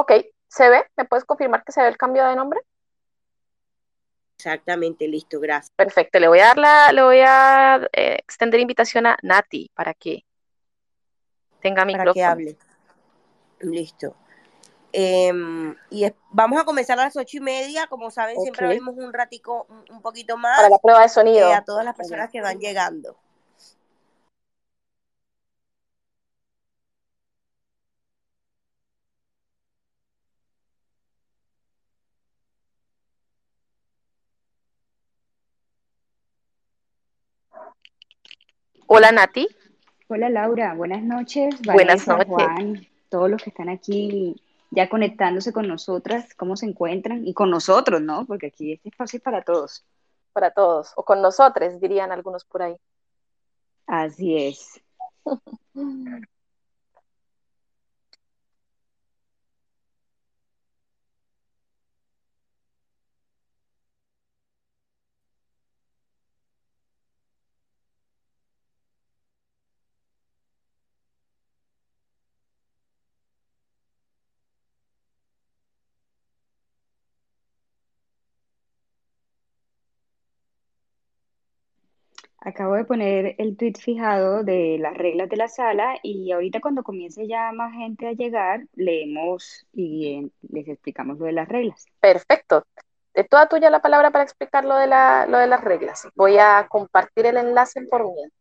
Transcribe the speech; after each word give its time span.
Ok, 0.00 0.12
¿se 0.48 0.70
ve? 0.70 0.86
¿Me 0.96 1.04
puedes 1.04 1.26
confirmar 1.26 1.62
que 1.62 1.72
se 1.72 1.82
ve 1.82 1.88
el 1.88 1.98
cambio 1.98 2.26
de 2.26 2.34
nombre? 2.34 2.60
Exactamente, 4.38 5.06
listo, 5.06 5.38
gracias. 5.38 5.70
Perfecto, 5.76 6.18
le 6.18 6.26
voy 6.26 6.38
a 6.38 6.46
dar 6.46 6.56
la, 6.56 6.92
le 6.92 7.02
voy 7.02 7.20
a 7.20 7.86
eh, 7.92 8.14
extender 8.14 8.60
invitación 8.60 9.04
a 9.04 9.18
Nati 9.22 9.70
para 9.74 9.92
que 9.92 10.24
tenga 11.60 11.84
mi 11.84 11.94
Para 11.94 12.14
que 12.14 12.24
hable. 12.24 12.56
Listo. 13.60 14.16
Em, 14.90 15.76
y 15.90 16.10
vamos 16.30 16.58
a 16.58 16.64
comenzar 16.64 16.98
a 16.98 17.04
las 17.04 17.16
ocho 17.16 17.36
y 17.36 17.40
media. 17.40 17.86
Como 17.86 18.10
saben, 18.10 18.40
siempre 18.40 18.64
abrimos 18.64 18.96
un 18.96 19.12
ratico, 19.12 19.66
un, 19.90 20.00
poquito 20.00 20.38
más. 20.38 20.56
Para 20.56 20.70
la 20.70 20.78
prueba 20.78 21.02
de 21.02 21.10
sonido. 21.10 21.46
Eh, 21.46 21.52
a 21.52 21.62
todas 21.62 21.84
las 21.84 21.94
personas 21.94 22.30
que 22.30 22.40
van 22.40 22.58
llegando. 22.58 23.18
Hola 38.92 39.12
Nati. 39.12 39.46
Hola 40.08 40.28
Laura, 40.28 40.74
buenas 40.74 41.00
noches. 41.04 41.54
buenas 41.62 42.08
noches. 42.08 42.26
Juan, 42.26 42.88
todos 43.08 43.30
los 43.30 43.40
que 43.40 43.50
están 43.50 43.68
aquí 43.68 44.34
ya 44.72 44.88
conectándose 44.88 45.52
con 45.52 45.68
nosotras, 45.68 46.34
cómo 46.34 46.56
se 46.56 46.66
encuentran 46.66 47.24
y 47.24 47.32
con 47.32 47.50
nosotros, 47.50 48.02
¿no? 48.02 48.26
Porque 48.26 48.48
aquí 48.48 48.72
este 48.72 48.88
espacio 48.88 49.18
es 49.18 49.22
para 49.22 49.44
todos. 49.44 49.84
Para 50.32 50.50
todos, 50.50 50.92
o 50.96 51.04
con 51.04 51.22
nosotros, 51.22 51.80
dirían 51.80 52.10
algunos 52.10 52.44
por 52.44 52.62
ahí. 52.62 52.76
Así 53.86 54.36
es. 54.36 54.80
Acabo 82.50 82.74
de 82.74 82.84
poner 82.84 83.36
el 83.38 83.56
tweet 83.56 83.74
fijado 83.78 84.42
de 84.42 84.76
las 84.80 84.96
reglas 84.96 85.28
de 85.28 85.36
la 85.36 85.46
sala 85.46 85.94
y 86.02 86.32
ahorita 86.32 86.60
cuando 86.60 86.82
comience 86.82 87.28
ya 87.28 87.52
más 87.52 87.72
gente 87.72 88.08
a 88.08 88.12
llegar, 88.12 88.66
leemos 88.74 89.66
y 89.72 90.32
les 90.42 90.66
explicamos 90.66 91.18
lo 91.18 91.26
de 91.26 91.32
las 91.32 91.48
reglas. 91.48 91.86
Perfecto. 92.00 92.64
De 93.14 93.22
toda 93.22 93.48
tuya 93.48 93.70
la 93.70 93.80
palabra 93.80 94.10
para 94.10 94.24
explicar 94.24 94.64
lo 94.64 94.74
de, 94.76 94.88
la, 94.88 95.26
lo 95.28 95.38
de 95.38 95.46
las 95.46 95.62
reglas. 95.62 96.08
Voy 96.16 96.38
a 96.38 96.66
compartir 96.68 97.26
el 97.26 97.36
enlace 97.36 97.82
por 97.82 98.04
mientras. 98.04 98.39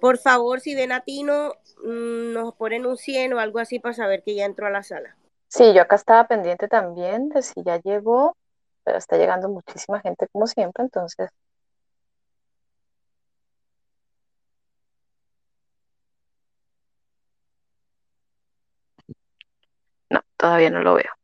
Por 0.00 0.18
favor, 0.18 0.60
si 0.60 0.74
ven 0.74 0.92
a 0.92 1.00
Tino, 1.00 1.54
mm, 1.84 2.32
nos 2.32 2.54
ponen 2.54 2.86
un 2.86 2.96
100 2.96 3.32
o 3.34 3.38
algo 3.38 3.58
así 3.58 3.78
para 3.78 3.94
saber 3.94 4.22
que 4.22 4.34
ya 4.34 4.44
entró 4.44 4.66
a 4.66 4.70
la 4.70 4.82
sala. 4.82 5.16
Sí, 5.48 5.74
yo 5.74 5.82
acá 5.82 5.96
estaba 5.96 6.26
pendiente 6.26 6.68
también 6.68 7.28
de 7.28 7.42
si 7.42 7.62
ya 7.62 7.78
llegó, 7.80 8.36
pero 8.84 8.98
está 8.98 9.16
llegando 9.16 9.48
muchísima 9.48 10.00
gente 10.00 10.26
como 10.32 10.46
siempre, 10.46 10.84
entonces. 10.84 11.30
No, 20.08 20.20
todavía 20.36 20.70
no 20.70 20.80
lo 20.80 20.94
veo. 20.94 21.19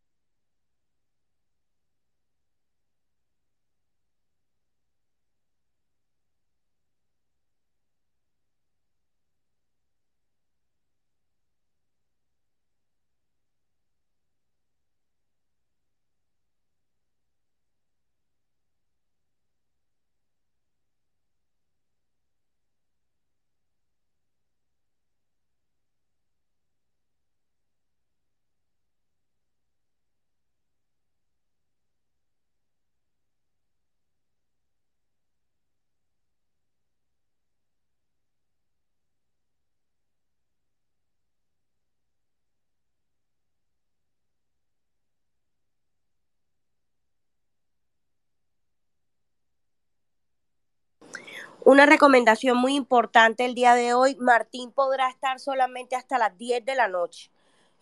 Una 51.67 51.85
recomendación 51.85 52.57
muy 52.59 52.77
importante 52.77 53.45
el 53.45 53.57
día 53.57 53.75
de 53.75 53.93
hoy, 53.93 54.15
Martín 54.21 54.71
podrá 54.71 55.09
estar 55.11 55.41
solamente 55.41 55.97
hasta 55.97 56.17
las 56.17 56.39
10 56.39 56.65
de 56.65 56.77
la 56.77 56.87
noche. 56.87 57.33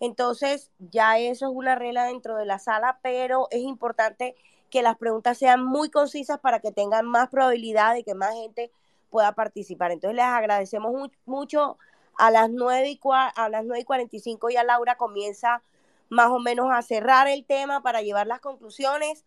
Entonces, 0.01 0.71
ya 0.79 1.19
eso 1.19 1.51
es 1.51 1.53
una 1.55 1.75
regla 1.75 2.07
dentro 2.07 2.39
de 2.39 2.47
la 2.47 2.59
sala, 2.59 2.99
pero 3.03 3.47
es 3.51 3.61
importante 3.61 4.37
que 4.71 4.81
las 4.81 4.97
preguntas 4.97 5.37
sean 5.37 5.63
muy 5.63 5.91
concisas 5.91 6.39
para 6.39 6.61
que 6.61 6.73
tengan 6.73 7.05
más 7.05 7.29
probabilidad 7.29 7.93
de 7.93 8.05
que 8.05 8.15
más 8.15 8.33
gente 8.33 8.71
pueda 9.11 9.33
participar. 9.33 9.91
Entonces, 9.91 10.17
les 10.17 10.25
agradecemos 10.25 11.11
mucho. 11.27 11.77
A 12.17 12.31
las 12.31 12.49
9 12.49 12.89
y, 12.89 13.01
a 13.05 13.49
las 13.51 13.67
9 13.67 13.81
y 13.81 13.85
45 13.85 14.49
ya 14.49 14.65
Laura 14.65 14.97
comienza 14.97 15.63
más 16.09 16.29
o 16.29 16.39
menos 16.39 16.69
a 16.73 16.81
cerrar 16.81 17.29
el 17.29 17.45
tema 17.45 17.83
para 17.83 18.01
llevar 18.01 18.27
las 18.27 18.41
conclusiones. 18.41 19.27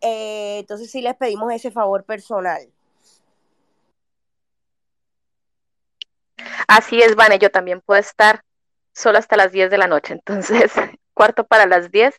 Eh, 0.00 0.60
entonces, 0.60 0.90
sí 0.90 1.02
les 1.02 1.14
pedimos 1.14 1.52
ese 1.52 1.70
favor 1.70 2.04
personal. 2.04 2.72
Así 6.66 7.00
es, 7.00 7.16
Vane, 7.16 7.38
yo 7.38 7.50
también 7.50 7.80
puedo 7.80 8.00
estar 8.00 8.42
solo 8.92 9.18
hasta 9.18 9.36
las 9.36 9.52
10 9.52 9.70
de 9.70 9.78
la 9.78 9.86
noche, 9.86 10.14
entonces, 10.14 10.72
cuarto 11.14 11.44
para 11.44 11.66
las 11.66 11.90
10. 11.90 12.14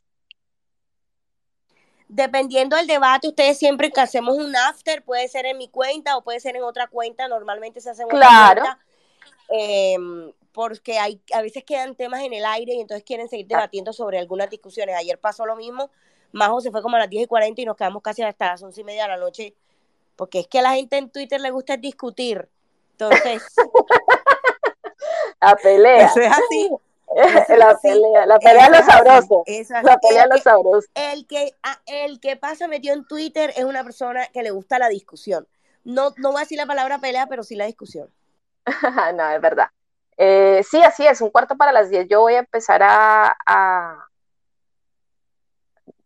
Dependiendo 2.08 2.76
del 2.76 2.88
debate, 2.88 3.28
ustedes 3.28 3.60
siempre 3.60 3.92
que 3.92 4.02
hacemos 4.02 4.38
un 4.38 4.56
after, 4.56 5.04
puede 5.04 5.28
ser 5.28 5.46
en 5.46 5.58
mi 5.58 5.70
cuenta 5.70 6.18
o 6.18 6.24
puede 6.24 6.40
ser 6.40 6.56
en 6.56 6.64
otra 6.64 6.88
cuenta, 6.88 7.28
normalmente 7.28 7.82
se 7.82 7.92
hace 7.92 8.02
en 8.04 8.10
claro. 8.10 8.62
otra 8.62 8.64
cuenta. 8.64 8.86
Em, 9.52 10.32
porque 10.52 11.00
hay, 11.00 11.22
a 11.34 11.42
veces 11.42 11.64
quedan 11.64 11.96
temas 11.96 12.22
en 12.22 12.34
el 12.34 12.46
aire 12.46 12.74
y 12.74 12.82
entonces 12.82 13.04
quieren 13.04 13.30
seguir 13.30 13.48
debatiendo 13.48 13.94
sobre 13.94 14.18
algunas 14.20 14.50
discusiones. 14.50 14.96
Ayer 14.96 15.20
pasó 15.20 15.46
lo 15.46 15.56
mismo, 15.56 15.92
Majo 16.32 16.62
se 16.62 16.72
fue 16.72 16.82
como 16.82 16.96
a 16.96 17.00
las 17.00 17.10
10 17.10 17.24
y 17.24 17.28
40 17.28 17.62
y 17.62 17.66
nos 17.66 17.76
quedamos 17.76 18.02
casi 18.02 18.24
hasta 18.24 18.48
las 18.48 18.62
11 18.62 18.82
y 18.82 18.84
media 18.84 19.04
de 19.04 19.10
la 19.10 19.18
noche, 19.18 19.56
porque 20.16 20.40
es 20.40 20.48
que 20.48 20.60
a 20.60 20.62
la 20.64 20.74
gente 20.74 20.98
en 20.98 21.10
Twitter 21.10 21.40
le 21.42 21.52
gusta 21.52 21.78
discutir. 21.78 22.50
Entonces, 22.92 23.44
la 25.42 25.56
pelea. 25.56 26.06
Eso 26.06 26.20
es 26.20 26.32
así. 26.32 26.70
la 27.58 27.78
pelea, 27.82 28.26
la 28.26 28.40
pelea 28.40 28.70
lo 28.70 28.84
sabroso. 28.84 29.44
La 29.84 29.98
pelea 29.98 30.28
lo 30.28 30.38
sabroso. 30.38 30.88
El 30.94 31.26
que, 31.28 31.56
ah, 31.64 31.82
el 31.88 32.20
que 32.20 32.36
pasa 32.36 32.68
metido 32.68 32.94
en 32.94 33.06
Twitter 33.08 33.52
es 33.56 33.64
una 33.64 33.84
persona 33.84 34.28
que 34.28 34.44
le 34.44 34.52
gusta 34.52 34.80
la 34.80 34.90
discusión. 34.90 35.48
No, 35.84 36.14
no 36.18 36.32
voy 36.32 36.38
a 36.38 36.42
decir 36.42 36.58
la 36.58 36.68
palabra 36.68 37.00
pelea, 37.00 37.28
pero 37.28 37.44
sí 37.44 37.56
la 37.56 37.66
discusión. 37.66 38.12
no, 39.16 39.30
es 39.30 39.42
verdad. 39.42 39.70
Eh, 40.18 40.64
sí, 40.70 40.82
así 40.84 41.08
es, 41.08 41.22
un 41.22 41.30
cuarto 41.30 41.56
para 41.56 41.72
las 41.72 41.90
diez. 41.90 42.08
Yo 42.10 42.22
voy 42.22 42.36
a 42.36 42.40
empezar 42.40 42.82
a, 42.84 44.06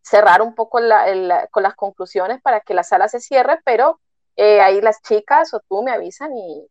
cerrar 0.02 0.42
un 0.42 0.54
poco 0.54 0.78
con 0.78 1.62
las 1.62 1.74
conclusiones 1.76 2.40
para 2.40 2.60
que 2.60 2.74
la 2.74 2.82
sala 2.82 3.08
se 3.08 3.20
cierre, 3.20 3.58
pero 3.64 4.00
eh, 4.36 4.60
ahí 4.60 4.80
las 4.80 5.02
chicas 5.02 5.52
o 5.54 5.60
tú 5.60 5.82
me 5.82 5.90
avisan 5.90 6.36
y 6.36 6.68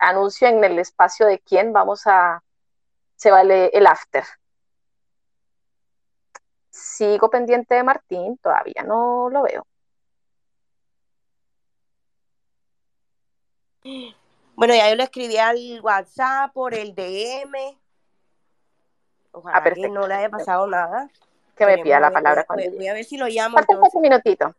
anuncio 0.00 0.48
en 0.48 0.62
el 0.64 0.78
espacio 0.78 1.26
de 1.26 1.38
quién 1.38 1.72
vamos 1.72 2.06
a, 2.06 2.42
se 3.16 3.30
vale 3.30 3.66
el 3.72 3.86
after. 3.86 4.24
sigo 6.72 7.28
pendiente 7.30 7.74
de 7.74 7.82
Martín, 7.82 8.38
todavía 8.38 8.82
no 8.86 9.28
lo 9.30 9.42
veo. 9.42 9.66
Bueno, 14.54 14.74
ya 14.74 14.88
yo 14.90 14.96
le 14.96 15.04
escribí 15.04 15.36
al 15.36 15.80
WhatsApp 15.82 16.52
por 16.52 16.74
el 16.74 16.94
DM. 16.94 17.78
Ojalá 19.32 19.58
Ah, 19.58 19.70
que 19.74 19.88
no 19.88 20.06
le 20.06 20.14
haya 20.14 20.28
pasado 20.28 20.66
nada. 20.66 21.08
Que 21.56 21.66
me 21.66 21.78
pida 21.78 22.00
la 22.00 22.10
palabra 22.10 22.46
voy, 22.48 22.68
voy- 22.68 22.88
a 22.88 22.94
ver 22.94 23.04
si 23.04 23.16
lo 23.16 23.26
llamo 23.26 23.56
Falta 23.56 23.78
un 23.78 24.02
minutito. 24.02 24.54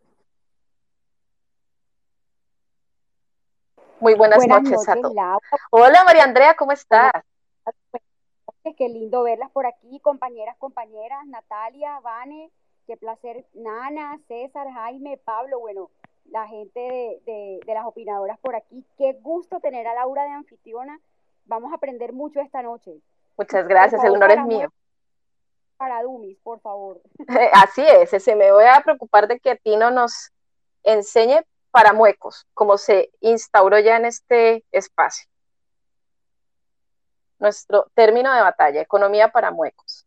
Muy 4.01 4.15
buenas, 4.15 4.37
Buenas 4.39 4.63
noches, 4.63 4.89
a 4.89 4.95
todos. 4.95 5.13
Laura. 5.13 5.39
Hola 5.69 6.03
María 6.03 6.23
Andrea, 6.23 6.55
¿cómo 6.55 6.71
estás? 6.71 7.11
Qué 8.77 8.89
lindo 8.89 9.23
verlas 9.23 9.49
por 9.51 9.65
aquí, 9.65 9.99
compañeras, 9.99 10.55
compañeras, 10.57 11.25
Natalia, 11.27 11.99
Vane, 11.99 12.51
qué 12.87 12.97
placer, 12.97 13.45
Nana, 13.53 14.19
César, 14.27 14.67
Jaime, 14.71 15.17
Pablo, 15.17 15.59
bueno, 15.59 15.89
la 16.31 16.47
gente 16.47 16.79
de, 16.79 17.21
de- 17.25 17.59
de 17.65 17.73
las 17.73 17.85
opinadoras 17.85 18.39
por 18.39 18.55
aquí. 18.55 18.83
Qué 18.97 19.13
gusto 19.21 19.59
tener 19.59 19.87
a 19.87 19.93
Laura 19.93 20.23
de 20.23 20.29
anfitriona. 20.31 20.99
Vamos 21.45 21.71
a 21.71 21.75
aprender 21.75 22.13
mucho 22.13 22.39
esta 22.39 22.61
noche. 22.61 22.99
Muchas 23.37 23.67
gracias, 23.67 24.03
el 24.03 24.13
honor 24.15 24.31
es 24.31 24.45
mío. 24.45 24.73
Para 25.77 26.01
Dumis, 26.03 26.37
por 26.43 26.59
favor. 26.59 27.01
Así 27.53 27.81
es, 27.85 28.13
ese 28.13 28.35
me 28.35 28.51
voy 28.51 28.65
a 28.65 28.81
preocupar 28.83 29.27
de 29.27 29.39
que 29.39 29.55
Tino 29.57 29.89
nos 29.91 30.31
enseñe 30.83 31.41
para 31.71 31.93
muecos, 31.93 32.45
como 32.53 32.77
se 32.77 33.11
instauró 33.21 33.79
ya 33.79 33.97
en 33.97 34.05
este 34.05 34.65
espacio. 34.71 35.27
Nuestro 37.39 37.89
término 37.95 38.31
de 38.33 38.41
batalla, 38.41 38.81
economía 38.81 39.31
para 39.31 39.49
muecos. 39.51 40.05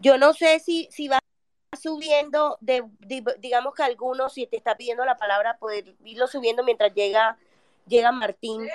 Yo 0.00 0.18
no 0.18 0.32
sé 0.32 0.58
si, 0.58 0.88
si 0.90 1.08
va 1.08 1.18
subiendo, 1.80 2.58
de, 2.60 2.84
de- 3.00 3.36
digamos 3.38 3.74
que 3.74 3.82
algunos, 3.82 4.32
si 4.34 4.46
te 4.46 4.56
está 4.56 4.76
pidiendo 4.76 5.04
la 5.04 5.16
palabra, 5.16 5.58
poder 5.58 5.94
irlo 6.04 6.26
subiendo 6.26 6.64
mientras 6.64 6.92
llega, 6.94 7.38
llega 7.86 8.10
Martín. 8.10 8.68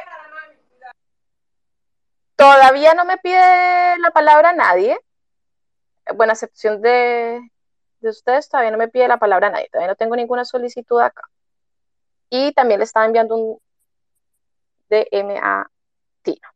Todavía 2.36 2.94
no 2.94 3.04
me 3.04 3.18
pide 3.18 3.98
la 4.00 4.12
palabra 4.12 4.54
nadie. 4.54 4.98
Buena 6.16 6.34
excepción 6.34 6.82
de, 6.82 7.42
de 8.02 8.10
ustedes, 8.10 8.50
todavía 8.50 8.72
no 8.72 8.78
me 8.78 8.88
pide 8.88 9.08
la 9.08 9.18
palabra 9.18 9.50
nadie. 9.50 9.70
Todavía 9.70 9.90
no 9.90 9.96
tengo 9.96 10.16
ninguna 10.16 10.46
solicitud 10.46 11.00
acá. 11.00 11.30
Y 12.30 12.54
también 12.54 12.80
le 12.80 12.86
estaba 12.86 13.06
enviando 13.06 13.36
un 13.36 13.60
DM 14.90 15.38
a 15.42 15.70
Tino. 16.22 16.48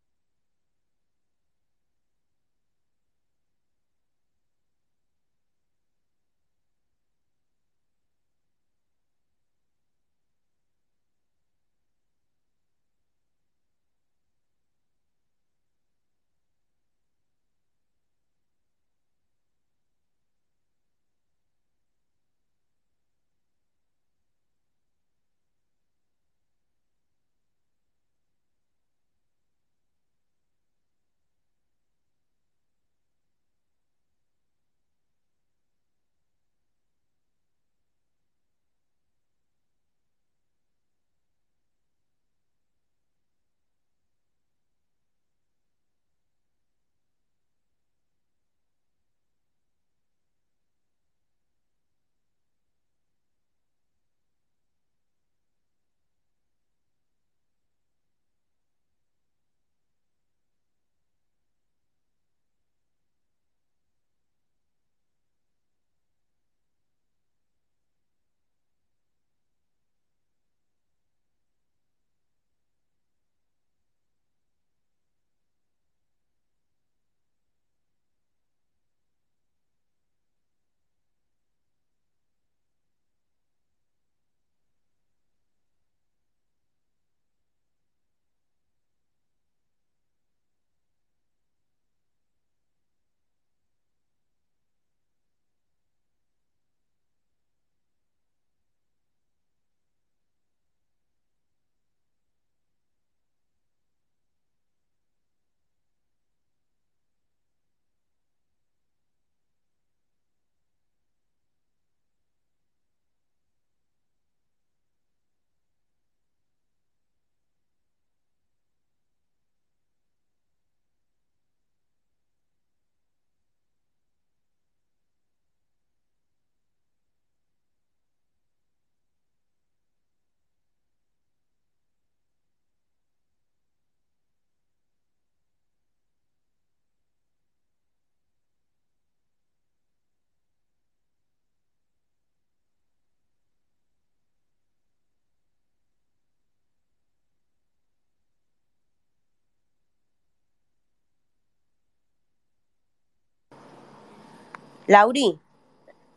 Lauri, 154.88 155.40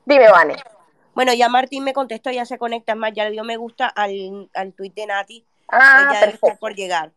Dime, 0.04 0.28
Vane. 0.30 0.56
bueno, 1.14 1.32
ya 1.34 1.48
Martín 1.48 1.84
me 1.84 1.92
contestó, 1.92 2.30
ya 2.30 2.44
se 2.44 2.58
conecta, 2.58 2.94
más, 2.94 3.12
ya 3.12 3.24
le 3.24 3.30
dio 3.30 3.44
me 3.44 3.56
gusta 3.56 3.86
al, 3.88 4.48
al 4.54 4.72
tuit 4.72 4.94
de 4.94 5.06
Nati, 5.06 5.44
Ah, 5.68 6.08
estar 6.12 6.30
perfecto. 6.30 6.58
por 6.60 6.74
llegar. 6.74 7.12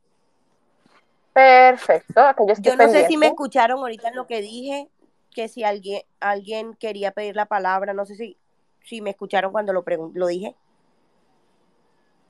Perfecto. 1.33 2.19
acá 2.21 2.43
yo 2.47 2.53
Yo 2.59 2.75
no 2.75 2.87
sé 2.89 3.05
si 3.07 3.15
me 3.17 3.27
escucharon 3.27 3.79
ahorita 3.79 4.09
en 4.09 4.15
lo 4.15 4.25
que 4.27 4.41
dije, 4.41 4.89
que 5.33 5.47
si 5.47 5.63
alguien, 5.63 6.01
alguien 6.19 6.73
quería 6.73 7.11
pedir 7.11 7.35
la 7.35 7.45
palabra, 7.45 7.93
no 7.93 8.05
sé 8.05 8.15
si, 8.15 8.37
si 8.83 9.01
me 9.01 9.11
escucharon 9.11 9.51
cuando 9.51 9.71
lo, 9.71 9.83
lo 10.13 10.27
dije. 10.27 10.55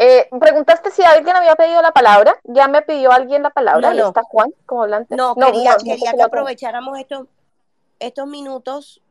Eh, 0.01 0.29
preguntaste 0.39 0.91
si 0.91 1.03
alguien 1.03 1.35
había 1.35 1.55
pedido 1.55 1.81
la 1.81 1.91
palabra. 1.91 2.33
¿Ya 2.43 2.67
me 2.67 2.81
pidió 2.81 3.11
alguien 3.11 3.43
la 3.43 3.49
palabra? 3.49 3.93
No, 3.93 4.07
está 4.07 4.23
Juan 4.23 4.53
como 4.65 4.83
hablante. 4.83 5.15
No, 5.15 5.35
quería, 5.35 5.71
no, 5.71 5.83
quería 5.83 6.13
que 6.13 6.21
aprovecháramos 6.23 6.97
estos, 6.99 7.27
estos 7.99 8.27
minutos 8.27 9.01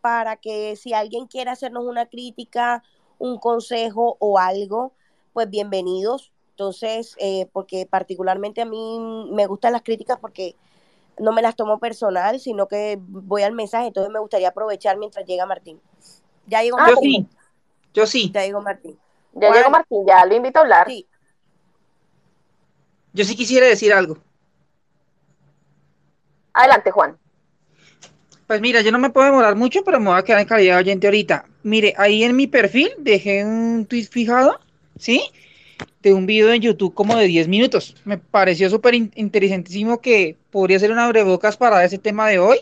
para 0.00 0.36
que 0.36 0.76
si 0.76 0.92
alguien 0.94 1.26
quiere 1.26 1.50
hacernos 1.50 1.84
una 1.84 2.06
crítica, 2.06 2.82
un 3.18 3.38
consejo 3.38 4.16
o 4.20 4.38
algo, 4.38 4.92
pues 5.32 5.48
bienvenidos. 5.50 6.32
Entonces, 6.50 7.16
eh, 7.18 7.48
porque 7.52 7.86
particularmente 7.86 8.62
a 8.62 8.66
mí 8.66 8.98
me 9.32 9.46
gustan 9.46 9.72
las 9.72 9.82
críticas 9.82 10.18
porque 10.20 10.54
no 11.18 11.32
me 11.32 11.42
las 11.42 11.56
tomo 11.56 11.78
personal, 11.78 12.40
sino 12.40 12.68
que 12.68 12.98
voy 13.00 13.42
al 13.42 13.52
mensaje, 13.52 13.86
entonces 13.88 14.12
me 14.12 14.18
gustaría 14.20 14.48
aprovechar 14.48 14.96
mientras 14.98 15.26
llega 15.26 15.46
Martín. 15.46 15.80
Ya 16.46 16.62
llegó 16.62 16.78
Ah, 16.78 16.90
Yo 16.90 16.94
Martín. 16.94 17.00
sí, 17.02 17.28
yo 17.94 18.06
sí. 18.06 18.32
Ya 18.32 18.42
llegó 18.44 18.60
Martín. 18.60 18.98
Ya 19.34 19.48
Juan. 19.48 19.58
llegó 19.58 19.70
Martín, 19.70 20.06
ya 20.06 20.24
lo 20.26 20.34
invito 20.34 20.58
a 20.58 20.62
hablar. 20.62 20.86
Sí, 20.88 21.06
Yo 23.12 23.24
sí 23.24 23.36
quisiera 23.36 23.66
decir 23.66 23.92
algo. 23.92 24.18
Adelante, 26.54 26.90
Juan. 26.90 27.18
Pues 28.54 28.62
mira, 28.62 28.82
yo 28.82 28.92
no 28.92 29.00
me 29.00 29.10
puedo 29.10 29.26
demorar 29.26 29.56
mucho, 29.56 29.82
pero 29.82 29.98
me 29.98 30.10
voy 30.10 30.16
a 30.16 30.22
quedar 30.22 30.40
en 30.40 30.46
calidad 30.46 30.76
de 30.76 30.82
oyente 30.82 31.08
ahorita. 31.08 31.44
Mire, 31.64 31.92
ahí 31.96 32.22
en 32.22 32.36
mi 32.36 32.46
perfil 32.46 32.88
dejé 32.98 33.44
un 33.44 33.84
tweet 33.84 34.04
fijado, 34.04 34.60
¿sí? 34.96 35.24
De 36.02 36.14
un 36.14 36.24
video 36.24 36.52
en 36.52 36.62
YouTube 36.62 36.94
como 36.94 37.16
de 37.16 37.26
10 37.26 37.48
minutos. 37.48 37.96
Me 38.04 38.16
pareció 38.16 38.70
súper 38.70 38.94
interesantísimo 38.94 40.00
que 40.00 40.36
podría 40.52 40.78
ser 40.78 40.92
una 40.92 41.08
brebocas 41.08 41.56
para 41.56 41.84
ese 41.84 41.98
tema 41.98 42.28
de 42.28 42.38
hoy, 42.38 42.58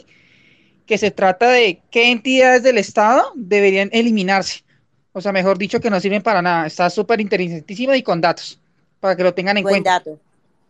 que 0.86 0.96
se 0.96 1.10
trata 1.10 1.50
de 1.50 1.82
qué 1.90 2.10
entidades 2.10 2.62
del 2.62 2.78
Estado 2.78 3.30
deberían 3.34 3.90
eliminarse. 3.92 4.64
O 5.12 5.20
sea, 5.20 5.32
mejor 5.32 5.58
dicho, 5.58 5.78
que 5.78 5.90
no 5.90 6.00
sirven 6.00 6.22
para 6.22 6.40
nada. 6.40 6.66
Está 6.66 6.88
súper 6.88 7.20
interesantísimo 7.20 7.94
y 7.94 8.02
con 8.02 8.22
datos, 8.22 8.58
para 8.98 9.14
que 9.14 9.24
lo 9.24 9.34
tengan 9.34 9.58
en 9.58 9.64
Buen 9.64 9.74
cuenta. 9.74 9.90
dato. 9.98 10.18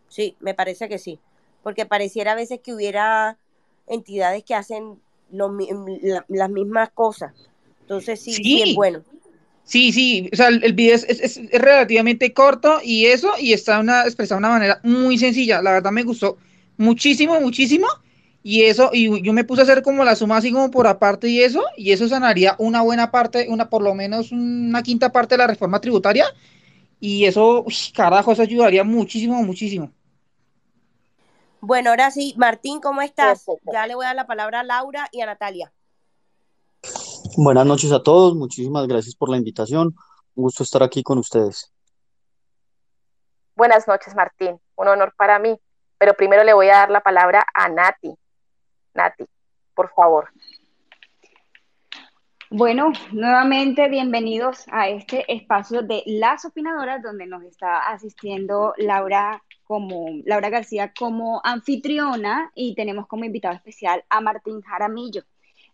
Sí, 0.09 0.35
me 0.41 0.52
parece 0.52 0.88
que 0.88 0.99
sí. 0.99 1.21
Porque 1.62 1.87
pareciera 1.87 2.33
a 2.33 2.35
veces 2.35 2.59
que 2.59 2.75
hubiera 2.75 3.38
entidades 3.87 4.43
que 4.43 4.57
hacen 4.57 4.99
lo 5.33 5.49
mi- 5.51 5.69
la- 6.03 6.25
las 6.29 6.51
mismas 6.51 6.91
cosas. 6.95 7.33
Entonces 7.83 8.21
sí, 8.21 8.33
sí, 8.33 8.43
Sí. 8.45 8.62
es 8.62 8.75
bueno. 8.75 9.05
Sí, 9.65 9.93
sí, 9.93 10.29
o 10.33 10.37
sea, 10.37 10.49
el, 10.49 10.62
el 10.65 10.73
video 10.73 10.95
es, 10.97 11.05
es- 11.05 11.21
es- 11.21 11.37
es 11.39 11.61
relativamente 11.62 12.33
corto 12.33 12.81
y 12.83 13.07
eso, 13.07 13.33
y 13.39 13.53
está 13.53 13.81
una, 13.81 14.03
expresado 14.05 14.37
de 14.41 14.47
una 14.47 14.55
manera 14.55 14.81
muy 14.83 15.19
sencilla. 15.19 15.62
La 15.62 15.73
verdad 15.73 15.93
me 15.93 16.03
gustó 16.03 16.37
muchísimo, 16.77 17.41
muchísimo. 17.41 17.87
Y 18.45 18.62
eso, 18.62 18.91
y 18.93 19.23
yo 19.23 19.33
me 19.33 19.45
puse 19.45 19.61
a 19.62 19.65
hacer 19.65 19.83
como 19.83 20.05
la 20.05 20.17
suma 20.17 20.39
así 20.39 20.51
como 20.51 20.71
por 20.73 20.89
aparte 20.89 21.29
y 21.29 21.41
eso, 21.43 21.62
y 21.77 21.93
eso 21.93 22.09
sanaría 22.09 22.57
una 22.59 22.83
buena 22.83 23.12
parte, 23.12 23.47
una 23.49 23.71
por 23.71 23.83
lo 23.83 23.95
menos 23.95 24.33
una 24.33 24.83
quinta 24.83 25.12
parte 25.12 25.35
de 25.35 25.39
la 25.39 25.47
reforma 25.47 25.81
tributaria. 25.81 26.27
Y 27.01 27.25
eso, 27.27 27.65
uy, 27.67 27.75
carajo, 27.95 28.33
eso 28.33 28.43
ayudaría 28.43 28.85
muchísimo, 28.85 29.43
muchísimo. 29.45 29.93
Bueno, 31.64 31.90
ahora 31.90 32.11
sí, 32.11 32.35
Martín, 32.37 32.81
¿cómo 32.81 33.02
estás? 33.02 33.45
Perfecto. 33.45 33.71
Ya 33.73 33.87
le 33.87 33.95
voy 33.95 34.04
a 34.04 34.09
dar 34.09 34.16
la 34.16 34.26
palabra 34.26 34.61
a 34.61 34.64
Laura 34.64 35.09
y 35.12 35.21
a 35.21 35.26
Natalia. 35.26 35.73
Buenas 37.37 37.64
noches 37.64 37.92
a 37.92 38.02
todos, 38.02 38.35
muchísimas 38.35 38.88
gracias 38.88 39.14
por 39.14 39.28
la 39.28 39.37
invitación. 39.37 39.95
Un 40.35 40.42
gusto 40.42 40.64
estar 40.64 40.83
aquí 40.83 41.04
con 41.04 41.19
ustedes. 41.19 41.73
Buenas 43.54 43.87
noches, 43.87 44.12
Martín. 44.16 44.59
Un 44.75 44.88
honor 44.88 45.14
para 45.16 45.38
mí. 45.38 45.57
Pero 45.99 46.14
primero 46.14 46.42
le 46.42 46.52
voy 46.52 46.69
a 46.69 46.78
dar 46.78 46.90
la 46.90 47.00
palabra 47.00 47.47
a 47.54 47.69
Nati. 47.69 48.12
Nati, 48.95 49.25
por 49.73 49.88
favor. 49.95 50.31
Bueno, 52.50 52.92
nuevamente 53.12 53.88
bienvenidos 53.88 54.64
a 54.73 54.88
este 54.88 55.33
espacio 55.33 55.83
de 55.83 56.02
Las 56.07 56.45
Opinadoras, 56.45 57.04
donde 57.04 57.26
nos 57.26 57.45
está 57.45 57.78
asistiendo 57.88 58.75
Laura 58.78 59.40
como 59.73 60.21
Laura 60.26 60.50
García 60.50 60.93
como 60.93 61.41
anfitriona 61.43 62.52
y 62.55 62.75
tenemos 62.75 63.07
como 63.07 63.25
invitado 63.25 63.55
especial 63.55 64.05
a 64.11 64.21
Martín 64.21 64.61
Jaramillo. 64.61 65.23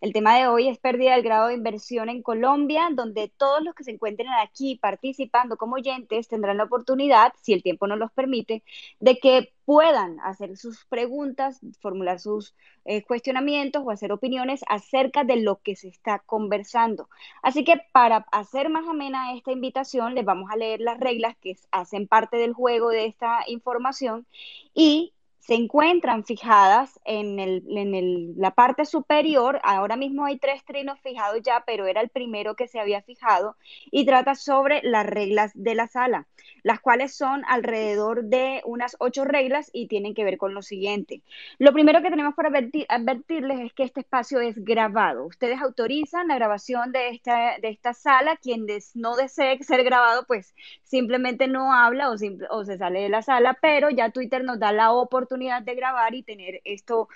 El 0.01 0.13
tema 0.13 0.37
de 0.37 0.47
hoy 0.47 0.69
es 0.69 0.77
pérdida 0.77 1.11
del 1.11 1.23
grado 1.23 1.47
de 1.47 1.55
inversión 1.55 2.07
en 2.07 2.23
Colombia, 2.23 2.87
donde 2.93 3.27
todos 3.35 3.61
los 3.61 3.75
que 3.75 3.83
se 3.83 3.91
encuentren 3.91 4.29
aquí 4.41 4.77
participando 4.77 5.57
como 5.57 5.75
oyentes 5.75 6.29
tendrán 6.29 6.55
la 6.55 6.63
oportunidad, 6.63 7.33
si 7.41 7.51
el 7.51 7.63
tiempo 7.63 7.85
nos 7.85 7.99
los 7.99 8.09
permite, 8.13 8.63
de 9.01 9.19
que 9.19 9.53
puedan 9.65 10.17
hacer 10.21 10.55
sus 10.55 10.85
preguntas, 10.85 11.59
formular 11.81 12.21
sus 12.21 12.55
eh, 12.85 13.03
cuestionamientos 13.03 13.83
o 13.85 13.91
hacer 13.91 14.13
opiniones 14.13 14.61
acerca 14.69 15.25
de 15.25 15.35
lo 15.35 15.61
que 15.61 15.75
se 15.75 15.89
está 15.89 16.19
conversando. 16.19 17.09
Así 17.43 17.65
que 17.65 17.75
para 17.91 18.25
hacer 18.31 18.69
más 18.69 18.87
amena 18.87 19.33
esta 19.33 19.51
invitación, 19.51 20.15
les 20.15 20.23
vamos 20.23 20.49
a 20.49 20.55
leer 20.55 20.79
las 20.79 20.97
reglas 20.97 21.35
que 21.41 21.57
hacen 21.71 22.07
parte 22.07 22.37
del 22.37 22.53
juego 22.53 22.89
de 22.89 23.05
esta 23.05 23.43
información 23.47 24.25
y 24.73 25.13
se 25.49 25.55
encuentran 25.55 26.25
fijadas 26.25 26.99
en, 27.05 27.39
el, 27.39 27.63
en 27.75 27.95
el, 27.95 28.35
la 28.37 28.51
parte 28.51 28.85
superior. 28.85 29.59
Ahora 29.63 29.95
mismo 29.95 30.25
hay 30.25 30.37
tres 30.37 30.63
trinos 30.63 30.99
fijados 31.01 31.41
ya, 31.41 31.63
pero 31.65 31.87
era 31.87 32.01
el 32.01 32.09
primero 32.09 32.53
que 32.53 32.67
se 32.67 32.79
había 32.79 33.01
fijado 33.01 33.55
y 33.89 34.05
trata 34.05 34.35
sobre 34.35 34.81
las 34.83 35.07
reglas 35.07 35.51
de 35.55 35.73
la 35.73 35.87
sala, 35.87 36.27
las 36.61 36.79
cuales 36.79 37.15
son 37.15 37.41
alrededor 37.47 38.25
de 38.25 38.61
unas 38.63 38.95
ocho 38.99 39.25
reglas 39.25 39.71
y 39.73 39.87
tienen 39.87 40.13
que 40.13 40.23
ver 40.23 40.37
con 40.37 40.53
lo 40.53 40.61
siguiente. 40.61 41.23
Lo 41.57 41.73
primero 41.73 42.03
que 42.03 42.11
tenemos 42.11 42.35
para 42.35 42.49
advertir, 42.49 42.85
advertirles 42.87 43.59
es 43.61 43.73
que 43.73 43.85
este 43.85 44.01
espacio 44.01 44.41
es 44.41 44.63
grabado. 44.63 45.25
Ustedes 45.25 45.59
autorizan 45.59 46.27
la 46.27 46.35
grabación 46.35 46.91
de 46.91 47.09
esta, 47.09 47.57
de 47.59 47.69
esta 47.69 47.95
sala. 47.95 48.37
Quien 48.37 48.67
no 48.93 49.15
desee 49.15 49.57
ser 49.63 49.83
grabado, 49.83 50.27
pues 50.27 50.53
simplemente 50.83 51.47
no 51.47 51.73
habla 51.73 52.11
o, 52.11 52.13
o 52.51 52.65
se 52.65 52.77
sale 52.77 53.01
de 53.01 53.09
la 53.09 53.23
sala, 53.23 53.57
pero 53.59 53.89
ya 53.89 54.11
Twitter 54.11 54.43
nos 54.43 54.59
da 54.59 54.71
la 54.71 54.91
oportunidad 54.91 55.38
de 55.39 55.75
grabar 55.75 56.13
y 56.13 56.23
tener 56.23 56.61
esto 56.65 57.07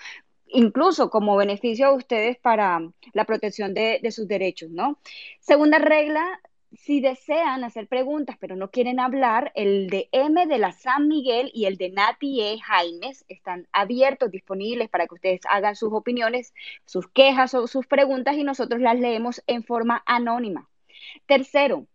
incluso 0.46 1.10
como 1.10 1.36
beneficio 1.36 1.86
a 1.86 1.94
ustedes 1.94 2.38
para 2.38 2.80
la 3.12 3.24
protección 3.24 3.74
de, 3.74 4.00
de, 4.02 4.10
sus 4.10 4.28
derechos, 4.28 4.70
¿no? 4.70 4.98
Segunda 5.40 5.78
regla, 5.78 6.40
si 6.72 7.00
desean 7.00 7.64
hacer 7.64 7.86
preguntas 7.86 8.36
pero 8.38 8.56
no 8.56 8.70
quieren 8.70 9.00
hablar, 9.00 9.52
el 9.54 9.88
de 9.88 10.08
M 10.12 10.46
de 10.46 10.58
la 10.58 10.72
San 10.72 11.08
Miguel 11.08 11.50
y 11.54 11.66
el 11.66 11.76
de 11.76 11.90
Nati 11.90 12.40
E. 12.40 12.58
Jaimes 12.60 13.24
están 13.28 13.68
abiertos, 13.72 14.30
disponibles 14.30 14.88
para 14.88 15.06
que 15.06 15.14
ustedes 15.14 15.40
hagan 15.48 15.76
sus 15.76 15.92
opiniones, 15.92 16.52
sus 16.84 17.08
quejas 17.08 17.54
o 17.54 17.66
sus 17.66 17.86
preguntas 17.86 18.36
y 18.36 18.44
nosotros 18.44 18.80
las 18.80 18.98
leemos 18.98 19.42
en 19.46 19.62
forma 19.62 20.02
anónima. 20.06 20.68
Tercero, 21.26 21.86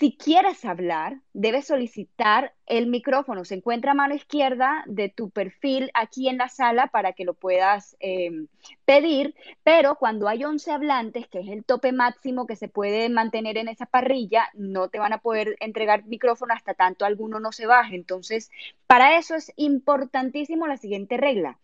si 0.00 0.16
quieres 0.16 0.64
hablar, 0.64 1.20
debes 1.34 1.66
solicitar 1.66 2.54
el 2.64 2.86
micrófono. 2.86 3.44
Se 3.44 3.54
encuentra 3.54 3.92
a 3.92 3.94
mano 3.94 4.14
izquierda 4.14 4.82
de 4.86 5.10
tu 5.10 5.28
perfil 5.28 5.90
aquí 5.92 6.30
en 6.30 6.38
la 6.38 6.48
sala 6.48 6.86
para 6.86 7.12
que 7.12 7.26
lo 7.26 7.34
puedas 7.34 7.98
eh, 8.00 8.46
pedir, 8.86 9.34
pero 9.62 9.96
cuando 9.96 10.26
hay 10.26 10.42
11 10.42 10.72
hablantes, 10.72 11.28
que 11.28 11.40
es 11.40 11.48
el 11.48 11.66
tope 11.66 11.92
máximo 11.92 12.46
que 12.46 12.56
se 12.56 12.68
puede 12.68 13.10
mantener 13.10 13.58
en 13.58 13.68
esa 13.68 13.84
parrilla, 13.84 14.48
no 14.54 14.88
te 14.88 14.98
van 14.98 15.12
a 15.12 15.18
poder 15.18 15.54
entregar 15.60 16.06
micrófono 16.06 16.54
hasta 16.54 16.72
tanto 16.72 17.04
alguno 17.04 17.38
no 17.38 17.52
se 17.52 17.66
baje. 17.66 17.94
Entonces, 17.94 18.50
para 18.86 19.18
eso 19.18 19.34
es 19.34 19.52
importantísimo 19.56 20.66
la 20.66 20.78
siguiente 20.78 21.18
regla. 21.18 21.58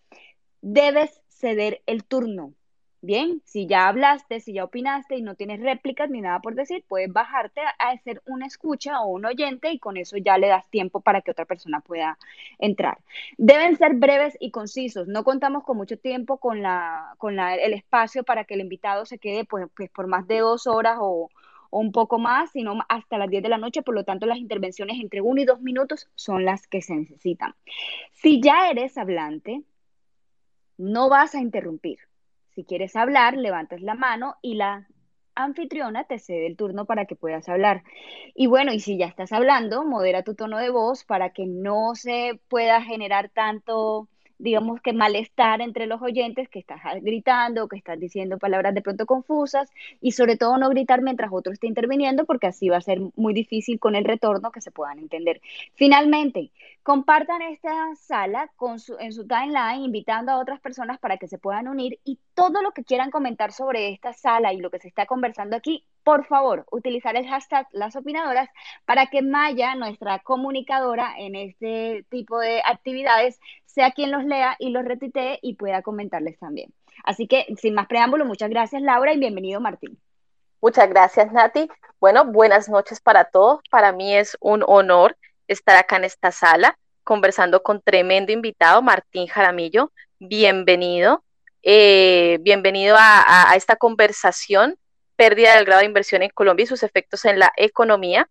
Debes 0.61 1.23
ceder 1.31 1.81
el 1.87 2.05
turno. 2.05 2.53
Bien, 3.07 3.41
si 3.45 3.69
ya 3.69 3.87
hablaste, 3.87 4.41
si 4.41 4.53
ya 4.55 4.65
opinaste 4.65 5.17
y 5.17 5.23
no 5.23 5.37
tienes 5.37 5.61
réplicas 5.61 6.11
ni 6.11 6.21
nada 6.21 6.41
por 6.41 6.57
decir, 6.57 6.85
puedes 6.89 7.13
bajarte 7.13 7.61
a 7.61 7.91
hacer 7.91 8.21
una 8.27 8.47
escucha 8.47 9.01
o 9.01 9.07
un 9.07 9.25
oyente 9.25 9.71
y 9.71 9.79
con 9.79 9.97
eso 9.97 10.17
ya 10.17 10.39
le 10.39 10.49
das 10.49 10.69
tiempo 10.71 11.01
para 11.01 11.21
que 11.23 11.31
otra 11.31 11.45
persona 11.45 11.79
pueda 11.81 12.19
entrar. 12.59 12.99
Deben 13.39 13.77
ser 13.77 13.95
breves 13.95 14.37
y 14.41 14.51
concisos. 14.51 15.07
No 15.07 15.23
contamos 15.23 15.63
con 15.63 15.77
mucho 15.77 15.97
tiempo 15.97 16.39
con, 16.39 16.63
la, 16.63 17.15
con 17.19 17.37
la, 17.37 17.55
el 17.55 17.75
espacio 17.75 18.25
para 18.25 18.43
que 18.45 18.55
el 18.55 18.61
invitado 18.61 19.07
se 19.07 19.19
quede 19.19 19.45
pues, 19.45 19.69
pues 19.77 19.89
por 19.91 20.09
más 20.09 20.27
de 20.27 20.41
dos 20.41 20.67
horas 20.67 20.99
o, 21.01 21.31
o 21.71 21.79
un 21.79 21.93
poco 21.93 22.19
más, 22.19 22.51
sino 22.51 22.77
hasta 22.89 23.19
las 23.19 23.31
10 23.31 23.43
de 23.45 23.51
la 23.51 23.59
noche. 23.59 23.83
Por 23.83 23.95
lo 23.95 24.03
tanto, 24.05 24.27
las 24.27 24.39
intervenciones 24.39 24.99
entre 25.01 25.21
uno 25.21 25.41
y 25.41 25.45
dos 25.45 25.61
minutos 25.61 26.09
son 26.17 26.45
las 26.45 26.67
que 26.67 26.83
se 26.83 26.97
necesitan. 26.97 27.55
Si 28.15 28.41
ya 28.43 28.69
eres 28.69 28.99
hablante, 28.99 29.63
no 30.79 31.11
vas 31.11 31.35
a 31.35 31.41
interrumpir. 31.41 32.06
Si 32.57 32.65
quieres 32.65 32.97
hablar, 32.97 33.37
levantas 33.37 33.83
la 33.83 33.95
mano 33.95 34.37
y 34.41 34.55
la 34.55 34.89
anfitriona 35.35 36.05
te 36.05 36.19
cede 36.19 36.47
el 36.47 36.57
turno 36.57 36.87
para 36.87 37.05
que 37.05 37.15
puedas 37.15 37.51
hablar. 37.51 37.85
Y 38.35 38.47
bueno, 38.47 38.73
y 38.73 38.81
si 38.81 38.97
ya 38.97 39.05
estás 39.05 39.31
hablando, 39.31 39.85
modera 39.85 40.23
tu 40.23 40.35
tono 40.35 40.57
de 40.57 40.71
voz 40.71 41.05
para 41.05 41.35
que 41.35 41.45
no 41.45 41.95
se 41.95 42.41
pueda 42.49 42.81
generar 42.81 43.29
tanto, 43.29 44.09
digamos 44.39 44.81
que 44.81 44.95
malestar 44.95 45.61
entre 45.61 45.85
los 45.85 46.01
oyentes, 46.01 46.49
que 46.49 46.59
estás 46.59 46.81
gritando, 47.03 47.69
que 47.69 47.77
estás 47.77 48.01
diciendo 48.01 48.39
palabras 48.39 48.75
de 48.75 48.81
pronto 48.81 49.05
confusas 49.05 49.71
y 50.01 50.13
sobre 50.13 50.39
todo 50.39 50.57
no 50.57 50.71
gritar 50.71 51.03
mientras 51.03 51.31
otro 51.35 51.53
esté 51.53 51.67
interviniendo 51.67 52.25
porque 52.25 52.47
así 52.47 52.71
va 52.71 52.79
a 52.79 52.81
ser 52.81 53.01
muy 53.17 53.35
difícil 53.35 53.79
con 53.79 53.97
el 53.97 54.07
retorno 54.07 54.51
que 54.51 54.63
se 54.63 54.71
puedan 54.71 54.99
entender. 54.99 55.43
Finalmente, 55.75 56.53
compartan 56.83 57.43
esta 57.43 57.95
sala 57.97 58.51
en 58.99 59.13
su 59.13 59.27
timeline 59.27 59.85
invitando 59.85 60.33
a 60.33 60.39
otras 60.39 60.59
personas 60.59 60.99
para 60.99 61.19
que 61.19 61.29
se 61.29 61.37
puedan 61.37 61.69
unir 61.69 62.01
y 62.03 62.19
todo 62.37 62.61
lo 62.61 62.73
que 62.73 62.85
quieran 62.85 63.11
comentar 63.11 63.51
sobre 63.51 63.89
esta 63.89 64.13
sala 64.13 64.53
y 64.53 64.59
lo 64.59 64.71
que 64.71 64.79
se 64.79 64.89
está 64.89 65.07
conversando 65.07 65.57
aquí, 65.57 65.85
por 66.05 66.27
favor, 66.27 66.67
utilizar 66.71 67.17
el 67.17 67.27
hashtag 67.27 67.67
las 67.73 67.97
opinadoras 67.97 68.51
para 68.85 69.07
que 69.07 69.23
Maya, 69.23 69.75
nuestra 69.75 70.19
comunicadora 70.21 71.15
en 71.17 71.35
este 71.35 72.05
tipo 72.11 72.39
de 72.39 72.61
actividades, 72.65 73.41
sea 73.65 73.91
quien 73.93 74.13
los 74.13 74.23
lea 74.25 74.55
y 74.59 74.69
los 74.69 74.85
retuitee 74.85 75.39
y 75.41 75.55
pueda 75.55 75.81
comentarles 75.81 76.39
también. 76.39 76.73
Así 77.05 77.27
que, 77.27 77.47
sin 77.57 77.75
más 77.75 77.87
preámbulo, 77.87 78.27
muchas 78.27 78.51
gracias 78.51 78.83
Laura 78.83 79.15
y 79.15 79.19
bienvenido 79.19 79.59
Martín. 79.61 79.99
Muchas 80.61 80.91
gracias 80.91 81.33
Nati. 81.33 81.71
Bueno, 82.01 82.27
buenas 82.27 82.69
noches 82.69 83.01
para 83.01 83.25
todos. 83.25 83.61
Para 83.71 83.93
mí 83.93 84.15
es 84.15 84.37
un 84.41 84.63
honor 84.67 85.17
estar 85.49 85.77
acá 85.77 85.97
en 85.97 86.05
esta 86.05 86.33
sala 86.33 86.79
conversando 87.03 87.63
con 87.63 87.81
tremendo 87.81 88.33
invitado, 88.33 88.83
Martín 88.83 89.27
Jaramillo. 89.27 89.91
Bienvenido. 90.19 91.23
Eh, 91.69 92.39
bienvenido 92.43 92.95
a, 92.97 93.53
esta 93.57 93.75
conversación, 93.75 94.79
pérdida 95.17 95.57
del 95.57 95.65
grado 95.65 95.81
de 95.81 95.87
inversión 95.87 96.23
en 96.23 96.31
Colombia 96.31 96.63
y 96.63 96.67
sus 96.69 96.85
efectos 96.85 97.25
en 97.25 97.41
la 97.41 97.53
economía. 97.57 98.29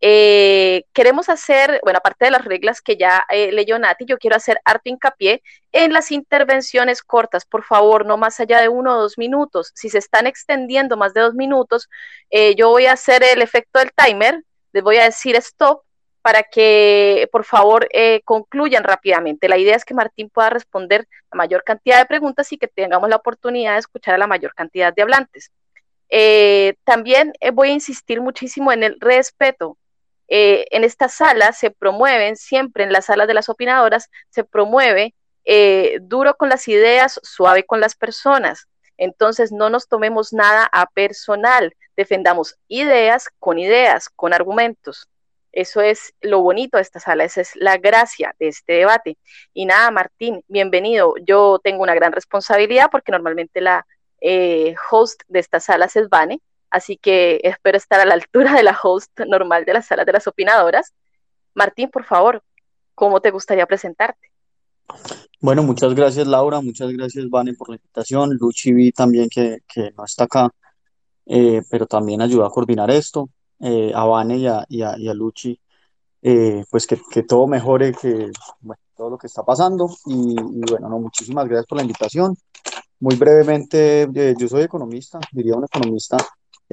eh, 0.00 0.84
queremos 0.92 1.28
hacer, 1.28 1.80
bueno, 1.84 1.98
aparte 2.00 2.24
de 2.24 2.32
las 2.32 2.44
reglas 2.44 2.80
que 2.82 2.96
ya 2.96 3.24
eh, 3.30 3.52
leyó 3.52 3.78
Nati, 3.78 4.04
yo 4.04 4.18
quiero 4.18 4.34
hacer 4.36 4.60
harto 4.64 4.90
hincapié 4.90 5.42
en 5.70 5.92
las 5.92 6.10
intervenciones 6.10 7.02
cortas, 7.02 7.44
por 7.46 7.62
favor, 7.64 8.04
no 8.04 8.16
más 8.16 8.40
allá 8.40 8.60
de 8.60 8.68
uno 8.68 8.96
o 8.96 9.00
dos 9.02 9.16
minutos. 9.16 9.70
Si 9.76 9.88
se 9.88 9.98
están 9.98 10.26
extendiendo 10.26 10.96
más 10.96 11.14
de 11.14 11.20
dos 11.20 11.34
minutos, 11.34 11.88
eh, 12.30 12.56
yo 12.56 12.70
voy 12.70 12.86
a 12.86 12.94
hacer 12.94 13.22
el 13.22 13.42
efecto 13.42 13.78
del 13.78 13.92
timer, 13.92 14.42
les 14.72 14.82
voy 14.82 14.96
a 14.96 15.04
decir 15.04 15.36
stop 15.36 15.82
para 16.22 16.44
que 16.44 17.28
por 17.32 17.44
favor 17.44 17.88
concluyan 18.24 18.84
rápidamente. 18.84 19.48
La 19.48 19.58
idea 19.58 19.76
es 19.76 19.84
que 19.84 19.94
Martín 19.94 20.30
pueda 20.30 20.50
responder 20.50 21.06
la 21.30 21.36
mayor 21.36 21.64
cantidad 21.64 21.98
de 21.98 22.06
preguntas 22.06 22.52
y 22.52 22.58
que 22.58 22.68
tengamos 22.68 23.08
la 23.08 23.16
oportunidad 23.16 23.72
de 23.74 23.80
escuchar 23.80 24.14
a 24.14 24.18
la 24.18 24.26
mayor 24.26 24.54
cantidad 24.54 24.94
de 24.94 25.02
hablantes. 25.02 25.50
también 26.84 27.32
voy 27.52 27.68
a 27.70 27.72
insistir 27.72 28.20
muchísimo 28.20 28.72
en 28.72 28.82
el 28.84 28.96
respeto. 29.00 29.76
Eh, 30.34 30.66
en 30.70 30.82
esta 30.82 31.10
sala 31.10 31.52
se 31.52 31.70
promueven, 31.70 32.36
siempre 32.36 32.84
en 32.84 32.92
las 32.92 33.04
salas 33.04 33.28
de 33.28 33.34
las 33.34 33.50
opinadoras, 33.50 34.08
se 34.30 34.44
promueve 34.44 35.14
eh, 35.44 35.98
duro 36.00 36.38
con 36.38 36.48
las 36.48 36.68
ideas, 36.68 37.20
suave 37.22 37.64
con 37.64 37.80
las 37.80 37.94
personas. 37.94 38.66
Entonces, 38.96 39.52
no 39.52 39.68
nos 39.68 39.88
tomemos 39.88 40.32
nada 40.32 40.66
a 40.72 40.86
personal, 40.86 41.76
defendamos 41.98 42.56
ideas 42.68 43.28
con 43.40 43.58
ideas, 43.58 44.08
con 44.08 44.32
argumentos. 44.32 45.06
Eso 45.52 45.80
es 45.80 46.14
lo 46.22 46.40
bonito 46.40 46.78
de 46.78 46.82
esta 46.82 46.98
sala, 46.98 47.24
esa 47.24 47.42
es 47.42 47.54
la 47.56 47.76
gracia 47.76 48.34
de 48.38 48.48
este 48.48 48.72
debate. 48.74 49.18
Y 49.52 49.66
nada, 49.66 49.90
Martín, 49.90 50.42
bienvenido. 50.48 51.14
Yo 51.26 51.60
tengo 51.62 51.82
una 51.82 51.94
gran 51.94 52.12
responsabilidad 52.12 52.88
porque 52.90 53.12
normalmente 53.12 53.60
la 53.60 53.86
eh, 54.20 54.74
host 54.90 55.22
de 55.28 55.40
estas 55.40 55.64
salas 55.64 55.94
es 55.96 56.08
Vane, 56.08 56.40
Así 56.72 56.96
que 56.96 57.38
espero 57.44 57.76
estar 57.76 58.00
a 58.00 58.06
la 58.06 58.14
altura 58.14 58.54
de 58.54 58.62
la 58.62 58.78
host 58.82 59.20
normal 59.26 59.66
de 59.66 59.74
las 59.74 59.86
salas 59.86 60.06
de 60.06 60.12
las 60.12 60.26
opinadoras. 60.26 60.94
Martín, 61.52 61.90
por 61.90 62.04
favor, 62.04 62.42
¿cómo 62.94 63.20
te 63.20 63.30
gustaría 63.30 63.66
presentarte? 63.66 64.30
Bueno, 65.38 65.62
muchas 65.62 65.94
gracias 65.94 66.26
Laura, 66.26 66.62
muchas 66.62 66.90
gracias 66.92 67.28
Vane 67.28 67.52
por 67.52 67.68
la 67.68 67.76
invitación, 67.76 68.30
Luchi 68.40 68.72
vi 68.72 68.90
también 68.90 69.28
que, 69.28 69.60
no 69.96 70.04
está 70.04 70.24
acá, 70.24 70.50
eh, 71.26 71.60
pero 71.70 71.86
también 71.86 72.22
ayuda 72.22 72.46
a 72.46 72.50
coordinar 72.50 72.90
esto, 72.90 73.28
eh, 73.62 73.92
a 73.94 74.04
Vane 74.04 74.36
y 74.36 74.46
a, 74.46 74.66
y 74.68 75.14
Luchi, 75.14 75.58
eh, 76.20 76.64
pues 76.70 76.86
que, 76.86 77.22
todo 77.22 77.46
mejore, 77.46 77.94
que 77.94 78.30
todo 78.96 79.10
lo 79.10 79.18
que 79.18 79.26
está 79.26 79.42
pasando 79.42 79.88
y, 80.06 80.32
y, 80.32 80.70
bueno, 80.70 80.88
no, 80.88 80.98
muchísimas 80.98 81.46
gracias 81.46 81.66
por 81.66 81.78
la 81.78 81.82
invitación. 81.82 82.36
Muy 83.00 83.16
brevemente, 83.16 84.08
yo 84.38 84.48
soy 84.48 84.62
economista, 84.62 85.18
diría 85.32 85.56
un 85.56 85.64
economista 85.64 86.16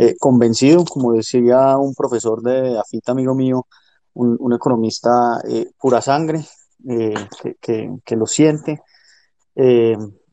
eh, 0.01 0.15
convencido, 0.17 0.85
como 0.85 1.11
decía 1.11 1.77
un 1.77 1.93
profesor 1.93 2.41
de 2.41 2.79
AFIT, 2.79 3.09
amigo 3.09 3.35
mío, 3.35 3.67
un, 4.13 4.53
economista 4.53 5.41
eh, 5.45 5.71
pura 5.77 6.01
sangre, 6.01 6.45
eh, 6.87 7.13
que, 7.59 8.15
lo 8.15 8.25
siente, 8.25 8.81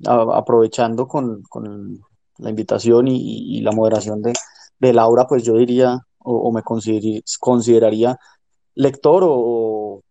aprovechando 0.06 1.08
con, 1.08 1.42
la 2.38 2.50
invitación 2.50 3.08
y, 3.08 3.60
la 3.62 3.72
moderación 3.72 4.22
de, 4.22 4.92
Laura, 4.92 5.26
pues 5.26 5.42
yo 5.42 5.54
diría, 5.54 5.98
o, 6.26 6.52
me 6.52 6.62
consideraría 6.62 8.18
lector 8.75 9.23
o, 9.25 10.02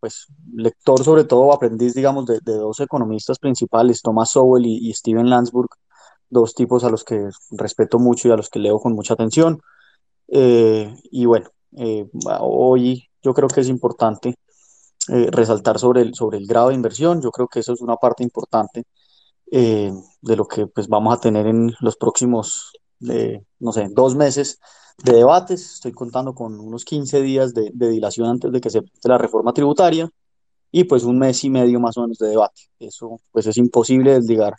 pues 0.00 0.26
lector 0.54 1.02
sobre 1.04 1.24
todo, 1.24 1.52
aprendiz, 1.52 1.94
digamos, 1.94 2.26
de, 2.26 2.40
dos 2.44 2.80
economistas 2.80 3.38
principales, 3.38 4.02
Thomas 4.02 4.30
Sowell 4.30 4.66
y, 4.66 4.88
y 4.88 4.92
Steven 4.94 5.30
Landsburg, 5.30 5.70
dos 6.28 6.54
tipos 6.54 6.82
a 6.84 6.90
los 6.90 7.04
que 7.04 7.28
respeto 7.52 7.98
mucho 7.98 8.28
y 8.28 8.30
a 8.32 8.36
los 8.36 8.48
que 8.48 8.58
leo 8.58 8.80
con 8.80 8.94
mucha 8.94 9.14
atención. 9.14 9.60
Eh, 10.28 10.92
y 11.10 11.26
bueno, 11.26 11.50
eh, 11.76 12.08
hoy 12.40 13.10
yo 13.22 13.34
creo 13.34 13.48
que 13.48 13.60
es 13.60 13.68
importante 13.68 14.34
eh, 15.08 15.28
resaltar 15.30 15.78
sobre 15.78 16.00
el, 16.00 16.14
sobre 16.14 16.38
el 16.38 16.46
grado 16.46 16.70
de 16.70 16.74
inversión. 16.74 17.20
Yo 17.20 17.30
creo 17.30 17.48
que 17.48 17.60
eso 17.60 17.74
es 17.74 17.80
una 17.80 17.96
parte 17.96 18.22
importante 18.22 18.84
de 19.50 20.36
lo 20.36 20.46
que 20.46 20.66
pues, 20.66 20.88
vamos 20.88 21.14
a 21.14 21.20
tener 21.20 21.46
en 21.46 21.74
los 21.80 21.96
próximos, 21.96 22.72
no 23.00 23.72
sé, 23.72 23.88
dos 23.90 24.16
meses 24.16 24.58
de 24.98 25.12
debates. 25.12 25.74
Estoy 25.74 25.92
contando 25.92 26.34
con 26.34 26.58
unos 26.60 26.84
15 26.84 27.22
días 27.22 27.54
de, 27.54 27.70
de 27.72 27.88
dilación 27.90 28.28
antes 28.28 28.52
de 28.52 28.60
que 28.60 28.70
se 28.70 28.82
la 29.04 29.18
reforma 29.18 29.52
tributaria 29.52 30.08
y 30.70 30.84
pues 30.84 31.04
un 31.04 31.18
mes 31.18 31.44
y 31.44 31.50
medio 31.50 31.78
más 31.80 31.96
o 31.96 32.02
menos 32.02 32.18
de 32.18 32.28
debate. 32.28 32.62
Eso 32.78 33.20
pues 33.30 33.46
es 33.46 33.56
imposible 33.58 34.14
desligar 34.14 34.54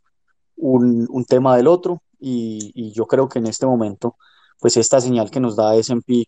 un, 0.55 1.07
un 1.09 1.25
tema 1.25 1.57
del 1.57 1.67
otro 1.67 2.03
y, 2.19 2.71
y, 2.75 2.91
yo 2.93 3.05
creo 3.05 3.27
que 3.27 3.39
en 3.39 3.47
este 3.47 3.65
momento, 3.65 4.15
pues 4.59 4.77
esta 4.77 5.01
señal 5.01 5.29
que 5.29 5.39
nos 5.41 5.55
da 5.57 5.75
S&P, 5.75 6.25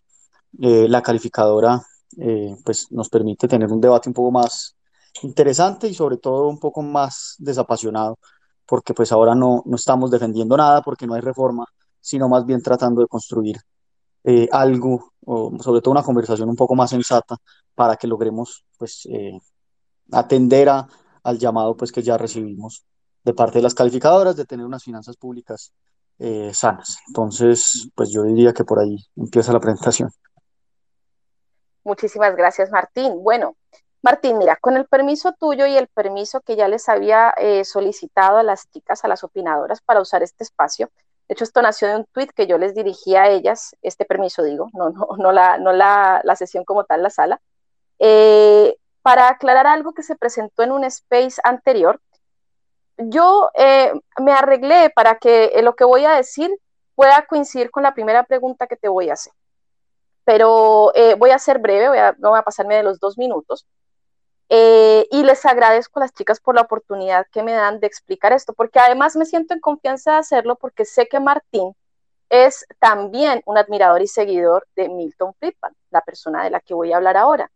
eh, 0.60 0.88
la 0.88 1.02
calificadora, 1.02 1.82
eh, 2.18 2.56
pues 2.64 2.90
nos 2.92 3.08
permite 3.08 3.48
tener 3.48 3.70
un 3.72 3.80
debate 3.80 4.08
un 4.08 4.14
poco 4.14 4.30
más 4.30 4.76
interesante 5.22 5.88
y 5.88 5.94
sobre 5.94 6.18
todo 6.18 6.48
un 6.48 6.58
poco 6.58 6.82
más 6.82 7.36
desapasionado, 7.38 8.18
porque 8.66 8.94
pues 8.94 9.12
ahora 9.12 9.34
no, 9.34 9.62
no 9.66 9.76
estamos 9.76 10.10
defendiendo 10.10 10.56
nada 10.56 10.82
porque 10.82 11.06
no 11.06 11.14
hay 11.14 11.20
reforma, 11.22 11.64
sino 12.00 12.28
más 12.28 12.44
bien 12.44 12.62
tratando 12.62 13.00
de 13.00 13.08
construir 13.08 13.56
eh, 14.26 14.46
algo, 14.52 15.14
o 15.24 15.52
sobre 15.62 15.80
todo 15.80 15.92
una 15.92 16.02
conversación 16.02 16.50
un 16.50 16.56
poco 16.56 16.74
más 16.74 16.90
sensata 16.90 17.36
para 17.74 17.96
que 17.96 18.06
logremos 18.06 18.64
pues 18.76 19.08
atender 20.12 20.68
a, 20.68 20.86
al 21.22 21.38
llamado 21.38 21.76
pues 21.76 21.90
que 21.90 22.02
ya 22.02 22.18
recibimos 22.18 22.84
de 23.24 23.34
parte 23.34 23.58
de 23.58 23.62
las 23.62 23.74
calificadoras 23.74 24.36
de 24.36 24.44
tener 24.44 24.64
unas 24.64 24.84
finanzas 24.84 25.16
públicas 25.16 25.72
eh, 26.18 26.52
sanas. 26.54 26.98
Entonces, 27.08 27.90
pues 27.94 28.10
yo 28.10 28.22
diría 28.22 28.52
que 28.52 28.64
por 28.64 28.78
ahí 28.78 28.96
empieza 29.16 29.52
la 29.52 29.58
presentación. 29.58 30.10
Muchísimas 31.82 32.36
gracias, 32.36 32.70
Martín. 32.70 33.22
Bueno, 33.22 33.56
Martín, 34.00 34.38
mira, 34.38 34.56
con 34.60 34.76
el 34.76 34.86
permiso 34.86 35.34
tuyo 35.38 35.66
y 35.66 35.76
el 35.76 35.88
permiso 35.88 36.40
que 36.40 36.54
ya 36.54 36.68
les 36.68 36.88
había 36.88 37.30
eh, 37.36 37.64
solicitado 37.64 38.38
a 38.38 38.44
las 38.44 38.70
chicas, 38.70 39.04
a 39.04 39.08
las 39.08 39.24
opinadoras, 39.24 39.82
para 39.82 40.00
usar 40.00 40.22
este 40.22 40.44
espacio, 40.44 40.90
de 41.28 41.32
hecho, 41.32 41.44
esto 41.44 41.60
nació 41.60 41.88
de 41.88 41.96
un 41.96 42.04
tweet 42.06 42.28
que 42.28 42.46
yo 42.46 42.56
les 42.56 42.74
dirigí 42.74 43.16
a 43.16 43.28
ellas, 43.28 43.74
este 43.82 44.04
permiso 44.04 44.44
digo, 44.44 44.68
no, 44.72 44.90
no, 44.90 45.08
no, 45.18 45.32
la, 45.32 45.58
no 45.58 45.72
la, 45.72 46.20
la 46.22 46.36
sesión 46.36 46.64
como 46.64 46.84
tal, 46.84 47.02
la 47.02 47.10
sala, 47.10 47.40
eh, 47.98 48.76
para 49.02 49.28
aclarar 49.28 49.66
algo 49.66 49.92
que 49.92 50.04
se 50.04 50.16
presentó 50.16 50.62
en 50.62 50.72
un 50.72 50.84
space 50.84 51.40
anterior, 51.42 52.00
yo 52.96 53.50
eh, 53.54 53.92
me 54.20 54.32
arreglé 54.32 54.90
para 54.90 55.16
que 55.16 55.46
eh, 55.46 55.62
lo 55.62 55.74
que 55.74 55.84
voy 55.84 56.04
a 56.04 56.12
decir 56.12 56.50
pueda 56.94 57.26
coincidir 57.28 57.70
con 57.70 57.82
la 57.82 57.94
primera 57.94 58.24
pregunta 58.24 58.66
que 58.66 58.76
te 58.76 58.88
voy 58.88 59.10
a 59.10 59.14
hacer. 59.14 59.32
Pero 60.24 60.92
voy 61.18 61.30
a 61.30 61.38
ser 61.38 61.60
breve, 61.60 62.14
no 62.18 62.30
voy 62.30 62.38
a 62.38 62.42
pasarme 62.42 62.74
de 62.74 62.82
los 62.82 62.98
dos 62.98 63.16
minutos. 63.16 63.64
Y 64.48 65.22
les 65.24 65.44
agradezco 65.44 65.98
a 65.98 66.04
las 66.04 66.12
chicas 66.12 66.40
por 66.40 66.54
la 66.54 66.62
oportunidad 66.62 67.26
que 67.32 67.42
me 67.42 67.52
dan 67.52 67.80
de 67.80 67.86
explicar 67.86 68.32
esto, 68.32 68.52
porque 68.52 68.78
además 68.78 69.16
me 69.16 69.24
siento 69.24 69.54
en 69.54 69.60
confianza 69.60 70.12
de 70.12 70.18
hacerlo 70.18 70.56
porque 70.56 70.84
sé 70.84 71.08
que 71.08 71.20
Martín 71.20 71.74
es 72.28 72.66
también 72.78 73.42
un 73.46 73.58
admirador 73.58 74.02
y 74.02 74.08
seguidor 74.08 74.66
de 74.76 74.88
Milton 74.88 75.34
Friedman, 75.34 75.74
la 75.90 76.00
persona 76.00 76.44
de 76.44 76.50
la 76.50 76.60
que 76.60 76.74
voy 76.74 76.92
a 76.92 76.96
hablar 76.96 77.16
ahora. 77.16 77.50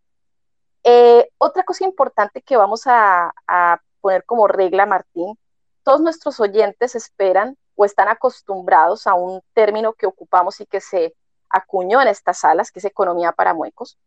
otra 1.39 1.63
cosa 1.65 1.85
importante 1.85 2.43
que 2.43 2.57
vamos 2.57 2.87
a, 2.87 3.33
a 3.47 3.81
poner 4.01 4.25
como 4.25 4.47
regla, 4.49 4.87
Martín, 4.87 5.39
todos 5.83 6.01
nuestros 6.01 6.41
oyentes 6.41 6.95
esperan 6.95 7.57
o 7.75 7.85
están 7.85 8.09
acostumbrados 8.09 9.07
a 9.07 9.15
un 9.15 9.41
término 9.55 9.93
que 9.95 10.07
ocupamos 10.07 10.61
y 10.61 10.67
que 10.67 10.81
se 10.81 11.15
acuñó 11.49 12.01
en 12.01 12.09
estas 12.09 12.39
salas, 12.41 12.71
que 12.71 12.79
es 12.79 12.85
economía 12.85 13.33
para 13.33 13.55
muecos, 13.55 13.99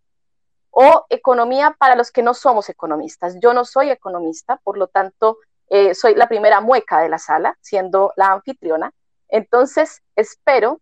o 0.75 1.05
economía 1.09 1.75
para 1.77 1.95
los 1.95 2.11
que 2.11 2.23
no 2.23 2.33
somos 2.33 2.67
economistas. 2.67 3.37
Yo 3.39 3.53
no 3.53 3.63
soy 3.63 3.91
economista, 3.91 4.59
por 4.63 4.77
lo 4.77 4.87
tanto, 4.87 5.37
eh, 5.69 5.93
soy 5.93 6.15
la 6.15 6.27
primera 6.27 6.61
mueca 6.61 6.99
de 6.99 7.09
la 7.09 7.19
sala, 7.19 7.55
siendo 7.61 8.11
la 8.15 8.31
anfitriona. 8.31 8.91
Entonces, 9.29 10.01
espero 10.15 10.81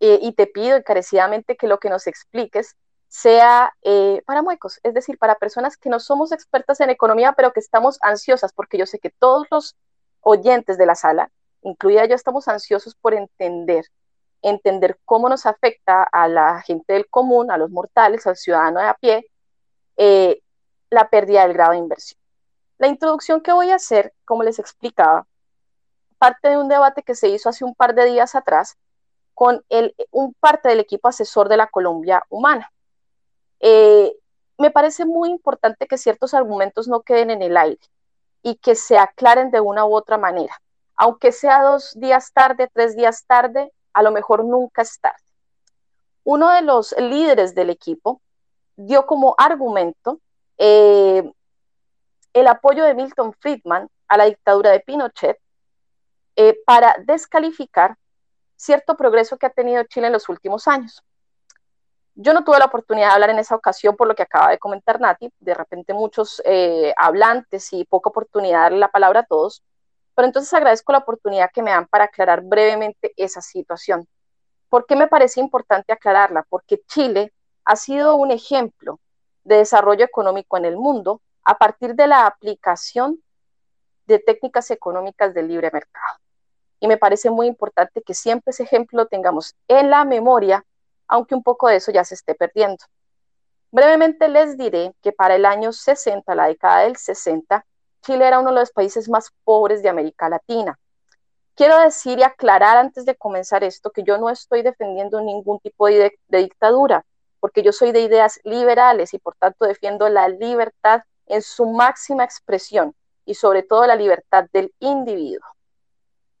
eh, 0.00 0.18
y 0.22 0.32
te 0.32 0.46
pido 0.46 0.76
encarecidamente 0.76 1.56
que 1.56 1.68
lo 1.68 1.78
que 1.78 1.90
nos 1.90 2.06
expliques 2.06 2.76
sea 3.08 3.72
eh, 3.82 4.22
para 4.26 4.42
muecos, 4.42 4.80
es 4.82 4.94
decir, 4.94 5.18
para 5.18 5.36
personas 5.36 5.76
que 5.76 5.90
no 5.90 6.00
somos 6.00 6.32
expertas 6.32 6.80
en 6.80 6.90
economía, 6.90 7.32
pero 7.32 7.52
que 7.52 7.60
estamos 7.60 7.98
ansiosas, 8.02 8.52
porque 8.52 8.78
yo 8.78 8.86
sé 8.86 8.98
que 8.98 9.10
todos 9.10 9.46
los 9.50 9.76
oyentes 10.20 10.78
de 10.78 10.86
la 10.86 10.94
sala, 10.94 11.30
incluida 11.62 12.06
yo, 12.06 12.14
estamos 12.14 12.48
ansiosos 12.48 12.94
por 12.94 13.14
entender, 13.14 13.84
entender 14.42 14.98
cómo 15.04 15.28
nos 15.28 15.46
afecta 15.46 16.02
a 16.02 16.28
la 16.28 16.62
gente 16.62 16.92
del 16.92 17.08
común, 17.08 17.50
a 17.50 17.56
los 17.56 17.70
mortales, 17.70 18.26
al 18.26 18.36
ciudadano 18.36 18.80
de 18.80 18.86
a 18.86 18.94
pie, 18.94 19.30
eh, 19.96 20.40
la 20.90 21.08
pérdida 21.08 21.42
del 21.42 21.54
grado 21.54 21.72
de 21.72 21.78
inversión. 21.78 22.20
La 22.78 22.88
introducción 22.88 23.40
que 23.40 23.52
voy 23.52 23.70
a 23.70 23.76
hacer, 23.76 24.12
como 24.24 24.42
les 24.42 24.58
explicaba, 24.58 25.26
parte 26.18 26.48
de 26.48 26.58
un 26.58 26.68
debate 26.68 27.02
que 27.02 27.14
se 27.14 27.28
hizo 27.28 27.48
hace 27.48 27.64
un 27.64 27.74
par 27.74 27.94
de 27.94 28.04
días 28.04 28.34
atrás 28.34 28.76
con 29.34 29.64
el, 29.68 29.94
un 30.10 30.34
parte 30.34 30.68
del 30.68 30.80
equipo 30.80 31.08
asesor 31.08 31.48
de 31.48 31.56
la 31.56 31.66
Colombia 31.66 32.24
Humana. 32.28 32.72
Eh, 33.60 34.14
me 34.58 34.70
parece 34.70 35.04
muy 35.04 35.30
importante 35.30 35.86
que 35.86 35.98
ciertos 35.98 36.34
argumentos 36.34 36.88
no 36.88 37.02
queden 37.02 37.30
en 37.30 37.42
el 37.42 37.56
aire 37.56 37.80
y 38.42 38.56
que 38.56 38.74
se 38.74 38.96
aclaren 38.98 39.50
de 39.50 39.60
una 39.60 39.84
u 39.84 39.94
otra 39.94 40.18
manera. 40.18 40.54
Aunque 40.96 41.32
sea 41.32 41.62
dos 41.62 41.92
días 41.94 42.32
tarde, 42.32 42.70
tres 42.72 42.96
días 42.96 43.24
tarde, 43.26 43.72
a 43.96 44.02
lo 44.02 44.12
mejor 44.12 44.44
nunca 44.44 44.82
es 44.82 45.00
tarde. 45.00 45.24
uno 46.22 46.50
de 46.50 46.60
los 46.60 46.94
líderes 46.98 47.54
del 47.54 47.70
equipo 47.70 48.20
dio 48.76 49.06
como 49.06 49.34
argumento 49.38 50.20
eh, 50.58 51.32
el 52.34 52.46
apoyo 52.46 52.84
de 52.84 52.94
Milton 52.94 53.32
Friedman 53.32 53.88
a 54.06 54.16
la 54.18 54.24
dictadura 54.24 54.70
de 54.70 54.80
Pinochet 54.80 55.38
eh, 56.36 56.58
para 56.66 56.94
descalificar 57.06 57.96
cierto 58.54 58.98
progreso 58.98 59.38
que 59.38 59.46
ha 59.46 59.50
tenido 59.50 59.82
Chile 59.84 60.08
en 60.08 60.12
los 60.12 60.28
últimos 60.28 60.68
años. 60.68 61.02
Yo 62.14 62.34
no 62.34 62.44
tuve 62.44 62.58
la 62.58 62.66
oportunidad 62.66 63.08
de 63.08 63.14
hablar 63.14 63.30
en 63.30 63.38
esa 63.38 63.54
ocasión 63.54 63.96
por 63.96 64.08
lo 64.08 64.14
que 64.14 64.24
acaba 64.24 64.50
de 64.50 64.58
comentar 64.58 65.00
Nati, 65.00 65.32
de 65.40 65.54
repente 65.54 65.94
muchos 65.94 66.42
eh, 66.44 66.92
hablantes 66.98 67.72
y 67.72 67.86
poca 67.86 68.10
oportunidad 68.10 68.58
de 68.58 68.62
darle 68.62 68.78
la 68.78 68.90
palabra 68.90 69.20
a 69.20 69.26
todos, 69.26 69.62
pero 70.16 70.26
entonces 70.26 70.52
agradezco 70.54 70.92
la 70.92 70.98
oportunidad 70.98 71.50
que 71.52 71.62
me 71.62 71.72
dan 71.72 71.86
para 71.86 72.04
aclarar 72.04 72.40
brevemente 72.40 73.12
esa 73.16 73.42
situación. 73.42 74.08
¿Por 74.70 74.86
qué 74.86 74.96
me 74.96 75.08
parece 75.08 75.40
importante 75.40 75.92
aclararla? 75.92 76.42
Porque 76.48 76.80
Chile 76.88 77.34
ha 77.66 77.76
sido 77.76 78.16
un 78.16 78.30
ejemplo 78.30 78.98
de 79.44 79.58
desarrollo 79.58 80.06
económico 80.06 80.56
en 80.56 80.64
el 80.64 80.76
mundo 80.76 81.20
a 81.44 81.58
partir 81.58 81.94
de 81.94 82.06
la 82.06 82.26
aplicación 82.26 83.22
de 84.06 84.18
técnicas 84.18 84.70
económicas 84.70 85.34
del 85.34 85.48
libre 85.48 85.70
mercado. 85.70 86.18
Y 86.80 86.88
me 86.88 86.96
parece 86.96 87.28
muy 87.28 87.46
importante 87.46 88.00
que 88.02 88.14
siempre 88.14 88.52
ese 88.52 88.62
ejemplo 88.62 89.02
lo 89.02 89.08
tengamos 89.08 89.54
en 89.68 89.90
la 89.90 90.06
memoria, 90.06 90.64
aunque 91.08 91.34
un 91.34 91.42
poco 91.42 91.68
de 91.68 91.76
eso 91.76 91.92
ya 91.92 92.04
se 92.04 92.14
esté 92.14 92.34
perdiendo. 92.34 92.84
Brevemente 93.70 94.30
les 94.30 94.56
diré 94.56 94.94
que 95.02 95.12
para 95.12 95.34
el 95.34 95.44
año 95.44 95.72
60, 95.72 96.34
la 96.34 96.46
década 96.46 96.80
del 96.84 96.96
60, 96.96 97.66
Chile 98.06 98.24
era 98.24 98.38
uno 98.38 98.50
de 98.50 98.60
los 98.60 98.70
países 98.70 99.08
más 99.08 99.32
pobres 99.42 99.82
de 99.82 99.88
América 99.88 100.28
Latina. 100.28 100.78
Quiero 101.56 101.76
decir 101.80 102.20
y 102.20 102.22
aclarar 102.22 102.76
antes 102.76 103.04
de 103.04 103.16
comenzar 103.16 103.64
esto 103.64 103.90
que 103.90 104.04
yo 104.04 104.16
no 104.16 104.30
estoy 104.30 104.62
defendiendo 104.62 105.20
ningún 105.20 105.58
tipo 105.58 105.88
de, 105.88 106.16
de 106.28 106.38
dictadura, 106.38 107.04
porque 107.40 107.64
yo 107.64 107.72
soy 107.72 107.90
de 107.90 108.02
ideas 108.02 108.38
liberales 108.44 109.12
y 109.12 109.18
por 109.18 109.34
tanto 109.34 109.64
defiendo 109.64 110.08
la 110.08 110.28
libertad 110.28 111.02
en 111.26 111.42
su 111.42 111.66
máxima 111.66 112.22
expresión 112.22 112.94
y 113.24 113.34
sobre 113.34 113.64
todo 113.64 113.84
la 113.88 113.96
libertad 113.96 114.46
del 114.52 114.72
individuo. 114.78 115.44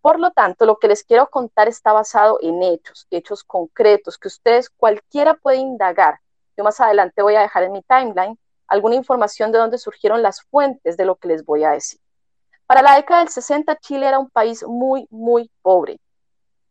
Por 0.00 0.20
lo 0.20 0.30
tanto, 0.30 0.66
lo 0.66 0.76
que 0.76 0.86
les 0.86 1.02
quiero 1.02 1.28
contar 1.28 1.66
está 1.66 1.92
basado 1.92 2.38
en 2.42 2.62
hechos, 2.62 3.08
hechos 3.10 3.42
concretos 3.42 4.18
que 4.18 4.28
ustedes 4.28 4.70
cualquiera 4.70 5.34
puede 5.34 5.56
indagar. 5.56 6.20
Yo 6.56 6.62
más 6.62 6.80
adelante 6.80 7.22
voy 7.22 7.34
a 7.34 7.40
dejar 7.40 7.64
en 7.64 7.72
mi 7.72 7.82
timeline 7.82 8.38
alguna 8.68 8.94
información 8.96 9.52
de 9.52 9.58
dónde 9.58 9.78
surgieron 9.78 10.22
las 10.22 10.42
fuentes 10.42 10.96
de 10.96 11.04
lo 11.04 11.16
que 11.16 11.28
les 11.28 11.44
voy 11.44 11.64
a 11.64 11.70
decir. 11.70 12.00
Para 12.66 12.82
la 12.82 12.96
década 12.96 13.20
del 13.20 13.28
60, 13.28 13.76
Chile 13.76 14.08
era 14.08 14.18
un 14.18 14.28
país 14.28 14.64
muy, 14.64 15.06
muy 15.10 15.48
pobre. 15.62 16.00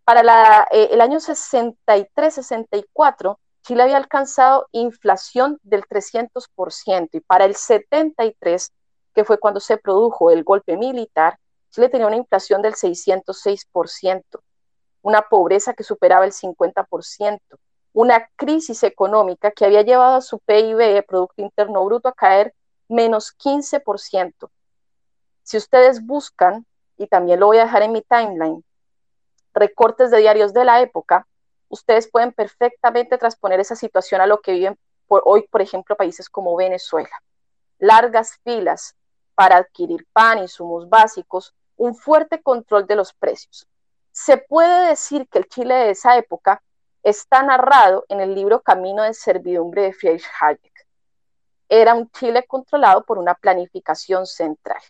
Para 0.04 0.68
eh, 0.72 0.90
el 0.92 1.00
año 1.02 1.20
63-64, 1.20 3.38
Chile 3.64 3.84
había 3.84 3.98
alcanzado 3.98 4.68
inflación 4.72 5.60
del 5.64 5.84
300% 5.86 7.10
y 7.14 7.20
para 7.22 7.46
el 7.46 7.56
73, 7.56 8.72
que 9.16 9.24
fue 9.24 9.40
cuando 9.40 9.60
se 9.60 9.78
produjo 9.78 10.30
el 10.30 10.44
golpe 10.44 10.78
militar, 10.78 11.40
Chile 11.72 11.90
tenía 11.90 12.06
una 12.08 12.18
inflación 12.18 12.62
del 12.62 12.76
606%, 12.76 14.24
una 15.02 15.24
pobreza 15.24 15.74
que 15.74 15.84
superaba 15.84 16.26
el 16.26 16.34
50%, 16.34 17.40
una 17.96 18.30
crisis 18.36 18.84
económica 18.84 19.52
que 19.52 19.64
había 19.64 19.82
llevado 19.82 20.18
a 20.18 20.22
su 20.22 20.40
PIB, 20.40 21.06
Producto 21.08 21.42
Interno 21.42 21.86
Bruto, 21.86 22.10
a 22.10 22.14
caer 22.14 22.54
menos 22.90 23.34
15%. 23.38 24.50
Si 25.44 25.56
ustedes 25.56 26.06
buscan, 26.06 26.66
y 26.98 27.08
también 27.08 27.40
lo 27.40 27.46
voy 27.46 27.58
a 27.58 27.64
dejar 27.64 27.84
en 27.84 27.94
mi 27.94 28.02
timeline, 28.02 28.66
recortes 29.54 30.12
de 30.12 30.18
diarios 30.18 30.54
de 30.54 30.66
la 30.66 30.82
época, 30.82 31.26
ustedes 31.70 32.12
pueden 32.12 32.34
perfectamente 32.34 33.18
transponer 33.18 33.62
esa 33.62 33.78
situación 33.78 34.20
a 34.20 34.28
lo 34.28 34.42
que 34.42 34.52
viven 34.52 34.78
hoy, 35.08 35.48
por 35.48 35.62
ejemplo, 35.62 35.96
países 35.96 36.30
como 36.30 36.54
Venezuela. 36.58 37.24
Largas 37.80 38.38
filas 38.44 38.94
para 39.36 39.56
adquirir 39.56 40.06
pan, 40.12 40.40
y 40.40 40.42
insumos 40.42 40.90
básicos, 40.90 41.54
un 41.78 41.96
fuerte 41.96 42.42
control 42.42 42.88
de 42.88 42.98
los 42.98 43.14
precios. 43.14 43.70
Se 44.12 44.36
puede 44.36 44.90
decir 44.90 45.30
que 45.30 45.38
el 45.38 45.48
Chile 45.48 45.76
de 45.76 45.90
esa 45.92 46.18
época 46.18 46.62
está 47.06 47.44
narrado 47.44 48.04
en 48.10 48.20
el 48.20 48.34
libro 48.34 48.62
Camino 48.62 49.04
de 49.04 49.14
Servidumbre 49.14 49.84
de 49.84 49.94
Friedrich 49.94 50.26
Hayek. 50.42 50.88
Era 51.70 51.94
un 51.94 52.10
Chile 52.10 52.46
controlado 52.48 53.04
por 53.04 53.20
una 53.20 53.36
planificación 53.36 54.26
central. 54.26 54.82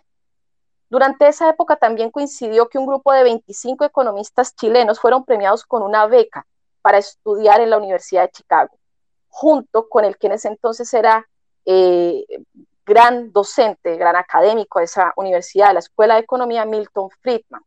Durante 0.89 1.28
esa 1.28 1.49
época 1.49 1.75
también 1.75 2.12
coincidió 2.12 2.69
que 2.69 2.78
un 2.78 2.86
grupo 2.86 3.12
de 3.12 3.23
25 3.23 3.84
economistas 3.84 4.56
chilenos 4.56 5.01
fueron 5.01 5.25
premiados 5.25 5.65
con 5.65 5.84
una 5.84 6.08
beca 6.08 6.47
para 6.82 6.99
estudiar 6.99 7.60
en 7.60 7.69
la 7.69 7.78
Universidad 7.78 8.21
de 8.21 8.32
Chicago, 8.32 8.78
junto 9.28 9.89
con 9.89 10.06
el 10.06 10.17
que 10.17 10.28
en 10.28 10.34
ese 10.34 10.47
entonces 10.47 10.93
era 10.93 11.28
eh, 11.65 12.25
gran 12.86 13.34
docente, 13.34 13.97
gran 13.97 14.15
académico 14.15 14.80
de 14.80 14.86
esa 14.86 15.12
universidad, 15.17 15.67
de 15.67 15.73
la 15.73 15.80
Escuela 15.80 16.13
de 16.13 16.21
Economía, 16.21 16.63
Milton 16.63 17.10
Friedman. 17.10 17.62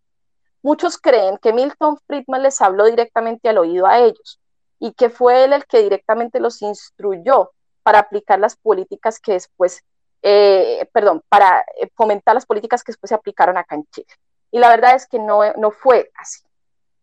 Muchos 0.69 0.99
creen 0.99 1.39
que 1.39 1.55
Milton 1.55 1.97
Friedman 2.07 2.43
les 2.43 2.61
habló 2.61 2.85
directamente 2.85 3.49
al 3.49 3.57
oído 3.57 3.87
a 3.87 4.01
ellos 4.01 4.39
y 4.79 4.93
que 4.93 5.09
fue 5.09 5.45
él 5.45 5.55
el 5.55 5.65
que 5.65 5.83
directamente 5.83 6.41
los 6.41 6.61
instruyó 6.61 7.53
para 7.83 8.01
aplicar 8.01 8.39
las 8.39 8.55
políticas 8.55 9.19
que 9.19 9.33
después, 9.33 9.83
eh, 10.21 10.87
perdón, 10.93 11.23
para 11.31 11.65
eh, 11.81 11.89
fomentar 11.95 12.35
las 12.35 12.45
políticas 12.45 12.85
que 12.85 12.93
después 12.93 13.09
se 13.09 13.15
aplicaron 13.15 13.57
acá 13.57 13.77
en 13.77 13.87
Chile. 13.87 14.09
Y 14.51 14.59
la 14.59 14.69
verdad 14.69 14.95
es 14.95 15.07
que 15.07 15.19
no, 15.19 15.41
no 15.55 15.71
fue 15.71 16.11
así. 16.15 16.43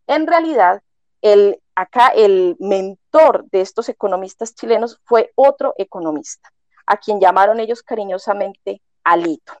En 0.06 0.28
realidad, 0.28 0.80
el, 1.20 1.60
acá 1.74 2.12
el 2.14 2.56
mentor 2.60 3.50
de 3.50 3.62
estos 3.62 3.88
economistas 3.88 4.54
chilenos 4.54 5.00
fue 5.02 5.32
otro 5.34 5.74
economista, 5.76 6.52
a 6.86 6.98
quien 6.98 7.18
llamaron 7.18 7.58
ellos 7.58 7.82
cariñosamente 7.82 8.80
Alito. 9.02 9.54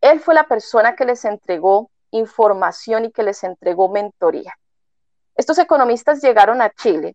Él 0.00 0.18
fue 0.18 0.34
la 0.34 0.48
persona 0.48 0.96
que 0.96 1.04
les 1.04 1.24
entregó 1.24 1.92
información 2.10 3.06
y 3.06 3.12
que 3.12 3.22
les 3.22 3.44
entregó 3.44 3.88
mentoría. 3.88 4.54
Estos 5.34 5.58
economistas 5.58 6.20
llegaron 6.22 6.60
a 6.60 6.70
Chile 6.70 7.14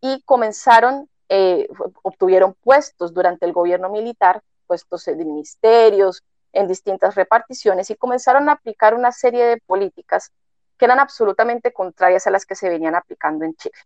y 0.00 0.22
comenzaron, 0.22 1.08
eh, 1.28 1.68
obtuvieron 2.02 2.54
puestos 2.54 3.12
durante 3.12 3.44
el 3.46 3.52
gobierno 3.52 3.88
militar, 3.88 4.42
puestos 4.66 5.04
de 5.04 5.16
ministerios, 5.16 6.22
en 6.52 6.66
distintas 6.66 7.14
reparticiones 7.14 7.90
y 7.90 7.96
comenzaron 7.96 8.48
a 8.48 8.52
aplicar 8.52 8.94
una 8.94 9.12
serie 9.12 9.44
de 9.44 9.60
políticas 9.66 10.32
que 10.76 10.84
eran 10.84 11.00
absolutamente 11.00 11.72
contrarias 11.72 12.26
a 12.26 12.30
las 12.30 12.46
que 12.46 12.54
se 12.54 12.68
venían 12.68 12.94
aplicando 12.94 13.44
en 13.44 13.54
Chile. 13.56 13.78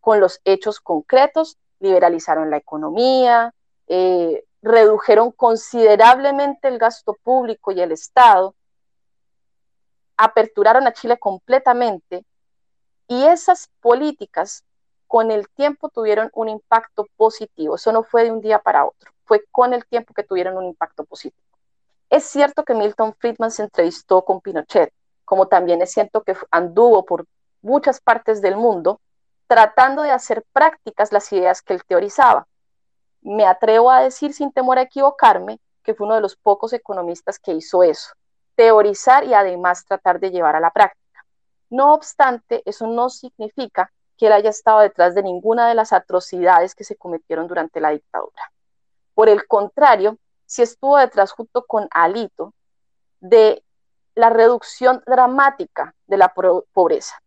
Con 0.00 0.20
los 0.20 0.40
hechos 0.44 0.80
concretos, 0.80 1.58
liberalizaron 1.80 2.50
la 2.50 2.56
economía, 2.56 3.52
eh, 3.88 4.44
redujeron 4.62 5.32
considerablemente 5.32 6.68
el 6.68 6.78
gasto 6.78 7.16
público 7.22 7.72
y 7.72 7.80
el 7.80 7.92
Estado, 7.92 8.54
aperturaron 10.16 10.86
a 10.86 10.92
Chile 10.92 11.18
completamente 11.18 12.24
y 13.08 13.24
esas 13.24 13.70
políticas 13.80 14.64
con 15.06 15.30
el 15.30 15.48
tiempo 15.48 15.88
tuvieron 15.88 16.30
un 16.34 16.48
impacto 16.48 17.06
positivo. 17.16 17.74
Eso 17.76 17.90
no 17.90 18.02
fue 18.02 18.24
de 18.24 18.30
un 18.30 18.40
día 18.40 18.58
para 18.58 18.84
otro, 18.84 19.10
fue 19.24 19.44
con 19.50 19.72
el 19.72 19.84
tiempo 19.86 20.14
que 20.14 20.22
tuvieron 20.22 20.56
un 20.56 20.66
impacto 20.66 21.04
positivo. 21.04 21.42
Es 22.10 22.24
cierto 22.24 22.64
que 22.64 22.74
Milton 22.74 23.14
Friedman 23.18 23.50
se 23.50 23.62
entrevistó 23.62 24.24
con 24.24 24.40
Pinochet, 24.40 24.92
como 25.24 25.48
también 25.48 25.80
es 25.80 25.92
cierto 25.92 26.22
que 26.22 26.36
anduvo 26.50 27.04
por 27.04 27.24
muchas 27.62 28.00
partes 28.00 28.42
del 28.42 28.56
mundo 28.56 29.00
tratando 29.46 30.02
de 30.02 30.10
hacer 30.12 30.44
prácticas 30.52 31.12
las 31.12 31.32
ideas 31.32 31.62
que 31.62 31.74
él 31.74 31.82
teorizaba. 31.84 32.46
Me 33.22 33.46
atrevo 33.46 33.90
a 33.90 34.02
decir 34.02 34.32
sin 34.32 34.52
temor 34.52 34.78
a 34.78 34.82
equivocarme 34.82 35.60
que 35.82 35.94
fue 35.94 36.06
uno 36.06 36.14
de 36.14 36.20
los 36.20 36.36
pocos 36.36 36.72
economistas 36.72 37.38
que 37.38 37.52
hizo 37.52 37.82
eso, 37.82 38.12
teorizar 38.54 39.24
y 39.24 39.34
además 39.34 39.84
tratar 39.84 40.20
de 40.20 40.30
llevar 40.30 40.56
a 40.56 40.60
la 40.60 40.70
práctica. 40.70 41.24
No 41.68 41.94
obstante, 41.94 42.62
eso 42.64 42.86
no 42.86 43.10
significa 43.10 43.92
que 44.16 44.26
él 44.26 44.32
haya 44.32 44.50
estado 44.50 44.80
detrás 44.80 45.14
de 45.14 45.22
ninguna 45.22 45.68
de 45.68 45.74
las 45.74 45.92
atrocidades 45.92 46.74
que 46.74 46.84
se 46.84 46.96
cometieron 46.96 47.46
durante 47.46 47.80
la 47.80 47.90
dictadura. 47.90 48.52
Por 49.14 49.28
el 49.28 49.46
contrario, 49.46 50.18
sí 50.46 50.62
estuvo 50.62 50.96
detrás 50.96 51.32
junto 51.32 51.64
con 51.64 51.88
Alito 51.90 52.52
de 53.20 53.64
la 54.14 54.30
reducción 54.30 55.02
dramática 55.06 55.94
de 56.06 56.16
la 56.16 56.34
pobreza, 56.34 57.22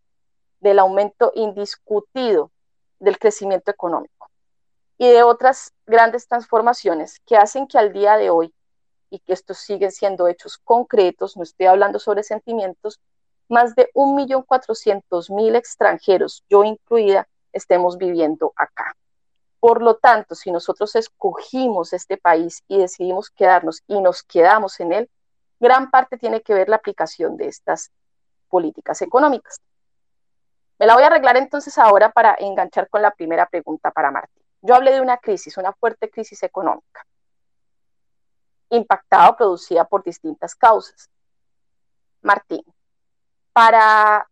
del 0.60 0.78
aumento 0.78 1.32
indiscutido 1.34 2.50
del 3.00 3.18
crecimiento 3.18 3.70
económico 3.70 4.13
y 4.98 5.08
de 5.08 5.22
otras 5.22 5.72
grandes 5.86 6.28
transformaciones 6.28 7.20
que 7.26 7.36
hacen 7.36 7.66
que 7.66 7.78
al 7.78 7.92
día 7.92 8.16
de 8.16 8.30
hoy, 8.30 8.52
y 9.10 9.20
que 9.20 9.32
estos 9.32 9.58
siguen 9.58 9.92
siendo 9.92 10.26
hechos 10.28 10.58
concretos, 10.58 11.36
no 11.36 11.42
estoy 11.42 11.66
hablando 11.66 11.98
sobre 11.98 12.22
sentimientos, 12.22 13.00
más 13.48 13.74
de 13.74 13.90
1.400.000 13.94 15.56
extranjeros, 15.56 16.44
yo 16.48 16.64
incluida, 16.64 17.28
estemos 17.52 17.98
viviendo 17.98 18.52
acá. 18.56 18.96
Por 19.60 19.82
lo 19.82 19.96
tanto, 19.96 20.34
si 20.34 20.50
nosotros 20.50 20.94
escogimos 20.96 21.92
este 21.92 22.16
país 22.16 22.62
y 22.68 22.78
decidimos 22.78 23.30
quedarnos 23.30 23.82
y 23.86 24.00
nos 24.00 24.22
quedamos 24.22 24.80
en 24.80 24.92
él, 24.92 25.10
gran 25.60 25.90
parte 25.90 26.18
tiene 26.18 26.42
que 26.42 26.52
ver 26.52 26.68
la 26.68 26.76
aplicación 26.76 27.36
de 27.36 27.48
estas 27.48 27.90
políticas 28.48 29.00
económicas. 29.02 29.60
Me 30.78 30.86
la 30.86 30.94
voy 30.94 31.04
a 31.04 31.06
arreglar 31.06 31.36
entonces 31.36 31.78
ahora 31.78 32.10
para 32.10 32.34
enganchar 32.38 32.88
con 32.88 33.00
la 33.00 33.12
primera 33.12 33.46
pregunta 33.46 33.90
para 33.90 34.10
Martín. 34.10 34.43
Yo 34.66 34.74
hablé 34.74 34.92
de 34.92 35.02
una 35.02 35.18
crisis, 35.18 35.58
una 35.58 35.74
fuerte 35.74 36.08
crisis 36.08 36.42
económica, 36.42 37.06
impactada 38.70 39.28
o 39.28 39.36
producida 39.36 39.84
por 39.84 40.02
distintas 40.02 40.54
causas. 40.54 41.10
Martín, 42.22 42.64
para 43.52 44.26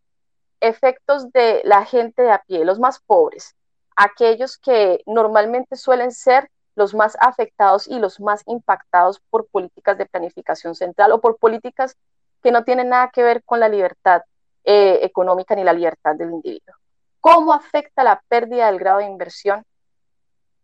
efectos 0.61 1.31
de 1.33 1.61
la 1.64 1.85
gente 1.85 2.23
de 2.23 2.31
a 2.31 2.38
pie, 2.38 2.64
los 2.64 2.79
más 2.79 2.99
pobres, 3.01 3.55
aquellos 3.95 4.57
que 4.57 5.03
normalmente 5.05 5.77
suelen 5.77 6.12
ser 6.12 6.51
los 6.77 6.95
más 6.95 7.14
afectados 7.21 7.87
y 7.87 7.99
los 7.99 8.18
más 8.18 8.42
impactados 8.47 9.21
por 9.29 9.47
políticas 9.49 9.99
de 9.99 10.07
planificación 10.07 10.75
central 10.75 11.12
o 11.12 11.21
por 11.21 11.37
políticas 11.37 11.95
que 12.42 12.53
no 12.53 12.64
tienen 12.64 12.88
nada 12.88 13.11
que 13.12 13.23
ver 13.23 13.45
con 13.45 13.61
la 13.61 13.68
libertad 13.68 14.23
eh, 14.64 15.01
económica 15.03 15.55
ni 15.55 15.62
la 15.62 15.75
libertad 15.75 16.14
del 16.14 16.31
individuo. 16.31 16.75
¿Cómo 17.21 17.53
afecta 17.53 18.03
la 18.03 18.23
pérdida 18.29 18.68
del 18.68 18.79
grado 18.79 19.01
de 19.01 19.05
inversión 19.05 19.62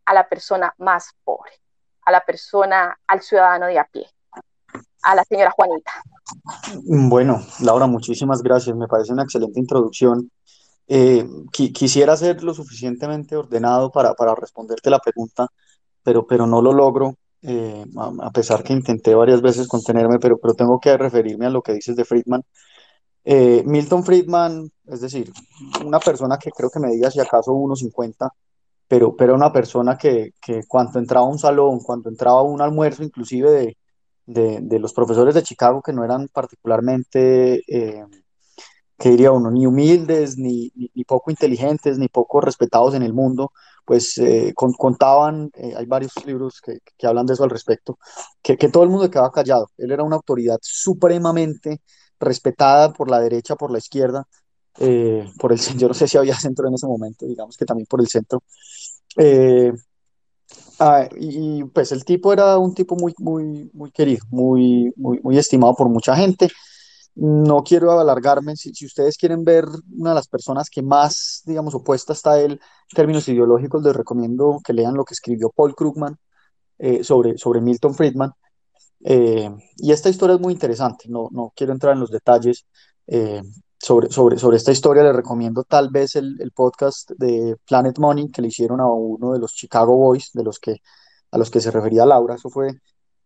a 0.08 0.14
la 0.14 0.26
persona 0.26 0.74
más 0.78 1.10
pobre, 1.22 1.52
a 2.06 2.10
la 2.10 2.24
persona, 2.24 2.98
al 3.06 3.20
ciudadano 3.20 3.66
de 3.66 3.78
a 3.78 3.84
pie, 3.84 4.06
a 5.02 5.14
la 5.14 5.22
señora 5.24 5.50
Juanita? 5.50 5.92
Bueno, 6.82 7.42
Laura, 7.60 7.86
muchísimas 7.86 8.42
gracias. 8.42 8.74
Me 8.74 8.88
parece 8.88 9.12
una 9.12 9.24
excelente 9.24 9.60
introducción. 9.60 10.30
Eh, 10.86 11.28
quisiera 11.52 12.16
ser 12.16 12.42
lo 12.42 12.54
suficientemente 12.54 13.36
ordenado 13.36 13.92
para, 13.92 14.14
para 14.14 14.34
responderte 14.34 14.88
la 14.88 14.98
pregunta, 14.98 15.46
pero, 16.02 16.26
pero 16.26 16.46
no 16.46 16.62
lo 16.62 16.72
logro, 16.72 17.16
eh, 17.42 17.84
a, 17.98 18.30
pesar 18.30 18.64
que 18.64 18.72
intenté 18.72 19.14
varias 19.14 19.42
veces 19.42 19.68
contenerme, 19.68 20.18
pero, 20.18 20.38
pero 20.38 20.54
tengo 20.54 20.80
que 20.80 20.96
referirme 20.96 21.44
a 21.44 21.50
lo 21.50 21.60
que 21.60 21.74
dices 21.74 21.94
de 21.94 22.06
Friedman. 22.06 22.42
Eh, 23.24 23.62
Milton 23.66 24.04
Friedman, 24.04 24.70
es 24.86 25.02
decir, 25.02 25.30
una 25.84 26.00
persona 26.00 26.38
que 26.38 26.50
creo 26.50 26.70
que 26.70 26.80
me 26.80 26.88
diga 26.88 27.10
si 27.10 27.20
acaso 27.20 27.52
1,50, 27.52 28.30
pero, 28.88 29.16
pero 29.16 29.34
una 29.34 29.52
persona 29.52 29.96
que, 29.98 30.32
que 30.40 30.62
cuando 30.66 30.98
entraba 30.98 31.26
a 31.26 31.30
un 31.30 31.38
salón, 31.38 31.80
cuando 31.80 32.08
entraba 32.08 32.40
a 32.40 32.42
un 32.42 32.60
almuerzo, 32.62 33.02
inclusive 33.04 33.50
de, 33.50 33.76
de, 34.26 34.60
de 34.62 34.78
los 34.78 34.92
profesores 34.92 35.34
de 35.34 35.42
Chicago 35.42 35.82
que 35.82 35.92
no 35.92 36.04
eran 36.04 36.28
particularmente 36.28 37.62
eh, 37.68 38.04
que 38.98 39.10
diría 39.10 39.30
uno, 39.32 39.50
ni 39.50 39.64
humildes, 39.66 40.36
ni, 40.36 40.72
ni, 40.74 41.04
poco 41.04 41.30
inteligentes, 41.30 41.98
ni 41.98 42.08
poco 42.08 42.40
respetados 42.40 42.94
en 42.94 43.02
el 43.04 43.14
mundo, 43.14 43.52
pues 43.84 44.18
eh, 44.18 44.52
contaban, 44.54 45.50
eh, 45.54 45.72
hay 45.76 45.86
varios 45.86 46.12
libros 46.26 46.60
que, 46.60 46.78
que, 46.96 47.06
hablan 47.06 47.24
de 47.26 47.34
eso 47.34 47.44
al 47.44 47.50
respecto, 47.50 47.98
que, 48.42 48.56
que, 48.56 48.68
todo 48.68 48.82
el 48.82 48.90
mundo 48.90 49.08
quedaba 49.10 49.30
callado. 49.30 49.70
Él 49.78 49.92
era 49.92 50.02
una 50.02 50.16
autoridad 50.16 50.58
supremamente 50.60 51.80
respetada 52.18 52.92
por 52.92 53.08
la 53.08 53.20
derecha, 53.20 53.54
por 53.54 53.70
la 53.70 53.78
izquierda, 53.78 54.26
eh, 54.80 55.24
por 55.38 55.52
el 55.52 55.58
yo 55.78 55.88
no 55.88 55.94
sé 55.94 56.08
si 56.08 56.18
había 56.18 56.34
centro 56.34 56.68
en 56.68 56.74
ese 56.74 56.86
momento, 56.86 57.26
digamos 57.26 57.56
que 57.56 57.64
también 57.64 57.86
por 57.86 58.00
el 58.00 58.08
centro. 58.08 58.42
Ah, 60.80 61.08
y, 61.18 61.60
y, 61.60 61.64
pues 61.64 61.90
el 61.90 62.04
tipo 62.04 62.32
era 62.32 62.56
un 62.56 62.72
tipo 62.74 62.94
muy, 62.96 63.12
muy, 63.18 63.68
muy 63.74 63.90
querido, 63.90 64.24
muy, 64.30 64.92
muy, 64.96 65.18
muy 65.22 65.36
estimado 65.36 65.74
por 65.74 65.88
mucha 65.88 66.14
gente. 66.14 66.48
No 67.16 67.64
quiero 67.64 67.90
alargarme, 67.98 68.54
si, 68.56 68.72
si, 68.74 68.86
ustedes 68.86 69.16
quieren 69.18 69.44
ver 69.44 69.64
una 69.96 70.10
de 70.10 70.14
las 70.14 70.28
personas 70.28 70.70
que 70.70 70.82
más, 70.82 71.42
digamos, 71.46 71.74
opuesta 71.74 72.12
está 72.12 72.32
a 72.32 72.40
él 72.40 72.52
en 72.52 72.60
términos 72.94 73.28
ideológicos, 73.28 73.82
les 73.82 73.96
recomiendo 73.96 74.60
que 74.64 74.72
lean 74.72 74.94
lo 74.94 75.04
que 75.04 75.14
escribió 75.14 75.50
Paul 75.50 75.74
Krugman 75.74 76.16
eh, 76.78 77.02
sobre, 77.02 77.36
sobre 77.38 77.60
Milton 77.60 77.94
Friedman. 77.94 78.32
Eh, 79.04 79.50
y 79.78 79.92
esta 79.92 80.10
historia 80.10 80.36
es 80.36 80.40
muy 80.40 80.52
interesante, 80.52 81.08
no, 81.08 81.28
no 81.32 81.52
quiero 81.56 81.72
entrar 81.72 81.94
en 81.94 82.00
los 82.00 82.10
detalles 82.10 82.66
eh, 83.08 83.42
sobre, 83.88 84.10
sobre, 84.10 84.38
sobre 84.38 84.58
esta 84.58 84.70
historia, 84.70 85.02
les 85.02 85.16
recomiendo 85.16 85.64
tal 85.64 85.88
vez 85.88 86.14
el, 86.16 86.36
el, 86.40 86.52
podcast 86.52 87.10
de 87.12 87.56
Planet 87.66 87.98
Money 87.98 88.30
que 88.30 88.42
le 88.42 88.48
hicieron 88.48 88.80
a 88.82 88.86
uno 88.86 89.32
de 89.32 89.38
los 89.38 89.54
Chicago 89.54 89.96
Boys, 89.96 90.30
de 90.34 90.44
los 90.44 90.58
que, 90.58 90.82
a 91.30 91.38
los 91.38 91.50
que 91.50 91.60
se 91.60 91.70
refería 91.70 92.04
Laura, 92.04 92.34
eso 92.34 92.50
fue 92.50 92.68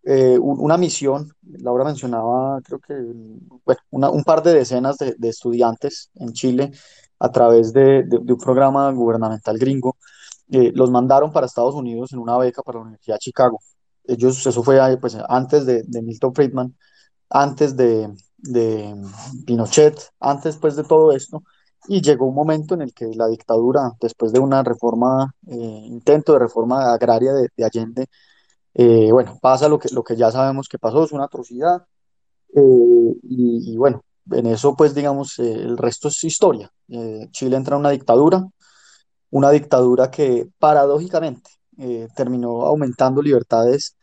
eh, 0.04 0.38
una 0.38 0.76
misión, 0.76 1.32
Laura 1.42 1.84
mencionaba, 1.84 2.60
creo 2.62 2.78
que 2.78 2.94
bueno, 3.64 4.12
un 4.12 4.22
par 4.22 4.44
de 4.44 4.54
decenas 4.54 4.98
de, 4.98 5.28
estudiantes 5.28 6.10
en 6.14 6.32
Chile 6.32 6.70
a 7.18 7.32
través 7.32 7.72
de 7.72 8.06
un 8.10 8.38
programa 8.38 8.88
gubernamental 8.92 9.58
gringo, 9.58 9.96
eh, 10.48 10.70
los 10.76 10.92
mandaron 10.92 11.32
para 11.32 11.46
Estados 11.46 11.74
Unidos 11.74 12.12
en 12.12 12.20
una 12.20 12.38
beca 12.38 12.62
para 12.62 12.78
la 12.78 12.82
Universidad 12.84 13.16
de 13.16 13.20
Chicago. 13.20 13.58
Ellos, 14.04 14.46
eso 14.46 14.62
fue 14.62 14.78
pues, 15.00 15.16
antes 15.28 15.66
de, 15.66 15.84
Milton 16.02 16.34
Friedman, 16.34 16.76
antes 17.30 17.76
de, 17.76 18.08
Pinochet, 19.46 19.98
antes 20.20 20.56
pues 20.56 20.76
de 20.76 20.84
todo 20.84 21.12
esto, 21.12 21.42
y 21.88 22.00
llegó 22.00 22.26
un 22.26 22.34
momento 22.34 22.74
en 22.74 22.82
el 22.82 22.94
que 22.94 23.06
la 23.14 23.26
dictadura, 23.28 23.92
después 24.00 24.32
de 24.32 24.38
una 24.38 24.62
reforma, 24.62 25.34
eh, 25.46 25.82
intento 25.86 26.32
de 26.32 26.38
reforma 26.38 26.92
agraria 26.92 27.32
de, 27.32 27.64
Allende, 27.64 28.06
eh, 28.74 29.10
bueno, 29.12 29.38
pasa 29.40 29.68
lo 29.68 29.78
que, 29.78 29.88
lo 29.92 30.04
que 30.04 30.16
ya 30.16 30.30
sabemos 30.30 30.68
que 30.68 30.78
pasó, 30.78 31.04
es 31.04 31.12
una 31.12 31.24
atrocidad. 31.24 31.84
Eh, 32.54 33.16
y, 33.22 33.76
bueno, 33.76 34.04
en 34.30 34.46
eso 34.46 34.76
pues 34.76 34.94
digamos, 34.94 35.38
el 35.38 35.76
resto 35.78 36.08
es 36.08 36.22
historia. 36.24 36.70
Chile 37.32 37.56
entra 37.56 37.76
en 37.76 37.80
una 37.80 37.90
dictadura, 37.90 38.46
una 39.30 39.50
dictadura 39.50 40.10
que 40.10 40.48
paradójicamente 40.58 41.50
terminó 42.14 42.62
aumentando 42.66 43.22
libertades 43.22 43.96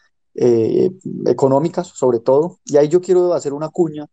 económicas 1.25 1.87
sobre 1.87 2.19
todo. 2.19 2.59
Y 2.65 2.77
ahí 2.77 2.87
yo 2.89 3.01
quiero 3.01 3.33
hacer 3.33 3.53
una 3.53 3.69
cuña. 3.69 4.07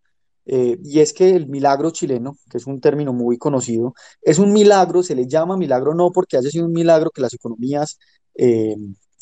Y 0.47 1.01
es 1.01 1.13
que 1.13 1.31
el 1.31 1.49
milagro 1.49 1.91
chileno, 1.91 2.39
que 2.49 2.59
es 2.59 2.67
un 2.67 2.81
término 2.81 3.13
muy 3.13 3.37
conocido, 3.37 3.95
es 4.23 4.39
un 4.39 4.53
milagro, 4.53 5.03
se 5.03 5.17
le 5.17 5.27
llama 5.27 5.57
milagro 5.57 5.95
no 5.95 6.13
porque 6.13 6.37
haya 6.37 6.51
sido 6.51 6.67
un 6.67 6.73
milagro 6.73 7.11
que 7.11 7.21
las 7.21 7.35
economías 7.35 7.99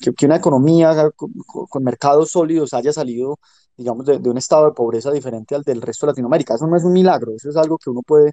que, 0.00 0.12
que 0.12 0.26
una 0.26 0.36
economía 0.36 1.10
con, 1.16 1.84
mercados 1.84 2.30
sólidos 2.30 2.74
haya 2.74 2.92
salido, 2.92 3.38
digamos, 3.76 4.06
de, 4.06 4.18
un 4.18 4.38
estado 4.38 4.66
de 4.66 4.72
pobreza 4.72 5.10
diferente 5.10 5.54
al 5.54 5.62
del 5.62 5.82
resto 5.82 6.06
de 6.06 6.12
Latinoamérica. 6.12 6.54
Eso 6.54 6.66
no 6.66 6.76
es 6.76 6.84
un 6.84 6.92
milagro, 6.92 7.32
eso 7.34 7.50
es 7.50 7.56
algo 7.56 7.78
que 7.78 7.90
uno 7.90 8.02
puede 8.02 8.30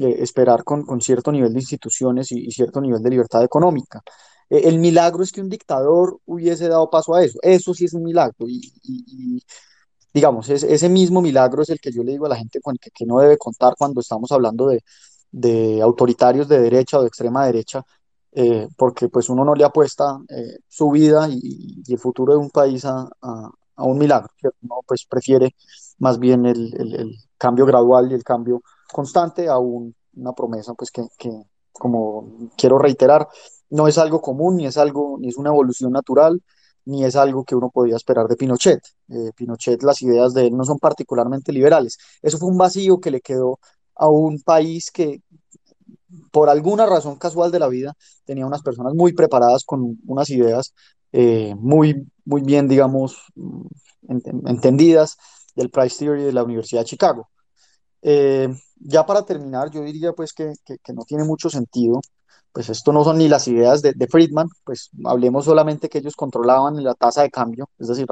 eh, 0.00 0.16
esperar 0.20 0.64
con, 0.64 1.00
cierto 1.00 1.32
nivel 1.32 1.52
de 1.52 1.60
instituciones 1.60 2.32
y, 2.32 2.50
cierto 2.50 2.80
nivel 2.80 3.02
de 3.02 3.10
libertad 3.10 3.42
económica. 3.44 4.02
Eh, 4.50 4.62
el 4.64 4.78
milagro 4.78 5.22
es 5.22 5.32
que 5.32 5.40
un 5.40 5.48
dictador 5.48 6.20
hubiese 6.26 6.68
dado 6.68 6.90
paso 6.90 7.14
a 7.14 7.24
eso, 7.24 7.38
eso 7.42 7.74
sí 7.74 7.86
es 7.86 7.94
un 7.94 8.04
milagro. 8.04 8.46
Y 8.48 9.42
digamos, 10.12 10.48
es, 10.48 10.62
ese 10.62 10.88
mismo 10.88 11.22
milagro 11.22 11.62
es 11.62 11.70
el 11.70 11.80
que 11.80 11.92
yo 11.92 12.02
le 12.02 12.12
digo 12.12 12.26
a 12.26 12.30
la 12.30 12.36
gente 12.36 12.60
con 12.60 12.76
que, 12.76 12.90
que 12.90 13.06
no 13.06 13.18
debe 13.18 13.38
contar 13.38 13.74
cuando 13.78 14.00
estamos 14.00 14.30
hablando 14.32 14.68
de, 14.68 14.82
de 15.30 15.80
autoritarios 15.82 16.48
de 16.48 16.60
derecha 16.60 16.98
o 16.98 17.02
de 17.02 17.08
extrema 17.08 17.46
derecha, 17.46 17.84
eh, 18.32 18.68
porque 18.76 19.08
pues 19.08 19.28
uno 19.28 19.44
no 19.44 19.54
le 19.54 19.64
apuesta 19.64 20.18
eh, 20.28 20.58
su 20.68 20.90
vida 20.90 21.28
y, 21.28 21.82
y, 21.86 21.92
el 21.92 21.98
futuro 21.98 22.32
de 22.34 22.38
un 22.38 22.50
país 22.50 22.84
a, 22.84 23.08
a, 23.20 23.50
a 23.76 23.84
un 23.84 23.98
milagro, 23.98 24.30
uno 24.62 24.76
pues 24.86 25.06
prefiere 25.06 25.54
más 25.98 26.18
bien 26.18 26.46
el, 26.46 26.74
el, 26.78 26.94
el, 26.94 27.16
cambio 27.38 27.66
gradual 27.66 28.10
y 28.10 28.14
el 28.14 28.22
cambio 28.22 28.62
constante 28.92 29.48
a 29.48 29.58
un, 29.58 29.94
una 30.14 30.32
promesa 30.32 30.74
pues 30.74 30.90
que, 30.92 31.02
que, 31.18 31.30
como 31.72 32.50
quiero 32.56 32.78
reiterar, 32.78 33.26
no 33.70 33.88
es 33.88 33.98
algo 33.98 34.20
común, 34.20 34.56
ni 34.56 34.66
es 34.66 34.76
algo, 34.76 35.16
ni 35.18 35.28
es 35.28 35.36
una 35.36 35.50
evolución 35.50 35.92
natural, 35.92 36.40
ni 36.84 37.04
es 37.04 37.16
algo 37.16 37.44
que 37.44 37.54
uno 37.54 37.70
podía 37.70 37.96
esperar 37.96 38.26
de 38.28 38.36
Pinochet. 38.36 38.80
Eh, 39.08 39.30
Pinochet, 39.36 39.82
las 39.82 40.02
ideas 40.02 40.34
de 40.34 40.46
él 40.46 40.56
no 40.56 40.64
son 40.64 40.78
particularmente 40.78 41.52
liberales. 41.52 41.98
Eso 42.22 42.38
fue 42.38 42.48
un 42.48 42.58
vacío 42.58 43.00
que 43.00 43.10
le 43.10 43.20
quedó 43.20 43.58
a 43.94 44.08
un 44.08 44.40
país 44.40 44.90
que, 44.90 45.22
por 46.30 46.48
alguna 46.48 46.86
razón 46.86 47.16
casual 47.16 47.50
de 47.50 47.58
la 47.58 47.68
vida, 47.68 47.94
tenía 48.24 48.46
unas 48.46 48.62
personas 48.62 48.94
muy 48.94 49.12
preparadas 49.12 49.64
con 49.64 49.98
unas 50.06 50.30
ideas 50.30 50.74
eh, 51.12 51.54
muy, 51.56 52.06
muy 52.24 52.42
bien, 52.42 52.68
digamos, 52.68 53.16
ent 54.08 54.26
entendidas 54.46 55.16
del 55.54 55.70
Price 55.70 55.98
Theory 55.98 56.24
de 56.24 56.32
la 56.32 56.44
Universidad 56.44 56.82
de 56.82 56.86
Chicago. 56.86 57.28
Eh, 58.02 58.48
ya 58.80 59.06
para 59.06 59.24
terminar, 59.24 59.70
yo 59.70 59.82
diría 59.82 60.12
pues 60.12 60.32
que, 60.32 60.52
no 60.92 61.04
tiene 61.04 61.24
mucho 61.24 61.48
sentido, 61.48 62.00
pues 62.52 62.68
esto 62.68 62.92
no 62.92 63.02
son 63.04 63.18
ni 63.18 63.28
las 63.28 63.48
ideas 63.48 63.82
de, 63.82 64.06
Friedman, 64.06 64.48
pues 64.64 64.90
hablemos 65.04 65.46
solamente 65.46 65.88
que 65.88 65.98
ellos 65.98 66.14
controlaban 66.14 66.82
la 66.84 66.94
tasa 66.94 67.22
de 67.22 67.30
cambio, 67.30 67.68
es 67.78 67.88
decir, 67.88 68.06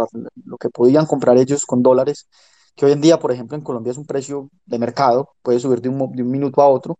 lo 0.44 0.56
que 0.56 0.70
podían 0.70 1.06
comprar 1.06 1.36
ellos 1.36 1.66
con 1.66 1.82
dólares, 1.82 2.28
que 2.74 2.86
hoy 2.86 2.92
en 2.92 3.00
día, 3.00 3.18
por 3.18 3.32
ejemplo, 3.32 3.56
en 3.56 3.62
Colombia 3.62 3.90
es 3.90 3.98
un 3.98 4.06
precio 4.06 4.50
de 4.64 4.78
mercado, 4.78 5.30
puede 5.42 5.60
subir 5.60 5.80
de 5.82 5.90
un, 5.90 6.12
de 6.12 6.22
un 6.22 6.30
minuto 6.30 6.62
a 6.62 6.68
otro, 6.68 6.98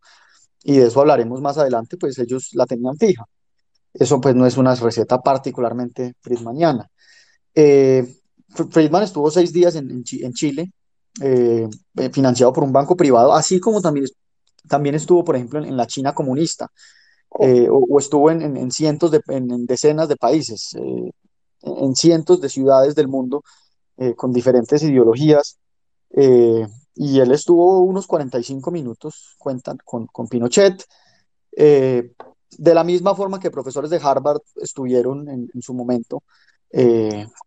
y 0.62 0.76
de 0.76 0.88
eso 0.88 1.00
hablaremos 1.00 1.40
más 1.40 1.56
adelante, 1.56 1.96
pues 1.96 2.18
ellos 2.18 2.50
la 2.52 2.66
tenían 2.66 2.96
fija. 2.96 3.24
Eso 3.92 4.20
pues 4.20 4.34
no 4.34 4.46
es 4.46 4.56
una 4.56 4.74
receta 4.74 5.18
particularmente 5.18 6.14
friedmaniana. 6.20 6.88
Eh, 7.54 8.06
Friedman 8.70 9.04
estuvo 9.04 9.30
seis 9.30 9.52
días 9.52 9.74
en, 9.76 9.90
en, 9.90 10.32
Chile, 10.32 10.72
eh, 11.20 11.68
financiado 12.12 12.52
por 12.52 12.64
un 12.64 12.72
banco 12.72 12.96
privado, 12.96 13.32
así 13.32 13.58
como 13.60 13.80
también, 13.80 14.06
también 14.68 14.94
estuvo, 14.94 15.24
por 15.24 15.36
ejemplo, 15.36 15.64
en 15.64 15.76
la 15.76 15.86
China 15.86 16.14
comunista, 16.14 16.68
eh, 17.38 17.68
o, 17.70 17.98
estuvo 17.98 18.30
en, 18.30 18.56
en 18.56 18.70
cientos 18.72 19.10
de, 19.10 19.22
en, 19.28 19.66
decenas 19.66 20.08
de 20.08 20.16
países, 20.16 20.74
eh, 20.74 21.12
en 21.62 21.94
cientos 21.94 22.40
de 22.40 22.48
ciudades 22.48 22.94
del 22.94 23.08
mundo 23.08 23.44
eh, 23.98 24.14
con 24.14 24.32
diferentes 24.32 24.82
ideologías 24.82 25.58
y 26.12 27.20
él 27.20 27.30
estuvo 27.30 27.78
unos 27.80 28.08
45 28.08 28.72
minutos, 28.72 29.36
cuentan, 29.38 29.78
con, 29.84 30.06
con 30.08 30.26
Pinochet, 30.26 30.84
de 31.52 32.74
la 32.74 32.82
misma 32.82 33.14
forma 33.14 33.38
que 33.38 33.52
profesores 33.52 33.90
de 33.90 34.00
Harvard 34.02 34.40
estuvieron 34.56 35.28
en, 35.28 35.62
su 35.62 35.72
momento 35.72 36.24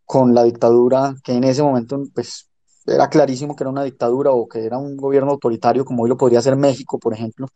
con 0.06 0.34
la 0.34 0.46
dictadura, 0.46 1.13
que 1.26 1.34
en 1.34 1.43
ese 1.43 1.62
momento 1.62 2.02
pues, 2.15 2.50
era 2.86 3.10
clarísimo 3.10 3.54
que 3.54 3.63
era 3.63 3.69
una 3.69 3.84
dictadura 3.84 4.32
o 4.32 4.48
que 4.48 4.63
era 4.63 4.78
un 4.78 4.96
gobierno 4.96 5.32
autoritario, 5.32 5.84
como 5.84 6.04
hoy 6.04 6.10
lo 6.10 6.17
podría 6.17 6.41
ser 6.41 6.56
México, 6.56 6.98
por 6.98 7.13
ejemplo, 7.13 7.50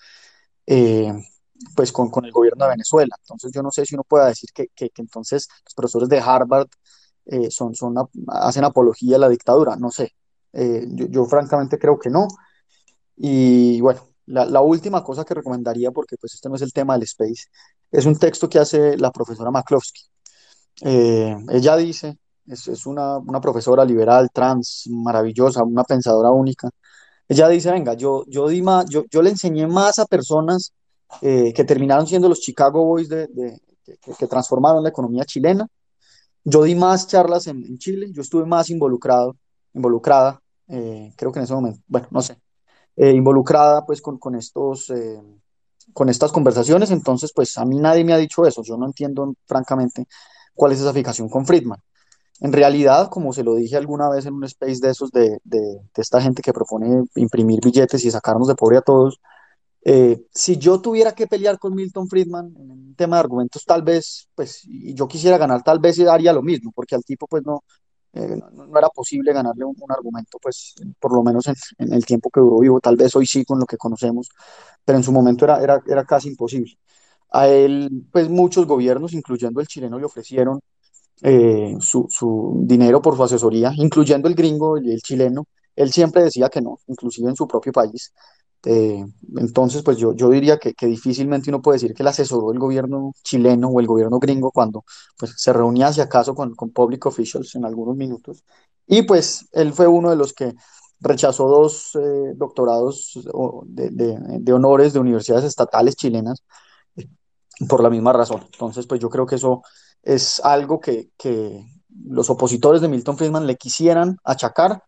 pues 1.76 1.92
con, 1.92 2.10
con, 2.10 2.26
el 2.26 2.32
gobierno 2.32 2.66
de 2.66 2.72
Venezuela. 2.72 3.16
Entonces 3.20 3.52
yo 3.54 3.62
no 3.64 3.72
sé 3.72 3.86
si 3.86 3.96
uno 3.96 4.04
pueda 4.04 4.28
decir 4.28 4.50
que, 4.54 4.68
que, 4.76 4.92
entonces 4.98 5.48
los 5.66 5.74
profesores 5.74 6.10
de 6.10 6.20
Harvard 6.20 6.68
eh, 7.26 7.52
son, 7.52 7.76
son, 7.76 7.96
hacen 8.28 8.64
apología 8.64 9.18
a 9.18 9.20
la 9.20 9.30
dictadura, 9.30 9.76
no 9.76 9.92
sé. 9.92 10.14
Yo, 10.54 11.06
yo, 11.08 11.26
francamente 11.26 11.78
creo 11.78 12.00
que 12.00 12.10
no. 12.10 12.28
Y 13.16 13.80
bueno, 13.82 14.02
la, 14.26 14.46
la, 14.46 14.62
última 14.62 15.04
cosa 15.04 15.24
que 15.24 15.36
recomendaría, 15.36 15.92
porque 15.92 16.18
pues 16.18 16.34
este 16.34 16.50
no 16.50 16.56
es 16.56 16.62
el 16.64 16.74
tema 16.74 16.94
del 16.94 17.04
space, 17.04 17.46
es 17.92 18.06
un 18.06 18.18
texto 18.18 18.50
que 18.50 18.60
hace 18.60 18.98
la 18.98 19.12
profesora 19.12 19.52
McCloskey. 19.52 20.04
Eh, 20.82 21.36
ella 21.50 21.76
dice, 21.78 22.18
es, 22.46 22.68
es 22.68 22.86
una, 22.86 23.18
una, 23.18 23.42
profesora 23.42 23.84
liberal, 23.86 24.30
trans, 24.32 24.86
maravillosa, 24.90 25.64
una 25.64 25.84
pensadora 25.84 26.32
única. 26.32 26.70
Ella 27.28 27.48
dice, 27.50 27.72
venga, 27.72 27.94
yo, 27.94 28.26
yo, 28.28 28.48
di 28.48 28.62
más, 28.62 28.86
yo, 28.90 29.06
yo 29.10 29.22
le 29.22 29.32
enseñé 29.32 29.68
más 29.68 30.00
a 30.00 30.06
personas 30.06 30.74
eh, 31.22 31.54
que 31.54 31.64
terminaron 31.64 32.06
siendo 32.06 32.30
los 32.30 32.42
Chicago 32.42 32.84
Boys 32.84 33.10
de, 33.10 33.60
que, 34.18 34.28
transformaron 34.28 34.84
la 34.84 34.90
economía 34.90 35.26
chilena. 35.26 35.68
Yo 36.44 36.64
di 36.64 36.76
más 36.76 37.08
charlas 37.08 37.48
en, 37.48 37.78
Chile, 37.78 38.08
yo 38.12 38.22
estuve 38.22 38.46
más 38.46 38.70
involucrado, 38.70 39.36
involucrada, 39.74 40.42
eh, 40.68 41.14
creo 41.16 41.32
que 41.32 41.40
en 41.40 41.46
ese 41.46 41.54
momento, 41.54 41.82
bueno, 41.88 42.08
no 42.12 42.22
sé, 42.22 42.38
eh, 42.96 43.12
involucrada 43.12 43.86
pues 43.86 44.02
con, 44.02 44.18
con 44.18 44.36
estos, 44.36 44.92
con 45.94 46.10
estas 46.10 46.32
conversaciones, 46.32 46.92
entonces 46.92 47.32
pues 47.34 47.58
a 47.58 47.66
mí 47.66 47.78
nadie 47.80 48.04
me 48.04 48.14
ha 48.14 48.18
dicho 48.18 48.46
eso, 48.46 48.64
yo 48.64 48.78
no 48.78 48.86
entiendo 48.86 49.34
francamente 49.46 50.08
cuál 50.54 50.72
es 50.72 50.80
esa 50.80 50.94
fijación 50.94 51.30
con 51.30 51.46
Friedman. 51.46 51.80
En 52.40 52.54
realidad, 52.54 53.10
como 53.10 53.34
se 53.34 53.44
lo 53.44 53.56
dije 53.56 53.78
alguna 53.78 54.10
vez 54.10 54.26
en 54.26 54.36
un 54.36 54.44
space 54.44 54.80
de 54.80 54.92
esos 54.92 55.12
de, 55.12 55.40
de 55.44 55.82
esta 55.96 56.22
gente 56.22 56.42
que 56.42 56.54
propone 56.54 57.04
imprimir 57.16 57.60
billetes 57.62 58.06
y 58.06 58.12
sacarnos 58.12 58.48
de 58.48 58.56
pobre 58.56 58.78
a 58.78 58.82
todos, 58.82 59.20
eh, 59.84 60.26
si 60.34 60.58
yo 60.58 60.82
tuviera 60.82 61.14
que 61.14 61.28
pelear 61.28 61.60
con 61.60 61.74
Milton 61.76 62.08
Friedman 62.08 62.54
en 62.58 62.72
un 62.72 62.96
tema 62.96 63.18
de 63.18 63.22
argumentos, 63.22 63.64
tal 63.66 63.84
vez, 63.84 64.28
pues, 64.36 64.64
y 64.66 64.94
yo 64.94 65.08
quisiera 65.08 65.38
ganar, 65.38 65.64
tal 65.64 65.80
vez 65.80 66.00
haría 66.00 66.34
lo 66.34 66.42
mismo, 66.42 66.72
porque 66.74 66.96
al 66.96 67.04
tipo, 67.04 67.28
pues, 67.28 67.44
no, 67.46 67.64
eh, 68.14 68.38
no, 68.54 68.78
era 68.78 68.90
posible 68.90 69.34
ganarle 69.34 69.66
un, 69.66 69.76
argumento, 69.90 70.38
pues, 70.42 70.76
por 71.00 71.14
lo 71.14 71.24
menos 71.24 71.46
en, 71.48 71.94
el 71.94 72.06
tiempo 72.06 72.30
que 72.30 72.40
duró 72.40 72.60
vivo, 72.60 72.80
tal 72.80 72.96
vez 72.98 73.16
hoy 73.16 73.26
sí 73.26 73.46
con 73.46 73.60
lo 73.60 73.66
que 73.66 73.78
conocemos, 73.78 74.30
pero 74.84 74.98
en 74.98 75.04
su 75.04 75.12
momento 75.12 75.46
era, 75.46 75.62
era, 75.62 75.82
era 75.88 76.06
casi 76.06 76.30
imposible. 76.30 76.78
A 77.32 77.48
él, 77.48 78.08
pues, 78.12 78.30
muchos 78.30 78.66
gobiernos, 78.68 79.14
incluyendo 79.14 79.62
el 79.62 79.68
chileno, 79.68 80.00
le 80.00 80.06
ofrecieron 80.06 80.60
eh, 81.24 81.76
su, 81.80 82.62
dinero 82.64 83.02
por 83.02 83.16
su 83.16 83.24
asesoría, 83.24 83.72
incluyendo 83.76 84.28
el 84.28 84.36
gringo 84.36 84.78
y 84.78 84.92
el 84.92 85.02
chileno. 85.02 85.46
Él 85.76 85.92
siempre 85.92 86.24
decía 86.24 86.50
que 86.50 86.62
no, 86.62 86.80
inclusive 86.88 87.30
en 87.30 87.36
su 87.36 87.48
propio 87.48 87.72
país. 87.72 88.14
Eh, 88.66 89.06
entonces, 89.38 89.84
pues 89.84 89.98
yo, 89.98 90.14
yo 90.14 90.30
diría 90.30 90.58
que, 90.58 90.74
que, 90.74 90.88
difícilmente 90.88 91.50
uno 91.50 91.62
puede 91.62 91.76
decir 91.76 91.94
que 91.94 92.04
le 92.04 92.10
asesoró 92.10 92.52
el 92.52 92.60
gobierno 92.60 93.14
chileno 93.24 93.70
o 93.70 93.80
el 93.80 93.88
gobierno 93.88 94.20
gringo 94.20 94.52
cuando 94.52 94.84
pues, 95.18 95.34
se 95.38 95.54
reunía, 95.54 95.94
si 95.94 96.02
acaso, 96.02 96.36
con, 96.36 96.56
con 96.56 96.72
public 96.72 97.06
officials 97.06 97.56
en 97.56 97.66
algunos 97.66 97.96
minutos. 97.96 98.44
Y 98.88 99.04
pues 99.04 99.48
él 99.52 99.74
fue 99.74 99.88
uno 99.88 100.10
de 100.10 100.16
los 100.16 100.34
que 100.34 100.54
rechazó 101.00 101.48
dos 101.48 101.96
eh, 101.96 102.34
doctorados 102.36 103.20
de, 103.66 103.90
de, 103.92 104.18
de, 104.40 104.54
honores 104.54 104.94
de 104.94 105.00
universidades 105.00 105.46
estatales 105.46 105.96
chilenas 105.96 106.44
por 107.68 107.84
la 107.84 107.90
misma 107.90 108.14
razón. 108.14 108.42
Entonces, 108.52 108.88
pues 108.88 109.00
yo 109.00 109.10
creo 109.10 109.26
que 109.26 109.36
eso 109.36 109.62
es 110.04 110.40
algo 110.40 110.80
que, 110.80 111.10
que 111.18 111.66
los 112.06 112.30
opositores 112.30 112.82
de 112.82 112.88
Milton 112.88 113.18
Friedman 113.18 113.48
le 113.48 113.58
quisieran 113.58 114.18
achacar 114.24 114.84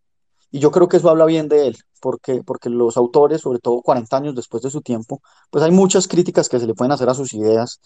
y 0.51 0.59
yo 0.59 0.71
creo 0.71 0.87
que 0.87 0.97
eso 0.97 1.09
habla 1.09 1.25
bien 1.25 1.47
de 1.47 1.67
él, 1.67 1.77
porque, 1.99 2.43
porque 2.43 2.69
los 2.69 2.97
autores, 2.97 3.41
sobre 3.41 3.59
todo 3.59 3.81
40 3.81 4.17
años 4.17 4.35
después 4.35 4.63
de 4.63 4.69
su 4.71 4.81
tiempo, 4.81 5.21
pues 5.49 5.63
hay 5.63 5.71
muchas 5.71 6.07
críticas 6.07 6.49
que 6.49 6.59
se 6.59 6.67
le 6.67 6.73
pueden 6.73 6.91
hacer 6.91 7.09
a 7.09 7.13
sus 7.13 7.33
ideas 7.33 7.79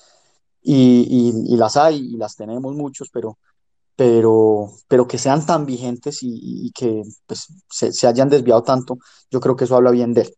y, 0.62 1.08
y, 1.10 1.54
y 1.54 1.58
las 1.58 1.78
hay 1.78 1.98
y 1.98 2.18
las 2.18 2.36
tenemos 2.36 2.76
muchos, 2.76 3.10
pero, 3.12 3.38
pero, 3.96 4.72
pero 4.88 5.08
que 5.08 5.18
sean 5.18 5.46
tan 5.46 5.66
vigentes 5.66 6.24
y, 6.24 6.68
y 6.68 6.72
que 6.72 7.04
pues, 7.26 7.48
se, 7.70 7.92
se, 7.92 8.08
hayan 8.08 8.30
desviado 8.30 8.64
tanto, 8.64 8.98
yo 9.30 9.40
creo 9.40 9.56
que 9.56 9.66
eso 9.66 9.76
habla 9.76 9.92
bien 9.92 10.14
de 10.14 10.22
él. 10.22 10.36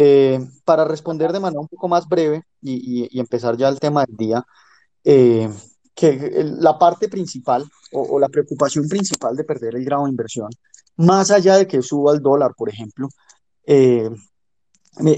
Eh, 0.00 0.38
para 0.64 0.84
responder 0.84 1.32
de 1.32 1.40
manera 1.40 1.60
un 1.60 1.66
poco 1.68 1.88
más 1.88 2.08
breve 2.08 2.44
y, 2.62 3.18
empezar 3.18 3.56
ya 3.56 3.68
el 3.68 3.80
tema 3.80 4.04
del 4.06 4.16
día, 4.16 4.44
eh, 5.02 5.50
que 5.94 6.30
la 6.44 6.78
parte 6.78 7.08
principal 7.08 7.64
o, 7.92 8.02
o, 8.02 8.20
la 8.20 8.28
preocupación 8.28 8.88
principal 8.88 9.34
de 9.34 9.42
perder 9.42 9.74
el 9.74 9.84
grado 9.84 10.04
de 10.04 10.10
inversión, 10.10 10.50
más 10.98 11.30
allá 11.30 11.56
de 11.56 11.66
que 11.66 11.80
suba 11.80 12.12
el 12.12 12.20
dólar, 12.20 12.54
por 12.56 12.68
ejemplo, 12.68 13.08
eh, 13.66 14.10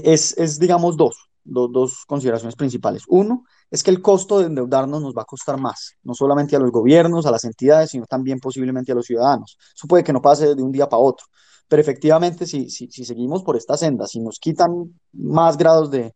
es, 0.03 0.37
es, 0.37 0.59
digamos, 0.59 0.95
dos, 0.95 1.29
dos, 1.43 1.71
dos, 1.71 2.05
consideraciones 2.05 2.55
principales. 2.55 3.03
Uno, 3.07 3.43
es 3.69 3.83
que 3.83 3.91
el 3.91 4.01
costo 4.01 4.39
de 4.39 4.45
endeudarnos 4.45 5.01
nos 5.01 5.15
va 5.15 5.23
a 5.23 5.25
costar 5.25 5.57
más, 5.57 5.95
no 6.03 6.13
solamente 6.13 6.55
a 6.55 6.59
los 6.59 6.71
gobiernos, 6.71 7.25
a 7.25 7.31
las 7.31 7.45
entidades, 7.45 7.89
sino 7.89 8.05
también 8.05 8.39
posiblemente 8.39 8.91
a 8.91 8.95
los 8.95 9.05
ciudadanos. 9.05 9.57
Eso 9.75 9.87
puede 9.87 10.03
que 10.03 10.13
no 10.13 10.21
pase 10.21 10.53
de 10.55 10.61
un 10.61 10.71
día 10.71 10.87
para 10.87 11.01
otro, 11.01 11.25
pero 11.67 11.81
efectivamente, 11.81 12.45
si, 12.45 12.69
si, 12.69 12.91
si 12.91 13.03
seguimos 13.03 13.43
por 13.43 13.57
esta 13.57 13.75
senda, 13.75 14.05
si 14.05 14.19
nos 14.19 14.39
quitan 14.39 14.99
más 15.13 15.57
grados 15.57 15.89
de, 15.89 16.13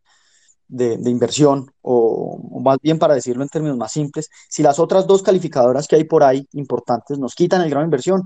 de, 0.68 1.10
inversión, 1.10 1.72
o, 1.82 2.60
más 2.62 2.78
bien 2.82 2.98
para 2.98 3.16
decirlo 3.16 3.44
en 3.44 3.50
términos 3.50 3.78
más 3.78 3.92
simples, 3.92 4.30
si 4.50 4.64
las 4.64 4.80
otras 4.80 5.06
dos 5.08 5.22
calificadoras 5.22 5.88
que 5.88 5.96
hay 5.96 6.04
por 6.06 6.24
ahí 6.24 6.48
importantes 6.54 7.20
nos 7.20 7.36
quitan 7.36 7.62
el 7.62 7.70
grado 7.70 7.84
de 7.84 7.88
inversión, 7.88 8.24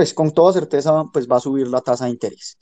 pues 0.00 0.14
con 0.14 0.30
toda 0.30 0.54
certeza 0.54 1.04
pues 1.12 1.28
va 1.28 1.36
a 1.36 1.40
subir 1.40 1.68
la 1.68 1.82
tasa 1.82 2.06
de 2.06 2.12
interés. 2.12 2.56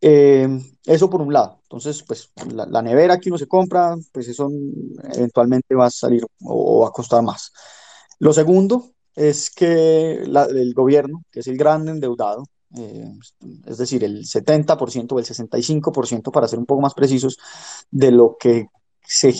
Eh, 0.00 0.48
eso 0.86 1.10
por 1.10 1.20
un 1.20 1.32
lado. 1.32 1.58
Entonces, 1.64 2.04
pues 2.04 2.30
la, 2.46 2.80
nevera 2.80 3.18
que 3.18 3.28
uno 3.28 3.38
se 3.38 3.48
compra, 3.48 3.96
pues 4.12 4.28
eso 4.28 4.48
eventualmente 5.12 5.74
va 5.74 5.86
a 5.86 5.90
salir 5.90 6.24
o, 6.44 6.82
va 6.82 6.86
a 6.86 6.92
costar 6.92 7.24
más. 7.24 7.52
Lo 8.20 8.32
segundo 8.32 8.92
es 9.16 9.50
que 9.50 10.22
el 10.22 10.74
gobierno, 10.74 11.24
que 11.28 11.40
es 11.40 11.48
el 11.48 11.56
gran 11.56 11.88
endeudado, 11.88 12.44
eh, 12.76 13.18
es 13.66 13.78
decir, 13.78 14.04
el 14.04 14.24
70% 14.24 15.10
o 15.10 15.18
el 15.18 15.24
65%, 15.24 16.30
para 16.30 16.46
ser 16.46 16.60
un 16.60 16.66
poco 16.66 16.82
más 16.82 16.94
precisos, 16.94 17.36
de 17.90 18.12
lo 18.12 18.36
que, 18.38 18.68
se, 19.02 19.34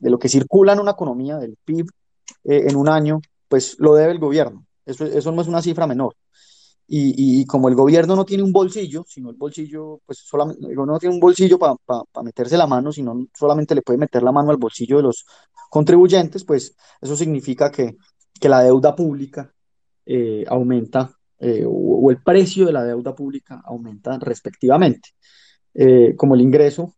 de 0.00 0.10
lo 0.10 0.18
que 0.18 0.30
circula 0.30 0.72
en 0.72 0.80
una 0.80 0.92
economía, 0.92 1.36
del 1.36 1.58
PIB, 1.62 1.86
eh, 2.44 2.64
en 2.66 2.76
un 2.76 2.88
año, 2.88 3.20
pues 3.46 3.76
lo 3.78 3.94
debe 3.94 4.12
el 4.12 4.20
gobierno. 4.20 4.64
Eso, 4.86 5.04
eso 5.04 5.32
no 5.32 5.42
es 5.42 5.48
una 5.48 5.60
cifra 5.60 5.86
menor. 5.88 6.14
Y, 6.88 7.40
y, 7.40 7.46
como 7.46 7.68
el 7.68 7.74
gobierno 7.74 8.14
no 8.14 8.24
tiene 8.24 8.44
un 8.44 8.52
bolsillo, 8.52 9.04
sino 9.08 9.30
el 9.30 9.36
bolsillo, 9.36 10.00
pues 10.06 10.18
solamente, 10.18 10.60
no 10.62 10.98
tiene 11.00 11.14
un 11.16 11.20
bolsillo 11.20 11.58
para 11.58 11.74
pa, 11.84 12.04
meterse 12.22 12.56
la 12.56 12.68
mano, 12.68 12.92
sino 12.92 13.26
solamente 13.34 13.74
le 13.74 13.82
puede 13.82 13.98
meter 13.98 14.22
la 14.22 14.30
mano 14.30 14.50
al 14.50 14.56
bolsillo 14.56 14.98
de 14.98 15.02
los 15.02 15.26
contribuyentes, 15.68 16.44
pues 16.44 16.76
eso 17.00 17.16
significa 17.16 17.72
que, 17.72 17.96
que 18.40 18.48
la 18.48 18.62
deuda 18.62 18.94
pública 18.94 19.52
eh, 20.04 20.44
aumenta 20.48 21.10
eh, 21.40 21.64
o, 21.66 22.10
el 22.10 22.22
precio 22.22 22.66
de 22.66 22.72
la 22.72 22.84
deuda 22.84 23.14
pública 23.14 23.60
aumenta 23.64 24.18
respectivamente. 24.18 25.10
Eh, 25.74 26.14
como 26.16 26.34
el 26.34 26.40
ingreso, 26.40 26.94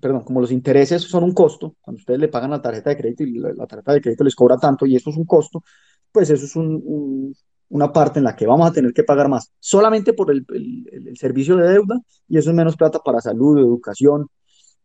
perdón, 0.00 0.24
como 0.24 0.40
los 0.40 0.50
intereses 0.50 1.02
son 1.02 1.22
un 1.22 1.32
costo, 1.32 1.76
cuando 1.80 2.00
ustedes 2.00 2.18
le 2.18 2.28
pagan 2.28 2.50
la 2.50 2.62
tarjeta 2.62 2.90
de 2.90 2.96
crédito 2.96 3.22
y 3.22 3.38
la, 3.38 3.66
tarjeta 3.66 3.92
de 3.92 4.00
crédito 4.00 4.24
les 4.24 4.34
cobra 4.34 4.56
tanto 4.56 4.86
y 4.86 4.96
eso 4.96 5.10
es 5.10 5.16
un 5.16 5.26
costo, 5.26 5.62
pues 6.10 6.30
eso 6.30 6.44
es 6.44 6.56
un, 6.56 7.32
una 7.70 7.92
parte 7.92 8.18
en 8.18 8.24
la 8.24 8.36
que 8.36 8.46
vamos 8.46 8.68
a 8.68 8.72
tener 8.72 8.92
que 8.92 9.04
pagar 9.04 9.28
más 9.28 9.52
solamente 9.58 10.12
por 10.12 10.30
el, 10.30 10.44
el, 10.50 11.08
el 11.08 11.16
servicio 11.16 11.56
de 11.56 11.68
deuda 11.68 11.98
y 12.28 12.38
eso 12.38 12.50
es 12.50 12.56
menos 12.56 12.76
plata 12.76 12.98
para 12.98 13.20
salud, 13.20 13.58
educación, 13.58 14.28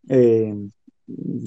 eh, 0.08 0.54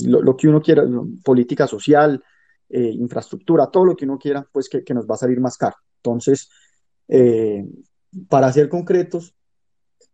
lo, 0.04 0.22
lo, 0.22 0.36
que 0.36 0.48
uno 0.48 0.60
quiera, 0.60 0.84
política 1.24 1.66
social, 1.66 2.22
eh, 2.68 2.90
infraestructura, 2.90 3.70
todo 3.70 3.84
lo 3.84 3.96
que 3.96 4.04
uno 4.04 4.18
quiera, 4.18 4.46
pues 4.52 4.68
que, 4.68 4.84
que, 4.84 4.94
nos 4.94 5.06
va 5.06 5.14
a 5.14 5.18
salir 5.18 5.40
más 5.40 5.56
caro. 5.56 5.76
Entonces, 5.96 6.50
eh, 7.08 7.66
para 8.28 8.52
ser 8.52 8.68
concretos, 8.68 9.34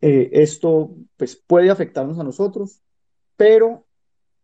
eh, 0.01 0.31
esto 0.33 0.95
pues, 1.17 1.37
puede 1.37 1.71
afectarnos 1.71 2.19
a 2.19 2.25
nosotros, 2.25 2.81
pero 3.37 3.87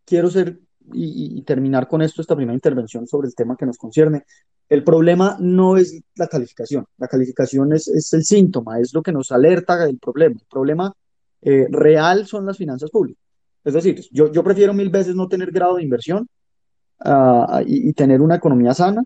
quiero 0.04 0.30
ser 0.30 0.60
y, 0.92 1.38
y, 1.38 1.42
terminar 1.42 1.86
con 1.86 2.02
esto, 2.02 2.20
esta 2.20 2.34
primera 2.34 2.54
intervención 2.54 3.06
sobre 3.06 3.28
el 3.28 3.34
tema 3.34 3.56
que 3.56 3.66
nos 3.66 3.78
concierne. 3.78 4.24
El 4.70 4.84
problema 4.84 5.36
no 5.40 5.76
es 5.76 6.00
la 6.14 6.28
calificación, 6.28 6.86
la 6.96 7.08
calificación 7.08 7.74
es, 7.74 7.88
es 7.88 8.12
el 8.14 8.24
síntoma, 8.24 8.80
es 8.80 8.94
lo 8.94 9.02
que 9.02 9.12
nos 9.12 9.30
alerta 9.32 9.76
del 9.84 9.98
problema. 9.98 10.36
El 10.40 10.46
problema 10.48 10.94
eh, 11.42 11.66
real 11.70 12.26
son 12.26 12.46
las 12.46 12.56
finanzas 12.56 12.90
públicas. 12.90 13.22
Es 13.64 13.74
decir, 13.74 14.00
yo, 14.12 14.32
yo 14.32 14.42
prefiero 14.42 14.72
mil 14.72 14.88
veces 14.88 15.14
no 15.14 15.28
tener 15.28 15.50
grado 15.50 15.76
de 15.76 15.82
inversión 15.82 16.26
uh, 17.04 17.60
y, 17.66 17.92
tener 17.92 18.22
una 18.22 18.36
economía 18.36 18.72
sana 18.72 19.02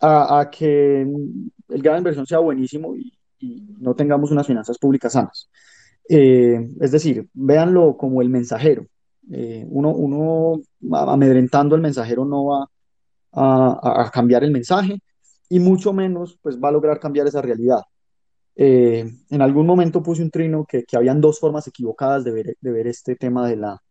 a, 0.00 0.50
que 0.50 1.02
el 1.02 1.82
grado 1.82 1.94
de 1.94 2.00
inversión 2.00 2.26
sea 2.26 2.38
buenísimo 2.38 2.96
y, 2.96 3.12
y 3.38 3.62
no 3.78 3.94
tengamos 3.94 4.32
unas 4.32 4.46
finanzas 4.46 4.78
públicas 4.78 5.12
sanas. 5.12 5.48
Eh, 6.08 6.68
es 6.80 6.90
decir, 6.90 7.28
véanlo 7.34 7.96
como 7.96 8.22
el 8.22 8.30
mensajero. 8.30 8.86
Eh, 9.30 9.66
uno, 9.68 9.90
uno 9.90 10.60
amedrentando 10.92 11.74
al 11.74 11.80
mensajero 11.80 12.24
no 12.24 12.46
va 12.46 12.70
a, 13.36 14.02
a, 14.06 14.10
cambiar 14.10 14.44
el 14.44 14.50
mensaje 14.50 14.98
y 15.48 15.60
mucho 15.60 15.92
menos 15.92 16.38
pues 16.42 16.58
va 16.58 16.68
a 16.68 16.72
lograr 16.72 16.98
cambiar 16.98 17.26
esa 17.26 17.42
realidad. 17.42 17.82
Eh, 18.56 19.04
en 19.28 19.42
algún 19.42 19.66
momento 19.66 20.02
puse 20.02 20.22
un 20.22 20.30
trino 20.30 20.64
que, 20.64 20.84
que 20.84 20.96
habían 20.96 21.20
dos 21.20 21.38
formas 21.38 21.66
equivocadas 21.68 22.24
de 22.24 22.32
ver, 22.32 22.56
de 22.58 22.72
ver 22.72 22.86
este 22.86 23.14
tema 23.14 23.46
de 23.46 23.56
la, 23.56 23.82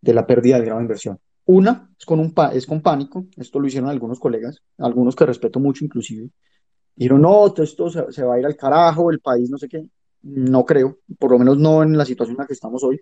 de 0.00 0.14
la 0.14 0.26
pérdida 0.26 0.58
de 0.58 0.66
grado 0.66 0.78
de 0.78 0.84
inversión. 0.84 1.18
Una 1.46 1.90
es 1.98 2.04
con, 2.04 2.20
un 2.20 2.34
es 2.52 2.66
con 2.66 2.82
pánico, 2.82 3.26
esto 3.36 3.58
lo 3.58 3.66
hicieron 3.66 3.88
algunos 3.88 4.20
colegas, 4.20 4.62
algunos 4.78 5.16
que 5.16 5.26
respeto 5.26 5.58
mucho 5.58 5.84
inclusive, 5.84 6.28
dijeron, 6.94 7.22
no, 7.22 7.52
esto 7.56 7.88
se, 7.88 8.12
se 8.12 8.22
va 8.22 8.34
a 8.34 8.38
ir 8.38 8.46
al 8.46 8.56
carajo, 8.56 9.10
el 9.10 9.20
país 9.20 9.50
no 9.50 9.56
sé 9.56 9.68
qué, 9.68 9.84
no 10.22 10.64
creo, 10.64 10.98
por 11.18 11.30
lo 11.30 11.38
menos 11.38 11.58
no 11.58 11.82
en 11.82 11.96
la 11.96 12.04
situación 12.04 12.36
en 12.36 12.42
la 12.42 12.46
que 12.46 12.52
estamos 12.52 12.84
hoy. 12.84 13.00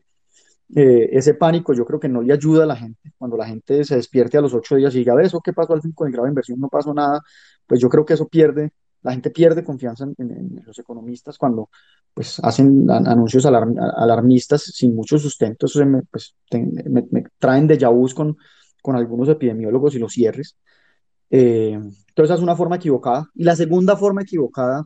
Eh, 0.74 1.08
ese 1.12 1.32
pánico 1.34 1.72
yo 1.72 1.86
creo 1.86 1.98
que 1.98 2.08
no 2.08 2.20
le 2.20 2.32
ayuda 2.32 2.64
a 2.64 2.66
la 2.66 2.76
gente. 2.76 3.12
Cuando 3.16 3.36
la 3.36 3.46
gente 3.46 3.84
se 3.84 3.96
despierte 3.96 4.38
a 4.38 4.40
los 4.40 4.54
ocho 4.54 4.76
días 4.76 4.94
y 4.94 4.98
diga, 4.98 5.14
¿ves 5.14 5.28
eso 5.28 5.40
qué 5.40 5.52
pasó 5.52 5.72
al 5.72 5.82
fin 5.82 5.92
con 5.92 6.08
el 6.08 6.12
grado 6.12 6.28
inversión? 6.28 6.60
No 6.60 6.68
pasó 6.68 6.92
nada, 6.92 7.22
pues 7.66 7.80
yo 7.80 7.88
creo 7.88 8.04
que 8.04 8.14
eso 8.14 8.28
pierde, 8.28 8.72
la 9.02 9.12
gente 9.12 9.30
pierde 9.30 9.64
confianza 9.64 10.04
en, 10.04 10.62
los 10.66 10.78
economistas 10.78 11.38
cuando 11.38 11.70
pues 12.12 12.40
hacen 12.42 12.90
anuncios 12.90 13.46
alarm, 13.46 13.76
alarmistas 13.78 14.62
sin 14.62 14.94
mucho 14.94 15.18
sustento. 15.18 15.66
Eso 15.66 15.84
me, 15.86 16.02
pues, 16.02 16.34
me, 16.50 17.24
traen 17.38 17.66
de 17.66 17.86
vus 17.86 18.12
con, 18.12 18.36
con 18.82 18.96
algunos 18.96 19.28
epidemiólogos 19.28 19.94
y 19.94 19.98
los 19.98 20.12
cierres. 20.12 20.56
Eh, 21.30 21.72
entonces, 22.08 22.36
es 22.36 22.42
una 22.42 22.56
forma 22.56 22.76
equivocada. 22.76 23.28
Y 23.34 23.44
la 23.44 23.54
segunda 23.54 23.96
forma 23.96 24.22
equivocada 24.22 24.84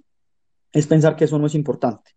es 0.72 0.87
pensar 0.87 1.16
que 1.16 1.24
eso 1.24 1.39
no 1.39 1.47
es 1.47 1.55
importante. 1.55 2.12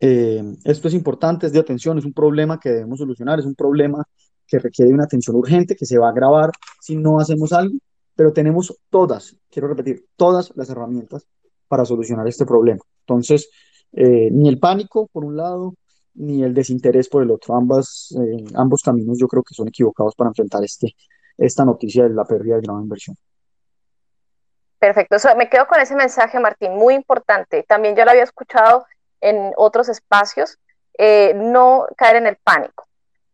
Eh, 0.00 0.42
esto 0.64 0.88
es 0.88 0.94
importante, 0.94 1.46
es 1.46 1.52
de 1.52 1.58
atención, 1.58 1.98
es 1.98 2.04
un 2.04 2.12
problema 2.12 2.58
que 2.60 2.70
debemos 2.70 2.98
solucionar, 2.98 3.38
es 3.38 3.46
un 3.46 3.54
problema 3.54 4.04
que 4.46 4.58
requiere 4.58 4.92
una 4.92 5.04
atención 5.04 5.36
urgente, 5.36 5.76
que 5.76 5.86
se 5.86 5.98
va 5.98 6.08
a 6.08 6.10
agravar 6.10 6.50
si 6.80 6.96
no 6.96 7.20
hacemos 7.20 7.52
algo, 7.52 7.76
pero 8.14 8.32
tenemos 8.32 8.76
todas, 8.90 9.36
quiero 9.50 9.68
repetir, 9.68 10.06
todas 10.16 10.52
las 10.56 10.70
herramientas 10.70 11.26
para 11.68 11.84
solucionar 11.84 12.26
este 12.26 12.46
problema. 12.46 12.80
Entonces, 13.00 13.50
eh, 13.92 14.30
ni 14.30 14.48
el 14.48 14.58
pánico, 14.58 15.08
por 15.12 15.24
un 15.24 15.36
lado, 15.36 15.74
ni 16.14 16.42
el 16.42 16.54
desinterés 16.54 17.08
por 17.08 17.22
el 17.22 17.30
otro. 17.30 17.54
Ambas, 17.54 18.14
eh, 18.18 18.44
ambos 18.54 18.82
caminos 18.82 19.18
yo 19.18 19.28
creo 19.28 19.42
que 19.42 19.54
son 19.54 19.68
equivocados 19.68 20.14
para 20.14 20.28
enfrentar 20.28 20.64
este, 20.64 20.94
esta 21.36 21.64
noticia 21.64 22.04
de 22.04 22.10
la 22.10 22.24
pérdida 22.24 22.56
de 22.56 22.62
gran 22.62 22.82
inversión. 22.82 23.16
Perfecto, 24.78 25.16
me 25.36 25.48
quedo 25.48 25.66
con 25.66 25.80
ese 25.80 25.96
mensaje, 25.96 26.38
Martín, 26.38 26.76
muy 26.76 26.94
importante. 26.94 27.64
También 27.64 27.96
ya 27.96 28.04
lo 28.04 28.12
había 28.12 28.22
escuchado 28.22 28.84
en 29.20 29.52
otros 29.56 29.88
espacios, 29.88 30.58
eh, 30.96 31.32
no 31.34 31.86
caer 31.96 32.16
en 32.16 32.26
el 32.26 32.36
pánico. 32.36 32.86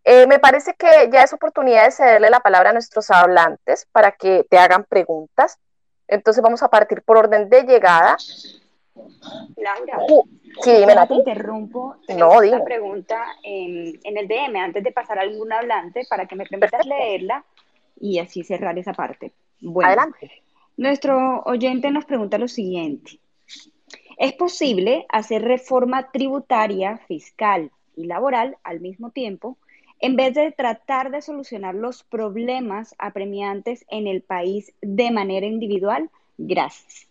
Eh, 0.05 0.27
me 0.27 0.39
parece 0.39 0.75
que 0.75 1.09
ya 1.11 1.23
es 1.23 1.33
oportunidad 1.33 1.85
de 1.85 1.91
cederle 1.91 2.29
la 2.29 2.41
palabra 2.41 2.71
a 2.71 2.73
nuestros 2.75 3.11
hablantes 3.11 3.87
para 3.91 4.13
que 4.13 4.45
te 4.49 4.59
hagan 4.59 4.85
preguntas. 4.85 5.59
Entonces 6.07 6.43
vamos 6.43 6.63
a 6.63 6.69
partir 6.69 7.03
por 7.03 7.17
orden 7.17 7.49
de 7.49 7.63
llegada. 7.63 8.17
Laura, 9.57 9.99
uh, 10.09 10.29
sí, 10.61 10.73
dime, 10.73 10.95
te 11.09 11.15
interrumpo. 11.15 11.97
No, 12.17 12.41
dime. 12.43 12.57
Una 12.57 12.65
pregunta 12.65 13.25
en, 13.43 13.99
en, 14.05 14.19
el 14.19 14.29
DM 14.29 14.57
antes 14.57 14.85
de 14.85 14.93
pasar 14.93 15.19
a 15.19 15.23
algún 15.23 15.51
hablante 15.53 16.03
para 16.09 16.27
que 16.27 16.37
me 16.37 16.45
permitas 16.45 16.71
Perfecto. 16.71 16.97
leerla 16.97 17.45
y 17.99 18.19
así 18.19 18.45
cerrar 18.45 18.79
esa 18.79 18.93
parte. 18.93 19.33
Bueno, 19.61 19.89
Adelante. 19.89 20.43
Nuestro 20.77 21.43
oyente 21.45 21.91
nos 21.91 22.05
pregunta 22.05 22.37
lo 22.37 22.49
siguiente. 22.49 23.19
¿Es 24.17 24.33
posible 24.33 25.07
hacer 25.09 25.43
reforma 25.43 26.11
tributaria, 26.11 26.99
fiscal 27.09 27.71
y 27.97 28.07
laboral 28.07 28.57
al 28.63 28.81
mismo 28.81 29.11
tiempo 29.11 29.59
en 30.01 30.17
vez 30.17 30.35
de 30.35 30.53
tratar 30.53 31.11
de 31.11 31.23
solucionar 31.23 31.75
los 31.75 32.03
problemas 32.03 32.95
apremiantes 32.99 33.85
en 33.89 34.07
el 34.07 34.23
país 34.23 34.73
de 34.83 35.11
manera 35.11 35.47
individual? 35.47 36.11
Gracias. 36.37 37.09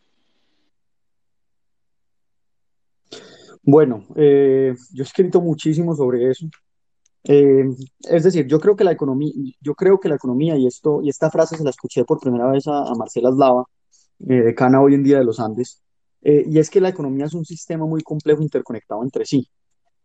Bueno, 3.64 4.06
eh, 4.16 4.76
yo 4.93 5.04
he 5.04 5.06
escrito 5.06 5.41
muchísimo 5.41 5.95
sobre 5.95 6.30
eso. 6.30 6.47
Eh, 7.24 7.64
es 8.01 8.24
decir, 8.24 8.45
yo 8.47 8.60
creo 8.60 8.76
que 8.76 8.84
la 8.84 8.91
economía, 8.91 9.32
yo 9.62 9.74
creo 9.76 9.99
que 9.99 10.10
la 10.10 10.16
economía, 10.16 10.58
y 10.58 10.68
esto, 10.68 11.01
y 11.01 11.10
esta 11.10 11.32
frase 11.32 11.56
se 11.56 11.64
la 11.64 11.70
escuché 11.70 12.04
por 12.04 12.20
primera 12.20 12.51
vez 12.51 12.68
a, 12.68 12.93
Marcela 12.95 13.32
Slava, 13.32 13.64
eh, 14.28 14.34
decana 14.34 14.82
hoy 14.82 14.95
en 14.95 15.04
día 15.04 15.20
de 15.20 15.24
los 15.24 15.39
Andes, 15.39 15.82
eh, 16.24 16.45
y 16.47 16.57
es 16.57 16.69
que 16.69 16.82
la 16.82 16.89
economía 16.89 17.26
es 17.26 17.34
un 17.34 17.45
sistema 17.45 17.86
muy 17.86 18.01
complejo 18.01 18.41
interconectado 18.41 19.03
entre 19.03 19.26
sí. 19.26 19.47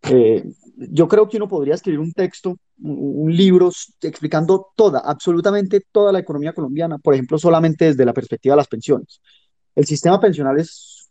Eh, 0.03 0.45
yo 0.77 1.09
creo 1.09 1.29
que 1.29 1.37
uno 1.37 1.49
podría 1.49 1.75
escribir 1.75 2.01
un 2.01 2.13
texto, 2.13 2.57
un, 2.81 3.35
libro 3.35 3.71
explicando 4.01 4.69
toda, 4.77 5.01
absolutamente 5.01 5.83
toda 5.93 6.13
la 6.13 6.21
economía 6.21 6.53
colombiana, 6.53 6.99
por 6.99 7.15
ejemplo, 7.15 7.39
solamente 7.39 7.87
desde 7.87 8.05
la 8.05 8.13
perspectiva 8.13 8.55
de 8.55 8.59
las 8.59 8.69
pensiones. 8.69 9.21
El 9.75 9.87
sistema 9.87 10.21
pensional 10.21 10.57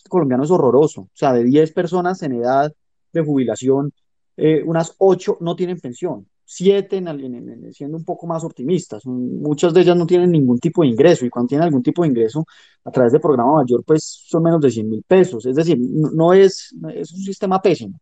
colombiano 0.10 0.43
es 0.43 0.51
horroroso, 0.51 1.01
o 1.01 1.10
sea, 1.14 1.34
de 1.34 1.43
10 1.43 1.74
personas 1.74 2.22
en 2.24 2.34
edad 2.34 2.72
de 3.14 3.22
jubilación, 3.22 3.91
eh, 4.38 4.64
unas 4.66 4.93
8 4.97 5.38
no 5.41 5.55
tienen 5.55 5.80
pensión, 5.80 6.28
7 6.50 6.95
en, 6.95 7.08
en, 7.10 7.36
en, 7.36 7.74
siendo 7.74 7.98
un 7.98 8.06
poco 8.06 8.26
más 8.26 8.41
optimistas, 8.41 9.06
muchas 9.06 9.74
de 9.74 9.82
ellas 9.82 9.98
no 9.98 10.06
tienen 10.06 10.32
ningún 10.32 10.60
tipo 10.60 10.82
de 10.82 10.88
ingreso 10.88 11.26
y 11.26 11.30
cuando 11.30 11.50
tienen 11.50 11.66
algún 11.66 11.84
tipo 11.84 12.04
de 12.04 12.08
ingreso 12.08 12.45
a 12.86 12.89
través 12.89 13.12
de 13.12 13.20
programa 13.20 13.56
mayor, 13.56 13.84
pues 13.84 14.24
son 14.26 14.43
menos 14.43 14.62
de 14.62 14.72
100 14.72 14.89
mil 14.89 15.04
pesos, 15.04 15.45
es 15.45 15.56
decir, 15.58 15.78
no, 15.78 16.32
es, 16.32 16.74
es 16.93 17.12
un 17.12 17.22
sistema 17.22 17.62
pésimo. 17.62 18.00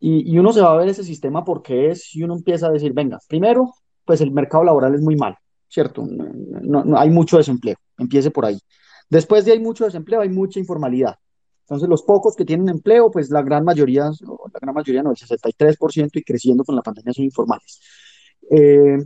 Y, 0.00 0.32
y, 0.32 0.38
uno 0.38 0.52
se 0.52 0.62
va 0.62 0.72
a 0.72 0.76
ver 0.76 0.88
ese 0.88 1.04
sistema 1.04 1.44
porque 1.44 1.90
es, 1.90 2.14
y 2.14 2.22
uno 2.22 2.36
empieza 2.36 2.68
a 2.68 2.70
decir, 2.70 2.94
venga, 2.94 3.18
primero, 3.28 3.74
pues 4.06 4.22
el 4.22 4.30
mercado 4.30 4.64
laboral 4.64 4.94
es 4.94 5.02
muy 5.02 5.16
mal, 5.16 5.36
¿cierto? 5.68 6.06
No, 6.06 6.84
no, 6.84 6.98
hay 6.98 7.10
mucho 7.10 7.36
desempleo, 7.36 7.76
empiece 7.98 8.30
por 8.30 8.46
ahí. 8.46 8.58
Después 9.10 9.44
de 9.44 9.52
hay 9.52 9.60
mucho 9.60 9.84
desempleo, 9.84 10.22
hay 10.22 10.30
mucha 10.30 10.58
informalidad. 10.58 11.16
Entonces, 11.68 11.88
los 11.88 12.02
pocos 12.02 12.34
que 12.34 12.46
tienen 12.46 12.70
empleo, 12.70 13.10
pues 13.10 13.28
la 13.28 13.42
gran 13.42 13.62
mayoría, 13.62 14.04
la 14.04 14.58
gran 14.58 14.74
mayoría 14.74 15.02
no, 15.02 15.10
el 15.10 15.16
63% 15.16 16.18
y 16.18 16.24
creciendo 16.24 16.64
con 16.64 16.74
la 16.74 16.80
pandemia 16.80 17.12
son 17.12 17.24
informales. 17.26 17.80
Eh, 18.50 18.98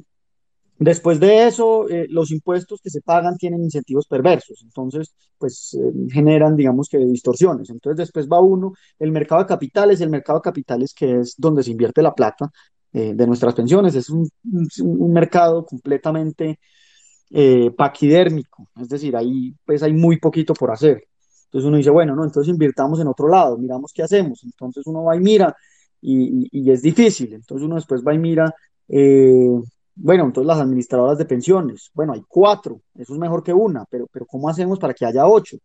Después 0.79 1.21
de 1.21 1.47
eso, 1.47 1.89
eh, 1.89 2.07
los 2.09 2.33
impuestos 2.33 2.81
que 2.83 2.91
se 2.91 3.03
pagan 3.03 3.37
tienen 3.37 3.63
incentivos 3.63 4.09
perversos, 4.09 4.63
entonces, 4.65 5.15
pues 5.39 5.75
eh, 5.75 5.93
generan, 6.11 6.57
digamos 6.57 6.89
que, 6.89 6.99
distorsiones. 6.99 7.71
Entonces, 7.71 7.99
después 7.99 8.27
va 8.27 8.41
uno, 8.41 8.73
el 8.99 9.13
mercado 9.13 9.43
de 9.43 9.47
capitales, 9.47 10.01
el 10.01 10.11
mercado 10.11 10.41
de 10.41 10.43
capitales 10.43 10.93
que 10.93 11.21
es 11.21 11.37
donde 11.39 11.63
se 11.63 11.71
invierte 11.71 12.03
la 12.03 12.15
plata 12.15 12.51
de 12.93 13.27
nuestras 13.27 13.55
pensiones, 13.55 13.95
es 13.95 14.11
un 14.11 14.29
mercado 15.13 15.65
completamente 15.65 16.59
paquidérmico, 17.77 18.69
es 18.79 18.89
decir, 18.89 19.17
ahí 19.17 19.55
pues 19.65 19.83
hay 19.83 19.93
muy 19.93 20.19
poquito 20.19 20.53
por 20.53 20.73
hacer. 20.73 21.05
Entonces 21.53 21.69
uno 21.69 21.77
dice, 21.77 21.91
bueno, 21.91 22.17
no, 22.17 22.25
entonces 22.25 22.51
invirtamos 22.53 23.01
en 23.01 23.09
otro 23.09 23.29
lado, 23.29 23.59
miramos 23.59 23.93
qué 23.93 24.03
hacemos. 24.03 24.43
Entonces 24.45 24.87
uno 24.87 25.05
va 25.05 25.17
y 25.17 25.21
mira 25.21 25.55
y, 26.01 26.71
es 26.71 26.83
difícil. 26.83 27.35
Entonces 27.35 27.67
uno 27.67 27.75
después 27.77 28.03
va 28.03 28.15
y 28.15 28.19
mira 28.19 28.55
bueno, 29.95 30.25
entonces 30.25 30.47
las 30.47 30.59
administradoras 30.59 31.19
de 31.19 31.27
pensiones, 31.27 31.91
bueno, 31.95 32.15
hay 32.15 32.23
cuatro, 32.27 32.81
eso 32.95 33.13
es 33.13 33.19
mejor 33.19 33.43
que 33.43 33.53
una, 33.53 33.85
pero, 33.91 34.07
pero 34.11 34.27
¿cómo 34.27 34.49
hacemos 34.49 34.79
para 34.79 34.95
que 34.95 35.05
haya 35.05 35.27
ocho? 35.27 35.59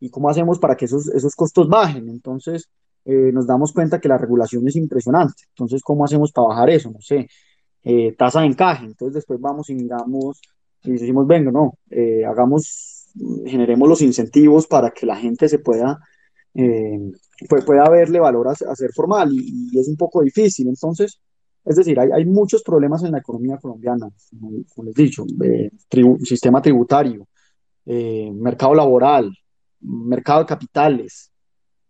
¿Y 0.00 0.10
cómo 0.10 0.28
hacemos 0.30 0.58
para 0.58 0.76
que 0.76 0.84
esos, 0.84 1.08
esos 1.08 1.34
costos 1.34 1.68
bajen? 1.68 2.08
Entonces, 2.08 2.68
eh, 3.04 3.30
nos 3.32 3.46
damos 3.46 3.72
cuenta 3.72 4.00
que 4.00 4.08
la 4.08 4.18
regulación 4.18 4.66
es 4.68 4.76
impresionante. 4.76 5.44
Entonces, 5.50 5.82
¿cómo 5.82 6.04
hacemos 6.04 6.30
para 6.32 6.48
bajar 6.48 6.70
eso? 6.70 6.90
No 6.90 7.00
sé, 7.00 7.28
eh, 7.82 8.14
tasa 8.16 8.40
de 8.40 8.46
encaje. 8.46 8.84
Entonces, 8.86 9.14
después 9.14 9.40
vamos 9.40 9.68
y 9.70 9.74
miramos 9.74 10.40
y 10.82 10.92
decimos, 10.92 11.26
venga, 11.26 11.50
no, 11.50 11.78
eh, 11.90 12.24
hagamos, 12.24 13.03
generemos 13.46 13.88
los 13.88 14.02
incentivos 14.02 14.66
para 14.66 14.90
que 14.90 15.06
la 15.06 15.16
gente 15.16 15.48
se 15.48 15.58
pueda, 15.58 16.00
pueda 16.52 17.88
verle 17.90 18.20
valor 18.20 18.48
a, 18.48 18.52
a 18.52 18.76
ser 18.76 18.90
formal 18.92 19.30
y, 19.32 19.78
es 19.78 19.88
un 19.88 19.96
poco 19.96 20.22
difícil. 20.22 20.68
Entonces, 20.68 21.20
es 21.64 21.76
decir, 21.76 21.98
hay, 21.98 22.10
hay, 22.12 22.24
muchos 22.26 22.62
problemas 22.62 23.02
en 23.04 23.12
la 23.12 23.18
economía 23.18 23.58
colombiana, 23.58 24.08
como, 24.30 24.84
les 24.84 24.98
he 24.98 25.02
dicho, 25.02 25.24
eh, 25.42 25.70
sistema 26.24 26.60
tributario, 26.60 27.26
eh, 27.86 28.30
mercado 28.32 28.74
laboral, 28.74 29.32
mercado 29.80 30.40
de 30.40 30.46
capitales, 30.46 31.32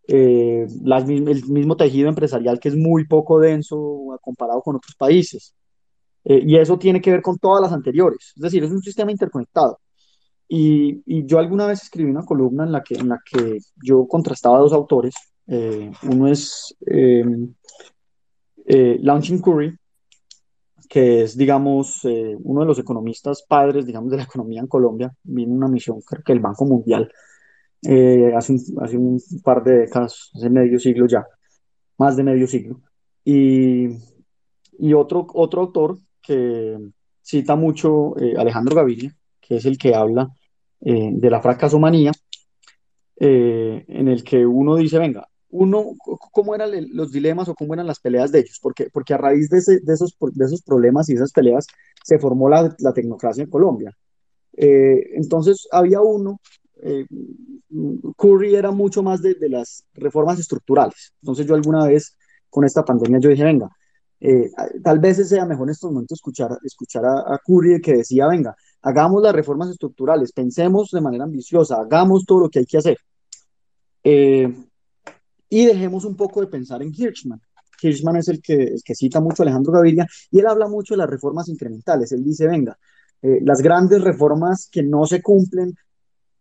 eh, 0.07 0.67
el 0.67 1.45
mismo 1.49 1.77
tejido 1.77 2.09
empresarial 2.09 2.61
que 2.61 2.69
es 2.69 2.77
muy 2.77 3.07
poco 3.07 3.41
denso 3.41 4.19
comparado 4.23 4.61
con 4.63 4.77
otros 4.77 4.95
países. 4.97 5.55
Eh, 6.25 6.43
y 6.47 6.57
eso 6.57 6.79
tiene 6.79 7.01
que 7.01 7.11
ver 7.11 7.23
con 7.23 7.39
todas 7.39 7.63
las 7.63 7.73
anteriores. 7.73 8.33
Es 8.37 8.43
decir, 8.43 8.65
es 8.65 8.71
un 8.71 8.83
sistema 8.83 9.11
interconectado. 9.13 9.79
Y, 10.49 11.25
yo 11.27 11.39
alguna 11.39 11.67
vez 11.67 11.83
escribí 11.83 12.11
una 12.11 12.25
columna 12.25 12.65
en 12.65 12.73
la 12.73 12.83
que, 12.83 12.95
en 12.95 13.09
la 13.09 13.21
que 13.25 13.59
yo 13.83 14.07
contrastaba 14.07 14.59
dos 14.59 14.73
autores. 14.73 15.15
Eh, 15.47 15.91
uno 16.03 16.29
es 16.29 16.77
eh, 16.87 17.25
Launching 19.01 19.41
Curry, 19.41 19.77
que 20.89 21.23
es, 21.23 21.37
digamos, 21.37 22.05
eh, 22.05 22.37
uno 22.43 22.61
de 22.61 22.67
los 22.67 22.79
economistas 22.79 23.43
padres, 23.43 23.87
digamos, 23.87 24.11
de 24.11 24.19
la 24.19 24.23
economía 24.25 24.61
en 24.61 24.67
Colombia, 24.69 25.13
vino 25.23 25.53
una 25.53 25.69
misión, 25.69 26.01
creo 26.03 26.23
que 26.23 26.33
el 26.33 26.41
Banco 26.41 26.65
Mundial, 26.67 27.11
eh, 27.83 28.33
hace, 28.35 28.53
un, 28.53 28.61
hace 28.81 28.97
un 28.97 29.21
par 29.43 29.63
de 29.65 29.79
décadas, 29.81 30.31
hace 30.35 30.49
medio 30.51 30.79
siglo 30.79 31.07
ya, 31.07 31.27
más 31.99 32.17
de 32.17 32.23
medio 32.23 32.47
siglo. 32.47 32.81
Y, 33.25 33.89
y 34.79 34.95
otro, 34.95 35.27
otro 35.35 35.63
autor 35.63 35.99
que 36.23 36.79
cita 37.23 37.57
mucho 37.57 38.17
eh, 38.19 38.35
Alejandro 38.39 38.77
Gaviria, 38.77 39.15
que 39.47 39.57
es 39.57 39.65
el 39.65 39.79
que 39.79 39.95
habla 39.95 40.29
eh, 40.81 41.11
de 41.13 41.31
la 41.31 41.41
fracasomanía, 41.41 42.13
eh, 43.17 43.85
en 43.89 44.09
el 44.09 44.25
que 44.25 44.45
uno 44.45 44.77
dice, 44.77 44.99
venga, 44.99 45.29
uno, 45.51 45.95
cómo 46.33 46.55
eran 46.55 46.71
los 46.93 47.13
dilemas 47.13 47.49
o 47.49 47.55
cómo 47.55 47.75
eran 47.75 47.87
las 47.87 48.01
peleas 48.01 48.33
de 48.33 48.41
ellos, 48.41 48.59
porque, 48.61 48.89
porque 48.93 49.15
a 49.15 49.19
raíz 49.19 49.49
de, 49.51 49.59
ese, 49.59 49.81
de, 49.81 49.95
esos, 49.95 50.17
de 50.33 50.45
esos 50.45 50.63
problemas 50.63 51.09
y 51.09 51.15
esas 51.15 51.31
peleas 51.31 51.67
se 52.03 52.19
formó 52.19 52.49
la, 52.49 52.75
la 52.79 52.93
tecnocracia 52.93 53.45
en 53.45 53.51
Colombia. 53.51 53.97
Eh, 54.57 55.11
entonces 55.15 55.69
había 55.71 56.01
uno, 56.01 56.41
eh, 56.83 57.07
Curry 58.17 58.57
era 58.57 58.73
mucho 58.73 59.03
más 59.03 59.23
de, 59.23 59.35
de, 59.35 59.49
las 59.49 59.85
reformas 59.95 60.41
estructurales. 60.41 61.15
Entonces 61.23 61.47
yo 61.47 61.55
alguna 61.55 61.87
vez 61.87 62.17
con 62.51 62.65
esta 62.65 62.85
pandemia 62.85 63.21
yo 63.21 63.31
dije, 63.31 63.45
venga, 63.45 63.69
eh, 64.21 64.51
tal 64.83 64.99
vez 64.99 65.29
sea 65.29 65.45
mejor 65.45 65.69
en 65.69 65.73
estos 65.73 65.91
momentos 65.91 66.17
escuchar, 66.17 66.51
escuchar 66.65 67.05
a, 67.05 67.35
a 67.35 67.39
Curry 67.45 67.81
que 67.81 67.99
decía, 67.99 68.27
venga, 68.27 68.57
hagamos 68.85 69.23
las 69.23 69.35
reformas 69.35 69.71
estructurales, 69.71 70.33
pensemos 70.33 70.91
de 70.91 71.01
manera 71.01 71.25
ambiciosa, 71.25 71.77
hagamos 71.77 72.25
todo 72.27 72.41
lo 72.41 72.51
que 72.51 72.61
hay 72.61 72.67
que 72.67 72.79
hacer. 72.79 72.99
Eh, 74.05 74.55
y 75.49 75.65
dejemos 75.65 76.05
un 76.05 76.17
poco 76.17 76.43
de 76.43 76.49
pensar 76.49 76.83
en 76.83 76.93
Hirschman. 76.95 77.41
Hirschman 77.81 78.17
es 78.17 78.29
el 78.29 78.43
que, 78.43 78.55
el 78.55 78.83
que 78.85 78.95
cita 78.95 79.21
mucho 79.21 79.43
a 79.43 79.45
Alejandro 79.45 79.73
Gaviria 79.73 80.07
y 80.31 80.39
él 80.39 80.47
habla 80.47 80.69
mucho 80.69 80.95
de 80.95 80.99
las 80.99 81.09
reformas 81.09 81.49
incrementales. 81.49 82.13
Él 82.13 82.23
dice, 82.23 82.47
venga, 82.47 82.79
eh, 83.23 83.41
las 83.43 83.63
grandes 83.63 84.03
reformas 84.03 84.69
que 84.71 84.83
no 84.83 85.07
se 85.07 85.23
cumplen, 85.23 85.75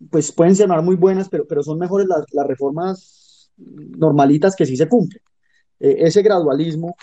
pues 0.10 0.34
pueden 0.34 0.56
ser 0.56 0.68
muy 0.68 0.98
buenas, 0.98 1.30
pero, 1.30 1.48
pero 1.48 1.64
son 1.64 1.80
mejores 1.80 2.08
las, 2.08 2.26
las 2.34 2.46
reformas 2.46 3.52
normalitas 3.56 4.54
que 4.56 4.66
sí 4.66 4.76
se 4.76 4.90
cumplen. 4.90 5.22
Eh, 5.80 5.96
ese 6.00 6.22
gradualismo 6.22 6.96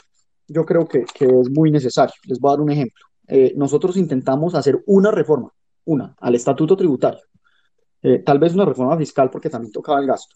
yo 0.49 0.67
creo 0.67 0.87
que, 0.87 1.05
que, 1.15 1.25
es 1.25 1.49
muy 1.49 1.71
necesario. 1.71 2.15
Les 2.25 2.39
voy 2.39 2.51
a 2.51 2.53
dar 2.53 2.61
un 2.61 2.71
ejemplo. 2.73 3.10
Eh, 3.31 3.55
nosotros 3.57 3.97
intentamos 3.97 4.55
hacer 4.57 4.83
una 4.87 5.13
reforma, 5.13 5.53
una, 5.85 6.17
al 6.19 6.35
estatuto 6.35 6.77
tributario. 6.77 7.21
Eh, 8.03 8.19
tal 8.19 8.39
vez 8.41 8.55
una 8.55 8.65
reforma 8.65 8.97
fiscal 8.97 9.31
porque 9.31 9.49
también 9.49 9.73
tocaba 9.73 10.01
el 10.01 10.07
gasto. 10.07 10.35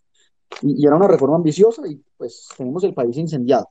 Y, 0.63 0.83
y, 0.83 0.87
era 0.87 0.95
una 0.97 1.09
reforma 1.09 1.37
ambiciosa 1.37 1.83
y 1.89 2.01
pues 2.17 2.49
tenemos 2.57 2.85
el 2.85 2.95
país 2.95 3.17
incendiado. 3.17 3.69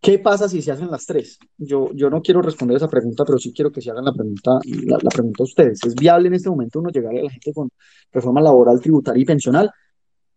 ¿Qué 0.00 0.18
pasa 0.18 0.48
si 0.48 0.62
se 0.62 0.72
hacen 0.72 0.90
las 0.90 1.04
tres? 1.04 1.38
Yo, 1.58 1.92
yo 1.92 2.08
no 2.08 2.22
quiero 2.22 2.40
responder 2.40 2.78
esa 2.78 2.88
pregunta, 2.88 3.22
pero 3.26 3.38
sí 3.38 3.52
quiero 3.52 3.70
que 3.70 3.82
se 3.82 3.90
hagan 3.90 4.06
la 4.06 4.14
pregunta, 4.14 4.58
la, 4.64 4.98
la 5.02 5.10
pregunta 5.10 5.42
a 5.42 5.44
ustedes. 5.44 5.84
¿Es 5.84 5.94
viable 5.94 6.28
en 6.28 6.34
este 6.34 6.48
momento 6.48 6.80
uno 6.80 6.88
llegar 6.88 7.14
a 7.14 7.22
la 7.22 7.30
gente 7.30 7.52
con 7.52 7.68
reforma 8.10 8.40
laboral, 8.40 8.80
tributaria 8.80 9.20
y 9.20 9.26
pensional? 9.26 9.70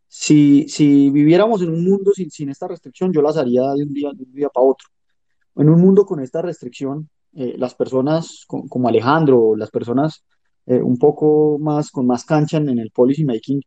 Si, 0.05 0.67
si 0.67 1.09
viviéramos 1.11 1.61
en 1.61 1.69
un 1.69 1.83
mundo 1.85 2.11
sin, 2.13 2.29
sin 2.29 2.49
esta 2.49 2.67
restricción, 2.67 3.13
yo 3.13 3.21
las 3.21 3.37
haría 3.37 3.73
de 3.73 3.83
un 3.83 3.93
día, 3.93 4.09
de 4.13 4.23
un 4.23 4.33
día 4.33 4.49
para 4.49 4.65
otro. 4.65 4.87
En 5.55 5.69
un 5.69 5.79
mundo 5.79 6.05
con 6.05 6.19
esta 6.19 6.41
restricción, 6.41 7.09
eh, 7.35 7.55
las 7.57 7.75
personas 7.75 8.45
con, 8.47 8.67
como 8.67 8.87
Alejandro, 8.89 9.55
las 9.55 9.71
personas 9.71 10.23
eh, 10.65 10.81
un 10.81 10.97
poco 10.97 11.57
más 11.59 11.91
con 11.91 12.07
más 12.07 12.25
cancha 12.25 12.57
en, 12.57 12.79
el 12.79 12.91
policy 12.91 13.25
making, 13.25 13.61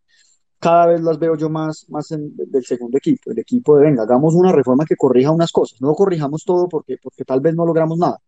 cada 0.59 0.87
vez 0.87 1.01
las 1.03 1.19
veo 1.19 1.37
yo 1.37 1.51
más, 1.51 1.87
más 1.91 2.11
en, 2.13 2.35
del 2.37 2.65
segundo 2.65 2.99
equipo, 2.99 3.31
el 3.31 3.39
equipo 3.39 3.77
de, 3.77 3.85
venga, 3.85 4.05
hagamos 4.05 4.35
una 4.35 4.53
reforma 4.53 4.85
que 4.87 4.97
corrija 4.97 5.31
unas 5.31 5.53
cosas, 5.53 5.81
no 5.83 5.95
corrijamos 5.95 6.45
todo 6.45 6.69
porque, 6.69 6.97
porque 7.03 7.25
tal 7.25 7.41
vez 7.41 7.55
no 7.55 7.67
logramos 7.67 7.99
nada. 7.99 8.19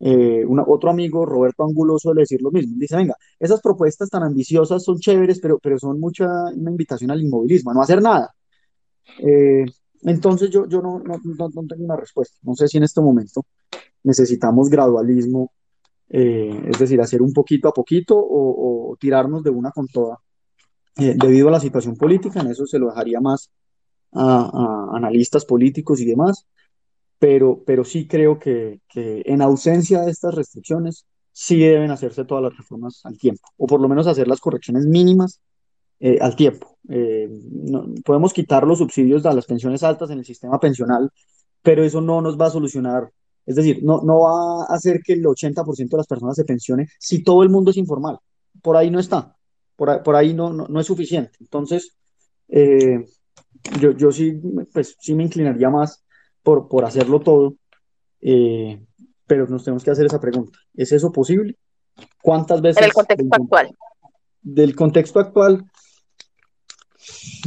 Eh, 0.00 0.44
otro 0.66 0.90
amigo, 0.90 1.24
Roberto 1.24 1.64
Angulo, 1.64 1.98
suele 1.98 2.22
decir 2.22 2.42
lo 2.42 2.50
mismo, 2.50 2.74
dice, 2.76 2.96
venga, 2.96 3.16
esas 3.38 3.60
propuestas 3.62 4.10
tan 4.10 4.22
ambiciosas 4.22 4.82
son 4.84 4.98
chéveres, 4.98 5.40
pero, 5.40 5.58
pero 5.58 5.78
son 5.78 5.98
mucha 6.00 6.26
una 6.54 6.70
invitación 6.70 7.10
al 7.10 7.22
inmovilismo, 7.22 7.70
a 7.70 7.74
no 7.74 7.82
hacer 7.82 8.02
nada. 8.02 8.34
Eh, 9.18 9.64
entonces 10.02 10.50
yo, 10.50 10.68
yo 10.68 10.82
no, 10.82 10.98
no, 10.98 11.18
no, 11.24 11.48
tengo 11.66 11.84
una 11.84 11.96
respuesta, 11.96 12.36
no 12.42 12.54
sé 12.54 12.68
si 12.68 12.76
en 12.76 12.84
este 12.84 13.00
momento 13.00 13.46
necesitamos 14.04 14.70
gradualismo, 14.70 15.52
eh, 16.08 16.62
es 16.66 16.78
decir, 16.78 17.00
hacer 17.00 17.20
un 17.22 17.32
poquito 17.32 17.68
a 17.68 17.72
poquito 17.72 18.16
o, 18.16 18.92
o 18.92 18.96
tirarnos 18.96 19.42
de 19.42 19.50
una 19.50 19.72
con 19.72 19.88
toda 19.88 20.20
eh, 20.96 21.14
debido 21.16 21.48
a 21.48 21.52
la 21.52 21.60
situación 21.60 21.96
política, 21.96 22.40
en 22.40 22.48
eso 22.48 22.66
se 22.66 22.78
lo 22.78 22.88
dejaría 22.88 23.20
más 23.20 23.50
a, 24.12 24.50
a 24.92 24.96
analistas 24.96 25.44
políticos 25.44 26.00
y 26.00 26.04
demás, 26.04 26.46
pero, 27.18 27.62
pero 27.66 27.84
sí 27.84 28.06
creo 28.06 28.38
que, 28.38 28.80
que, 28.88 29.22
en 29.26 29.42
ausencia 29.42 30.02
de 30.02 30.12
estas 30.12 30.34
restricciones, 30.34 31.06
sí 31.32 31.58
deben 31.58 31.90
hacerse 31.90 32.24
todas 32.24 32.44
las 32.44 32.56
reformas 32.56 33.00
al 33.04 33.18
tiempo, 33.18 33.48
o 33.56 33.66
por 33.66 33.80
lo 33.80 33.88
menos 33.88 34.06
hacer 34.06 34.28
las 34.28 34.40
correcciones 34.40 34.86
mínimas 34.86 35.40
eh, 35.98 36.18
al 36.20 36.36
tiempo. 36.36 36.78
Eh, 36.88 37.28
no, 37.50 37.86
podemos 38.04 38.32
quitar 38.32 38.64
los 38.64 38.78
subsidios 38.78 39.26
a 39.26 39.32
las 39.32 39.46
pensiones 39.46 39.82
altas 39.82 40.10
en 40.10 40.18
el 40.18 40.24
sistema 40.24 40.60
pensional, 40.60 41.10
pero 41.62 41.82
eso 41.82 42.00
no 42.00 42.20
nos 42.20 42.40
va 42.40 42.46
a 42.46 42.50
solucionar, 42.50 43.10
es 43.46 43.56
decir, 43.56 43.80
no, 43.82 44.00
no 44.02 44.20
va 44.20 44.64
a 44.64 44.74
hacer 44.74 45.00
que 45.02 45.14
el 45.14 45.24
80% 45.24 45.88
de 45.88 45.96
las 45.96 46.06
personas 46.06 46.36
se 46.36 46.44
pensione 46.44 46.88
si 46.98 47.22
todo 47.22 47.42
el 47.42 47.50
mundo 47.50 47.70
es 47.70 47.76
informal. 47.76 48.18
Por 48.62 48.76
ahí 48.76 48.90
no 48.90 48.98
está 48.98 49.34
por 49.76 49.90
ahí, 49.90 49.98
por 50.04 50.16
ahí 50.16 50.34
no, 50.34 50.52
no, 50.52 50.66
no, 50.68 50.80
es 50.80 50.86
suficiente. 50.86 51.32
Entonces, 51.40 51.96
eh, 52.48 53.04
yo, 53.80 53.92
yo 53.92 54.12
sí, 54.12 54.40
pues, 54.72 54.96
sí 55.00 55.14
me 55.14 55.24
inclinaría 55.24 55.70
más 55.70 56.04
por, 56.42 56.68
por 56.68 56.84
hacerlo 56.84 57.20
todo, 57.20 57.56
eh, 58.20 58.84
pero 59.26 59.46
nos 59.46 59.64
tenemos 59.64 59.82
que 59.82 59.90
hacer 59.90 60.06
esa 60.06 60.20
pregunta. 60.20 60.58
¿Es 60.74 60.92
eso 60.92 61.10
posible? 61.10 61.56
¿Cuántas 62.22 62.60
veces? 62.60 62.78
En 62.78 62.84
el 62.84 62.92
contexto 62.92 63.24
del, 63.24 63.42
actual. 63.42 63.76
Del 64.42 64.76
contexto 64.76 65.20
actual, 65.20 65.64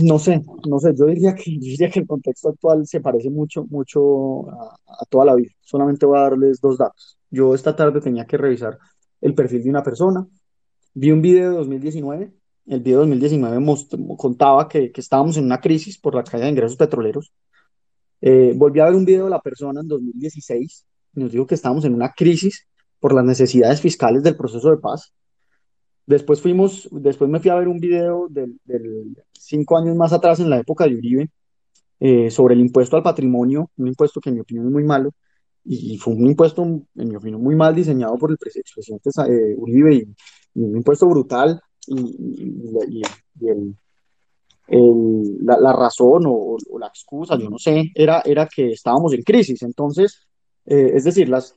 no 0.03 0.19
sé, 0.19 0.43
no 0.67 0.79
sé, 0.79 0.93
yo 0.95 1.05
diría 1.05 1.33
que, 1.35 1.51
diría 1.51 1.89
que 1.89 1.99
el 1.99 2.07
contexto 2.07 2.49
actual 2.49 2.85
se 2.87 3.01
parece 3.01 3.29
mucho, 3.29 3.65
mucho 3.69 4.49
a, 4.49 4.75
a 4.87 5.05
toda 5.09 5.25
la 5.25 5.35
vida. 5.35 5.51
Solamente 5.61 6.05
voy 6.05 6.17
a 6.17 6.21
darles 6.23 6.59
dos 6.61 6.77
datos. 6.77 7.17
Yo 7.29 7.53
esta 7.55 7.75
tarde 7.75 8.01
tenía 8.01 8.25
que 8.25 8.37
revisar 8.37 8.77
el 9.21 9.33
perfil 9.33 9.63
de 9.63 9.69
una 9.69 9.83
persona, 9.83 10.27
Vi 10.99 11.11
un 11.11 11.21
video 11.21 11.51
de 11.51 11.57
2019, 11.57 12.33
el 12.65 12.79
video 12.79 13.01
de 13.01 13.09
2019 13.09 13.63
contaba 14.17 14.67
que, 14.67 14.91
que, 14.91 14.99
estábamos 14.99 15.37
en 15.37 15.45
una 15.45 15.61
crisis 15.61 15.99
por 15.99 16.15
la 16.15 16.23
caída 16.23 16.45
de 16.45 16.53
ingresos 16.53 16.75
petroleros. 16.75 17.31
Eh, 18.19 18.53
volví 18.55 18.79
a 18.79 18.85
ver 18.85 18.95
un 18.95 19.05
video 19.05 19.25
de 19.25 19.29
la 19.29 19.39
persona 19.39 19.81
en 19.81 19.87
2016 19.87 20.85
y 21.13 21.19
nos 21.19 21.31
dijo 21.31 21.45
que 21.45 21.53
estábamos 21.53 21.85
en 21.85 21.93
una 21.93 22.13
crisis 22.13 22.65
por 22.99 23.13
las 23.13 23.23
necesidades 23.23 23.79
fiscales 23.79 24.23
del 24.23 24.35
proceso 24.35 24.71
de 24.71 24.77
paz. 24.77 25.13
Después 26.07 26.41
fuimos, 26.41 26.87
después 26.91 27.29
me 27.29 27.39
fui 27.39 27.51
a 27.51 27.55
ver 27.55 27.67
un 27.67 27.79
video 27.79 28.27
del, 28.29 28.59
del 28.65 29.15
cinco 29.33 29.77
años 29.77 29.95
más 29.95 30.13
atrás 30.13 30.39
en 30.39 30.49
la 30.49 30.57
época 30.57 30.85
de 30.85 30.95
Uribe 30.95 31.29
eh, 31.99 32.31
sobre 32.31 32.55
el 32.55 32.61
impuesto 32.61 32.95
al 32.95 33.03
patrimonio, 33.03 33.69
un 33.77 33.89
impuesto 33.89 34.19
que 34.21 34.29
en 34.29 34.35
mi 34.35 34.41
opinión 34.41 34.67
es 34.67 34.71
muy 34.71 34.83
malo 34.83 35.11
y 35.69 35.97
fue 35.97 36.13
un 36.13 36.25
impuesto, 36.25 36.63
en 36.63 36.85
mi 36.95 37.15
opinión, 37.17 37.43
muy 37.43 37.53
mal 37.53 37.75
diseñado 37.75 38.17
por 38.17 38.31
el 38.31 38.37
expresidente 38.41 39.09
eh, 39.27 39.53
Uribe 39.57 39.95
y, 39.95 40.07
y 40.55 40.63
un 40.63 40.77
impuesto 40.77 41.07
brutal 41.07 41.59
y, 41.87 41.99
y, 41.99 43.01
y 43.39 43.47
el, 43.49 43.75
el, 44.67 45.45
la, 45.45 45.59
la, 45.59 45.73
razón 45.73 46.25
o, 46.25 46.55
o, 46.69 46.79
la 46.79 46.87
excusa, 46.87 47.37
yo 47.37 47.49
no 47.49 47.57
sé, 47.57 47.91
era, 47.93 48.21
era 48.23 48.47
que 48.47 48.69
estábamos 48.71 49.13
en 49.13 49.23
crisis. 49.23 49.61
Entonces, 49.61 50.25
eh, 50.65 50.91
es 50.93 51.03
decir, 51.03 51.27
las, 51.27 51.53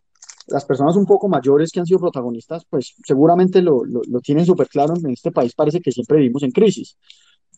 las 0.51 0.64
personas 0.64 0.96
un 0.96 1.07
poco 1.07 1.28
mayores 1.28 1.70
que 1.72 1.80
han 1.80 1.86
sido 1.86 2.01
protagonistas, 2.01 2.64
pues 2.68 2.94
seguramente 3.05 3.62
lo, 3.62 3.84
lo, 3.84 4.03
lo 4.09 4.20
tienen 4.20 4.46
súper 4.46 4.68
claro. 4.68 4.94
En 4.96 5.11
este 5.11 5.30
país 5.30 5.55
parece 5.55 5.80
que 5.80 5.92
siempre 5.92 6.18
vivimos 6.18 6.42
en 6.42 6.51
crisis. 6.51 6.96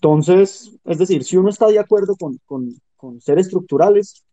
Entonces, 0.02 0.72
es 0.84 0.98
decir, 0.98 1.22
si 1.22 1.36
uno 1.36 1.48
está 1.48 1.68
de 1.68 1.78
acuerdo 1.78 2.16
con, 2.16 2.40
con, 2.96 3.20
ser 3.20 3.38
estructurales, 3.38 4.24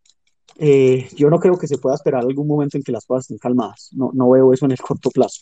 eh, 0.58 1.08
yo 1.16 1.30
no 1.30 1.40
creo 1.40 1.60
que 1.60 1.68
se 1.68 1.78
pueda 1.78 1.96
esperar 1.96 2.22
algún 2.22 2.48
momento 2.48 2.76
en 2.76 2.82
que 2.82 2.92
las 2.92 3.06
cosas 3.06 3.26
estén 3.26 3.38
calmadas. 3.38 3.90
No, 3.92 4.10
no 4.14 4.32
veo 4.32 4.52
eso 4.52 4.66
en 4.66 4.72
el 4.72 4.80
corto 4.82 5.12
plazo. 5.12 5.42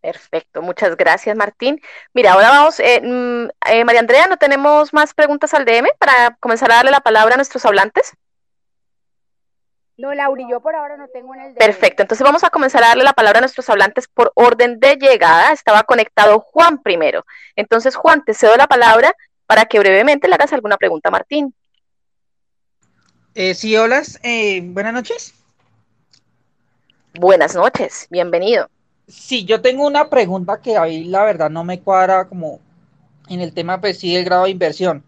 Perfecto, 0.00 0.62
muchas 0.62 0.96
gracias 0.96 1.36
Martín. 1.36 1.80
Mira, 2.14 2.32
ahora 2.32 2.48
vamos, 2.48 2.80
eh, 2.80 3.02
eh, 3.02 3.84
María 3.84 4.00
Andrea, 4.00 4.26
¿no 4.26 4.38
tenemos 4.38 4.94
más 4.94 5.12
preguntas 5.12 5.52
al 5.52 5.66
DM 5.66 5.88
para 5.98 6.36
comenzar 6.40 6.70
a 6.70 6.76
darle 6.76 6.92
la 6.92 7.00
palabra 7.00 7.34
a 7.34 7.36
nuestros 7.36 7.66
hablantes? 7.66 8.14
No, 9.98 10.12
Lauri, 10.12 10.44
yo 10.50 10.60
por 10.60 10.74
ahora 10.74 10.96
no 10.98 11.08
tengo 11.08 11.34
en 11.34 11.40
el. 11.40 11.54
Perfecto, 11.54 12.02
entonces 12.02 12.22
vamos 12.22 12.44
a 12.44 12.50
comenzar 12.50 12.84
a 12.84 12.88
darle 12.88 13.04
la 13.04 13.14
palabra 13.14 13.38
a 13.38 13.40
nuestros 13.40 13.68
hablantes 13.70 14.06
por 14.08 14.30
orden 14.34 14.78
de 14.78 14.96
llegada. 14.96 15.52
Estaba 15.52 15.84
conectado 15.84 16.40
Juan 16.40 16.82
primero. 16.82 17.24
Entonces, 17.54 17.96
Juan, 17.96 18.22
te 18.24 18.34
cedo 18.34 18.56
la 18.56 18.66
palabra 18.66 19.14
para 19.46 19.64
que 19.64 19.78
brevemente 19.78 20.28
le 20.28 20.34
hagas 20.34 20.52
alguna 20.52 20.76
pregunta 20.76 21.08
a 21.08 21.12
Martín. 21.12 21.54
Eh, 23.34 23.54
sí, 23.54 23.76
hola, 23.76 24.02
eh, 24.22 24.60
buenas 24.64 24.92
noches. 24.92 25.34
Buenas 27.18 27.54
noches, 27.54 28.06
bienvenido. 28.10 28.68
Sí, 29.08 29.44
yo 29.44 29.62
tengo 29.62 29.86
una 29.86 30.10
pregunta 30.10 30.60
que 30.60 30.76
ahí 30.76 31.04
la 31.04 31.22
verdad 31.24 31.48
no 31.48 31.64
me 31.64 31.80
cuadra 31.80 32.28
como 32.28 32.60
en 33.28 33.40
el 33.40 33.52
tema, 33.52 33.80
pues 33.80 33.98
sí, 33.98 34.14
del 34.14 34.24
grado 34.24 34.44
de 34.44 34.50
inversión. 34.50 35.04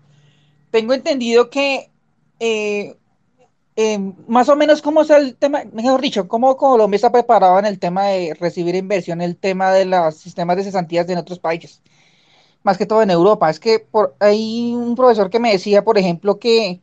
Tengo 0.71 0.95
entendido 0.95 1.51
que 1.51 1.91
eh, 2.41 2.98
eh, 3.81 3.97
más 4.27 4.49
o 4.49 4.57
menos 4.57 4.83
cómo 4.83 5.03
es 5.03 5.11
el 5.11 5.37
tema, 5.37 5.63
mejor 5.73 6.01
dicho, 6.01 6.27
cómo 6.27 6.57
Colombia 6.57 6.97
está 6.97 7.13
preparado 7.13 7.61
en 7.61 7.65
el 7.67 7.79
tema 7.79 8.07
de 8.07 8.35
recibir 8.35 8.75
inversión, 8.75 9.21
el 9.21 9.37
tema 9.37 9.71
de 9.71 9.85
los 9.85 10.17
sistemas 10.17 10.57
de 10.57 10.65
cesantías 10.65 11.09
en 11.09 11.19
otros 11.19 11.39
países, 11.39 11.81
más 12.65 12.79
que 12.79 12.87
todo 12.87 13.03
en 13.03 13.11
Europa. 13.11 13.51
Es 13.51 13.61
que 13.61 13.81
por, 13.81 14.17
hay 14.21 14.75
un 14.75 14.97
profesor 14.97 15.31
que 15.31 15.41
me 15.41 15.53
decía, 15.53 15.85
por 15.85 15.99
ejemplo, 15.99 16.41
que, 16.41 16.81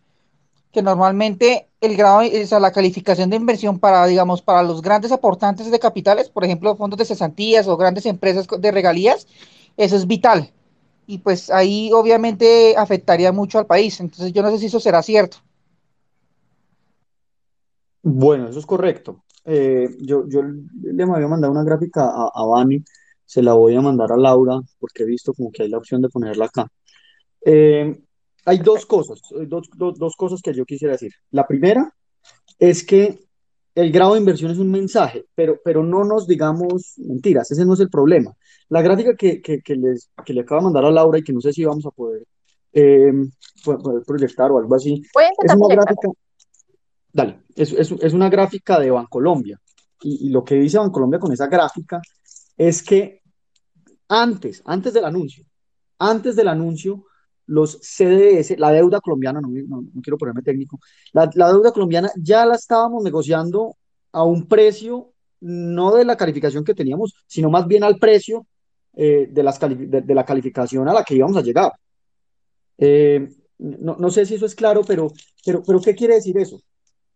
que 0.72 0.82
normalmente 0.82 1.70
el 1.82 1.98
grado, 1.98 2.20
o 2.20 2.48
sea, 2.48 2.60
la 2.62 2.72
calificación 2.72 3.30
de 3.30 3.38
inversión 3.38 3.80
para, 3.80 4.06
digamos, 4.08 4.42
para 4.42 4.64
los 4.64 4.82
grandes 4.82 5.12
aportantes 5.12 5.72
de 5.72 5.80
capitales, 5.80 6.30
por 6.30 6.46
ejemplo, 6.46 6.76
fondos 6.78 7.00
de 7.00 7.06
cesantías 7.06 7.68
o 7.68 7.78
grandes 7.78 8.06
empresas 8.06 8.48
de 8.60 8.72
regalías, 8.72 9.28
eso 9.78 9.96
es 9.98 10.08
vital. 10.08 10.52
Y 11.08 11.20
pues 11.20 11.50
ahí 11.52 11.92
obviamente 11.94 12.76
afectaría 12.78 13.32
mucho 13.34 13.60
al 13.60 13.68
país. 13.68 14.00
Entonces 14.00 14.34
yo 14.34 14.44
no 14.44 14.52
sé 14.52 14.60
si 14.60 14.68
eso 14.68 14.80
será 14.80 15.04
cierto. 15.04 15.38
Bueno, 18.08 18.48
eso 18.48 18.60
es 18.60 18.68
correcto. 18.68 19.24
Eh, 19.46 19.90
yo, 20.00 20.28
yo 20.28 20.44
le 20.44 21.06
voy 21.06 21.24
a 21.24 21.28
mandar 21.28 21.50
una 21.50 21.64
gráfica 21.64 22.04
a, 22.06 22.30
a 22.32 22.46
Bani, 22.46 22.84
se 23.26 23.42
la 23.42 23.54
voy 23.54 23.76
a 23.76 23.82
mandar 23.82 24.12
a 24.12 24.18
Laura, 24.18 24.62
porque 24.78 25.02
he 25.02 25.06
visto 25.08 25.34
como 25.34 25.52
que 25.52 25.64
hay 25.64 25.70
la 25.70 25.80
opción 25.80 26.04
de 26.04 26.10
ponerla 26.10 26.46
acá. 26.46 26.72
Eh, 27.44 28.00
hay 28.46 28.58
dos 28.60 28.86
cosas, 28.86 29.20
dos, 29.48 29.68
dos, 29.76 29.98
dos 29.98 30.16
cosas 30.16 30.40
que 30.44 30.54
yo 30.54 30.66
quisiera 30.66 30.92
decir. 30.92 31.14
La 31.32 31.48
primera 31.48 31.92
es 32.60 32.86
que 32.86 33.26
el 33.74 33.92
grado 33.92 34.14
de 34.14 34.20
inversión 34.20 34.52
es 34.52 34.60
un 34.60 34.70
mensaje, 34.70 35.26
pero, 35.34 35.60
pero 35.66 35.84
no 35.84 36.04
nos 36.04 36.28
digamos 36.28 36.94
mentiras, 36.98 37.50
ese 37.50 37.66
no 37.66 37.74
es 37.74 37.80
el 37.80 37.90
problema. 37.90 38.36
La 38.70 38.84
gráfica 38.84 39.16
que, 39.16 39.42
que, 39.42 39.62
que 39.62 39.76
les, 39.76 40.12
que 40.24 40.34
le 40.34 40.42
acabo 40.42 40.62
de 40.62 40.66
mandar 40.66 40.86
a 40.86 40.92
Laura 40.92 41.18
y 41.18 41.24
que 41.24 41.34
no 41.34 41.42
sé 41.42 41.54
si 41.54 41.66
vamos 41.66 41.88
a 41.88 41.92
poder, 41.92 42.24
eh, 42.72 43.12
poder 43.64 44.04
proyectar 44.06 44.52
o 44.52 44.60
algo 44.60 44.76
así, 44.76 45.02
es 45.44 45.56
una 45.56 45.76
gráfica, 45.76 46.10
dale, 47.16 47.40
es, 47.56 47.72
es, 47.72 47.92
es 47.92 48.14
una 48.14 48.30
gráfica 48.30 48.78
de 48.80 48.92
Bancolombia. 48.92 49.60
Y, 50.02 50.28
y 50.28 50.30
lo 50.30 50.44
que 50.44 50.56
dice 50.56 50.78
Bancolombia 50.78 51.20
con 51.20 51.32
esa 51.32 51.48
gráfica 51.48 52.02
es 52.58 52.84
que 52.84 53.22
antes, 54.10 54.62
antes 54.66 54.94
del 54.94 55.06
anuncio, 55.06 55.46
antes 55.98 56.36
del 56.36 56.50
anuncio, 56.50 57.06
los 57.48 57.80
CDS, 57.82 58.58
la 58.58 58.72
deuda 58.72 59.00
colombiana, 59.00 59.40
no, 59.40 59.48
no, 59.48 59.82
no 59.82 60.02
quiero 60.02 60.18
ponerme 60.18 60.42
técnico, 60.42 60.80
la, 61.14 61.28
deuda 61.28 61.72
colombiana 61.72 62.12
ya 62.18 62.46
la 62.46 62.56
estábamos 62.56 63.02
negociando 63.02 63.78
a 64.12 64.24
un 64.24 64.48
precio, 64.48 65.14
no 65.40 65.96
de 65.96 66.04
la 66.04 66.18
calificación 66.18 66.66
que 66.66 66.74
teníamos, 66.74 67.14
sino 67.28 67.50
más 67.50 67.66
bien 67.66 67.84
al 67.84 67.98
precio 67.98 68.46
eh, 68.94 69.30
de, 69.32 69.44
las 69.44 69.60
de, 69.60 70.02
de, 70.02 70.16
la 70.16 70.26
calificación 70.26 70.88
a 70.90 70.94
la 70.94 71.04
que 71.04 71.16
íbamos 71.16 71.38
a 71.38 71.42
llegar. 71.42 71.72
Eh, 72.78 73.30
no, 73.60 73.96
no, 73.98 74.10
sé 74.10 74.26
si 74.26 74.36
eso 74.36 74.46
es 74.46 74.56
claro, 74.56 74.82
pero, 74.86 75.12
pero, 75.46 75.64
pero 75.66 75.80
¿qué 75.80 75.96
quiere 75.96 76.16
decir 76.16 76.38
eso? 76.38 76.60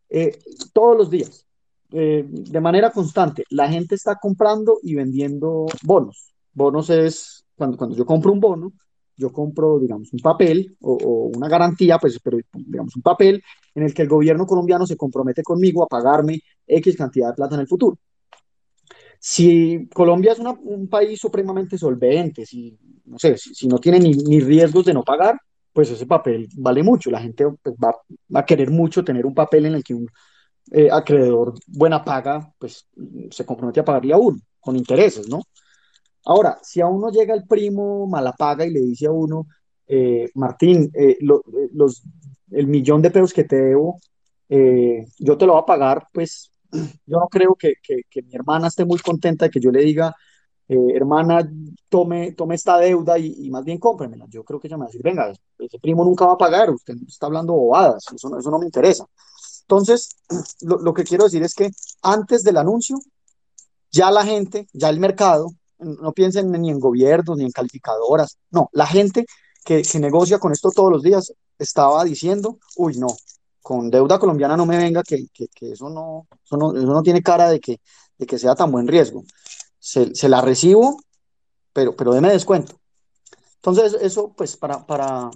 Eh, 0.09 0.37
todos 0.73 0.97
los 0.97 1.09
días, 1.09 1.45
eh, 1.91 2.25
de 2.27 2.61
manera 2.61 2.91
constante, 2.91 3.43
la 3.49 3.69
gente 3.69 3.95
está 3.95 4.15
comprando 4.15 4.79
y 4.83 4.95
vendiendo 4.95 5.67
bonos. 5.83 6.33
Bonos 6.53 6.89
es 6.89 7.45
cuando, 7.55 7.77
cuando 7.77 7.95
yo 7.95 8.05
compro 8.05 8.31
un 8.31 8.39
bono, 8.39 8.73
yo 9.15 9.31
compro, 9.33 9.79
digamos, 9.79 10.13
un 10.13 10.19
papel 10.19 10.77
o, 10.81 10.93
o, 10.93 11.37
una 11.37 11.49
garantía, 11.49 11.97
pues, 11.99 12.19
pero 12.23 12.37
digamos, 12.53 12.95
un 12.95 13.01
papel 13.01 13.43
en 13.75 13.83
el 13.83 13.93
que 13.93 14.03
el 14.03 14.07
gobierno 14.07 14.45
colombiano 14.45 14.87
se 14.87 14.95
compromete 14.95 15.43
conmigo 15.43 15.83
a 15.83 15.87
pagarme 15.87 16.41
X 16.65 16.95
cantidad 16.95 17.29
de 17.29 17.33
plata 17.33 17.55
en 17.55 17.61
el 17.61 17.67
futuro. 17.67 17.97
Si 19.19 19.89
Colombia 19.93 20.31
es 20.31 20.39
una, 20.39 20.51
un 20.51 20.87
país 20.87 21.19
supremamente 21.19 21.77
solvente, 21.77 22.45
si, 22.45 22.77
no 23.05 23.19
sé, 23.19 23.37
si, 23.37 23.53
si 23.53 23.67
no 23.67 23.77
tiene 23.77 23.99
ni, 23.99 24.11
ni, 24.11 24.39
riesgos 24.39 24.85
de 24.85 24.93
no 24.93 25.03
pagar, 25.03 25.37
pues 25.79 25.91
ese 25.91 26.05
papel 26.05 26.49
vale 26.57 26.83
mucho. 26.83 27.09
La 27.09 27.21
gente 27.21 27.45
pues, 27.63 27.73
va, 27.81 27.95
a 28.33 28.45
querer 28.45 28.69
mucho 28.69 29.01
tener 29.01 29.25
un 29.25 29.33
papel 29.33 29.65
en 29.65 29.75
el 29.75 29.81
que 29.81 29.93
un 29.93 30.09
eh, 30.71 30.89
acreedor 30.91 31.53
buena 31.67 32.03
paga, 32.03 32.53
pues 32.59 32.85
se 33.31 33.45
compromete 33.45 33.79
a 33.79 33.85
pagarle 33.85 34.11
a 34.11 34.17
uno, 34.17 34.37
con 34.59 34.75
intereses, 34.75 35.29
¿no? 35.29 35.41
Ahora, 36.25 36.59
si 36.61 36.81
a 36.81 36.87
uno 36.87 37.09
llega 37.11 37.33
el 37.33 37.47
primo 37.47 38.05
malapaga 38.07 38.65
y 38.65 38.71
le 38.71 38.81
dice 38.81 39.05
a 39.05 39.11
uno, 39.11 39.47
eh, 39.87 40.29
Martín, 40.35 40.91
eh, 40.93 41.17
lo, 41.21 41.43
los, 41.71 42.03
el 42.51 42.67
millón 42.67 43.01
de 43.01 43.11
pesos 43.11 43.31
que 43.31 43.45
te 43.45 43.55
debo, 43.55 44.01
yo 44.49 45.37
te 45.37 45.45
lo 45.45 45.53
voy 45.53 45.61
a 45.61 45.65
pagar, 45.65 46.09
pues 46.11 46.51
yo 47.05 47.19
no 47.19 47.29
creo 47.29 47.55
que, 47.55 47.75
que, 47.81 48.01
que 48.09 48.21
mi 48.21 48.35
hermana 48.35 48.67
esté 48.67 48.83
muy 48.83 48.99
contenta 48.99 49.45
de 49.45 49.51
que 49.51 49.61
yo 49.61 49.71
le 49.71 49.79
diga, 49.79 50.13
eh, 50.69 50.93
hermana, 50.93 51.51
tome, 51.89 52.33
tome 52.33 52.55
esta 52.55 52.77
deuda 52.77 53.17
y, 53.17 53.33
y, 53.39 53.49
más 53.49 53.65
bien 53.65 53.79
cómpremela. 53.79 54.25
Yo 54.29 54.43
creo 54.43 54.59
que 54.59 54.67
ella 54.67 54.77
me 54.77 54.81
va 54.81 54.85
a 54.85 54.89
decir, 54.89 55.01
venga, 55.01 55.33
ese 55.57 55.79
primo 55.79 56.05
nunca 56.05 56.27
va 56.27 56.33
a 56.33 56.37
pagar, 56.37 56.69
usted 56.69 56.95
está 57.07 57.25
hablando 57.25 57.53
bobadas, 57.53 58.05
eso 58.13 58.29
no, 58.29 58.39
eso 58.39 58.51
no 58.51 58.59
me 58.59 58.65
interesa. 58.65 59.05
Entonces, 59.61 60.09
lo, 60.61 60.77
lo 60.77 60.93
que 60.93 61.03
quiero 61.03 61.23
decir 61.25 61.41
es 61.43 61.55
que 61.55 61.71
antes 62.03 62.43
del 62.43 62.57
anuncio, 62.57 62.99
ya 63.91 64.11
la 64.11 64.23
gente, 64.23 64.67
ya 64.71 64.89
el 64.89 64.99
mercado, 64.99 65.49
no 65.79 66.11
piensen 66.11 66.51
ni 66.51 66.69
en 66.69 66.79
gobiernos 66.79 67.37
ni 67.37 67.45
en 67.45 67.51
calificadoras, 67.51 68.37
no, 68.51 68.69
la 68.73 68.85
gente 68.85 69.25
que, 69.65 69.81
que, 69.81 69.99
negocia 69.99 70.37
con 70.37 70.51
esto 70.51 70.69
todos 70.71 70.91
los 70.91 71.01
días 71.01 71.33
estaba 71.57 72.03
diciendo, 72.03 72.59
uy, 72.77 72.97
no, 72.97 73.07
con 73.61 73.89
deuda 73.89 74.19
colombiana 74.19 74.55
no 74.55 74.65
me 74.65 74.77
venga, 74.77 75.01
que, 75.03 75.25
que, 75.33 75.47
que 75.47 75.71
eso, 75.71 75.89
no, 75.89 76.27
eso, 76.43 76.57
no, 76.57 76.75
eso 76.75 76.85
no 76.85 77.01
tiene 77.01 77.23
cara 77.23 77.49
de 77.49 77.59
que, 77.59 77.79
de 78.17 78.25
que 78.25 78.37
sea 78.37 78.55
tan 78.55 78.71
buen 78.71 78.87
riesgo. 78.87 79.23
Se, 79.79 80.29
la 80.29 80.41
recibo, 80.41 80.97
pero, 81.73 81.95
pero 81.95 82.13
déme 82.13 82.31
descuento. 82.31 82.79
Entonces, 83.55 83.97
eso, 84.01 84.33
pues, 84.35 84.55
para, 84.57 84.85
para 84.85 85.29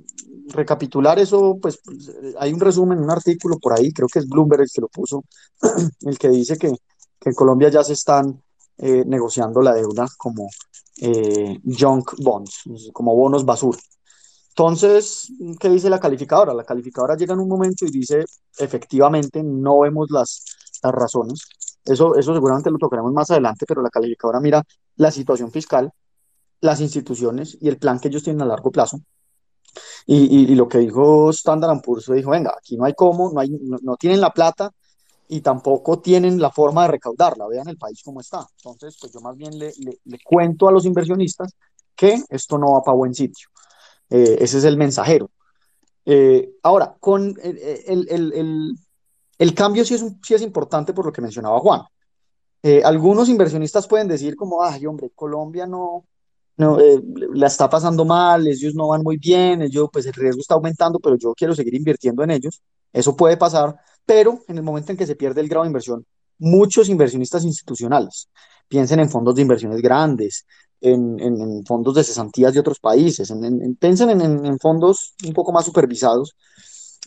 recapitular 0.48 1.20
eso, 1.20 1.58
pues, 1.62 1.80
hay 2.40 2.54
un 2.54 2.60
resumen, 2.60 3.00
un 3.00 3.12
artículo 3.12 3.58
por 3.60 3.74
ahí, 3.74 3.92
creo 3.92 4.08
que 4.08 4.20
es 4.20 4.28
Bloomberg 4.28 4.62
el 4.62 4.72
que 4.74 4.82
lo 4.82 4.88
puso, 4.88 5.24
el 6.02 6.18
que 6.18 6.30
dice 6.30 6.58
que, 6.58 6.72
que 7.20 7.30
en 7.30 7.36
Colombia 7.36 7.70
ya 7.70 7.84
se 7.84 7.94
están 7.94 8.42
eh, 8.78 9.04
negociando 9.06 9.62
la 9.62 9.74
deuda 9.74 10.08
como 10.18 10.50
eh, 10.98 11.60
junk 11.66 12.14
bonds, 12.20 12.64
como 12.92 13.16
bonos 13.16 13.46
basura. 13.46 13.80
Entonces, 14.50 15.32
¿qué 15.60 15.70
dice 15.70 15.90
la 15.90 16.00
calificadora? 16.00 16.54
La 16.54 16.64
calificadora 16.64 17.16
llega 17.16 17.34
en 17.34 17.40
un 17.40 17.50
momento 17.50 17.86
y 17.86 17.92
dice, 17.92 18.24
efectivamente, 18.58 19.42
no 19.44 19.80
vemos 19.80 20.12
las, 20.12 20.46
las 20.84 20.92
razones. 20.92 21.40
Eso, 21.86 22.16
eso 22.16 22.34
seguramente 22.34 22.72
lo 22.72 22.78
tocaremos 22.78 23.12
más 23.12 23.30
adelante, 23.32 23.66
pero 23.68 23.82
la 23.82 23.90
calificadora 23.90 24.40
mira 24.40 24.64
la 24.96 25.12
situación 25.12 25.52
fiscal, 25.52 25.92
las 26.62 26.80
instituciones 26.80 27.58
y 27.60 27.68
el 27.68 27.78
plan 27.78 28.00
que 28.00 28.08
ellos 28.08 28.24
tienen 28.24 28.42
a 28.42 28.46
largo 28.46 28.72
plazo. 28.72 29.02
Y, 30.06 30.18
y, 30.18 30.52
y 30.52 30.56
lo 30.56 30.68
que 30.68 30.78
dijo 30.80 31.30
Standard 31.32 31.82
Poor's 31.82 32.12
dijo, 32.14 32.32
venga, 32.32 32.54
aquí 32.58 32.78
no 32.78 32.86
hay 32.86 32.94
cómo, 32.94 33.32
no, 33.34 33.40
hay, 33.40 33.50
no, 33.50 33.78
no 33.82 33.96
tienen 33.98 34.22
la 34.22 34.32
plata, 34.32 34.72
y 35.28 35.42
tampoco 35.42 36.00
tienen 36.00 36.40
la 36.40 36.52
forma 36.52 36.84
de 36.84 36.90
recaudarla. 36.90 37.48
Vean 37.48 37.68
el 37.68 37.78
país 37.78 38.02
cómo 38.04 38.22
está. 38.22 38.46
Entonces, 38.58 38.98
pues 39.00 39.12
yo 39.12 39.20
más 39.22 39.36
bien 39.36 39.58
le, 39.58 39.74
le, 39.80 39.98
le 40.04 40.20
cuento 40.24 40.68
a 40.68 40.72
los 40.72 40.86
inversionistas 40.86 41.56
que 41.96 42.22
esto 42.30 42.58
no 42.58 42.74
va 42.74 42.84
para 42.84 42.98
buen 42.98 43.16
sitio. 43.16 43.48
Eh, 44.10 44.38
ese 44.42 44.60
es 44.60 44.64
el 44.64 44.78
mensajero. 44.78 45.32
Eh, 46.06 46.58
ahora, 46.62 46.96
con 47.00 47.36
el, 47.42 47.58
el, 47.88 48.32
el, 48.34 48.76
el, 49.44 49.54
cambio 49.54 49.86
sí 49.86 49.94
es, 49.94 50.42
importante 50.42 50.94
por 50.94 51.06
lo 51.06 51.12
que 51.12 51.22
mencionaba 51.22 51.60
Juan. 51.60 51.82
Eh, 52.62 52.82
algunos 52.84 53.28
inversionistas 53.30 53.88
pueden 53.88 54.08
decir 54.08 54.36
como, 54.36 54.64
ay, 54.64 54.86
hombre, 54.86 55.12
Colombia 55.14 55.68
no, 55.68 56.06
no 56.58 56.80
eh, 56.80 57.02
la 57.34 57.48
está 57.48 57.70
pasando 57.70 58.06
mal, 58.06 58.48
ellos 58.48 58.74
no 58.76 58.88
van 58.88 59.04
muy 59.04 59.18
bien, 59.18 59.62
ellos, 59.62 59.90
pues 59.92 60.06
el 60.06 60.14
riesgo 60.14 60.42
está 60.42 60.56
aumentando, 60.56 61.00
pero 61.00 61.18
yo 61.18 61.34
quiero 61.34 61.54
seguir 61.56 61.76
invirtiendo 61.76 62.24
en 62.24 62.32
ellos. 62.32 62.62
Eso 62.92 63.16
puede 63.16 63.38
pasar, 63.38 63.76
pero 64.06 64.40
en 64.48 64.58
el 64.58 64.64
momento 64.64 64.92
en 64.92 64.98
que 64.98 65.08
se 65.08 65.16
pierde 65.16 65.42
el 65.42 65.50
grado 65.50 65.64
de 65.64 65.70
inversión, 65.70 66.06
muchos 66.38 66.90
inversionistas 66.90 67.44
institucionales 67.44 68.30
piensen 68.68 69.00
en 69.00 69.10
fondos 69.10 69.36
de 69.36 69.42
inversiones 69.42 69.82
grandes, 69.82 70.46
en 70.82 71.66
fondos 71.66 71.96
de 71.96 72.04
cesantías 72.04 72.54
de 72.54 72.60
otros 72.60 72.80
países, 72.80 73.30
en, 73.30 73.76
piensen 73.76 74.10
en, 74.22 74.60
fondos 74.60 75.16
un 75.26 75.34
poco 75.34 75.52
más 75.52 75.66
supervisados. 75.66 76.36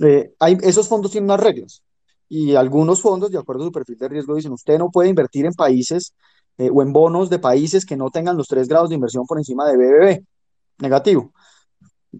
Eh, 0.00 0.34
hay, 0.38 0.56
esos 0.62 0.88
fondos 0.88 1.10
tienen 1.10 1.30
unas 1.30 1.40
reglas 1.40 1.82
y 2.28 2.54
algunos 2.54 3.00
fondos, 3.00 3.30
de 3.30 3.38
acuerdo 3.38 3.62
a 3.62 3.66
su 3.66 3.72
perfil 3.72 3.98
de 3.98 4.08
riesgo, 4.08 4.34
dicen 4.34 4.52
usted 4.52 4.78
no 4.78 4.90
puede 4.90 5.08
invertir 5.08 5.46
en 5.46 5.52
países 5.52 6.14
eh, 6.58 6.70
o 6.72 6.82
en 6.82 6.92
bonos 6.92 7.30
de 7.30 7.38
países 7.38 7.84
que 7.86 7.96
no 7.96 8.10
tengan 8.10 8.36
los 8.36 8.48
tres 8.48 8.68
grados 8.68 8.88
de 8.88 8.96
inversión 8.96 9.26
por 9.26 9.38
encima 9.38 9.66
de 9.66 9.76
BBB, 9.76 10.24
negativo 10.78 11.32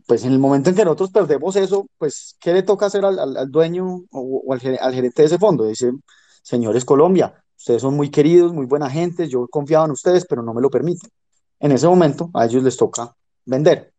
pues 0.06 0.24
en 0.24 0.32
el 0.32 0.38
momento 0.38 0.70
en 0.70 0.76
que 0.76 0.84
nosotros 0.84 1.10
perdemos 1.10 1.56
eso, 1.56 1.88
pues, 1.98 2.36
¿qué 2.40 2.52
le 2.52 2.62
toca 2.62 2.86
hacer 2.86 3.04
al, 3.04 3.18
al, 3.18 3.50
dueño 3.50 4.04
o, 4.10 4.52
al, 4.52 4.60
gerente 4.60 5.22
de 5.22 5.26
ese 5.26 5.38
fondo? 5.38 5.64
Dice, 5.64 5.92
señores 6.42 6.84
Colombia, 6.84 7.42
ustedes 7.56 7.82
son 7.82 7.94
muy 7.94 8.10
queridos, 8.10 8.52
muy 8.52 8.66
buena 8.66 8.90
gente, 8.90 9.28
yo 9.28 9.46
confiaba 9.48 9.86
en 9.86 9.92
ustedes, 9.92 10.26
pero 10.28 10.42
no 10.42 10.52
me 10.52 10.60
lo 10.60 10.70
permiten. 10.70 11.10
En 11.60 11.72
ese 11.72 11.86
momento 11.86 12.30
a 12.34 12.44
ellos 12.44 12.62
les 12.62 12.76
toca 12.76 13.14
vender. 13.44 13.92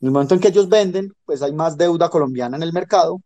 En 0.00 0.08
el 0.08 0.12
momento 0.12 0.34
en 0.34 0.40
que 0.40 0.48
ellos 0.48 0.68
venden, 0.68 1.12
pues 1.24 1.42
hay 1.42 1.52
más 1.52 1.76
deuda 1.76 2.08
colombiana 2.08 2.56
en 2.56 2.62
el 2.62 2.72
mercado, 2.72 3.20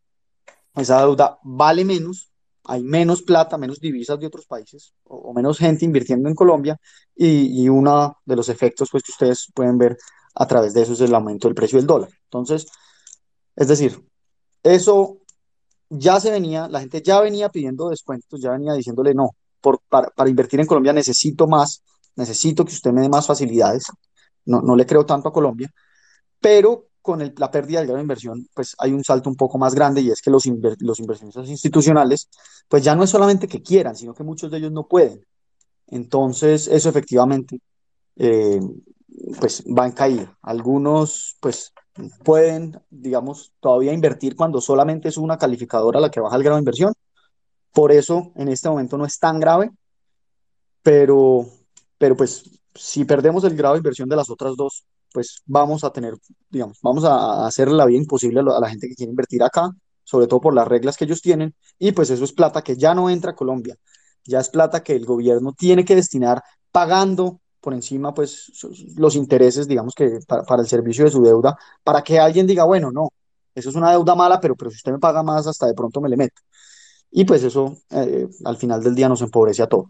esa 0.76 1.00
deuda 1.00 1.38
vale 1.42 1.84
menos, 1.84 2.30
hay 2.64 2.82
menos 2.82 3.22
plata, 3.22 3.58
menos 3.58 3.80
divisas 3.80 4.18
de 4.18 4.26
otros 4.26 4.46
países, 4.46 4.92
o, 5.04 5.32
menos 5.32 5.58
gente 5.58 5.84
invirtiendo 5.84 6.28
en 6.28 6.34
Colombia, 6.34 6.78
y, 7.14 7.62
y 7.62 7.68
uno 7.68 8.18
de 8.24 8.36
los 8.36 8.48
efectos 8.48 8.88
pues, 8.90 9.02
que 9.02 9.12
ustedes 9.12 9.50
pueden 9.54 9.78
ver 9.78 9.96
a 10.34 10.46
través 10.46 10.74
de 10.74 10.82
eso 10.82 10.92
es 10.92 11.00
el 11.00 11.14
aumento 11.14 11.48
del 11.48 11.54
precio 11.54 11.78
del 11.78 11.86
dólar. 11.86 12.10
Entonces, 12.24 12.66
es 13.54 13.68
decir, 13.68 14.04
eso 14.62 15.18
ya 15.88 16.20
se 16.20 16.30
venía, 16.30 16.68
la 16.68 16.80
gente 16.80 17.02
ya 17.02 17.20
venía 17.20 17.48
pidiendo 17.48 17.88
descuentos, 17.88 18.40
ya 18.40 18.50
venía 18.50 18.74
diciéndole 18.74 19.14
no, 19.14 19.30
por, 19.60 19.80
para, 19.88 20.08
para 20.10 20.28
invertir 20.28 20.60
en 20.60 20.66
Colombia 20.66 20.92
necesito 20.92 21.46
más, 21.46 21.82
necesito 22.16 22.64
que 22.64 22.72
usted 22.72 22.92
me 22.92 23.02
dé 23.02 23.08
más 23.08 23.26
facilidades, 23.26 23.84
no, 24.44 24.60
no 24.60 24.76
le 24.76 24.86
creo 24.86 25.06
tanto 25.06 25.28
a 25.28 25.32
Colombia, 25.32 25.70
pero 26.40 26.88
con 27.06 27.22
el- 27.22 27.34
la 27.38 27.50
pérdida 27.50 27.78
del 27.78 27.86
grado 27.88 27.98
de 27.98 28.02
inversión, 28.02 28.46
pues 28.54 28.74
hay 28.78 28.92
un 28.92 29.04
salto 29.04 29.30
un 29.30 29.36
poco 29.36 29.58
más 29.58 29.74
grande 29.74 30.00
y 30.02 30.10
es 30.10 30.20
que 30.22 30.30
los, 30.30 30.46
inver- 30.46 30.76
los 30.80 31.00
inversionistas 31.00 31.48
institucionales, 31.48 32.28
pues 32.68 32.82
ya 32.84 32.94
no 32.96 33.04
es 33.04 33.10
solamente 33.10 33.48
que 33.48 33.62
quieran, 33.62 33.96
sino 33.96 34.14
que 34.14 34.24
muchos 34.24 34.50
de 34.50 34.58
ellos 34.58 34.72
no 34.72 34.86
pueden. 34.88 35.24
Entonces, 35.88 36.68
eso 36.68 36.88
efectivamente, 36.88 37.60
eh, 38.16 38.60
pues 39.40 39.64
va 39.66 39.86
en 39.86 39.92
caída. 39.92 40.36
Algunos, 40.42 41.36
pues 41.40 41.72
pueden, 42.24 42.78
digamos, 42.90 43.52
todavía 43.60 43.92
invertir 43.92 44.36
cuando 44.36 44.60
solamente 44.60 45.08
es 45.08 45.16
una 45.16 45.38
calificadora 45.38 46.00
la 46.00 46.10
que 46.10 46.20
baja 46.20 46.36
el 46.36 46.42
grado 46.42 46.56
de 46.56 46.62
inversión. 46.62 46.92
Por 47.72 47.92
eso, 47.92 48.32
en 48.36 48.48
este 48.48 48.68
momento 48.68 48.98
no 48.98 49.06
es 49.06 49.18
tan 49.18 49.40
grave, 49.40 49.70
pero, 50.82 51.46
pero 51.98 52.16
pues 52.16 52.44
si 52.74 53.04
perdemos 53.04 53.44
el 53.44 53.56
grado 53.56 53.74
de 53.74 53.78
inversión 53.78 54.08
de 54.08 54.16
las 54.16 54.30
otras 54.30 54.56
dos, 54.56 54.84
pues 55.16 55.42
vamos 55.46 55.82
a 55.82 55.90
tener, 55.90 56.12
digamos, 56.50 56.78
vamos 56.82 57.02
a, 57.06 57.46
hacerle 57.46 57.74
la 57.74 57.86
vida 57.86 57.96
imposible 57.96 58.40
a, 58.40 58.60
la 58.60 58.68
gente 58.68 58.86
que 58.86 58.94
quiere 58.94 59.08
invertir 59.08 59.42
acá, 59.42 59.70
sobre 60.04 60.26
todo 60.26 60.42
por 60.42 60.52
las 60.52 60.68
reglas 60.68 60.94
que 60.98 61.06
ellos 61.06 61.22
tienen, 61.22 61.54
y 61.78 61.92
pues 61.92 62.10
eso 62.10 62.22
es 62.22 62.34
plata 62.34 62.60
que 62.60 62.76
ya 62.76 62.94
no 62.94 63.08
entra 63.08 63.30
a 63.30 63.34
Colombia, 63.34 63.76
ya 64.26 64.40
es 64.40 64.50
plata 64.50 64.82
que 64.82 64.94
el 64.94 65.06
gobierno 65.06 65.54
tiene 65.54 65.86
que 65.86 65.94
destinar 65.94 66.42
pagando 66.70 67.40
por 67.62 67.72
encima, 67.72 68.12
pues, 68.12 68.52
los 68.98 69.16
intereses, 69.16 69.66
digamos 69.66 69.94
que 69.94 70.18
para, 70.28 70.42
para 70.42 70.60
el 70.60 70.68
servicio 70.68 71.06
de 71.06 71.10
su 71.10 71.22
deuda, 71.22 71.56
para 71.82 72.02
que 72.02 72.18
alguien 72.18 72.46
diga, 72.46 72.64
bueno, 72.64 72.90
no, 72.92 73.08
eso 73.54 73.70
es 73.70 73.74
una 73.74 73.90
deuda 73.92 74.14
mala, 74.14 74.38
pero, 74.38 74.54
pero 74.54 74.70
si 74.70 74.76
usted 74.76 74.92
me 74.92 74.98
paga 74.98 75.22
más, 75.22 75.46
hasta 75.46 75.66
de 75.66 75.72
pronto 75.72 76.02
me 76.02 76.10
le 76.10 76.18
meto. 76.18 76.42
Y 77.10 77.24
pues 77.24 77.42
eso, 77.42 77.78
eh, 77.88 78.28
al 78.44 78.58
final 78.58 78.82
del 78.84 78.94
día 78.94 79.08
nos 79.08 79.22
empobrece 79.22 79.62
a 79.62 79.66
todos. 79.66 79.86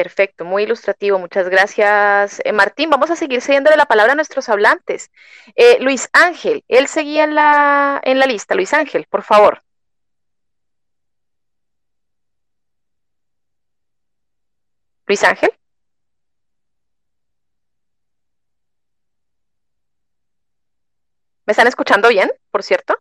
Perfecto, 0.00 0.44
muy 0.44 0.64
ilustrativo, 0.64 1.18
muchas 1.18 1.48
gracias. 1.48 2.42
Eh, 2.44 2.52
Martín, 2.52 2.90
vamos 2.90 3.10
a 3.10 3.16
seguir 3.16 3.40
cediéndole 3.40 3.78
la 3.78 3.86
palabra 3.86 4.12
a 4.12 4.14
nuestros 4.14 4.50
hablantes. 4.50 5.10
Eh, 5.54 5.78
Luis 5.80 6.10
Ángel, 6.12 6.62
él 6.68 6.86
seguía 6.86 7.24
en 7.24 7.34
la, 7.34 7.98
en 8.04 8.18
la 8.18 8.26
lista. 8.26 8.54
Luis 8.54 8.74
Ángel, 8.74 9.06
por 9.08 9.22
favor. 9.22 9.62
Luis 15.06 15.24
Ángel. 15.24 15.50
¿Me 21.46 21.52
están 21.52 21.68
escuchando 21.68 22.08
bien, 22.10 22.30
por 22.50 22.62
cierto? 22.62 22.96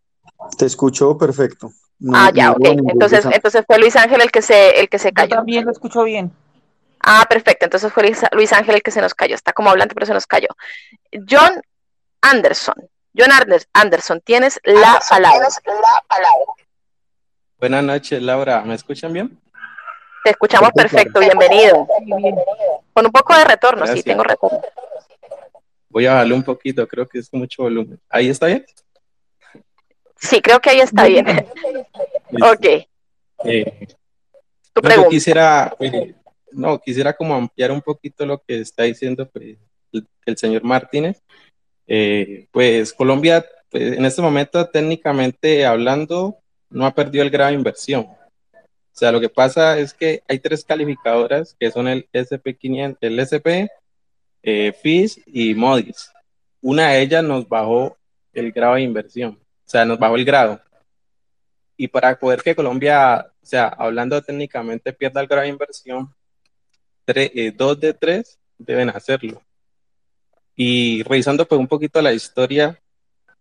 Te 0.57 0.65
escucho 0.65 1.17
perfecto. 1.17 1.71
No, 1.99 2.13
Ah, 2.15 2.31
ya, 2.33 2.51
no 2.51 2.51
ok. 2.53 2.65
Entonces, 2.89 3.25
entonces 3.25 3.63
fue 3.67 3.79
Luis 3.79 3.97
Ángel 3.97 4.21
el 4.21 4.31
que 4.31 4.41
se, 4.41 4.79
el 4.79 4.87
que 4.87 4.99
se 4.99 5.09
Yo 5.09 5.13
cayó. 5.13 5.35
también 5.35 5.65
lo 5.65 5.71
escucho 5.71 6.03
bien. 6.03 6.31
Ah, 7.07 7.25
perfecto. 7.29 7.65
Entonces 7.65 7.93
fue 7.93 8.03
Luis, 8.31 8.51
Ángel 8.53 8.75
el 8.75 8.81
que 8.81 8.89
se 8.91 8.99
nos 9.01 9.13
cayó. 9.13 9.35
Está 9.35 9.53
como 9.53 9.69
hablante, 9.69 9.93
pero 9.93 10.07
se 10.07 10.13
nos 10.13 10.25
cayó. 10.25 10.47
John 11.29 11.61
Anderson. 12.21 12.75
John 13.17 13.31
Ander- 13.31 13.67
Anderson, 13.73 14.19
tienes 14.21 14.59
la 14.63 14.99
palabra. 15.07 15.47
Buenas 17.59 17.83
noches, 17.83 18.21
Laura. 18.21 18.61
¿Me 18.61 18.75
escuchan 18.75 19.13
bien? 19.13 19.39
Te 20.23 20.31
escuchamos 20.31 20.71
perfecto. 20.71 21.19
Bienvenido. 21.19 21.87
Con 22.93 23.05
un 23.05 23.11
poco 23.11 23.35
de 23.37 23.43
retorno, 23.45 23.85
sí, 23.87 24.01
tengo 24.03 24.23
retorno. 24.23 24.59
Voy 25.89 26.07
a 26.07 26.13
bajarle 26.13 26.33
un 26.33 26.43
poquito, 26.43 26.85
creo 26.87 27.07
que 27.07 27.19
es 27.19 27.31
mucho 27.33 27.63
volumen. 27.63 27.99
¿Ahí 28.09 28.29
está 28.29 28.47
bien? 28.47 28.65
Sí, 30.17 30.41
creo 30.41 30.59
que 30.59 30.71
ahí 30.71 30.79
está 30.81 31.05
bien. 31.05 31.25
Ok, 32.41 32.65
Eh, 33.45 33.87
tu 34.73 34.81
no, 34.81 34.81
yo 34.81 34.81
pregunta. 34.81 35.09
quisiera, 35.09 35.73
eh, 35.79 36.15
no, 36.55 36.79
quisiera 36.79 37.13
como 37.13 37.35
ampliar 37.35 37.71
un 37.71 37.81
poquito 37.81 38.25
lo 38.25 38.41
que 38.41 38.59
está 38.59 38.83
diciendo 38.83 39.29
pues, 39.29 39.57
el, 39.91 40.07
el 40.25 40.37
señor 40.37 40.63
Martínez. 40.63 41.21
Eh, 41.87 42.47
pues 42.51 42.93
Colombia, 42.93 43.45
pues, 43.69 43.97
en 43.97 44.05
este 44.05 44.21
momento, 44.21 44.67
técnicamente 44.69 45.65
hablando, 45.65 46.37
no 46.69 46.85
ha 46.85 46.93
perdido 46.93 47.23
el 47.23 47.29
grado 47.29 47.51
de 47.51 47.57
inversión. 47.57 48.03
O 48.03 48.97
sea, 48.97 49.11
lo 49.11 49.19
que 49.19 49.29
pasa 49.29 49.77
es 49.77 49.93
que 49.93 50.23
hay 50.27 50.39
tres 50.39 50.63
calificadoras 50.63 51.55
que 51.59 51.69
son 51.69 51.87
el 51.87 52.07
SP500, 52.13 52.97
el 53.01 53.19
SP, 53.19 53.67
eh, 54.41 54.71
FIS 54.71 55.21
y 55.25 55.53
MODIS. 55.53 56.11
Una 56.61 56.91
de 56.91 57.01
ellas 57.01 57.23
nos 57.23 57.47
bajó 57.47 57.97
el 58.33 58.51
grado 58.51 58.75
de 58.75 58.81
inversión, 58.81 59.37
o 59.41 59.69
sea, 59.69 59.85
nos 59.85 59.99
bajó 59.99 60.15
el 60.15 60.25
grado. 60.25 60.61
Y 61.77 61.89
para 61.89 62.17
poder 62.17 62.41
que 62.41 62.55
Colombia, 62.55 63.27
o 63.41 63.45
sea, 63.45 63.67
hablando 63.67 64.21
técnicamente, 64.21 64.93
pierda 64.93 65.19
el 65.21 65.27
grado 65.27 65.43
de 65.43 65.49
inversión, 65.49 66.13
eh, 67.07 67.53
dos 67.55 67.79
de 67.79 67.93
tres 67.93 68.39
deben 68.57 68.89
hacerlo. 68.89 69.41
Y 70.55 71.03
revisando 71.03 71.45
pues 71.47 71.59
un 71.59 71.67
poquito 71.67 72.01
la 72.01 72.13
historia, 72.13 72.81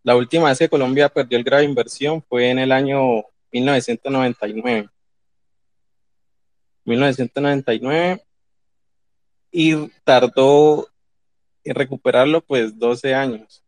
la 0.03 0.17
última 0.17 0.49
vez 0.49 0.59
que 0.59 0.69
Colombia 0.69 1.09
perdió 1.09 1.39
el 1.39 1.45
grado 1.45 1.63
de 1.63 1.69
inversión 1.69 2.23
fue 2.29 2.51
en 2.51 2.59
el 2.59 2.73
año 2.73 3.25
1999. 3.53 4.89
1999 6.85 8.23
y 9.51 9.89
tardó 10.03 10.89
en 11.63 11.75
recuperarlo 11.75 12.41
pues 12.41 12.77
12 12.79 13.15
años. 13.15 13.63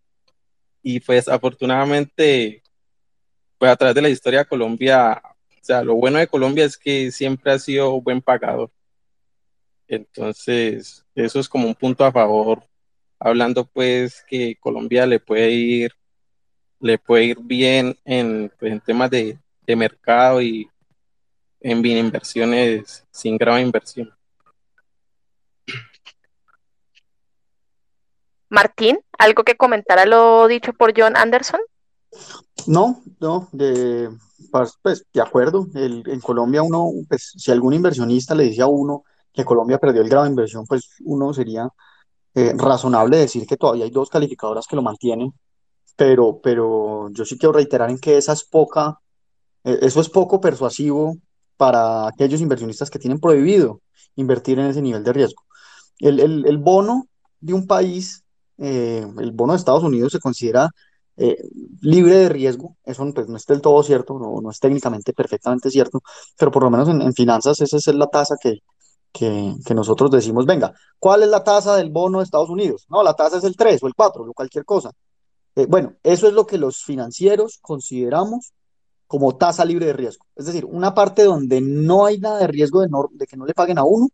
Y 0.83 1.01
pues 1.01 1.29
afortunadamente, 1.29 2.63
pues 3.59 3.71
a 3.71 3.77
través 3.77 3.95
de 3.95 4.03
la 4.03 4.09
historia 4.09 4.41
de 4.41 4.47
Colombia, 4.47 5.23
o 5.25 5.65
sea, 5.65 5.83
lo 5.83 5.95
bueno 5.95 6.19
de 6.19 6.27
Colombia 6.27 6.65
es 6.65 6.77
que 6.77 7.11
siempre 7.11 7.53
ha 7.53 7.59
sido 7.59 8.01
buen 8.01 8.21
pagador. 8.21 8.71
Entonces, 9.89 11.05
eso 11.14 11.39
es 11.39 11.49
como 11.49 11.66
un 11.68 11.74
punto 11.74 12.05
a 12.05 12.12
favor, 12.12 12.62
hablando 13.18 13.64
pues 13.64 14.24
que 14.28 14.57
Colombia 14.61 15.07
le 15.07 15.20
puede 15.20 15.51
ir, 15.51 15.93
le 16.80 16.99
puede 16.99 17.24
ir 17.24 17.39
bien 17.41 17.97
en, 18.05 18.53
pues, 18.59 18.72
en 18.72 18.80
temas 18.80 19.11
de, 19.11 19.39
de 19.66 19.76
mercado 19.76 20.43
y 20.43 20.68
en 21.61 21.82
bien 21.82 21.99
inversiones 21.99 23.05
sin 23.11 23.37
grado 23.37 23.57
de 23.57 23.62
inversión. 23.64 24.11
Martín, 28.49 29.01
¿algo 29.18 29.43
que 29.45 29.57
comentar 29.57 29.99
a 29.99 30.07
lo 30.07 30.47
dicho 30.47 30.72
por 30.72 30.93
John 30.97 31.16
Anderson? 31.16 31.61
No, 32.66 33.03
no, 33.20 33.49
de, 33.53 34.09
pues, 34.51 34.74
pues, 34.82 35.05
de 35.12 35.20
acuerdo. 35.20 35.66
El- 35.74 36.05
en 36.07 36.20
Colombia 36.20 36.62
uno, 36.62 36.91
pues 37.09 37.32
si 37.37 37.51
algún 37.51 37.74
inversionista 37.74 38.34
le 38.34 38.45
dice 38.45 38.62
a 38.62 38.66
uno 38.66 39.05
que 39.37 39.47
Colombia 39.47 39.78
perdió 39.78 40.03
el 40.03 40.11
grado 40.11 40.24
de 40.26 40.30
inversión, 40.32 40.66
pues 40.66 40.91
uno 41.05 41.34
sería 41.34 41.68
eh, 42.34 42.55
razonable 42.57 43.18
decir 43.18 43.47
que 43.47 43.57
todavía 43.57 43.84
hay 43.84 43.91
dos 43.91 44.11
calificadoras 44.11 44.66
que 44.66 44.76
lo 44.76 44.82
mantienen, 44.82 45.32
pero, 45.97 46.41
pero 46.43 47.11
yo 47.12 47.24
sí 47.24 47.39
quiero 47.39 47.53
reiterar 47.55 47.91
en 47.91 47.99
que 47.99 48.16
esa 48.18 48.32
es 48.34 48.45
poca, 48.45 48.99
eh, 49.64 49.78
eso 49.82 50.01
es 50.01 50.09
poco 50.09 50.41
persuasivo 50.41 51.16
para 51.57 52.09
aquellos 52.09 52.41
inversionistas 52.41 52.91
que 52.91 52.99
tienen 52.99 53.20
prohibido 53.20 53.80
invertir 54.16 54.59
en 54.59 54.66
ese 54.66 54.82
nivel 54.82 55.05
de 55.05 55.12
riesgo. 55.12 55.43
El, 55.99 56.20
el- 56.20 56.47
el 56.47 56.59
bono 56.59 57.09
de 57.41 57.55
un 57.55 57.66
país, 57.66 58.24
eh, 58.59 59.07
el 59.18 59.32
bono 59.32 59.53
de 59.53 59.59
Estados 59.59 59.84
Unidos 59.84 60.12
se 60.12 60.20
considera 60.20 60.70
eh, 61.16 61.37
libre 61.82 62.16
de 62.16 62.28
riesgo. 62.28 62.76
Eso 62.84 63.07
pues, 63.14 63.28
no 63.28 63.37
es 63.37 63.47
del 63.47 63.61
todo 63.62 63.82
cierto, 63.82 64.18
no, 64.18 64.41
no 64.43 64.51
es 64.51 64.61
técnicamente 64.61 65.12
perfectamente 65.14 65.70
cierto, 65.70 66.01
pero 66.39 66.51
por 66.51 66.62
lo 66.64 66.70
menos 66.70 66.89
en, 66.89 67.03
en 67.03 67.14
finanzas 67.14 67.61
esa 67.61 67.76
es 67.78 67.87
la 67.89 68.07
tasa 68.09 68.37
que, 68.41 68.59
que, 69.17 69.75
nosotros 69.75 70.11
decimos, 70.11 70.45
venga, 70.45 70.75
¿cuál 70.99 71.23
es 71.23 71.29
la 71.29 71.43
tasa 71.43 71.77
del 71.77 71.91
bono 71.91 72.19
de 72.19 72.25
Estados 72.25 72.51
Unidos? 72.51 72.87
No, 72.91 73.03
la 73.03 73.14
tasa 73.14 73.39
es 73.39 73.45
el 73.45 73.57
3 73.57 73.83
o 73.83 73.87
el 73.87 73.95
4 73.95 74.25
o 74.25 74.33
cualquier 74.35 74.64
cosa. 74.64 74.91
Eh, 75.55 75.67
bueno, 75.67 75.95
eso 76.03 76.29
es 76.29 76.35
lo 76.35 76.47
que 76.47 76.59
los 76.59 76.83
financieros 76.83 77.59
consideramos 77.62 78.53
como 79.07 79.37
tasa 79.37 79.64
libre 79.64 79.87
de 79.87 79.93
riesgo. 79.95 80.27
Es 80.35 80.47
decir, 80.47 80.67
una 80.67 80.93
parte 80.93 81.25
donde 81.25 81.61
no 81.61 82.05
hay 82.05 82.19
nada 82.19 82.41
de 82.41 82.47
riesgo 82.49 82.83
de, 82.83 83.27
que 83.27 83.37
no 83.37 83.47
le 83.47 83.55
paguen 83.55 83.79
a 83.79 83.85
uno, 83.85 84.09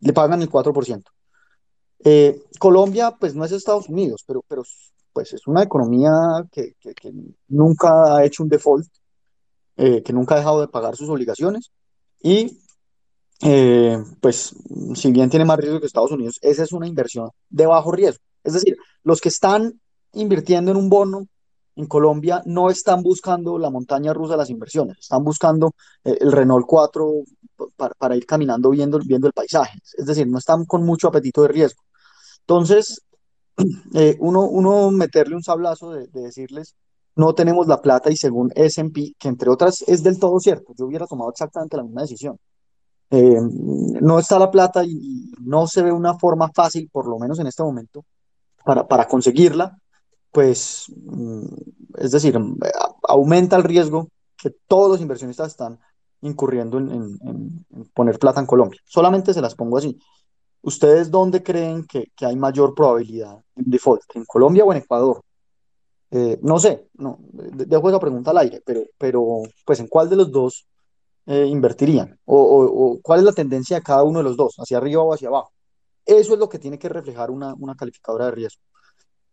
le 0.00 0.12
pagan 0.12 0.42
el 0.42 0.50
4%. 0.50 1.02
Eh, 2.02 2.42
Colombia, 2.58 3.16
pues 3.20 3.34
no 3.34 3.44
es 3.44 3.52
Estados 3.52 3.88
Unidos, 3.88 4.24
pero, 4.26 4.42
pero 4.48 4.62
pues 5.12 5.32
es 5.32 5.46
una 5.46 5.62
economía 5.62 6.10
que 6.50 6.74
nunca 7.48 8.16
ha 8.16 8.24
hecho 8.24 8.42
un 8.42 8.48
default, 8.48 8.86
eh, 9.76 10.02
que 10.02 10.12
nunca 10.12 10.34
ha 10.34 10.38
dejado 10.38 10.60
de 10.60 10.68
pagar 10.68 10.96
sus 10.96 11.08
obligaciones 11.08 11.70
y 12.22 12.58
eh, 13.42 13.98
pues 14.20 14.54
si 14.94 15.12
bien 15.12 15.30
tiene 15.30 15.44
más 15.44 15.58
riesgo 15.58 15.80
que 15.80 15.86
Estados 15.86 16.12
Unidos, 16.12 16.38
esa 16.42 16.62
es 16.62 16.72
una 16.72 16.86
inversión 16.86 17.30
de 17.48 17.66
bajo 17.66 17.90
riesgo. 17.92 18.22
Es 18.44 18.54
decir, 18.54 18.76
los 19.02 19.20
que 19.20 19.28
están 19.28 19.80
invirtiendo 20.12 20.70
en 20.70 20.76
un 20.76 20.88
bono 20.88 21.26
en 21.76 21.86
Colombia 21.86 22.42
no 22.44 22.68
están 22.68 23.02
buscando 23.02 23.58
la 23.58 23.70
montaña 23.70 24.12
rusa 24.12 24.34
de 24.34 24.38
las 24.38 24.50
inversiones, 24.50 24.98
están 24.98 25.24
buscando 25.24 25.72
eh, 26.04 26.18
el 26.20 26.32
Renault 26.32 26.66
4 26.66 27.22
para, 27.98 28.16
ir 28.16 28.26
caminando 28.26 28.70
viendo, 28.70 28.98
viendo 28.98 29.26
el 29.26 29.32
paisaje. 29.32 29.78
Es 29.96 30.06
decir, 30.06 30.26
no 30.26 30.38
están 30.38 30.64
con 30.64 30.84
mucho 30.84 31.08
apetito 31.08 31.42
de 31.42 31.48
riesgo. 31.48 31.82
Entonces, 32.40 33.02
eh, 33.94 34.16
uno, 34.20 34.44
uno 34.44 34.90
meterle 34.90 35.36
un 35.36 35.42
sablazo 35.42 35.92
de, 35.92 36.08
de 36.08 36.22
decirles, 36.22 36.74
no 37.16 37.34
tenemos 37.34 37.66
la 37.66 37.80
plata 37.80 38.10
y 38.10 38.16
según 38.16 38.50
S&P, 38.54 39.14
que 39.18 39.28
entre 39.28 39.50
otras 39.50 39.82
es 39.86 40.02
del 40.02 40.18
todo 40.18 40.38
cierto, 40.40 40.72
yo 40.76 40.86
hubiera 40.86 41.06
tomado 41.06 41.30
exactamente 41.30 41.76
la 41.76 41.82
misma 41.84 42.02
decisión. 42.02 42.38
Eh, 43.10 43.38
no 43.40 44.18
está 44.18 44.38
la 44.38 44.50
plata 44.50 44.84
y, 44.84 45.32
no 45.40 45.66
se 45.66 45.82
ve 45.82 45.90
una 45.90 46.14
forma 46.18 46.50
fácil, 46.54 46.88
por 46.92 47.08
lo 47.08 47.18
menos 47.18 47.38
en 47.40 47.46
este 47.46 47.62
momento, 47.62 48.04
para, 48.64 48.86
para 48.86 49.08
conseguirla, 49.08 49.76
pues, 50.30 50.86
mm, 50.96 51.44
es 51.98 52.12
decir, 52.12 52.38
aumenta 53.08 53.56
el 53.56 53.64
riesgo 53.64 54.08
que 54.36 54.50
todos 54.68 54.90
los 54.90 55.00
inversionistas 55.00 55.48
están 55.48 55.78
incurriendo 56.22 56.78
en, 56.78 56.90
en, 56.90 57.18
en, 57.70 57.84
poner 57.94 58.18
plata 58.18 58.40
en 58.40 58.46
Colombia. 58.46 58.80
Solamente 58.84 59.34
se 59.34 59.40
las 59.40 59.54
pongo 59.54 59.78
así. 59.78 59.98
¿Ustedes 60.62 61.10
dónde 61.10 61.42
creen 61.42 61.86
que, 61.86 62.12
que 62.14 62.26
hay 62.26 62.36
mayor 62.36 62.74
probabilidad 62.74 63.38
de 63.54 63.64
default? 63.66 64.02
¿En 64.14 64.24
Colombia 64.24 64.64
o 64.64 64.72
en 64.72 64.78
Ecuador? 64.78 65.22
Eh, 66.10 66.38
no 66.42 66.58
sé, 66.58 66.88
no, 66.94 67.18
dejo 67.32 67.88
esa 67.88 68.00
pregunta 68.00 68.32
al 68.32 68.38
aire, 68.38 68.60
pero, 68.66 68.82
pero 68.98 69.42
pues 69.64 69.78
en 69.78 69.86
cuál 69.86 70.10
de 70.10 70.16
los 70.16 70.30
dos 70.30 70.66
eh, 71.26 71.46
invertirían? 71.46 72.18
O, 72.24 72.98
cuál 73.02 73.20
es 73.20 73.24
la 73.24 73.32
tendencia 73.32 73.76
de 73.76 73.82
cada 73.82 74.02
uno 74.02 74.18
de 74.18 74.24
los 74.24 74.36
dos? 74.36 74.56
¿Hacia 74.58 74.78
arriba 74.78 75.02
o 75.02 75.12
hacia 75.12 75.28
abajo? 75.28 75.52
Eso 76.04 76.34
es 76.34 76.38
lo 76.38 76.48
que 76.48 76.58
tiene 76.58 76.78
que 76.78 76.88
reflejar 76.88 77.30
una, 77.30 77.54
una 77.54 77.74
calificadora 77.74 78.26
de 78.26 78.30
riesgo. 78.32 78.62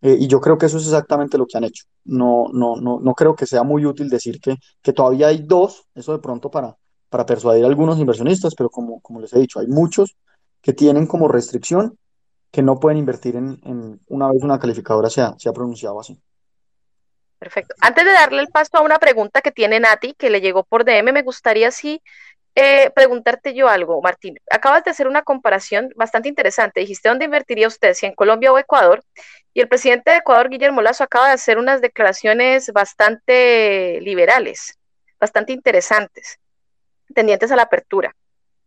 Eh, 0.01 0.17
y 0.19 0.27
yo 0.27 0.39
creo 0.39 0.57
que 0.57 0.67
eso 0.67 0.77
es 0.77 0.83
exactamente 0.85 1.37
lo 1.37 1.47
que 1.47 1.57
han 1.57 1.63
hecho. 1.63 1.85
No, 2.05 2.47
no, 2.53 2.75
no, 2.75 2.99
no 2.99 3.13
creo 3.13 3.35
que 3.35 3.45
sea 3.47 3.63
muy 3.63 3.85
útil 3.85 4.09
decir 4.09 4.39
que, 4.39 4.55
que 4.81 4.93
todavía 4.93 5.27
hay 5.27 5.39
dos, 5.39 5.85
eso 5.95 6.11
de 6.11 6.19
pronto 6.19 6.51
para, 6.51 6.77
para 7.09 7.25
persuadir 7.25 7.63
a 7.63 7.67
algunos 7.67 7.97
inversionistas, 7.99 8.53
pero 8.55 8.69
como, 8.69 8.99
como 9.01 9.19
les 9.19 9.33
he 9.33 9.39
dicho, 9.39 9.59
hay 9.59 9.67
muchos 9.67 10.15
que 10.61 10.73
tienen 10.73 11.07
como 11.07 11.27
restricción 11.27 11.97
que 12.51 12.61
no 12.61 12.79
pueden 12.79 12.97
invertir 12.97 13.35
en, 13.35 13.59
en 13.63 13.99
una 14.07 14.31
vez 14.31 14.43
una 14.43 14.59
calificadora 14.59 15.09
se 15.09 15.21
ha, 15.21 15.35
se 15.37 15.51
pronunciado 15.51 15.99
así. 15.99 16.19
Perfecto. 17.39 17.75
Antes 17.81 18.05
de 18.05 18.11
darle 18.11 18.41
el 18.41 18.47
paso 18.47 18.77
a 18.77 18.81
una 18.81 18.97
pregunta 18.97 19.41
que 19.41 19.51
tiene 19.51 19.79
Nati, 19.79 20.13
que 20.13 20.29
le 20.29 20.41
llegó 20.41 20.63
por 20.63 20.83
DM, 20.83 21.11
me 21.11 21.21
gustaría 21.21 21.71
sí 21.71 22.01
eh, 22.55 22.89
preguntarte 22.95 23.53
yo 23.53 23.69
algo, 23.69 24.01
Martín. 24.01 24.39
Acabas 24.49 24.83
de 24.83 24.89
hacer 24.89 25.07
una 25.07 25.21
comparación 25.21 25.93
bastante 25.95 26.27
interesante. 26.27 26.79
Dijiste 26.79 27.07
dónde 27.07 27.25
invertiría 27.25 27.67
usted, 27.67 27.93
si 27.93 28.07
en 28.07 28.15
Colombia 28.15 28.51
o 28.51 28.57
Ecuador. 28.57 29.03
Y 29.53 29.61
el 29.61 29.67
presidente 29.67 30.09
de 30.09 30.17
Ecuador, 30.17 30.49
Guillermo 30.49 30.81
Lazo, 30.81 31.03
acaba 31.03 31.27
de 31.27 31.33
hacer 31.33 31.59
unas 31.59 31.81
declaraciones 31.81 32.71
bastante 32.73 33.99
liberales, 34.01 34.79
bastante 35.19 35.53
interesantes, 35.53 36.39
tendientes 37.13 37.51
a 37.51 37.55
la 37.55 37.63
apertura. 37.63 38.15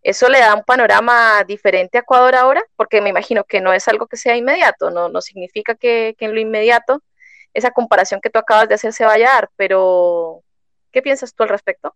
¿Eso 0.03 0.29
le 0.29 0.39
da 0.39 0.55
un 0.55 0.63
panorama 0.63 1.43
diferente 1.45 1.99
a 1.99 2.03
Ecuador 2.03 2.37
ahora? 2.37 2.63
Porque 2.77 3.01
me 3.01 3.11
imagino 3.11 3.43
que 3.43 3.61
no 3.61 3.73
es 3.73 3.89
algo 3.89 4.07
que 4.07 4.17
sea 4.17 4.37
inmediato, 4.37 4.93
no, 4.93 5.09
no 5.09 5.21
significa 5.21 5.75
que, 5.75 6.15
que 6.17 6.27
en 6.27 6.35
lo 6.35 6.41
inmediato 6.41 7.03
esa 7.55 7.71
comparación 7.71 8.21
que 8.21 8.31
tú 8.31 8.39
acabas 8.39 8.69
de 8.69 8.75
hacer 8.75 8.93
se 8.93 9.05
vaya 9.05 9.31
a 9.31 9.35
dar, 9.35 9.51
pero 9.57 10.43
¿qué 10.93 11.03
piensas 11.03 11.35
tú 11.35 11.43
al 11.43 11.49
respecto? 11.49 11.95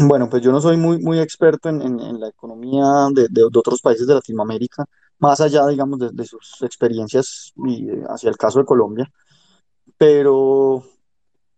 Bueno, 0.00 0.30
pues 0.30 0.42
yo 0.42 0.52
no 0.52 0.60
soy 0.60 0.76
muy, 0.76 0.98
muy 0.98 1.18
experto 1.18 1.68
en, 1.68 2.20
la 2.20 2.28
economía 2.28 3.08
de, 3.12 3.44
otros 3.44 3.80
países 3.80 4.06
de 4.06 4.14
Latinoamérica, 4.14 4.84
más 5.18 5.40
allá, 5.40 5.66
digamos, 5.66 5.98
de, 5.98 6.10
de 6.12 6.24
sus 6.24 6.62
experiencias 6.62 7.52
y 7.56 7.88
hacia 8.08 8.30
el 8.30 8.36
caso 8.36 8.60
de 8.60 8.64
Colombia, 8.64 9.10
pero 9.98 10.84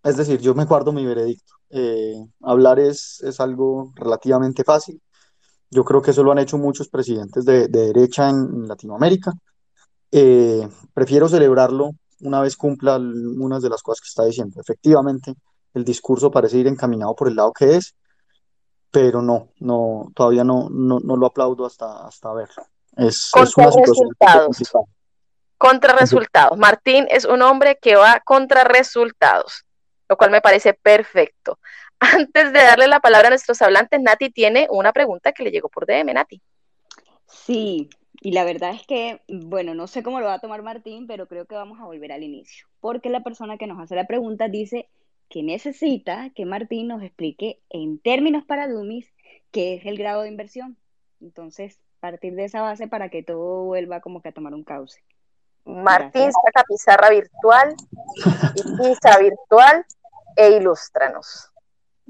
es 0.03 0.17
decir, 0.17 0.41
yo 0.41 0.55
me 0.55 0.65
guardo 0.65 0.93
mi 0.93 1.07
veredicto. 1.07 1.55
Eh, 1.71 2.17
hablar 2.43 2.79
es, 2.79 3.23
es 3.23 3.41
algo 3.41 3.93
relativamente 3.95 4.65
fácil. 4.65 5.01
Yo 5.71 5.85
creo 5.85 6.03
que 6.03 6.11
eso 6.11 6.23
lo 6.23 6.33
han 6.33 6.39
hecho 6.39 6.59
muchos 6.59 6.89
presidentes 6.89 7.45
de, 7.45 7.69
de 7.69 7.87
derecha 7.87 8.29
en, 8.29 8.37
en 8.37 8.69
Latinoamérica. 8.69 9.33
Eh, 10.11 10.69
prefiero 10.93 11.29
celebrarlo 11.29 11.93
una 12.23 12.41
vez 12.41 12.57
cumpla 12.57 12.95
algunas 12.95 13.63
de 13.63 13.69
las 13.69 13.83
cosas 13.83 14.01
que 14.01 14.09
está 14.09 14.25
diciendo. 14.25 14.61
Efectivamente, 14.61 15.35
el 15.75 15.85
discurso 15.85 16.31
parece 16.31 16.59
ir 16.59 16.67
encaminado 16.67 17.15
por 17.15 17.29
el 17.29 17.37
lado 17.37 17.53
que 17.53 17.77
es, 17.77 17.95
pero 18.91 19.23
no, 19.23 19.49
no, 19.59 20.11
todavía 20.15 20.45
no, 20.45 20.69
no, 20.71 21.01
no 21.01 21.17
lo 21.17 21.27
aplaudo 21.27 21.67
hasta, 21.67 22.07
hasta 22.07 22.33
verlo. 22.33 22.65
Es, 22.97 23.31
contra 23.31 23.69
es 23.69 23.75
una 23.75 23.87
resultados. 23.87 24.63
Contra 25.57 25.95
resultados. 25.95 26.59
Martín 26.59 27.07
es 27.11 27.25
un 27.25 27.41
hombre 27.43 27.79
que 27.81 27.97
va 27.97 28.21
contra 28.21 28.65
resultados, 28.65 29.65
lo 30.09 30.17
cual 30.17 30.31
me 30.31 30.41
parece 30.41 30.75
perfecto. 30.75 31.59
Antes 31.99 32.53
de 32.53 32.63
darle 32.63 32.89
la 32.89 33.01
palabra 33.01 33.29
a 33.29 33.31
nuestros 33.31 33.63
hablantes, 33.63 34.01
Nati 34.01 34.31
tiene 34.31 34.67
una 34.71 34.93
pregunta 34.93 35.33
que 35.33 35.45
le 35.45 35.51
llegó 35.51 35.69
por 35.69 35.87
DM, 35.87 36.13
Nati. 36.13 36.43
Sí, 37.27 37.89
y 38.21 38.33
la 38.33 38.45
verdad 38.45 38.71
es 38.75 38.87
que, 38.87 39.21
bueno, 39.29 39.75
no 39.75 39.87
sé 39.87 40.03
cómo 40.03 40.21
lo 40.21 40.27
va 40.27 40.35
a 40.35 40.41
tomar 40.41 40.63
Martín, 40.63 41.07
pero 41.07 41.27
creo 41.27 41.47
que 41.47 41.55
vamos 41.55 41.81
a 41.81 41.85
volver 41.85 42.13
al 42.13 42.23
inicio, 42.23 42.67
porque 42.81 43.11
la 43.11 43.23
persona 43.23 43.59
que 43.59 43.67
nos 43.67 43.81
hace 43.81 43.95
la 43.95 44.07
pregunta 44.07 44.49
dice 44.49 44.89
que 45.29 45.43
necesita 45.43 46.31
que 46.35 46.45
Martín 46.45 46.89
nos 46.89 47.03
explique 47.03 47.61
en 47.71 47.99
términos 47.99 48.45
para 48.45 48.69
Dummies 48.69 49.11
qué 49.51 49.75
es 49.75 49.87
el 49.87 49.97
grado 49.97 50.23
de 50.23 50.29
inversión. 50.29 50.77
Entonces, 51.21 51.79
partir 52.03 52.35
de 52.35 52.45
esa 52.45 52.61
base 52.61 52.89
para 52.89 53.09
que 53.09 53.23
todo 53.23 53.63
vuelva 53.65 54.01
como 54.01 54.21
que 54.21 54.31
a 54.31 54.33
tomar 54.33 54.53
un 54.55 54.65
cauce. 54.65 55.01
Martín, 55.65 56.31
saca 56.33 56.65
pizarra 56.69 57.11
virtual 57.11 57.75
y 58.57 58.63
pizza 58.63 59.19
virtual 59.19 59.87
e 60.35 60.51
ilústranos. 60.57 61.52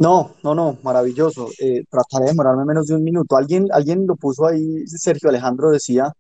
No, 0.03 0.35
no, 0.43 0.55
no, 0.55 0.79
maravilloso. 0.83 1.49
Eh, 1.61 1.85
trataré 1.89 2.25
de 2.25 2.31
demorarme 2.33 2.65
menos 2.65 2.87
de 2.87 2.97
un 2.97 3.05
minuto. 3.05 3.37
Alguien, 3.37 3.69
alguien 3.73 4.05
lo 4.07 4.17
puso 4.17 4.47
ahí, 4.47 4.85
Sergio 4.87 5.29
Alejandro 5.29 5.71
decía 5.71 6.13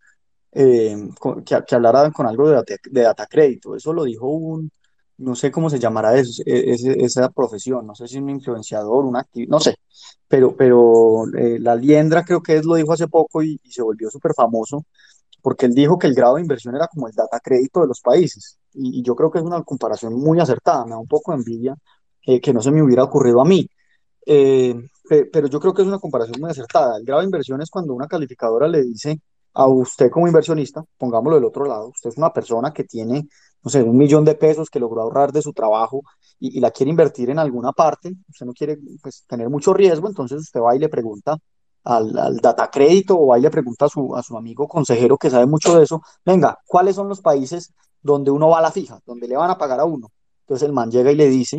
eh, 0.53 0.97
que, 1.45 1.64
que, 1.66 2.12
con 2.14 2.26
algo 2.26 2.49
de 2.49 2.55
data, 2.55 2.74
de 2.91 3.03
data 3.03 3.26
crédito. 3.26 3.74
Eso 3.74 3.93
lo 3.93 4.05
dijo 4.05 4.28
un, 4.28 4.70
no 5.18 5.35
sé 5.35 5.51
cómo 5.51 5.68
se 5.70 5.80
llamará 5.80 6.16
eso, 6.16 6.43
esa 6.47 7.28
profesión, 7.30 7.87
no 7.87 7.95
sé 7.97 8.07
si 8.09 8.18
un 8.18 8.30
influenciador, 8.30 9.05
un 9.05 9.16
activista, 9.16 9.51
no 9.53 9.61
sé, 9.61 9.76
pero, 10.28 10.57
pero 10.57 11.24
eh, 11.37 11.59
la 11.61 11.74
Liendra 11.74 12.24
creo 12.24 12.43
que 12.43 12.57
es, 12.57 12.64
lo 12.64 12.76
dijo 12.76 12.93
hace 12.93 13.09
poco 13.09 13.43
y, 13.43 13.61
y 13.64 13.72
se 13.72 13.83
volvió 13.83 14.11
súper 14.11 14.33
famoso 14.35 14.85
porque 15.43 15.66
él 15.66 15.74
dijo 15.74 15.99
que 15.99 16.07
el 16.07 16.14
grado 16.14 16.37
de 16.37 16.43
inversión 16.43 16.76
era 16.76 16.89
como 16.89 17.09
el 17.09 17.14
data 17.14 17.41
crédito 17.41 17.80
de 17.80 17.89
los 17.89 18.01
países 18.01 18.59
y, 18.74 19.01
y 19.01 19.03
yo 19.03 19.16
creo 19.16 19.30
que 19.30 19.39
es 19.39 19.45
una 19.45 19.62
comparación 19.64 20.14
muy 20.14 20.41
acertada, 20.41 20.85
me 20.85 20.93
da 20.93 20.99
un 20.99 21.09
poco 21.09 21.33
de 21.33 21.39
envidia 21.39 21.76
eh, 22.26 22.40
que 22.40 22.52
no 22.52 22.62
se 22.62 22.70
me 22.70 22.82
hubiera 22.82 23.04
ocurrido 23.04 23.40
a 23.40 23.44
mí. 23.44 23.68
Eh, 24.26 24.74
pero 25.32 25.48
yo 25.48 25.60
creo 25.60 25.74
que 25.74 25.82
es 25.82 25.88
una 25.88 25.98
comparación 25.98 26.40
muy 26.40 26.50
acertada. 26.50 26.96
El 26.96 27.04
grado 27.04 27.20
de 27.20 27.26
inversión 27.26 27.60
es 27.60 27.70
cuando 27.70 27.94
una 27.94 28.06
calificadora 28.06 28.68
le 28.68 28.82
dice 28.82 29.20
a 29.54 29.66
usted 29.66 30.10
como 30.10 30.26
inversionista, 30.26 30.82
pongámoslo 30.96 31.36
del 31.36 31.44
otro 31.44 31.66
lado, 31.66 31.88
usted 31.88 32.10
es 32.10 32.16
una 32.16 32.32
persona 32.32 32.72
que 32.72 32.84
tiene, 32.84 33.28
no 33.62 33.70
sé, 33.70 33.82
un 33.82 33.96
millón 33.96 34.24
de 34.24 34.34
pesos 34.34 34.70
que 34.70 34.80
logró 34.80 35.02
ahorrar 35.02 35.32
de 35.32 35.42
su 35.42 35.52
trabajo 35.52 36.02
y, 36.38 36.56
y 36.56 36.60
la 36.60 36.70
quiere 36.70 36.90
invertir 36.90 37.28
en 37.30 37.38
alguna 37.38 37.72
parte, 37.72 38.12
usted 38.30 38.46
no 38.46 38.54
quiere 38.54 38.78
pues, 39.02 39.24
tener 39.26 39.50
mucho 39.50 39.74
riesgo, 39.74 40.08
entonces 40.08 40.40
usted 40.40 40.60
va 40.60 40.74
y 40.74 40.78
le 40.78 40.88
pregunta 40.88 41.36
al, 41.84 42.16
al 42.18 42.36
data 42.38 42.70
crédito 42.70 43.16
o 43.18 43.36
y 43.36 43.40
le 43.40 43.50
pregunta 43.50 43.86
a 43.86 43.88
su, 43.88 44.14
a 44.16 44.22
su 44.22 44.36
amigo 44.36 44.66
consejero 44.68 45.18
que 45.18 45.30
sabe 45.30 45.46
mucho 45.46 45.76
de 45.76 45.84
eso, 45.84 46.02
venga, 46.24 46.58
¿cuáles 46.66 46.96
son 46.96 47.08
los 47.08 47.20
países 47.20 47.72
donde 48.00 48.30
uno 48.30 48.48
va 48.48 48.58
a 48.58 48.62
la 48.62 48.72
fija, 48.72 49.00
donde 49.04 49.28
le 49.28 49.36
van 49.36 49.50
a 49.50 49.58
pagar 49.58 49.80
a 49.80 49.84
uno? 49.84 50.10
Entonces 50.42 50.66
el 50.66 50.72
man 50.72 50.90
llega 50.90 51.12
y 51.12 51.16
le 51.16 51.28
dice, 51.28 51.58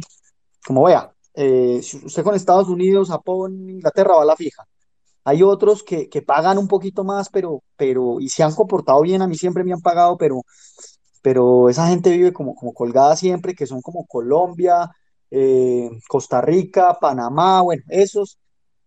como 0.66 0.86
vea, 0.86 1.14
eh, 1.36 1.82
si 1.84 1.97
usted 2.05 2.24
con 2.24 2.36
Estados 2.36 2.68
Unidos, 2.70 3.09
Japón, 3.09 3.70
Inglaterra 3.70 4.16
va 4.16 4.24
a 4.24 4.26
la 4.26 4.36
fija. 4.36 4.66
Hay 5.26 5.43
otros 5.43 5.84
que, 5.84 6.09
que, 6.09 6.22
pagan 6.22 6.57
un 6.57 6.68
poquito 6.68 7.03
más, 7.03 7.30
pero, 7.30 7.64
pero, 7.78 8.20
y 8.20 8.30
se 8.30 8.43
han 8.43 8.53
comportado 8.53 9.01
bien, 9.01 9.22
a 9.22 9.28
mí 9.28 9.36
siempre 9.36 9.64
me 9.64 9.74
han 9.74 9.82
pagado, 9.82 10.18
pero, 10.18 10.41
pero 11.22 11.70
esa 11.70 11.88
gente 11.88 12.11
vive 12.11 12.34
como, 12.34 12.55
como 12.55 12.74
colgada 12.74 13.16
siempre, 13.16 13.55
que 13.55 13.68
son 13.68 13.82
como 13.82 14.05
Colombia, 14.05 14.91
eh, 15.32 15.89
Costa 16.09 16.41
Rica, 16.41 16.97
Panamá, 16.99 17.61
bueno, 17.61 17.84
esos, 17.89 18.38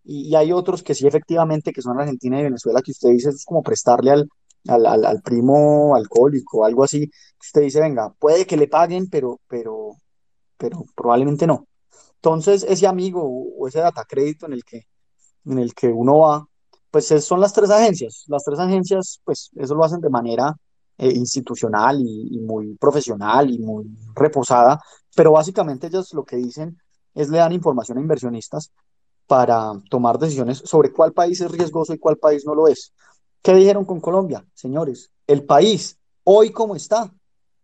y, 0.05 0.35
hay 0.37 0.53
otros 0.53 0.83
que 0.83 0.95
sí 0.95 1.07
efectivamente, 1.07 1.73
que 1.73 1.83
son 1.83 1.99
Argentina 2.01 2.41
y 2.41 2.45
Venezuela, 2.45 2.83
que 2.83 2.93
usted 2.93 3.11
dice, 3.11 3.31
es 3.31 3.45
como 3.45 3.63
prestarle 3.63 4.11
al, 4.13 4.29
al, 4.69 4.87
al, 4.87 5.05
al 5.07 5.23
primo 5.23 5.97
alcohólico, 5.97 6.65
algo 6.65 6.85
así, 6.85 7.11
usted 7.41 7.63
dice, 7.63 7.81
venga, 7.81 8.15
puede 8.19 8.47
que 8.47 8.57
le 8.57 8.69
paguen, 8.69 9.09
pero, 9.11 9.41
pero, 9.49 9.97
pero 10.57 10.85
probablemente 10.95 11.47
no. 11.47 11.67
Entonces, 12.17 12.65
ese 12.69 12.87
amigo 12.87 13.23
o 13.23 13.69
ese 13.69 13.81
data 13.81 14.05
crédito 14.05 14.47
en 14.47 14.53
el 14.53 14.65
que, 14.65 14.87
en 15.45 15.59
el 15.59 15.75
que 15.75 15.89
uno 15.89 16.19
va, 16.19 16.47
pues 16.91 17.07
son 17.25 17.41
las 17.41 17.53
tres 17.53 17.71
agencias. 17.71 18.25
Las 18.29 18.45
tres 18.45 18.59
agencias, 18.59 19.21
pues 19.25 19.51
eso 19.57 19.75
lo 19.75 19.85
hacen 19.85 20.01
de 20.01 20.11
manera 20.11 20.57
eh, 20.99 21.11
institucional 21.11 22.01
y, 22.01 22.37
y, 22.37 22.41
muy 22.41 22.75
profesional 22.77 23.51
y 23.51 23.59
muy 23.59 23.85
reposada, 24.15 24.81
pero 25.15 25.33
básicamente 25.33 25.89
ellas 25.89 26.13
lo 26.15 26.25
que 26.25 26.37
dicen 26.37 26.79
es 27.15 27.29
le 27.29 27.39
dan 27.39 27.53
información 27.53 27.99
a 27.99 28.01
inversionistas 28.01 28.73
para 29.27 29.73
tomar 29.91 30.19
decisiones 30.19 30.63
sobre 30.65 30.93
cuál 30.93 31.13
país 31.13 31.41
es 31.41 31.51
riesgoso 31.51 31.93
y 31.93 31.99
cuál 31.99 32.17
país 32.17 32.45
no 32.47 32.55
lo 32.55 32.69
es. 32.69 32.93
¿Qué 33.43 33.55
dijeron 33.55 33.85
con 33.85 34.01
Colombia? 34.01 34.45
Señores, 34.55 35.11
el 35.27 35.45
país 35.45 35.99
hoy 36.25 36.51
como 36.51 36.77
está 36.77 37.13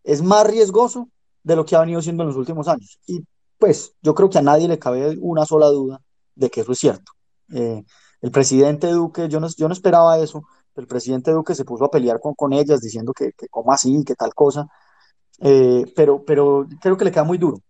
es 0.05 0.23
más 0.23 0.47
riesgoso 0.47 1.09
de 1.43 1.57
lo 1.57 1.65
que 1.65 1.77
ha 1.77 1.81
venido 1.81 2.03
siendo 2.03 2.23
en 2.23 2.29
los 2.29 2.37
últimos 2.37 2.69
años. 2.69 2.99
Y 3.07 3.25
pues 3.59 3.95
yo 4.03 4.15
creo 4.15 4.31
que 4.31 4.39
a 4.39 4.43
nadie 4.43 4.69
le 4.69 4.79
cabe 4.79 5.17
una 5.21 5.47
sola 5.47 5.67
duda 5.67 6.01
de 6.35 6.51
que 6.51 6.63
eso 6.63 6.73
es 6.73 6.79
cierto. 6.79 7.13
Eh, 7.53 7.83
el 8.21 8.31
presidente 8.31 8.89
Duque, 8.89 9.29
yo 9.29 9.41
no, 9.41 9.49
yo 9.49 9.69
no 9.69 9.75
esperaba 9.75 10.19
eso, 10.19 10.43
el 10.77 10.87
presidente 10.87 11.33
Duque 11.33 11.55
se 11.55 11.65
puso 11.65 11.85
a 11.85 11.91
pelear 11.91 12.21
con, 12.21 12.35
con 12.35 12.53
ellas 12.53 12.81
diciendo 12.81 13.13
que, 13.13 13.33
que 13.37 13.49
cómo 13.49 13.73
así, 13.73 14.05
que 14.05 14.15
tal 14.15 14.35
cosa, 14.35 14.69
eh, 15.41 15.85
pero, 15.97 16.25
pero 16.25 16.67
creo 16.81 16.97
que 16.97 17.05
le 17.05 17.11
queda 17.11 17.25
muy 17.25 17.39
duro, 17.39 17.61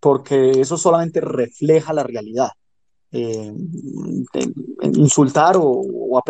porque 0.00 0.50
eso 0.60 0.76
solamente 0.76 1.20
refleja 1.20 1.92
la 1.92 2.02
realidad. 2.02 2.50
Eh, 3.12 3.52
insultar 4.82 5.56
o, 5.58 6.20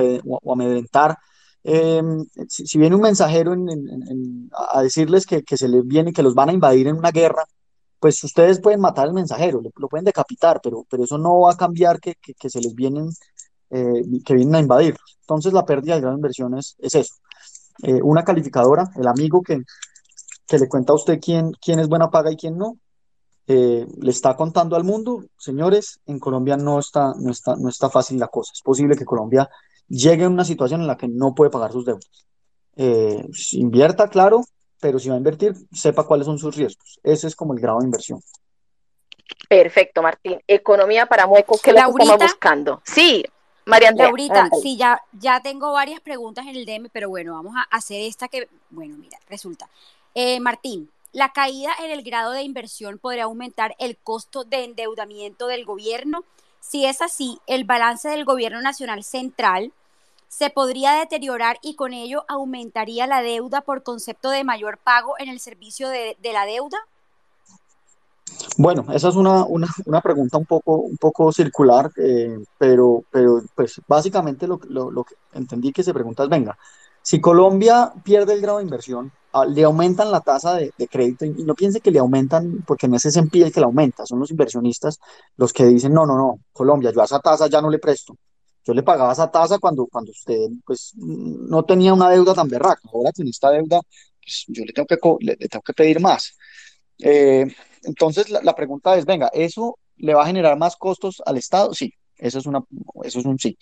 amedrentar 0.51 1.17
em, 1.65 2.25
si, 2.49 2.79
viene 2.79 2.97
un 2.97 3.03
mensajero 3.03 3.55
a 4.53 4.83
decirles 4.83 5.27
que, 5.27 5.43
se 5.57 5.69
les 5.69 5.87
viene, 5.87 6.13
que 6.13 6.23
los 6.23 6.35
van 6.35 6.51
a 6.51 6.53
invadir 6.53 6.89
en 6.89 6.97
una 6.97 7.11
guerra, 7.11 7.45
pues 7.99 8.23
ustedes 8.25 8.61
pueden 8.61 8.81
matar 8.81 9.07
al 9.07 9.15
mensajero, 9.15 9.61
lo, 9.63 9.89
pueden 9.89 10.05
decapitar, 10.05 10.61
pero, 10.63 10.87
pero 10.89 11.05
eso 11.05 11.19
no 11.19 11.41
va 11.41 11.53
a 11.53 11.57
cambiar 11.57 12.01
que, 12.01 12.17
se 12.49 12.61
les 12.61 12.75
vienen, 12.75 13.09
eh, 13.71 14.03
que 14.25 14.35
vienen 14.35 14.55
a 14.55 14.61
invadir. 14.61 14.97
Entonces 15.21 15.53
la 15.53 15.67
pérdida 15.67 15.97
de 15.97 16.01
gran 16.01 16.15
inversión 16.15 16.57
es, 16.57 16.77
eso. 16.81 17.15
Eh, 17.83 18.01
una 18.03 18.25
calificadora, 18.25 18.91
el 18.97 19.07
amigo 19.07 19.43
que, 19.43 19.63
que 20.47 20.59
le 20.59 20.69
cuenta 20.69 20.93
a 20.93 20.97
usted 20.97 21.19
quién, 21.21 21.53
quién 21.61 21.79
es 21.79 21.89
buena 21.89 22.11
paga 22.11 22.31
y 22.31 22.37
quién 22.37 22.59
no, 22.59 22.79
eh, 23.53 23.85
le 24.01 24.11
está 24.13 24.37
contando 24.37 24.77
al 24.77 24.85
mundo, 24.85 25.25
señores, 25.37 26.01
en 26.07 26.21
Colombia 26.21 26.57
no 26.57 26.79
está, 26.79 27.15
no, 27.19 27.33
está, 27.33 27.57
no 27.57 27.69
está 27.69 27.91
fácil 27.91 28.19
la 28.19 28.29
cosa. 28.29 28.53
Es 28.55 28.63
posible 28.63 28.97
que 28.97 29.05
Colombia 29.05 29.51
llegue 29.91 30.25
a 30.25 30.29
una 30.29 30.45
situación 30.45 30.81
en 30.81 30.87
la 30.87 30.97
que 30.97 31.09
no 31.09 31.35
puede 31.35 31.51
pagar 31.51 31.73
sus 31.73 31.85
deudas. 31.85 32.27
Eh, 32.77 33.27
invierta, 33.53 34.09
claro, 34.09 34.45
pero 34.81 34.99
si 34.99 35.09
va 35.09 35.17
a 35.17 35.19
invertir, 35.19 35.55
sepa 35.73 36.07
cuáles 36.07 36.25
son 36.27 36.39
sus 36.39 36.57
riesgos. 36.57 36.99
Ese 37.03 37.27
es 37.27 37.37
como 37.37 37.53
el 37.53 37.61
grado 37.61 37.81
de 37.81 37.85
inversión. 37.85 38.23
Perfecto, 39.49 40.01
Martín. 40.03 40.41
Economía 40.47 41.07
para 41.07 41.27
Mueco, 41.27 41.59
¿qué 41.63 41.73
lo 41.73 41.79
estamos 41.81 42.19
buscando? 42.19 42.81
Sí, 42.85 43.25
María 43.67 43.91
Andrea. 43.91 44.07
Laurita, 44.07 44.49
sí, 44.63 44.77
ya, 44.77 45.03
ya 45.13 45.41
tengo 45.41 45.73
varias 45.73 46.01
preguntas 46.01 46.47
en 46.47 46.57
el 46.57 46.65
DM, 46.65 46.89
pero 46.93 47.09
bueno, 47.09 47.35
vamos 47.35 47.55
a 47.57 47.63
hacer 47.77 48.01
esta 48.01 48.29
que, 48.29 48.49
bueno, 48.71 48.97
mira, 48.97 49.19
resulta. 49.29 49.69
Eh, 50.15 50.41
Martín, 50.41 50.91
la 51.13 51.33
caída 51.33 51.73
en 51.83 51.91
el 51.91 52.03
grado 52.03 52.33
de 52.33 52.43
inversión 52.43 52.99
podría 52.99 53.25
aumentar 53.25 53.75
el 53.79 53.97
costo 53.97 54.45
de 54.45 54.65
endeudamiento 54.65 55.49
del 55.49 55.65
gobierno. 55.65 56.25
Si 56.61 56.87
es 56.87 57.03
así, 57.03 57.39
el 57.47 57.65
balance 57.65 58.09
del 58.09 58.25
gobierno 58.25 58.61
nacional 58.63 59.03
central 59.03 59.73
se 60.31 60.49
podría 60.49 60.93
deteriorar 60.93 61.59
y 61.61 61.75
con 61.75 61.93
ello 61.93 62.25
aumentaría 62.29 63.07
la 63.07 63.21
deuda 63.21 63.61
por 63.61 63.83
concepto 63.83 64.31
de 64.31 64.45
mayor 64.45 64.79
pago 64.79 65.15
en 65.19 65.29
el 65.29 65.41
servicio 65.41 65.91
de, 65.91 66.17
la 66.23 66.47
deuda. 66.47 66.79
Bueno, 68.57 68.87
esa 68.93 69.09
es 69.09 69.17
una, 69.17 69.45
pregunta 70.03 70.39
un 70.39 70.47
poco, 70.47 70.77
un 70.77 70.97
poco 70.97 71.33
circular, 71.33 71.91
eh, 71.97 72.39
pero, 72.57 73.05
pero 73.11 73.43
pues 73.55 73.81
básicamente 73.87 74.47
lo, 74.47 74.59
lo 74.69 75.05
que 75.05 75.17
entendí 75.35 75.73
que 75.73 75.83
se 75.83 75.93
pregunta 75.93 76.23
es, 76.23 76.29
venga, 76.29 76.57
si 77.03 77.21
Colombia 77.21 77.93
pierde 78.03 78.33
el 78.33 78.41
grado 78.41 78.59
de 78.59 78.65
inversión, 78.65 79.13
Ah, 79.33 79.45
le 79.47 79.63
aumentan 79.63 80.11
la 80.11 80.21
tasa 80.21 80.55
de, 80.55 80.73
crédito 80.91 81.25
y, 81.25 81.45
no 81.45 81.55
piense 81.55 81.81
que 81.81 81.93
le 81.93 82.01
aumentan 82.01 82.65
porque 82.67 82.89
no 82.89 82.97
es 82.97 83.05
ese 83.05 83.21
el 83.21 83.31
que 83.31 83.61
la 83.61 83.67
aumenta, 83.67 84.05
son 84.05 84.19
los 84.19 84.31
inversionistas 84.33 84.99
los 85.37 85.53
que 85.53 85.67
dicen, 85.67 85.95
no, 85.95 86.05
no, 86.05 86.17
no, 86.17 86.41
Colombia, 86.53 86.91
yo 86.91 87.01
a 87.01 87.05
esa 87.05 87.21
tasa 87.21 87.47
ya 87.47 87.63
no 87.63 87.71
le 87.71 87.79
presto. 87.79 88.17
Yo 88.65 88.75
le 88.75 88.83
pagaba 88.83 89.13
esa 89.13 89.31
tasa 89.31 89.59
cuando, 89.59 89.87
cuando 89.87 90.11
usted 90.11 90.49
pues, 90.65 90.93
no 90.97 91.65
tenía 91.65 91.95
una 91.95 92.11
deuda 92.11 92.35
tan 92.35 92.49
berraca. 92.49 92.83
Ahora 92.93 93.13
con 93.13 93.27
esta 93.27 93.51
deuda, 93.51 93.81
pues, 94.23 94.45
yo 94.49 94.65
le 94.65 94.73
tengo 94.73 94.87
que, 94.87 94.99
le, 95.25 95.37
tengo 95.37 95.63
que 95.63 95.73
pedir 95.73 96.01
más. 96.01 96.37
Eh, 96.99 97.47
entonces, 97.85 98.29
la, 98.31 98.55
pregunta 98.55 98.97
es, 98.97 99.07
venga, 99.07 99.31
¿eso 99.33 99.79
le 99.97 100.15
va 100.15 100.23
a 100.25 100.27
generar 100.27 100.59
más 100.59 100.77
costos 100.77 101.23
al 101.25 101.39
Estado? 101.39 101.73
Sí, 101.73 101.93
eso 102.17 102.39
es, 102.39 102.47
una, 102.47 102.63
eso 103.05 103.21
es 103.21 103.25
un 103.25 103.39
sí. 103.39 103.57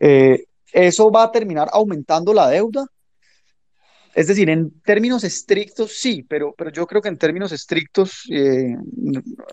Eh, 0.00 0.44
¿Eso 0.72 1.10
va 1.10 1.24
a 1.24 1.32
terminar 1.32 1.68
aumentando 1.72 2.34
la 2.34 2.48
deuda? 2.48 2.84
Es 4.14 4.28
decir, 4.28 4.48
en 4.48 4.80
términos 4.82 5.24
estrictos 5.24 5.98
sí, 5.98 6.22
pero, 6.22 6.54
pero 6.56 6.70
yo 6.70 6.86
creo 6.86 7.02
que 7.02 7.08
en 7.08 7.18
términos 7.18 7.50
estrictos 7.50 8.22
eh, 8.30 8.76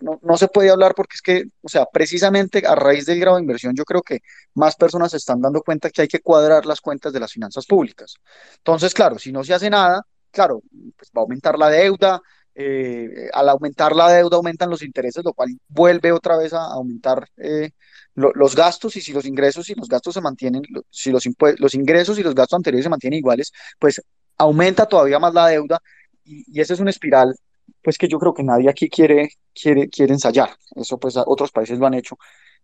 no, 0.02 0.38
se 0.38 0.48
puede 0.50 0.70
hablar 0.70 0.94
porque 0.94 1.16
es 1.16 1.22
que, 1.22 1.46
o 1.62 1.70
sea, 1.70 1.86
precisamente 1.92 2.64
a 2.68 2.76
raíz 2.76 3.06
del 3.08 3.20
grado 3.20 3.38
de 3.38 3.42
inversión 3.42 3.76
yo 3.76 3.84
creo 3.84 4.02
que 4.04 4.20
más 4.54 4.76
personas 4.76 5.12
se 5.12 5.18
están 5.18 5.42
dando 5.42 5.62
cuenta 5.62 5.90
que 5.90 6.04
hay 6.04 6.08
que 6.08 6.20
cuadrar 6.20 6.66
las 6.68 6.80
cuentas 6.80 7.12
de 7.12 7.20
las 7.20 7.32
finanzas 7.32 7.66
públicas. 7.66 8.16
Entonces, 8.58 8.94
claro, 8.94 9.18
si 9.18 9.32
no 9.32 9.44
se 9.44 9.54
hace 9.56 9.70
nada, 9.70 10.04
claro, 10.30 10.62
pues 10.96 11.10
va 11.16 11.22
a 11.22 11.24
aumentar 11.24 11.58
la 11.58 11.70
deuda, 11.70 12.22
eh, 12.54 13.30
al 13.34 13.50
aumentar 13.50 13.96
la 13.96 14.10
deuda 14.12 14.38
aumentan 14.38 14.70
los 14.70 14.84
intereses, 14.84 15.24
lo 15.24 15.34
cual 15.34 15.58
vuelve 15.70 16.12
otra 16.12 16.38
vez 16.38 16.54
a 16.54 16.66
aumentar 16.66 17.28
eh, 17.38 17.72
los 18.14 18.56
gastos 18.56 18.96
y 18.98 19.02
si 19.02 19.14
los 19.14 19.26
ingresos 19.26 19.70
y 19.70 19.76
los 19.76 19.88
gastos 19.88 20.14
se 20.14 20.22
mantienen, 20.22 20.62
si 20.90 21.12
los, 21.12 21.24
los 21.58 21.76
ingresos 21.76 22.20
y 22.20 22.24
los 22.24 22.36
gastos 22.36 22.58
anteriores 22.58 22.84
se 22.84 22.90
mantienen 22.90 23.20
iguales, 23.20 23.52
pues 23.80 24.02
aumenta 24.42 24.86
todavía 24.86 25.20
más 25.20 25.34
la 25.34 25.48
deuda 25.48 25.80
y, 26.24 26.44
y 26.52 26.62
esa 26.62 26.74
es 26.74 26.80
una 26.80 26.90
espiral 26.90 27.36
pues 27.82 27.98
que 27.98 28.08
yo 28.08 28.20
creo 28.20 28.34
que 28.34 28.44
nadie 28.44 28.70
aquí 28.70 28.90
quiere, 28.90 29.30
quiere, 29.54 29.90
quiere 29.90 30.14
ensayar. 30.14 30.50
Eso 30.76 30.98
pues 31.00 31.18
otros 31.18 31.52
países 31.52 31.80
lo 31.80 31.88
han 31.88 31.96
hecho, 31.96 32.18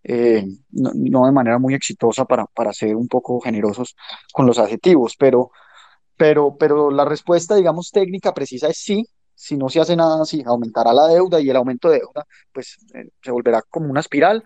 eh, 0.03 0.45
no, 0.71 1.25
de 1.25 1.31
manera 1.31 1.59
muy 1.59 1.73
exitosa 1.73 2.25
para, 2.25 2.45
para 2.45 2.73
ser 2.73 2.95
un 2.95 3.07
poco 3.07 3.39
generosos 3.39 3.95
con 4.31 4.45
los 4.45 4.59
adjetivos, 4.59 5.15
pero, 5.17 5.51
pero, 6.15 6.55
pero 6.57 6.91
la 6.91 7.05
respuesta, 7.05 7.55
digamos, 7.55 7.91
técnica 7.91 8.33
precisa 8.33 8.67
es 8.67 8.77
sí. 8.77 9.05
Si 9.39 9.55
no 9.55 9.69
se 9.69 9.79
hace 9.79 9.95
nada, 9.95 10.25
sí, 10.25 10.41
aumentará 10.43 10.91
la 10.93 11.07
deuda 11.07 11.39
y 11.39 11.47
el 11.47 11.55
aumento 11.55 11.89
de 11.89 11.99
deuda, 11.99 12.25
pues 12.51 12.77
eh, 12.95 13.09
se 13.21 13.31
volverá 13.31 13.61
como 13.69 13.87
una 13.87 13.99
espiral. 13.99 14.43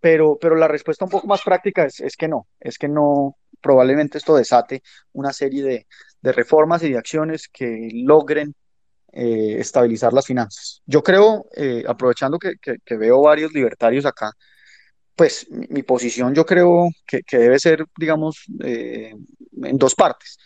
Pero, 0.00 0.38
pero 0.40 0.56
la 0.56 0.66
respuesta 0.68 1.04
un 1.04 1.10
poco 1.10 1.28
más 1.28 1.42
práctica 1.42 1.84
es, 1.84 2.00
es 2.00 2.16
que 2.16 2.26
no, 2.26 2.48
es 2.58 2.78
que 2.78 2.88
no, 2.88 3.36
probablemente 3.60 4.18
esto 4.18 4.36
desate 4.36 4.82
una 5.12 5.32
serie 5.32 5.62
de, 5.62 5.86
de 6.20 6.32
reformas 6.32 6.82
y 6.82 6.90
de 6.92 6.98
acciones 6.98 7.48
que 7.48 7.88
logren 7.92 8.54
eh, 9.12 9.56
estabilizar 9.58 10.12
las 10.12 10.26
finanzas. 10.26 10.82
Yo 10.84 11.02
creo, 11.02 11.46
eh, 11.56 11.82
aprovechando 11.88 12.38
que, 12.38 12.56
veo 12.96 13.22
varios 13.22 13.52
libertarios 13.52 14.04
acá, 14.04 14.32
pues 15.16 15.46
mi, 15.50 15.82
posición 15.82 16.34
yo 16.34 16.44
creo 16.44 16.88
que, 17.06 17.22
debe 17.38 17.58
ser, 17.58 17.86
digamos, 17.98 18.44
eh, 18.62 19.14
en 19.62 19.78
dos 19.78 19.94
partes. 19.94 20.38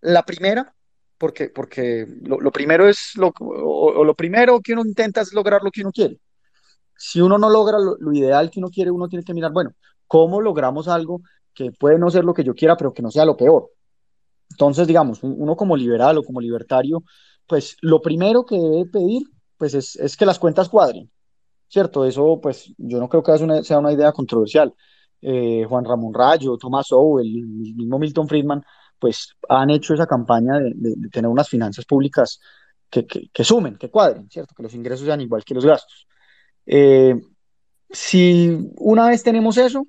La 0.00 0.24
primera, 0.24 0.74
porque, 1.16 1.48
porque 1.50 2.06
lo, 2.22 2.50
primero 2.52 2.88
es, 2.88 3.12
lo, 3.14 3.32
o, 3.38 4.04
lo 4.04 4.14
primero 4.14 4.60
que 4.60 4.72
uno 4.72 4.82
intenta 4.84 5.20
es 5.20 5.32
lograr 5.32 5.62
lo 5.62 5.70
que 5.70 5.82
uno 5.82 5.92
quiere. 5.92 6.18
Si 6.96 7.20
uno 7.20 7.38
no 7.38 7.48
logra 7.48 7.78
lo, 7.78 7.96
lo 7.98 8.12
ideal 8.12 8.50
que 8.50 8.58
uno 8.58 8.70
quiere, 8.70 8.90
uno 8.90 9.08
tiene 9.08 9.24
que 9.24 9.34
mirar, 9.34 9.52
bueno, 9.52 9.74
¿cómo 10.08 10.40
logramos 10.40 10.88
algo 10.88 11.20
que 11.58 11.72
puede 11.72 11.98
no 11.98 12.08
ser 12.08 12.24
lo 12.24 12.32
que 12.32 12.44
yo 12.44 12.54
quiera, 12.54 12.76
pero 12.76 12.94
que 12.94 13.02
no 13.02 13.10
sea 13.10 13.24
lo 13.24 13.36
peor? 13.36 13.70
Entonces, 14.48 14.86
digamos, 14.86 15.18
uno 15.22 15.56
como 15.56 15.76
liberal 15.76 16.16
o 16.18 16.22
como 16.22 16.40
libertario, 16.40 17.02
pues 17.48 17.76
lo 17.80 18.00
primero 18.00 18.46
que 18.46 18.56
debe 18.56 18.86
pedir, 18.86 19.22
pues 19.56 19.74
es, 19.74 20.16
que 20.16 20.24
las 20.24 20.38
cuentas 20.38 20.68
cuadren, 20.68 21.10
¿cierto? 21.66 22.04
Eso, 22.04 22.38
pues 22.40 22.72
yo 22.78 23.00
no 23.00 23.08
creo 23.08 23.24
que 23.24 23.64
sea 23.64 23.78
una 23.78 23.92
idea 23.92 24.12
controversial. 24.12 24.72
Eh, 25.20 25.64
Juan 25.68 25.84
Ramón 25.84 26.14
Rayo, 26.14 26.56
Thomas 26.56 26.86
Sowell, 26.86 27.26
el 27.26 27.74
mismo 27.74 27.98
Milton 27.98 28.28
Friedman, 28.28 28.64
pues 29.00 29.34
han 29.48 29.70
hecho 29.70 29.94
esa 29.94 30.06
campaña 30.06 30.60
de, 30.60 30.94
tener 31.10 31.28
unas 31.28 31.48
finanzas 31.48 31.84
públicas 31.84 32.38
que, 32.88 33.04
sumen, 33.44 33.76
que 33.76 33.90
cuadren, 33.90 34.30
¿cierto? 34.30 34.54
Que 34.54 34.62
los 34.62 34.74
ingresos 34.74 35.04
sean 35.04 35.20
igual 35.20 35.44
que 35.44 35.54
los 35.54 35.64
gastos. 35.64 36.06
Eh, 36.66 37.20
si 37.90 38.70
una 38.76 39.08
vez 39.08 39.24
tenemos 39.24 39.56
eso, 39.58 39.84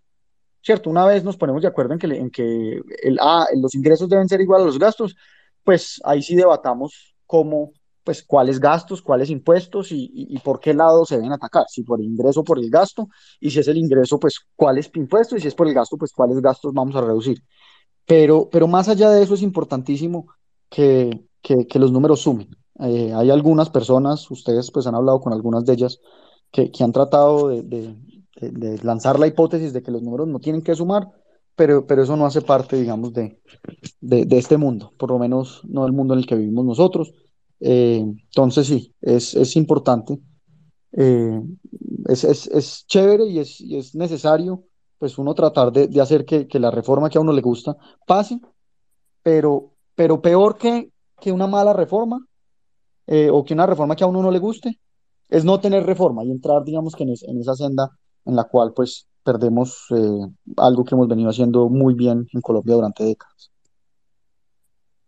¿cierto? 0.61 0.89
Una 0.89 1.05
vez 1.05 1.23
nos 1.23 1.37
ponemos 1.37 1.61
de 1.61 1.67
acuerdo 1.67 1.93
en 1.93 1.99
que, 1.99 2.07
en 2.07 2.29
que 2.29 2.81
el, 3.03 3.17
ah, 3.21 3.47
los 3.55 3.75
ingresos 3.75 4.09
deben 4.09 4.27
ser 4.27 4.41
igual 4.41 4.61
a 4.61 4.65
los 4.65 4.79
gastos, 4.79 5.15
pues 5.63 6.01
ahí 6.03 6.21
sí 6.21 6.35
debatamos 6.35 7.15
cómo, 7.25 7.71
pues 8.03 8.23
cuáles 8.23 8.59
gastos, 8.59 9.01
cuáles 9.01 9.29
impuestos 9.29 9.91
y, 9.91 10.09
y, 10.13 10.39
por 10.39 10.59
qué 10.59 10.73
lado 10.73 11.05
se 11.05 11.17
deben 11.17 11.31
atacar, 11.31 11.65
si 11.69 11.83
por 11.83 11.99
el 11.99 12.07
ingreso 12.07 12.41
o 12.41 12.43
por 12.43 12.59
el 12.59 12.69
gasto, 12.69 13.07
y 13.39 13.51
si 13.51 13.59
es 13.59 13.67
el 13.67 13.77
ingreso, 13.77 14.19
pues 14.19 14.39
cuáles 14.55 14.89
impuestos, 14.95 15.37
y 15.37 15.41
si 15.41 15.47
es 15.47 15.55
por 15.55 15.67
el 15.67 15.73
gasto, 15.73 15.97
pues 15.97 16.11
cuáles 16.11 16.41
gastos 16.41 16.73
vamos 16.73 16.95
a 16.95 17.01
reducir. 17.01 17.43
Pero, 18.05 18.49
pero 18.51 18.67
más 18.67 18.89
allá 18.89 19.11
de 19.11 19.21
eso 19.21 19.35
es 19.35 19.43
importantísimo 19.43 20.27
que, 20.69 21.27
que, 21.41 21.79
los 21.79 21.91
números 21.91 22.21
sumen. 22.21 22.49
Eh, 22.79 23.13
hay 23.13 23.29
algunas 23.29 23.69
personas, 23.69 24.29
ustedes 24.31 24.71
pues 24.71 24.87
han 24.87 24.95
hablado 24.95 25.19
con 25.19 25.33
algunas 25.33 25.65
de 25.65 25.73
ellas, 25.73 25.99
que, 26.51 26.71
que 26.71 26.83
han 26.83 26.91
tratado 26.91 27.49
de, 27.49 27.95
lanzar 28.83 29.19
la 29.19 29.27
hipótesis 29.27 29.73
de 29.73 29.81
que 29.81 29.91
los 29.91 30.01
números 30.01 30.27
no 30.27 30.39
tienen 30.39 30.61
que 30.61 30.75
sumar, 30.75 31.07
pero, 31.55 31.85
pero 31.85 32.03
eso 32.03 32.15
no 32.15 32.25
hace 32.25 32.41
parte, 32.41 32.77
digamos, 32.77 33.13
de, 33.13 33.39
de, 33.99 34.37
este 34.37 34.57
mundo, 34.57 34.93
por 34.97 35.11
lo 35.11 35.19
menos 35.19 35.61
no 35.67 35.83
del 35.83 35.91
mundo 35.91 36.13
en 36.13 36.21
el 36.21 36.25
que 36.25 36.35
vivimos 36.35 36.65
nosotros. 36.65 37.13
Eh, 37.59 37.99
entonces 37.99 38.67
sí, 38.67 38.95
es, 39.01 39.35
es 39.35 39.55
importante, 39.57 40.19
eh, 40.93 41.41
es, 42.07 42.23
es, 42.23 42.47
es, 42.47 42.85
chévere 42.87 43.25
y 43.25 43.39
es, 43.39 43.59
y 43.59 43.77
es 43.77 43.93
necesario, 43.93 44.63
pues 44.97 45.17
uno 45.17 45.33
tratar 45.33 45.71
de, 45.71 45.87
de 45.87 46.01
hacer 46.01 46.25
que, 46.25 46.47
que, 46.47 46.59
la 46.59 46.71
reforma 46.71 47.09
que 47.09 47.17
a 47.17 47.21
uno 47.21 47.33
le 47.33 47.41
gusta 47.41 47.75
pase, 48.07 48.39
pero, 49.21 49.73
pero 49.95 50.21
peor 50.21 50.57
que, 50.57 50.91
que 51.19 51.31
una 51.31 51.47
mala 51.47 51.73
reforma 51.73 52.25
eh, 53.07 53.29
o 53.29 53.43
que 53.43 53.53
una 53.53 53.65
reforma 53.65 53.95
que 53.95 54.03
a 54.03 54.07
uno 54.07 54.21
no 54.21 54.31
le 54.31 54.39
guste, 54.39 54.79
es 55.27 55.43
no 55.43 55.59
tener 55.59 55.85
reforma 55.85 56.23
y 56.23 56.31
entrar, 56.31 56.63
digamos, 56.63 56.95
que 56.95 57.03
en, 57.03 57.13
en 57.21 57.41
esa 57.41 57.55
senda 57.55 57.91
en 58.29 58.35
la 58.35 58.45
cual 58.45 58.73
pues 58.73 59.07
perdemos 59.23 59.85
eh, 59.91 60.27
algo 60.57 60.85
que 60.85 60.95
hemos 60.95 61.07
venido 61.07 61.29
haciendo 61.29 61.69
muy 61.69 61.93
bien 61.93 62.27
en 62.33 62.41
Colombia 62.41 62.75
durante 62.75 63.03
décadas. 63.03 63.51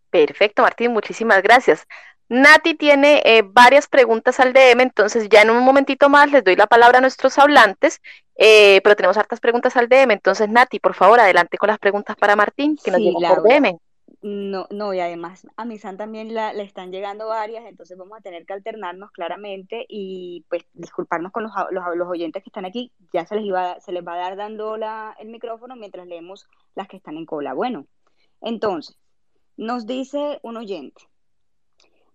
Perfecto, 0.09 0.61
Martín, 0.61 0.91
muchísimas 0.91 1.41
gracias. 1.41 1.87
Nati 2.27 2.75
tiene 2.75 3.21
eh, 3.25 3.43
varias 3.45 3.87
preguntas 3.87 4.39
al 4.39 4.53
DM, 4.53 4.81
entonces 4.81 5.27
ya 5.29 5.41
en 5.41 5.49
un 5.49 5.63
momentito 5.63 6.09
más 6.09 6.31
les 6.31 6.43
doy 6.43 6.55
la 6.55 6.67
palabra 6.67 6.99
a 6.99 7.01
nuestros 7.01 7.37
hablantes, 7.37 7.99
eh, 8.35 8.79
pero 8.83 8.95
tenemos 8.95 9.17
hartas 9.17 9.39
preguntas 9.39 9.75
al 9.75 9.89
DM, 9.89 10.11
entonces 10.11 10.49
Nati, 10.49 10.79
por 10.79 10.93
favor, 10.93 11.19
adelante 11.19 11.57
con 11.57 11.67
las 11.67 11.79
preguntas 11.79 12.15
para 12.15 12.35
Martín, 12.35 12.77
que 12.81 12.91
nos 12.91 13.01
sí, 13.01 13.13
por 13.13 13.43
DM. 13.43 13.77
No, 14.23 14.67
no, 14.69 14.93
y 14.93 14.99
además 14.99 15.47
a 15.57 15.65
mi 15.65 15.79
San 15.79 15.97
también 15.97 16.35
la, 16.35 16.53
le 16.53 16.61
están 16.61 16.91
llegando 16.91 17.27
varias, 17.27 17.65
entonces 17.65 17.97
vamos 17.97 18.19
a 18.19 18.21
tener 18.21 18.45
que 18.45 18.53
alternarnos 18.53 19.09
claramente 19.11 19.83
y 19.89 20.45
pues 20.47 20.63
disculparnos 20.73 21.31
con 21.31 21.41
los, 21.41 21.51
los, 21.71 21.83
los 21.95 22.07
oyentes 22.07 22.43
que 22.43 22.49
están 22.49 22.65
aquí, 22.65 22.91
ya 23.11 23.25
se 23.25 23.35
les, 23.35 23.45
iba, 23.45 23.79
se 23.79 23.91
les 23.91 24.05
va 24.05 24.13
a 24.13 24.17
dar 24.17 24.35
dando 24.35 24.77
la, 24.77 25.15
el 25.19 25.29
micrófono 25.29 25.75
mientras 25.75 26.05
leemos 26.05 26.47
las 26.75 26.87
que 26.87 26.97
están 26.97 27.17
en 27.17 27.25
cola. 27.25 27.53
Bueno, 27.53 27.87
entonces, 28.41 28.95
nos 29.57 29.87
dice 29.87 30.39
un 30.43 30.57
oyente, 30.57 31.01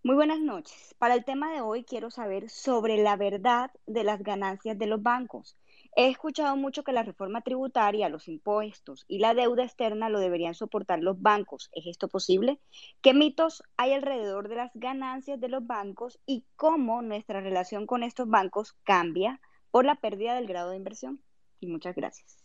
muy 0.05 0.15
buenas 0.15 0.39
noches. 0.39 0.95
Para 0.99 1.15
el 1.15 1.25
tema 1.25 1.53
de 1.53 1.61
hoy 1.61 1.83
quiero 1.83 2.13
saber 2.13 2.49
sobre 2.49 2.99
la 2.99 3.17
verdad 3.17 3.73
de 3.87 4.05
las 4.05 4.23
ganancias 4.23 4.79
de 4.79 4.87
los 4.87 5.03
bancos. 5.03 5.57
He 5.99 6.09
escuchado 6.09 6.57
mucho 6.57 6.85
que 6.85 6.93
la 6.93 7.03
reforma 7.03 7.41
tributaria, 7.41 8.11
los 8.11 8.29
impuestos 8.29 9.07
y 9.09 9.19
la 9.19 9.33
deuda 9.33 9.65
externa 9.65 10.11
lo 10.11 10.21
deberían 10.21 10.55
soportar 10.55 11.01
los 11.01 11.21
bancos. 11.21 11.71
¿Es 11.73 11.87
esto 11.87 12.09
posible? 12.09 12.61
¿Qué 13.01 13.15
mitos 13.15 13.63
hay 13.79 13.95
alrededor 13.95 14.49
de 14.49 14.57
las 14.57 14.71
ganancias 14.75 15.41
de 15.41 15.49
los 15.49 15.67
bancos 15.67 16.21
y 16.27 16.45
cómo 16.55 17.01
nuestra 17.01 17.41
relación 17.41 17.87
con 17.87 18.03
estos 18.03 18.29
bancos 18.29 18.77
cambia 18.85 19.41
por 19.71 19.87
la 19.87 19.97
pérdida 19.97 20.35
del 20.35 20.47
grado 20.47 20.71
de 20.71 20.77
inversión? 20.77 21.23
Y 21.61 21.67
muchas 21.67 21.97
gracias. 21.97 22.37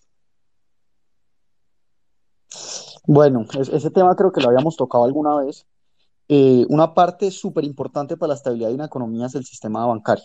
Bueno, 3.06 3.46
ese 3.60 3.92
tema 3.92 4.16
creo 4.16 4.32
que 4.32 4.40
lo 4.40 4.48
habíamos 4.48 4.78
tocado 4.78 5.04
alguna 5.04 5.36
vez 5.36 5.68
eh, 6.34 6.66
una 6.70 6.94
parte 6.94 7.30
súper 7.30 7.66
importante 7.66 8.16
para 8.16 8.30
la 8.30 8.36
estabilidad 8.36 8.70
de 8.70 8.76
una 8.76 8.86
economía 8.86 9.26
es 9.26 9.36
el 9.36 9.44
sistema 9.44 9.86
bancario, 9.86 10.24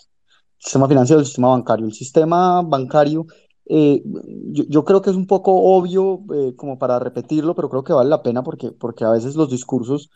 sistema 0.59 0.89
financiero, 0.89 1.21
el 1.21 1.27
sistema 1.27 1.49
bancario. 1.49 1.87
El 1.87 1.93
sistema 1.93 2.63
bancario, 2.63 3.27
eh, 3.67 4.03
yo, 4.05 4.65
yo, 4.69 4.85
creo 4.85 5.03
que 5.03 5.11
es 5.11 5.17
un 5.17 5.27
poco 5.27 5.53
obvio 5.53 6.23
eh, 6.35 6.55
como 6.57 6.79
para 6.79 6.99
repetirlo, 6.99 7.55
pero 7.55 7.69
creo 7.69 7.85
que 7.85 7.93
vale 7.93 8.11
la 8.11 8.23
pena 8.23 8.43
porque, 8.43 8.73
porque 8.73 9.05
a 9.05 9.11
veces 9.11 9.37
los 9.37 9.51
discursos 9.51 10.11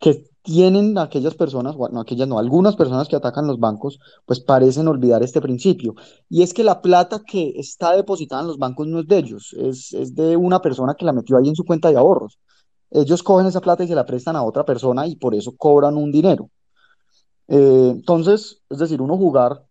que 0.00 0.24
tienen 0.42 0.96
aquellas 0.96 1.34
personas, 1.34 1.74
bueno, 1.76 2.00
aquellas 2.00 2.28
no, 2.28 2.38
algunas 2.38 2.76
personas 2.76 3.08
que 3.08 3.16
atacan 3.16 3.46
los 3.46 3.58
bancos, 3.58 3.98
pues 4.26 4.40
parecen 4.40 4.86
olvidar 4.88 5.22
este 5.22 5.40
principio. 5.40 5.94
Y 6.30 6.42
es 6.42 6.54
que 6.54 6.64
la 6.64 6.80
plata 6.80 7.22
que 7.26 7.54
está 7.56 7.96
depositada 7.96 8.42
en 8.42 8.48
los 8.48 8.58
bancos 8.58 8.86
no 8.86 9.00
es 9.00 9.08
de 9.08 9.18
ellos, 9.18 9.54
es, 9.58 9.92
es 9.92 10.14
de 10.14 10.36
una 10.36 10.62
persona 10.62 10.94
que 10.94 11.04
la 11.04 11.12
metió 11.12 11.36
ahí 11.36 11.48
en 11.48 11.56
su 11.56 11.64
cuenta 11.64 11.90
de 11.90 11.96
ahorros 11.96 12.38
ellos 12.90 13.22
cogen 13.22 13.46
esa 13.46 13.60
plata 13.60 13.84
y 13.84 13.88
se 13.88 13.94
la 13.94 14.06
prestan 14.06 14.36
a 14.36 14.42
otra 14.42 14.64
persona 14.64 15.06
y 15.06 15.16
por 15.16 15.34
eso 15.34 15.56
cobran 15.56 15.96
un 15.96 16.10
dinero. 16.10 16.50
Eh, 17.48 17.90
entonces, 17.90 18.62
es 18.68 18.78
decir, 18.78 19.00
uno 19.00 19.16
jugar 19.16 19.64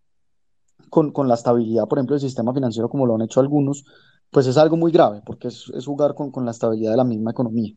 con, 0.88 1.12
con, 1.12 1.28
la 1.28 1.34
estabilidad, 1.34 1.86
por 1.86 1.98
ejemplo, 1.98 2.14
del 2.14 2.20
sistema 2.20 2.52
financiero 2.52 2.88
como 2.88 3.06
lo 3.06 3.14
han 3.14 3.22
hecho 3.22 3.40
algunos, 3.40 3.84
pues 4.30 4.46
es 4.46 4.56
algo 4.56 4.76
muy 4.76 4.92
grave, 4.92 5.22
porque 5.24 5.48
es, 5.48 5.70
jugar 5.84 6.14
con, 6.14 6.30
con, 6.30 6.44
la 6.44 6.50
estabilidad 6.50 6.92
de 6.92 6.96
la 6.96 7.04
misma 7.04 7.30
economía. 7.30 7.74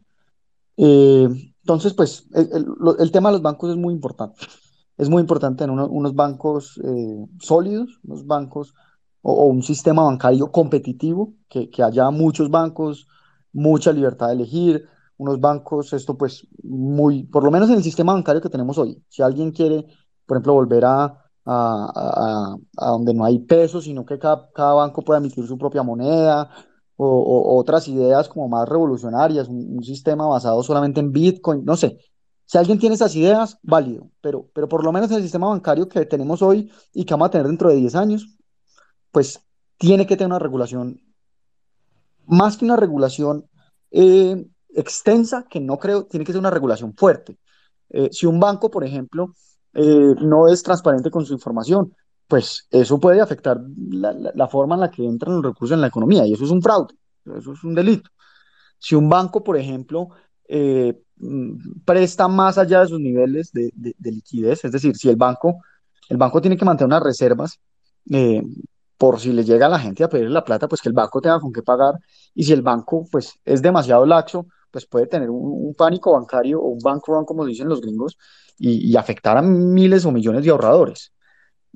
Eh, 0.77 1.29
entonces, 1.61 1.93
pues 1.93 2.27
el, 2.33 2.65
el, 2.99 3.11
tema 3.11 3.29
de 3.29 3.33
los 3.33 3.41
bancos 3.41 3.71
es 3.71 3.77
muy 3.77 3.93
importante. 3.93 4.39
Es 4.97 5.09
muy 5.09 5.21
importante 5.21 5.59
tener 5.59 5.71
uno, 5.71 5.87
unos 5.87 6.13
bancos 6.13 6.79
eh, 6.83 7.25
sólidos, 7.39 7.99
unos 8.03 8.25
bancos 8.25 8.73
o, 9.21 9.33
o, 9.33 9.45
un 9.45 9.63
sistema 9.63 10.03
bancario 10.03 10.51
competitivo, 10.51 11.33
que, 11.47 11.69
que 11.69 11.83
haya 11.83 12.09
muchos 12.09 12.49
bancos, 12.49 13.07
mucha 13.53 13.91
libertad 13.91 14.27
de 14.27 14.33
elegir, 14.33 14.85
unos 15.21 15.39
bancos, 15.39 15.93
esto 15.93 16.17
pues 16.17 16.47
muy, 16.63 17.23
por 17.25 17.43
lo 17.43 17.51
menos 17.51 17.69
en 17.69 17.75
el 17.75 17.83
sistema 17.83 18.13
bancario 18.13 18.41
que 18.41 18.49
tenemos 18.49 18.79
hoy. 18.79 19.03
Si 19.07 19.21
alguien 19.21 19.51
quiere, 19.51 19.85
por 20.25 20.37
ejemplo, 20.37 20.53
volver 20.53 20.83
a, 20.85 21.20
a, 21.45 21.91
a, 21.95 22.55
a 22.77 22.89
donde 22.91 23.13
no 23.13 23.25
hay 23.25 23.39
pesos, 23.39 23.85
sino 23.85 24.05
que 24.05 24.19
cada, 24.19 24.49
cada, 24.51 24.73
banco 24.73 25.01
pueda 25.01 25.19
emitir 25.19 25.45
su 25.47 25.57
propia 25.57 25.83
moneda, 25.83 26.49
o, 26.97 27.07
o 27.07 27.57
otras 27.59 27.87
ideas 27.87 28.29
como 28.29 28.47
más 28.47 28.69
revolucionarias, 28.69 29.47
un, 29.47 29.77
un, 29.77 29.83
sistema 29.83 30.27
basado 30.27 30.61
solamente 30.61 30.99
en 30.99 31.11
Bitcoin, 31.11 31.65
no 31.65 31.75
sé. 31.75 31.97
Si 32.45 32.57
alguien 32.57 32.77
tiene 32.77 32.95
esas 32.95 33.15
ideas, 33.15 33.57
válido, 33.63 34.11
pero, 34.21 34.49
pero 34.53 34.67
por 34.67 34.83
lo 34.83 34.91
menos 34.91 35.09
en 35.09 35.17
el 35.17 35.23
sistema 35.23 35.47
bancario 35.47 35.87
que 35.87 36.05
tenemos 36.05 36.41
hoy 36.41 36.71
y 36.93 37.05
que 37.05 37.13
vamos 37.13 37.27
a 37.27 37.31
tener 37.31 37.47
dentro 37.47 37.69
de 37.69 37.75
10 37.75 37.95
años, 37.95 38.37
pues 39.11 39.39
tiene 39.77 40.05
que 40.05 40.15
tener 40.15 40.27
una 40.27 40.39
regulación, 40.39 41.01
más 42.27 42.57
que 42.57 42.65
una 42.65 42.75
regulación 42.75 43.49
eh, 43.89 44.45
extensa 44.75 45.47
que 45.49 45.59
no 45.59 45.79
creo, 45.79 46.05
tiene 46.05 46.25
que 46.25 46.33
ser 46.33 46.39
una 46.39 46.51
regulación 46.51 46.93
fuerte. 46.95 47.39
Eh, 47.89 48.09
si 48.11 48.25
un 48.25 48.39
banco, 48.39 48.69
por 48.69 48.83
ejemplo, 48.83 49.33
eh, 49.73 50.15
no 50.21 50.47
es 50.47 50.63
transparente 50.63 51.09
con 51.09 51.25
su 51.25 51.33
información, 51.33 51.93
pues 52.27 52.67
eso 52.71 52.99
puede 52.99 53.21
afectar 53.21 53.59
la, 53.89 54.47
forma 54.47 54.75
en 54.75 54.81
la 54.81 54.91
que 54.91 55.05
entran 55.05 55.35
los 55.35 55.43
recursos 55.43 55.75
en 55.75 55.81
la 55.81 55.87
economía 55.87 56.25
y 56.25 56.33
eso 56.33 56.45
es 56.45 56.51
un 56.51 56.61
fraude, 56.61 56.95
eso 57.37 57.53
es 57.53 57.63
un 57.63 57.75
delito. 57.75 58.09
Si 58.79 58.95
un 58.95 59.09
banco, 59.09 59.43
por 59.43 59.57
ejemplo, 59.57 60.09
eh, 60.47 61.01
mm, 61.17 61.81
presta 61.85 62.27
más 62.27 62.57
allá 62.57 62.81
de 62.81 62.87
sus 62.87 62.99
niveles 62.99 63.51
de, 63.51 63.71
liquidez, 63.99 64.63
es 64.65 64.71
decir, 64.71 64.95
si 64.95 65.09
el 65.09 65.17
banco, 65.17 65.61
el 66.09 66.17
banco 66.17 66.41
tiene 66.41 66.57
que 66.57 66.65
mantener 66.65 66.87
unas 66.87 67.03
reservas 67.03 67.59
eh, 68.09 68.41
por 68.97 69.19
si 69.19 69.33
le 69.33 69.43
llega 69.43 69.65
a 69.65 69.69
la 69.69 69.79
gente 69.79 70.03
a 70.03 70.09
pedir 70.09 70.29
la 70.29 70.43
plata, 70.45 70.67
pues 70.67 70.81
que 70.81 70.89
el 70.89 70.95
banco 70.95 71.21
tenga 71.21 71.39
con 71.39 71.51
qué 71.51 71.63
pagar 71.63 71.95
y 72.33 72.43
si 72.43 72.53
el 72.53 72.61
banco 72.61 73.05
pues 73.11 73.33
es 73.43 73.61
demasiado 73.61 74.05
laxo, 74.05 74.47
pues 74.71 74.85
puede 74.85 75.07
tener 75.07 75.29
un, 75.29 75.73
pánico 75.75 76.13
bancario 76.13 76.61
o 76.61 76.67
un 76.69 76.79
bank 76.79 77.03
run, 77.07 77.25
como 77.25 77.45
dicen 77.45 77.69
los 77.69 77.81
gringos, 77.81 78.17
y, 78.57 78.95
afectar 78.95 79.37
a 79.37 79.41
miles 79.41 80.05
o 80.05 80.11
millones 80.11 80.43
de 80.43 80.51
ahorradores. 80.51 81.13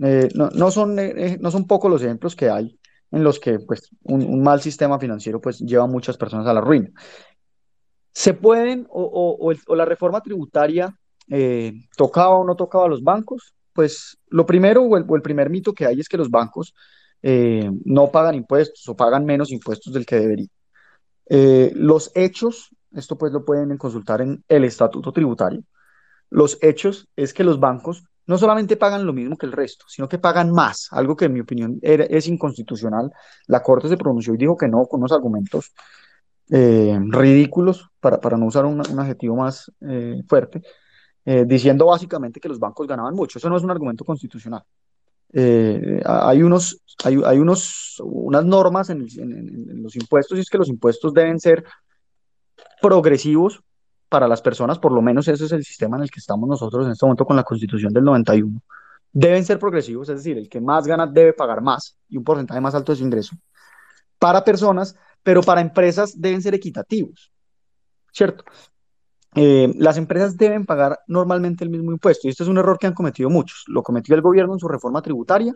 Eh, 0.01 0.29
no, 0.35 0.49
no, 0.49 0.71
son, 0.71 0.99
eh, 0.99 1.37
no 1.39 1.51
son 1.51 1.65
pocos 1.67 1.89
los 1.89 2.01
ejemplos 2.01 2.35
que 2.35 2.49
hay 2.49 2.77
en 3.11 3.23
los 3.23 3.39
que 3.39 3.59
pues, 3.59 3.89
un, 4.03 4.43
mal 4.43 4.61
sistema 4.61 4.99
financiero 4.99 5.39
pues, 5.39 5.59
lleva 5.59 5.85
a 5.85 5.87
muchas 5.87 6.17
personas 6.17 6.47
a 6.47 6.53
la 6.53 6.61
ruina. 6.61 6.89
¿Se 8.13 8.33
pueden, 8.33 8.87
o, 8.89 9.37
o, 9.67 9.75
la 9.75 9.85
reforma 9.85 10.21
tributaria 10.21 10.97
eh, 11.29 11.73
tocaba 11.97 12.35
o 12.35 12.45
no 12.45 12.55
tocaba 12.55 12.85
a 12.85 12.89
los 12.89 13.03
bancos? 13.03 13.53
Pues 13.73 14.17
lo 14.27 14.45
primero 14.45 14.83
o 14.83 15.15
el, 15.15 15.21
primer 15.21 15.49
mito 15.49 15.73
que 15.73 15.85
hay 15.85 15.99
es 15.99 16.07
que 16.07 16.17
los 16.17 16.29
bancos 16.29 16.73
eh, 17.21 17.69
no 17.83 18.11
pagan 18.11 18.35
impuestos 18.35 18.87
o 18.87 18.95
pagan 18.95 19.25
menos 19.25 19.51
impuestos 19.51 19.93
del 19.93 20.05
que 20.05 20.17
deberían. 20.17 20.49
Eh, 21.27 21.71
los 21.75 22.11
hechos 22.15 22.69
esto 22.95 23.17
pues 23.17 23.31
lo 23.31 23.45
pueden 23.45 23.77
consultar 23.77 24.21
en 24.21 24.43
el 24.47 24.63
estatuto 24.63 25.11
tributario. 25.11 25.63
Los 26.29 26.57
hechos 26.61 27.07
es 27.15 27.33
que 27.33 27.43
los 27.43 27.59
bancos 27.59 28.03
no 28.27 28.37
solamente 28.37 28.77
pagan 28.77 29.05
lo 29.05 29.13
mismo 29.13 29.37
que 29.37 29.45
el 29.45 29.51
resto, 29.51 29.85
sino 29.87 30.09
que 30.09 30.17
pagan 30.17 30.51
más, 30.51 30.87
algo 30.91 31.15
que 31.15 31.25
en 31.25 31.33
mi 31.33 31.41
opinión 31.41 31.79
es 31.81 32.27
inconstitucional. 32.27 33.11
La 33.47 33.61
Corte 33.61 33.87
se 33.87 33.97
pronunció 33.97 34.33
y 34.33 34.37
dijo 34.37 34.57
que 34.57 34.67
no, 34.67 34.85
con 34.85 35.01
unos 35.01 35.11
argumentos 35.11 35.73
eh, 36.49 36.97
ridículos, 37.09 37.89
para, 37.99 38.19
para, 38.19 38.37
no 38.37 38.45
usar 38.45 38.65
un, 38.65 38.81
adjetivo 38.99 39.35
más 39.35 39.71
eh, 39.81 40.21
fuerte, 40.27 40.61
eh, 41.23 41.43
diciendo 41.45 41.87
básicamente 41.87 42.39
que 42.39 42.49
los 42.49 42.59
bancos 42.59 42.87
ganaban 42.87 43.13
mucho. 43.13 43.37
Eso 43.37 43.49
no 43.49 43.57
es 43.57 43.63
un 43.63 43.71
argumento 43.71 44.03
constitucional. 44.03 44.63
Hay 46.05 46.43
unos, 46.43 46.81
hay, 47.03 47.19
hay 47.25 47.39
unos, 47.39 48.01
unas 48.03 48.45
normas 48.45 48.89
en, 48.89 49.05
en, 49.17 49.83
los 49.83 49.95
impuestos 49.97 50.37
y 50.37 50.41
es 50.41 50.49
que 50.49 50.57
los 50.57 50.69
impuestos 50.69 51.13
deben 51.13 51.41
ser 51.41 51.65
progresivos 52.81 53.61
para 54.09 54.27
las 54.27 54.41
personas, 54.41 54.79
por 54.79 54.91
lo 54.91 55.01
menos 55.01 55.27
ese 55.27 55.45
es 55.45 55.51
el 55.51 55.63
sistema 55.63 55.97
en 55.97 56.03
el 56.03 56.11
que 56.11 56.19
estamos 56.19 56.47
nosotros 56.47 56.85
en 56.85 56.91
este 56.93 57.05
momento 57.05 57.25
con 57.25 57.35
la 57.35 57.43
constitución 57.43 57.91
del 57.91 58.03
91, 58.03 58.61
deben 59.11 59.45
ser 59.45 59.59
progresivos, 59.59 60.09
es 60.09 60.17
decir, 60.17 60.37
el 60.37 60.49
que 60.49 60.61
más 60.61 60.85
gana 60.85 61.07
debe 61.07 61.33
pagar 61.33 61.61
más 61.61 61.97
y 62.07 62.17
un 62.17 62.23
porcentaje 62.23 62.61
más 62.61 62.75
alto 62.75 62.91
de 62.91 62.97
su 62.97 63.03
ingreso 63.03 63.35
para 64.19 64.43
personas, 64.43 64.95
pero 65.23 65.41
para 65.41 65.61
empresas 65.61 66.19
deben 66.19 66.41
ser 66.41 66.53
equitativos, 66.53 67.31
¿cierto? 68.11 68.43
Eh, 69.35 69.73
las 69.77 69.97
empresas 69.97 70.37
deben 70.37 70.65
pagar 70.65 70.99
normalmente 71.07 71.63
el 71.63 71.69
mismo 71.69 71.91
impuesto 71.91 72.27
y 72.27 72.31
este 72.31 72.43
es 72.43 72.49
un 72.49 72.57
error 72.57 72.79
que 72.79 72.87
han 72.87 72.93
cometido 72.93 73.29
muchos. 73.29 73.65
Lo 73.67 73.83
cometió 73.83 74.15
el 74.15 74.21
gobierno 74.21 74.53
en 74.53 74.59
su 74.59 74.67
reforma 74.67 75.01
tributaria, 75.01 75.53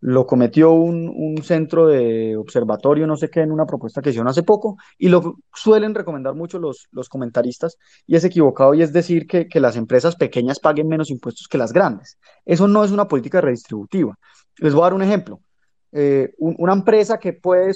lo 0.00 0.26
cometió 0.26 0.72
un, 0.72 1.12
un, 1.14 1.42
centro 1.42 1.86
de 1.86 2.36
observatorio, 2.36 3.06
no 3.06 3.16
sé 3.16 3.30
qué, 3.30 3.40
en 3.40 3.50
una 3.50 3.66
propuesta 3.66 4.00
que 4.00 4.10
hicieron 4.10 4.28
hace 4.28 4.42
poco, 4.42 4.76
y 4.96 5.08
lo 5.08 5.36
suelen 5.52 5.94
recomendar 5.94 6.34
mucho 6.34 6.58
los, 6.58 6.88
los 6.92 7.08
comentaristas, 7.08 7.76
y 8.06 8.16
es 8.16 8.24
equivocado, 8.24 8.74
y 8.74 8.82
es 8.82 8.92
decir 8.92 9.26
que, 9.26 9.48
que, 9.48 9.60
las 9.60 9.76
empresas 9.76 10.16
pequeñas 10.16 10.60
paguen 10.60 10.88
menos 10.88 11.10
impuestos 11.10 11.48
que 11.48 11.58
las 11.58 11.72
grandes. 11.72 12.18
Eso 12.44 12.68
no 12.68 12.84
es 12.84 12.92
una 12.92 13.08
política 13.08 13.40
redistributiva. 13.40 14.16
Les 14.58 14.72
voy 14.72 14.82
a 14.82 14.84
dar 14.84 14.94
un 14.94 15.02
ejemplo. 15.02 15.40
Eh, 15.90 16.34
un, 16.38 16.54
una 16.58 16.74
empresa 16.74 17.18
que, 17.18 17.32
puede, 17.32 17.72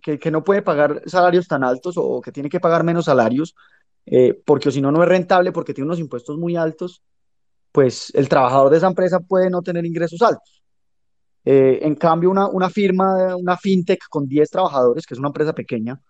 que, 0.00 0.18
que, 0.18 0.30
no 0.30 0.44
puede 0.44 0.62
pagar 0.62 1.02
salarios 1.06 1.48
tan 1.48 1.64
altos 1.64 1.94
o 1.96 2.20
que 2.20 2.30
tiene 2.30 2.50
que 2.50 2.60
pagar 2.60 2.84
menos 2.84 3.06
salarios, 3.06 3.54
eh, 4.06 4.38
porque 4.44 4.70
si 4.70 4.80
no, 4.80 4.92
no 4.92 5.02
es 5.02 5.08
rentable, 5.08 5.50
porque 5.50 5.74
tiene 5.74 5.86
unos 5.86 5.98
impuestos 5.98 6.36
muy 6.38 6.56
altos, 6.56 7.02
pues 7.72 8.12
el 8.14 8.28
trabajador 8.28 8.70
de 8.70 8.76
esa 8.76 8.86
empresa 8.86 9.18
puede 9.20 9.50
no 9.50 9.62
tener 9.62 9.84
ingresos 9.84 10.22
altos. 10.22 10.63
Eh, 11.44 11.80
en 11.82 11.94
cambio, 11.94 12.30
una, 12.30 12.48
una, 12.48 12.70
firma, 12.70 13.36
una 13.36 13.56
fintech 13.56 14.08
con 14.08 14.26
10 14.26 14.50
trabajadores, 14.50 15.06
que 15.06 15.14
es 15.14 15.18
una 15.20 15.28
empresa 15.28 15.54
pequeña, 15.54 16.00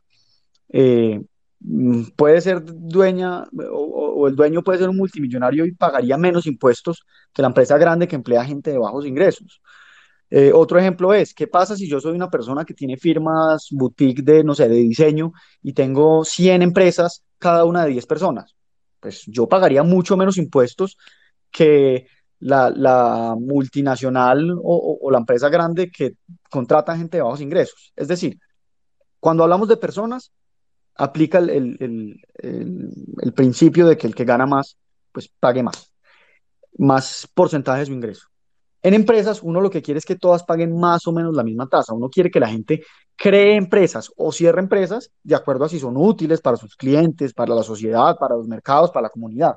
eh, 0.68 1.20
mm, 1.60 2.02
puede 2.16 2.40
ser 2.40 2.62
dueña 2.64 3.44
o, 3.72 4.14
o, 4.16 4.28
el 4.28 4.36
dueño 4.36 4.62
puede 4.62 4.78
ser 4.78 4.88
un 4.88 4.96
multimillonario 4.96 5.66
y 5.66 5.72
pagaría 5.72 6.16
menos 6.16 6.46
impuestos 6.46 7.04
que 7.32 7.42
la 7.42 7.48
empresa 7.48 7.78
grande 7.78 8.08
que 8.08 8.16
emplea 8.16 8.44
gente 8.44 8.70
de 8.70 8.78
bajos 8.78 9.06
ingresos. 9.06 9.60
Eh, 10.30 10.52
otro 10.54 10.78
ejemplo 10.78 11.14
es, 11.14 11.34
¿qué 11.34 11.46
pasa 11.46 11.76
si 11.76 11.88
yo 11.88 12.00
soy 12.00 12.14
una 12.14 12.30
persona 12.30 12.64
que 12.64 12.74
tiene 12.74 12.96
firmas 12.96 13.68
boutique 13.70 14.22
de, 14.22 14.42
no 14.44 14.54
sé, 14.54 14.68
de 14.68 14.76
diseño 14.76 15.32
y 15.62 15.72
tengo 15.74 16.24
100 16.24 16.62
empresas, 16.62 17.24
cada 17.38 17.64
una 17.64 17.84
de 17.84 17.90
10 17.92 18.06
personas? 18.06 18.54
pues 19.04 19.22
yo 19.26 19.46
pagaría 19.46 19.82
mucho 19.82 20.16
menos 20.16 20.38
impuestos 20.38 20.96
que 21.50 22.06
la, 22.44 23.36
multinacional 23.38 24.54
o, 24.62 25.10
la 25.10 25.18
empresa 25.18 25.48
grande 25.48 25.90
que 25.90 26.16
contrata 26.50 26.96
gente 26.96 27.16
de 27.16 27.22
bajos 27.22 27.40
ingresos. 27.40 27.92
Es 27.96 28.08
decir, 28.08 28.38
cuando 29.18 29.42
hablamos 29.42 29.68
de 29.68 29.76
personas, 29.76 30.32
aplica 30.94 31.38
el, 31.38 32.20
principio 33.34 33.86
de 33.86 33.96
que 33.96 34.06
el 34.06 34.14
que 34.14 34.24
gana 34.24 34.46
más, 34.46 34.76
pues 35.12 35.30
pague 35.40 35.62
más, 35.62 35.92
más 36.76 37.28
porcentaje 37.34 37.80
de 37.80 37.86
su 37.86 37.92
ingreso. 37.92 38.28
En 38.82 38.92
empresas, 38.92 39.42
uno 39.42 39.62
lo 39.62 39.70
que 39.70 39.80
quiere 39.80 39.96
es 39.96 40.04
que 40.04 40.16
todas 40.16 40.44
paguen 40.44 40.78
más 40.78 41.06
o 41.06 41.12
menos 41.12 41.34
la 41.34 41.42
misma 41.42 41.66
tasa. 41.66 41.94
Uno 41.94 42.10
quiere 42.10 42.30
que 42.30 42.40
la 42.40 42.48
gente 42.48 42.82
cree 43.16 43.56
empresas 43.56 44.10
o 44.14 44.30
cierre 44.30 44.60
empresas 44.60 45.10
de 45.22 45.34
acuerdo 45.34 45.64
a 45.64 45.70
si 45.70 45.80
son 45.80 45.96
útiles 45.96 46.42
para 46.42 46.58
sus 46.58 46.76
clientes, 46.76 47.32
para 47.32 47.54
la 47.54 47.62
sociedad, 47.62 48.18
para 48.18 48.36
los 48.36 48.46
mercados, 48.46 48.90
para 48.90 49.04
la 49.04 49.08
comunidad. 49.08 49.56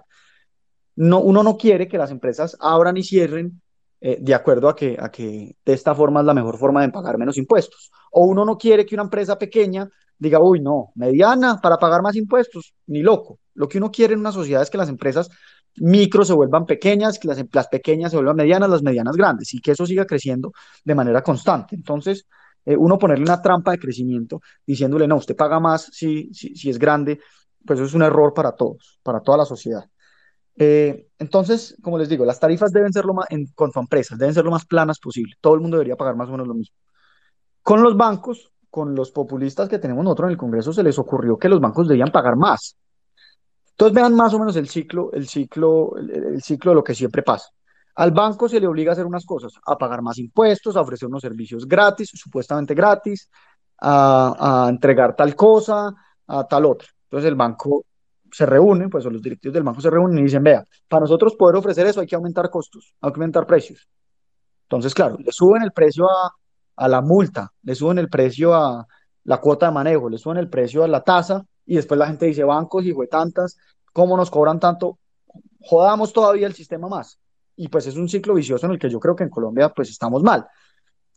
No, 0.97 1.19
uno 1.19 1.43
no 1.43 1.57
quiere 1.57 1.87
que 1.87 1.97
las 1.97 2.11
empresas 2.11 2.57
abran 2.59 2.97
y 2.97 3.03
cierren 3.03 3.61
eh, 4.01 4.17
de 4.19 4.33
acuerdo 4.35 4.69
a 4.69 4.75
que, 4.75 4.97
a 4.99 5.09
que 5.09 5.55
de 5.65 5.73
esta 5.73 5.95
forma 5.95 6.19
es 6.19 6.25
la 6.25 6.33
mejor 6.33 6.57
forma 6.57 6.81
de 6.81 6.89
pagar 6.89 7.17
menos 7.17 7.37
impuestos. 7.37 7.91
O 8.11 8.25
uno 8.25 8.45
no 8.45 8.57
quiere 8.57 8.85
que 8.85 8.95
una 8.95 9.03
empresa 9.03 9.37
pequeña 9.37 9.89
diga, 10.17 10.39
uy, 10.39 10.59
no, 10.59 10.91
mediana 10.95 11.59
para 11.61 11.77
pagar 11.77 12.01
más 12.01 12.15
impuestos, 12.15 12.73
ni 12.87 13.01
loco. 13.01 13.39
Lo 13.53 13.67
que 13.67 13.77
uno 13.77 13.91
quiere 13.91 14.13
en 14.13 14.19
una 14.19 14.31
sociedad 14.31 14.61
es 14.61 14.69
que 14.69 14.77
las 14.77 14.89
empresas 14.89 15.29
micro 15.75 16.25
se 16.25 16.33
vuelvan 16.33 16.65
pequeñas, 16.65 17.19
que 17.19 17.27
las, 17.27 17.43
las 17.51 17.67
pequeñas 17.67 18.11
se 18.11 18.17
vuelvan 18.17 18.35
medianas, 18.35 18.69
las 18.69 18.83
medianas 18.83 19.15
grandes, 19.15 19.53
y 19.53 19.61
que 19.61 19.71
eso 19.71 19.85
siga 19.85 20.05
creciendo 20.05 20.51
de 20.83 20.95
manera 20.95 21.21
constante. 21.21 21.75
Entonces, 21.75 22.25
eh, 22.65 22.75
uno 22.75 22.97
ponerle 22.97 23.23
una 23.23 23.41
trampa 23.41 23.71
de 23.71 23.79
crecimiento 23.79 24.41
diciéndole, 24.65 25.07
no, 25.07 25.17
usted 25.17 25.35
paga 25.35 25.59
más 25.59 25.89
si, 25.91 26.33
si, 26.33 26.55
si 26.55 26.69
es 26.69 26.79
grande, 26.79 27.19
pues 27.65 27.79
eso 27.79 27.87
es 27.87 27.93
un 27.93 28.01
error 28.01 28.33
para 28.33 28.53
todos, 28.53 28.99
para 29.03 29.21
toda 29.21 29.39
la 29.39 29.45
sociedad. 29.45 29.83
Eh, 30.59 31.07
entonces, 31.19 31.77
como 31.83 31.99
les 31.99 32.09
digo, 32.09 32.25
las 32.25 32.39
tarifas 32.39 32.71
deben 32.71 32.91
ser 32.91 33.05
lo 33.05 33.13
más, 33.13 33.27
en 33.29 33.45
cuanto 33.53 33.79
a 33.79 33.83
empresas, 33.83 34.17
deben 34.17 34.33
ser 34.33 34.43
lo 34.43 34.51
más 34.51 34.65
planas 34.65 34.99
posible. 34.99 35.35
Todo 35.39 35.53
el 35.53 35.61
mundo 35.61 35.77
debería 35.77 35.95
pagar 35.95 36.15
más 36.15 36.27
o 36.29 36.31
menos 36.31 36.47
lo 36.47 36.55
mismo. 36.55 36.75
Con 37.61 37.83
los 37.83 37.95
bancos, 37.95 38.51
con 38.69 38.95
los 38.95 39.11
populistas 39.11 39.69
que 39.69 39.77
tenemos 39.77 40.03
nosotros 40.03 40.27
en 40.27 40.31
el 40.31 40.37
Congreso, 40.37 40.73
se 40.73 40.83
les 40.83 40.97
ocurrió 40.97 41.37
que 41.37 41.49
los 41.49 41.61
bancos 41.61 41.87
debían 41.87 42.11
pagar 42.11 42.35
más. 42.35 42.75
Entonces 43.71 43.93
vean 43.93 44.15
más 44.15 44.33
o 44.33 44.39
menos 44.39 44.55
el 44.55 44.67
ciclo, 44.67 45.11
el 45.13 45.27
ciclo, 45.27 45.95
el, 45.97 46.41
ciclo 46.41 46.71
de 46.71 46.75
lo 46.75 46.83
que 46.83 46.95
siempre 46.95 47.21
pasa. 47.21 47.49
Al 47.95 48.11
banco 48.11 48.49
se 48.49 48.59
le 48.59 48.67
obliga 48.67 48.91
a 48.91 48.93
hacer 48.93 49.05
unas 49.05 49.25
cosas, 49.25 49.53
a 49.65 49.77
pagar 49.77 50.01
más 50.01 50.17
impuestos, 50.17 50.75
a 50.75 50.81
ofrecer 50.81 51.07
unos 51.07 51.21
servicios 51.21 51.67
gratis, 51.67 52.09
supuestamente 52.13 52.73
gratis, 52.73 53.29
a, 53.79 54.65
a 54.65 54.69
entregar 54.69 55.15
tal 55.15 55.35
cosa, 55.35 55.93
a 56.25 56.47
tal 56.47 56.65
otra. 56.65 56.87
Entonces 57.03 57.27
el 57.27 57.35
banco 57.35 57.85
se 58.31 58.45
reúnen, 58.45 58.89
pues 58.89 59.05
los 59.05 59.21
directivos 59.21 59.53
del 59.53 59.63
banco 59.63 59.81
se 59.81 59.89
reúnen 59.89 60.19
y 60.19 60.23
dicen, 60.23 60.43
vea, 60.43 60.63
para 60.87 61.01
nosotros 61.01 61.35
poder 61.35 61.55
ofrecer 61.55 61.87
eso 61.87 61.99
hay 61.99 62.07
que 62.07 62.15
aumentar 62.15 62.49
costos, 62.49 62.93
aumentar 63.01 63.45
precios. 63.45 63.87
Entonces, 64.63 64.93
claro, 64.93 65.17
le 65.19 65.31
suben 65.31 65.63
el 65.63 65.71
precio 65.71 66.09
a, 66.09 66.33
a 66.75 66.87
la 66.87 67.01
multa, 67.01 67.51
le 67.63 67.75
suben 67.75 67.97
el 67.97 68.09
precio 68.09 68.53
a 68.53 68.85
la 69.23 69.37
cuota 69.37 69.67
de 69.67 69.71
manejo, 69.73 70.09
le 70.09 70.17
suben 70.17 70.37
el 70.37 70.49
precio 70.49 70.83
a 70.83 70.87
la 70.87 71.01
tasa 71.01 71.45
y 71.65 71.75
después 71.75 71.97
la 71.97 72.07
gente 72.07 72.25
dice, 72.25 72.43
bancos 72.43 72.85
y 72.85 72.93
fue 72.93 73.07
tantas, 73.07 73.57
¿cómo 73.91 74.15
nos 74.15 74.31
cobran 74.31 74.59
tanto? 74.59 74.99
Jodamos 75.59 76.13
todavía 76.13 76.47
el 76.47 76.53
sistema 76.53 76.87
más. 76.87 77.19
Y 77.55 77.67
pues 77.67 77.87
es 77.87 77.97
un 77.97 78.07
ciclo 78.07 78.35
vicioso 78.35 78.67
en 78.67 78.73
el 78.73 78.79
que 78.79 78.89
yo 78.89 78.99
creo 78.99 79.15
que 79.15 79.23
en 79.23 79.29
Colombia 79.29 79.69
pues 79.69 79.89
estamos 79.89 80.23
mal. 80.23 80.45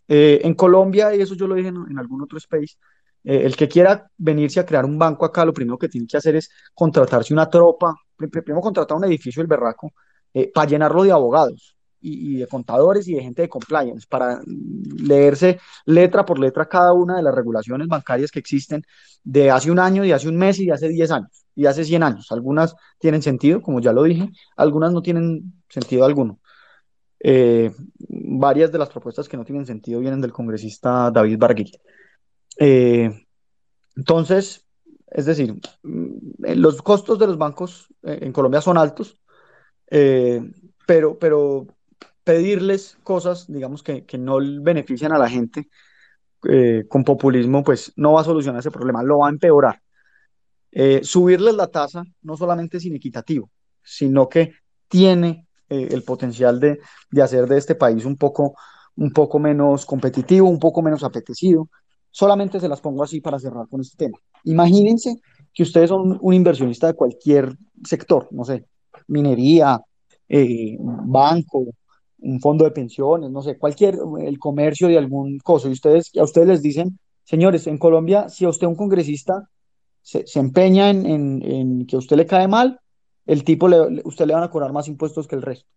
Eh, 0.08 0.40
en 0.42 0.54
Colombia, 0.54 1.14
y 1.14 1.20
eso 1.20 1.34
yo 1.34 1.46
lo 1.46 1.54
dije 1.54 1.68
en, 1.68 1.98
algún 1.98 2.20
otro 2.22 2.36
space, 2.38 2.76
eh, 3.24 3.42
el 3.44 3.56
que 3.56 3.68
quiera 3.68 4.10
venirse 4.16 4.60
a 4.60 4.66
crear 4.66 4.84
un 4.84 4.98
banco 4.98 5.24
acá, 5.24 5.44
lo 5.44 5.52
primero 5.52 5.78
que 5.78 5.88
tiene 5.88 6.06
que 6.06 6.16
hacer 6.16 6.36
es 6.36 6.50
contratarse 6.74 7.32
una 7.32 7.48
tropa, 7.48 7.94
primero 8.16 8.60
contratar 8.60 8.96
un 8.96 9.04
edificio, 9.04 9.42
el 9.42 9.48
berraco, 9.48 9.92
eh, 10.32 10.50
para 10.52 10.68
llenarlo 10.68 11.02
de 11.02 11.12
abogados 11.12 11.76
y, 12.00 12.36
de 12.36 12.46
contadores 12.46 13.06
y 13.08 13.14
de 13.14 13.22
gente 13.22 13.42
de 13.42 13.48
compliance 13.48 14.06
para 14.08 14.40
leerse 14.46 15.60
letra 15.84 16.24
por 16.24 16.38
letra 16.38 16.66
cada 16.66 16.92
una 16.92 17.16
de 17.16 17.22
las 17.22 17.34
regulaciones 17.34 17.88
bancarias 17.88 18.30
que 18.30 18.38
existen 18.38 18.82
de 19.22 19.50
hace 19.50 19.70
un 19.70 19.78
año, 19.78 20.02
de 20.02 20.14
hace 20.14 20.28
un 20.28 20.36
mes 20.36 20.58
y 20.60 20.66
de 20.66 20.72
hace 20.72 20.88
10 20.88 21.10
años 21.10 21.46
y 21.54 21.66
hace 21.66 21.84
100 21.84 22.02
años. 22.02 22.26
Algunas 22.30 22.74
tienen 22.98 23.22
sentido, 23.22 23.60
como 23.60 23.80
ya 23.80 23.92
lo 23.92 24.04
dije, 24.04 24.30
algunas 24.56 24.92
no 24.92 25.02
tienen 25.02 25.62
sentido 25.68 26.04
alguno. 26.04 26.40
Eh, 27.22 27.70
varias 28.08 28.72
de 28.72 28.78
las 28.78 28.88
propuestas 28.88 29.28
que 29.28 29.36
no 29.36 29.44
tienen 29.44 29.66
sentido 29.66 30.00
vienen 30.00 30.22
del 30.22 30.32
congresista 30.32 31.10
David 31.10 31.38
Barguil. 31.38 31.70
Eh, 32.60 33.26
entonces, 33.96 34.64
es 35.08 35.26
decir, 35.26 35.60
mm, 35.82 36.54
los 36.54 36.80
costos 36.82 37.18
de 37.18 37.26
los 37.26 37.38
bancos 37.38 37.88
eh, 38.04 38.20
en 38.22 38.32
Colombia 38.32 38.60
son 38.60 38.78
altos, 38.78 39.20
pero, 40.86 41.18
pero 41.18 41.66
pedirles 42.22 42.96
cosas, 43.02 43.46
digamos, 43.48 43.82
que, 43.82 44.04
que 44.04 44.18
no 44.18 44.38
benefician 44.62 45.12
a 45.12 45.18
la 45.18 45.28
gente 45.28 45.68
eh, 46.48 46.86
con 46.88 47.04
populismo, 47.04 47.62
pues 47.62 47.92
no 47.96 48.14
va 48.14 48.22
a 48.22 48.24
solucionar 48.24 48.60
ese 48.60 48.70
problema, 48.70 49.02
lo 49.02 49.18
va 49.18 49.26
a 49.26 49.30
empeorar. 49.30 49.82
Eh, 50.72 51.00
subirles 51.02 51.54
la 51.54 51.66
tasa 51.66 52.04
no 52.22 52.36
solamente 52.36 52.78
es 52.78 52.84
inequitativo, 52.86 53.50
sino 53.82 54.28
que 54.28 54.54
tiene 54.88 55.48
eh, 55.68 55.88
el 55.90 56.02
potencial 56.02 56.58
de, 56.58 56.80
de, 57.10 57.22
hacer 57.22 57.46
de 57.46 57.58
este 57.58 57.74
país 57.74 58.06
un 58.06 58.16
poco, 58.16 58.54
un 58.96 59.12
poco 59.12 59.38
menos 59.38 59.84
competitivo, 59.84 60.48
un 60.48 60.58
poco 60.58 60.80
menos 60.80 61.04
apetecido. 61.04 61.68
Solamente 62.10 62.60
se 62.60 62.68
las 62.68 62.80
pongo 62.80 63.02
así 63.02 63.20
para 63.20 63.38
cerrar 63.38 63.68
con 63.68 63.80
este 63.80 63.96
tema. 63.96 64.18
Imagínense 64.44 65.16
que 65.52 65.62
ustedes 65.62 65.88
son 65.88 66.18
un 66.20 66.34
inversionista 66.34 66.86
de 66.86 66.94
cualquier 66.94 67.56
sector, 67.84 68.28
no 68.30 68.44
sé, 68.44 68.64
minería, 69.08 69.80
banco, 70.78 71.66
un 72.22 72.40
fondo 72.40 72.64
de 72.64 72.70
pensiones, 72.70 73.30
no 73.30 73.42
sé, 73.42 73.58
cualquier, 73.58 73.98
el 74.20 74.38
comercio 74.38 74.88
de 74.88 74.98
algún 74.98 75.38
coso, 75.38 75.68
y 75.68 75.72
ustedes, 75.72 76.10
a 76.16 76.22
ustedes 76.22 76.48
les 76.48 76.62
dicen, 76.62 76.98
señores, 77.24 77.66
en 77.66 77.78
Colombia, 77.78 78.28
si 78.28 78.44
a 78.44 78.48
usted 78.48 78.66
un 78.66 78.76
congresista 78.76 79.48
se, 80.02 80.24
empeña 80.34 80.90
en, 80.90 81.86
que 81.86 81.96
a 81.96 81.98
usted 81.98 82.16
le 82.16 82.26
cae 82.26 82.48
mal, 82.48 82.80
el 83.26 83.44
tipo, 83.44 83.68
le, 83.68 84.02
usted 84.04 84.26
le 84.26 84.34
van 84.34 84.42
a 84.42 84.50
cobrar 84.50 84.72
más 84.72 84.88
impuestos 84.88 85.26
que 85.26 85.36
el 85.36 85.42
resto. 85.42 85.68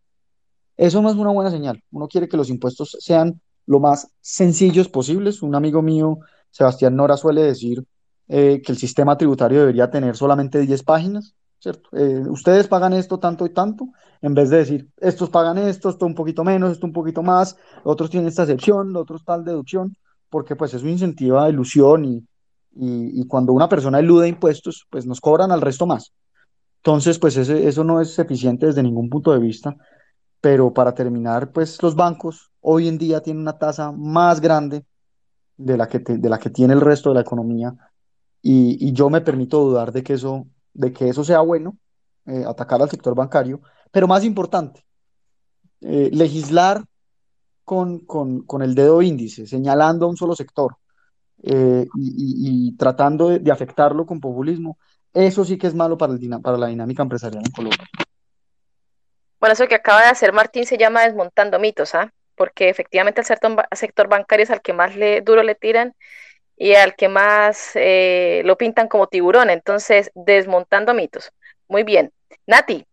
Eso 0.75 1.01
no 1.01 1.09
es 1.09 1.15
una 1.15 1.29
buena 1.29 1.51
señal. 1.51 1.83
Uno 1.91 2.07
quiere 2.07 2.27
que 2.27 2.37
los 2.37 2.49
impuestos 2.49 2.97
sean 2.99 3.39
lo 3.65 3.79
más 3.79 4.11
sencillos 4.21 4.89
posibles. 4.89 5.41
Un 5.41 5.55
amigo 5.55 5.81
mío, 5.81 6.19
Sebastián 6.51 6.95
Nora, 6.95 7.17
suele 7.17 7.41
decir 7.41 7.83
eh, 8.27 8.61
que 8.63 8.71
el 8.71 8.77
sistema 8.77 9.17
tributario 9.17 9.59
debería 9.59 9.89
tener 9.89 10.15
solamente 10.15 10.59
10 10.61 10.83
páginas 10.83 11.35
eh, 11.93 12.23
ustedes 12.29 12.67
pagan 12.67 12.93
esto 12.93 13.19
tanto 13.19 13.45
y 13.45 13.49
tanto, 13.53 13.89
en 14.21 14.33
vez 14.33 14.49
de 14.49 14.57
decir, 14.57 14.89
estos 14.97 15.29
pagan 15.29 15.57
esto, 15.57 15.89
esto 15.89 16.05
un 16.05 16.15
poquito 16.15 16.43
menos, 16.43 16.71
esto 16.71 16.85
un 16.85 16.93
poquito 16.93 17.23
más, 17.23 17.57
otros 17.83 18.09
tienen 18.09 18.27
esta 18.27 18.43
excepción, 18.43 18.95
otros 18.95 19.23
tal 19.23 19.45
deducción, 19.45 19.95
porque 20.29 20.55
pues 20.55 20.73
eso 20.73 20.87
incentiva 20.87 21.49
ilusión 21.49 22.05
y, 22.05 22.27
y, 22.75 23.25
cuando 23.27 23.53
una 23.53 23.69
persona 23.69 23.99
elude 23.99 24.27
impuestos, 24.27 24.87
pues 24.89 25.05
nos 25.05 25.21
cobran 25.21 25.51
al 25.51 25.61
resto 25.61 25.85
más. 25.85 26.11
Entonces, 26.77 27.17
pues 27.19 27.37
eso 27.37 27.83
no 27.83 28.01
es 28.01 28.17
eficiente 28.19 28.65
desde 28.65 28.83
ningún 28.83 29.09
punto 29.09 29.31
de 29.31 29.39
vista, 29.39 29.75
pero 30.43 30.73
para 30.73 30.93
terminar, 30.93 31.53
pues 31.53 31.81
los 31.81 31.95
bancos 31.95 32.51
hoy 32.59 32.89
en 32.89 32.97
día 32.97 33.21
tienen 33.21 33.43
una 33.43 33.57
tasa 33.57 33.93
más 33.93 34.41
grande 34.41 34.85
de 35.55 35.77
la 35.77 35.87
que, 35.87 35.99
de 35.99 36.29
la 36.29 36.37
que 36.37 36.49
tiene 36.49 36.73
el 36.73 36.81
resto 36.81 37.07
de 37.07 37.15
la 37.15 37.21
economía 37.21 37.73
y, 38.41 38.91
yo 38.91 39.09
me 39.09 39.21
permito 39.21 39.61
dudar 39.63 39.93
de 39.93 40.03
que 40.03 40.15
eso 40.15 40.45
de 40.73 40.91
que 40.91 41.07
eso 41.07 41.23
sea 41.23 41.39
bueno, 41.39 41.77
eh, 42.25 42.43
atacar 42.45 42.81
al 42.81 42.89
sector 42.89 43.15
bancario, 43.15 43.61
pero 43.89 44.05
más 44.05 44.25
importante, 44.25 44.85
eh, 45.79 46.09
legislar 46.11 46.83
con, 47.63 47.99
con, 47.99 48.61
el 48.61 48.75
dedo 48.75 49.01
índice, 49.01 49.47
señalando 49.47 50.07
a 50.07 50.09
un 50.09 50.17
solo 50.17 50.35
sector 50.35 50.75
eh, 51.41 51.87
y, 51.95 52.75
tratando 52.75 53.29
de, 53.29 53.49
afectarlo 53.49 54.05
con 54.05 54.19
populismo, 54.19 54.77
eso 55.13 55.45
sí 55.45 55.57
que 55.57 55.67
es 55.67 55.73
malo 55.73 55.97
para, 55.97 56.11
el, 56.11 56.41
para 56.41 56.57
la 56.57 56.67
dinámica 56.67 57.01
empresarial 57.01 57.45
en 57.45 57.51
Colombia. 57.53 57.87
Bueno, 59.43 59.55
eso 59.55 59.67
que 59.67 59.75
acaba 59.75 60.01
de 60.03 60.07
hacer 60.07 60.31
Martín 60.31 60.65
se 60.65 60.77
llama 60.77 61.03
desmontando 61.03 61.59
mitos, 61.59 61.95
¿ah? 61.95 62.13
Porque 62.35 62.69
efectivamente 62.69 63.19
el 63.19 63.27
sector, 63.27 63.67
sector 63.73 64.07
bancario 64.07 64.45
es 64.45 64.49
al 64.51 64.61
que 64.61 64.71
más 64.71 64.95
le, 64.95 65.19
duro 65.19 65.43
le 65.43 65.53
tiran 65.53 65.93
y 66.55 66.75
al 66.75 66.95
que 66.95 67.09
más 67.09 67.71
eh, 67.75 68.41
lo 68.45 68.57
pintan 68.57 68.87
como 68.87 69.07
tiburón. 69.07 69.49
Entonces, 69.49 70.11
desmontando 70.15 70.93
mitos. 70.93 71.33
Muy 71.67 71.83
bien. 71.83 72.13
Nati, 72.47 72.85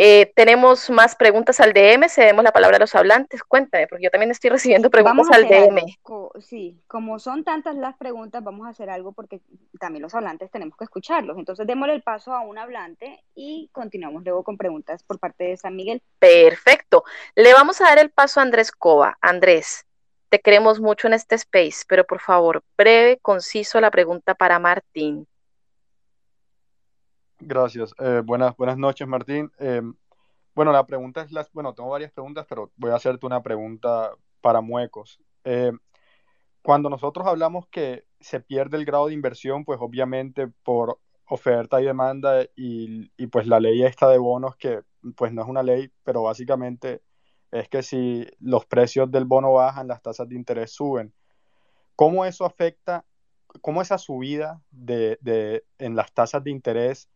eh, 0.00 0.30
tenemos 0.36 0.90
más 0.90 1.16
preguntas 1.16 1.58
al 1.58 1.72
DM, 1.72 2.08
cedemos 2.08 2.44
la 2.44 2.52
palabra 2.52 2.76
a 2.76 2.78
los 2.78 2.94
hablantes. 2.94 3.42
Cuéntame, 3.42 3.88
porque 3.88 4.04
yo 4.04 4.10
también 4.10 4.30
estoy 4.30 4.50
recibiendo 4.50 4.90
preguntas 4.90 5.26
al 5.32 5.48
DM. 5.48 5.80
Sí, 6.38 6.80
como 6.86 7.18
son 7.18 7.42
tantas 7.42 7.74
las 7.74 7.96
preguntas, 7.96 8.44
vamos 8.44 8.68
a 8.68 8.70
hacer 8.70 8.90
algo 8.90 9.10
porque 9.10 9.40
también 9.80 10.02
los 10.02 10.14
hablantes 10.14 10.52
tenemos 10.52 10.76
que 10.76 10.84
escucharlos. 10.84 11.36
Entonces, 11.36 11.66
démosle 11.66 11.94
el 11.94 12.02
paso 12.02 12.32
a 12.32 12.42
un 12.42 12.58
hablante 12.58 13.24
y 13.34 13.70
continuamos 13.72 14.22
luego 14.22 14.44
con 14.44 14.56
preguntas 14.56 15.02
por 15.02 15.18
parte 15.18 15.42
de 15.42 15.56
San 15.56 15.74
Miguel. 15.74 16.00
Perfecto. 16.20 17.02
Le 17.34 17.52
vamos 17.52 17.80
a 17.80 17.86
dar 17.86 17.98
el 17.98 18.10
paso 18.10 18.38
a 18.38 18.44
Andrés 18.44 18.70
Cova. 18.70 19.18
Andrés, 19.20 19.84
te 20.28 20.38
queremos 20.38 20.78
mucho 20.78 21.08
en 21.08 21.14
este 21.14 21.34
space, 21.34 21.84
pero 21.88 22.04
por 22.04 22.20
favor, 22.20 22.62
breve, 22.76 23.18
conciso 23.20 23.80
la 23.80 23.90
pregunta 23.90 24.36
para 24.36 24.60
Martín. 24.60 25.26
Gracias. 27.40 27.94
Eh, 27.98 28.22
buenas, 28.24 28.56
buenas 28.56 28.76
noches, 28.78 29.06
Martín. 29.06 29.50
Eh, 29.58 29.82
bueno, 30.54 30.72
la 30.72 30.86
pregunta 30.86 31.22
es, 31.22 31.30
las, 31.30 31.52
bueno, 31.52 31.72
tengo 31.74 31.90
varias 31.90 32.10
preguntas, 32.12 32.46
pero 32.48 32.72
voy 32.76 32.90
a 32.90 32.96
hacerte 32.96 33.26
una 33.26 33.42
pregunta 33.42 34.10
para 34.40 34.60
muecos. 34.60 35.20
Eh, 35.44 35.72
cuando 36.62 36.90
nosotros 36.90 37.26
hablamos 37.26 37.66
que 37.68 38.04
se 38.20 38.40
pierde 38.40 38.76
el 38.76 38.84
grado 38.84 39.06
de 39.06 39.14
inversión, 39.14 39.64
pues 39.64 39.78
obviamente 39.80 40.48
por 40.64 40.98
oferta 41.26 41.80
y 41.80 41.84
demanda 41.84 42.42
y, 42.56 43.12
y 43.16 43.26
pues 43.28 43.46
la 43.46 43.60
ley 43.60 43.84
esta 43.84 44.08
de 44.08 44.18
bonos 44.18 44.56
que 44.56 44.82
pues 45.14 45.32
no 45.32 45.42
es 45.42 45.48
una 45.48 45.62
ley, 45.62 45.92
pero 46.02 46.22
básicamente 46.24 47.02
es 47.52 47.68
que 47.68 47.82
si 47.82 48.26
los 48.40 48.66
precios 48.66 49.10
del 49.10 49.26
bono 49.26 49.52
bajan, 49.52 49.86
las 49.88 50.02
tasas 50.02 50.28
de 50.28 50.34
interés 50.34 50.72
suben. 50.72 51.14
¿Cómo 51.94 52.24
eso 52.24 52.44
afecta, 52.44 53.04
cómo 53.60 53.80
esa 53.80 53.98
subida 53.98 54.60
de, 54.70 55.18
de, 55.20 55.64
en 55.78 55.94
las 55.94 56.12
tasas 56.12 56.42
de 56.42 56.50
interés 56.50 57.08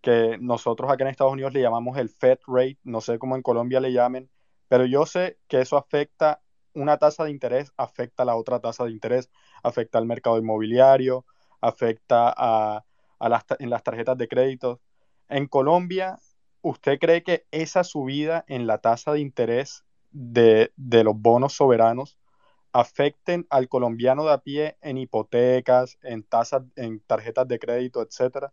que 0.00 0.38
nosotros 0.40 0.90
acá 0.90 1.04
en 1.04 1.10
Estados 1.10 1.32
Unidos 1.32 1.52
le 1.52 1.62
llamamos 1.62 1.98
el 1.98 2.08
Fed 2.08 2.38
Rate, 2.46 2.78
no 2.84 3.00
sé 3.00 3.18
cómo 3.18 3.36
en 3.36 3.42
Colombia 3.42 3.80
le 3.80 3.92
llamen, 3.92 4.30
pero 4.68 4.86
yo 4.86 5.06
sé 5.06 5.38
que 5.48 5.60
eso 5.60 5.76
afecta, 5.76 6.42
una 6.74 6.98
tasa 6.98 7.24
de 7.24 7.30
interés 7.30 7.72
afecta 7.76 8.22
a 8.22 8.26
la 8.26 8.36
otra 8.36 8.60
tasa 8.60 8.84
de 8.84 8.92
interés, 8.92 9.30
afecta 9.62 9.98
al 9.98 10.06
mercado 10.06 10.38
inmobiliario, 10.38 11.26
afecta 11.60 12.32
a, 12.36 12.84
a 13.18 13.28
las, 13.28 13.44
en 13.58 13.70
las 13.70 13.82
tarjetas 13.82 14.16
de 14.18 14.28
crédito. 14.28 14.80
En 15.28 15.46
Colombia, 15.46 16.18
¿usted 16.62 16.98
cree 16.98 17.22
que 17.22 17.46
esa 17.50 17.84
subida 17.84 18.44
en 18.48 18.66
la 18.66 18.78
tasa 18.78 19.12
de 19.12 19.20
interés 19.20 19.84
de, 20.10 20.72
de 20.76 21.04
los 21.04 21.16
bonos 21.16 21.54
soberanos 21.54 22.18
afecten 22.72 23.46
al 23.50 23.68
colombiano 23.68 24.24
de 24.24 24.32
a 24.32 24.38
pie 24.38 24.76
en 24.80 24.98
hipotecas, 24.98 25.98
en 26.02 26.22
tasas, 26.24 26.62
en 26.76 27.00
tarjetas 27.00 27.48
de 27.48 27.58
crédito, 27.58 28.02
etcétera? 28.02 28.52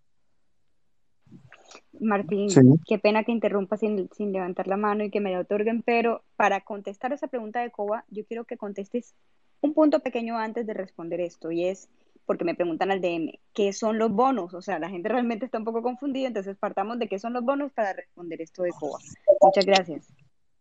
Martín, 1.99 2.49
Sí. 2.49 2.61
qué 2.85 2.99
pena 2.99 3.23
que 3.23 3.31
interrumpa 3.31 3.77
sin, 3.77 4.09
sin 4.15 4.31
levantar 4.31 4.67
la 4.67 4.77
mano 4.77 5.03
y 5.03 5.09
que 5.09 5.19
me 5.21 5.31
la 5.31 5.39
otorguen, 5.39 5.81
pero 5.83 6.23
para 6.35 6.61
contestar 6.61 7.13
esa 7.13 7.27
pregunta 7.27 7.61
de 7.61 7.71
Coba, 7.71 8.05
yo 8.09 8.25
quiero 8.25 8.45
que 8.45 8.57
contestes 8.57 9.13
un 9.61 9.73
punto 9.73 9.99
pequeño 10.01 10.37
antes 10.37 10.65
de 10.67 10.73
responder 10.73 11.19
esto, 11.21 11.51
y 11.51 11.65
es 11.65 11.89
porque 12.25 12.43
me 12.43 12.55
preguntan 12.55 12.91
al 12.91 12.99
DM, 13.01 13.39
¿qué 13.53 13.71
son 13.71 13.97
los 13.97 14.11
bonos? 14.11 14.53
O 14.53 14.61
sea, 14.61 14.79
la 14.79 14.89
gente 14.89 15.07
realmente 15.09 15.45
está 15.45 15.57
un 15.57 15.63
poco 15.65 15.81
confundida, 15.81 16.27
entonces 16.27 16.57
partamos 16.57 16.99
de 16.99 17.07
qué 17.07 17.19
son 17.19 17.33
los 17.33 17.43
bonos 17.43 17.71
para 17.71 17.93
responder 17.93 18.41
esto 18.41 18.63
de 18.63 18.71
Coba. 18.71 18.99
Muchas 19.41 19.65
gracias. 19.65 20.07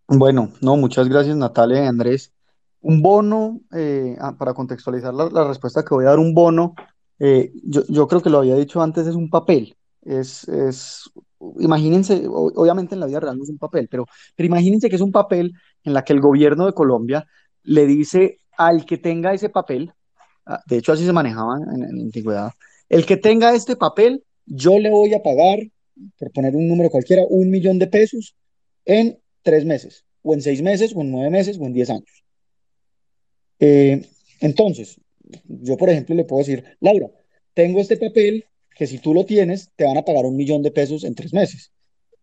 Bueno, 0.09 0.51
no, 0.61 0.77
muchas 0.77 1.09
gracias 1.09 1.37
Natalia 1.37 1.85
y 1.85 1.87
Andrés. 1.87 2.33
Un 2.81 3.03
bono, 3.03 3.61
eh, 3.75 4.17
ah, 4.21 4.37
para 4.39 4.55
contextualizar 4.55 5.13
la, 5.13 5.29
la 5.29 5.49
respuesta 5.49 5.85
que 5.85 5.93
voy 5.95 6.05
a 6.05 6.11
dar, 6.11 6.21
un 6.21 6.35
bono, 6.35 6.75
eh, 7.19 7.53
yo, 7.65 7.83
yo 7.89 8.07
creo 8.07 8.21
que 8.23 8.31
lo 8.31 8.39
había 8.39 8.55
dicho 8.55 8.81
antes, 8.81 9.07
es 9.07 9.15
un 9.15 9.31
papel. 9.31 9.77
Es, 10.03 10.47
es, 10.49 11.11
imagínense, 11.59 12.23
obviamente 12.27 12.95
en 12.95 13.01
la 13.01 13.07
vida 13.07 13.21
real 13.21 13.37
no 13.37 13.45
es 13.45 13.51
un 13.51 13.59
papel, 13.59 13.89
pero, 13.89 14.07
pero 14.35 14.47
imagínense 14.47 14.89
que 14.89 14.97
es 14.97 15.03
un 15.03 15.13
papel 15.13 15.53
en 15.85 15.95
la 15.95 16.05
que 16.05 16.13
el 16.13 16.21
gobierno 16.21 16.67
de 16.67 16.73
Colombia 16.73 17.27
le 17.63 17.87
dice 17.87 18.41
al 18.57 18.87
que 18.87 18.99
tenga 18.99 19.35
ese 19.35 19.49
papel, 19.49 19.93
ah, 20.47 20.63
de 20.67 20.79
hecho 20.79 20.93
así 20.93 21.05
se 21.05 21.13
manejaba 21.13 21.57
en, 21.57 21.83
en 21.83 21.97
la 21.97 22.03
antigüedad, 22.03 22.51
el 22.89 23.05
que 23.05 23.17
tenga 23.17 23.55
este 23.55 23.77
papel, 23.77 24.25
yo 24.47 24.79
le 24.79 24.91
voy 24.91 25.13
a 25.15 25.23
pagar, 25.23 25.59
por 26.19 26.31
poner 26.33 26.55
un 26.55 26.69
número 26.69 26.91
cualquiera, 26.91 27.23
un 27.29 27.51
millón 27.51 27.79
de 27.79 27.87
pesos 27.87 28.37
en 28.85 29.19
tres 29.43 29.65
meses, 29.65 30.05
o 30.23 30.35
en 30.35 30.43
seis 30.43 30.63
meses, 30.63 30.93
o 30.95 31.01
en 31.03 31.11
nueve 31.11 31.31
meses, 31.31 31.59
o 31.59 31.65
en 31.65 31.73
diez 31.73 31.91
años. 31.91 32.25
Eh, 33.59 34.05
entonces, 34.41 35.01
yo 35.45 35.77
por 35.77 35.89
ejemplo 35.91 36.15
le 36.15 36.25
puedo 36.25 36.41
decir, 36.41 36.65
Laura, 36.81 37.09
tengo 37.55 37.81
este 37.81 37.97
papel 37.97 38.45
que 38.77 38.87
si 38.87 38.99
tú 38.99 39.15
lo 39.15 39.25
tienes, 39.25 39.71
te 39.75 39.85
van 39.85 39.97
a 39.97 40.05
pagar 40.05 40.27
un 40.27 40.37
millón 40.37 40.63
de 40.63 40.71
pesos 40.71 41.05
en 41.05 41.15
tres 41.15 41.33
meses. 41.33 41.73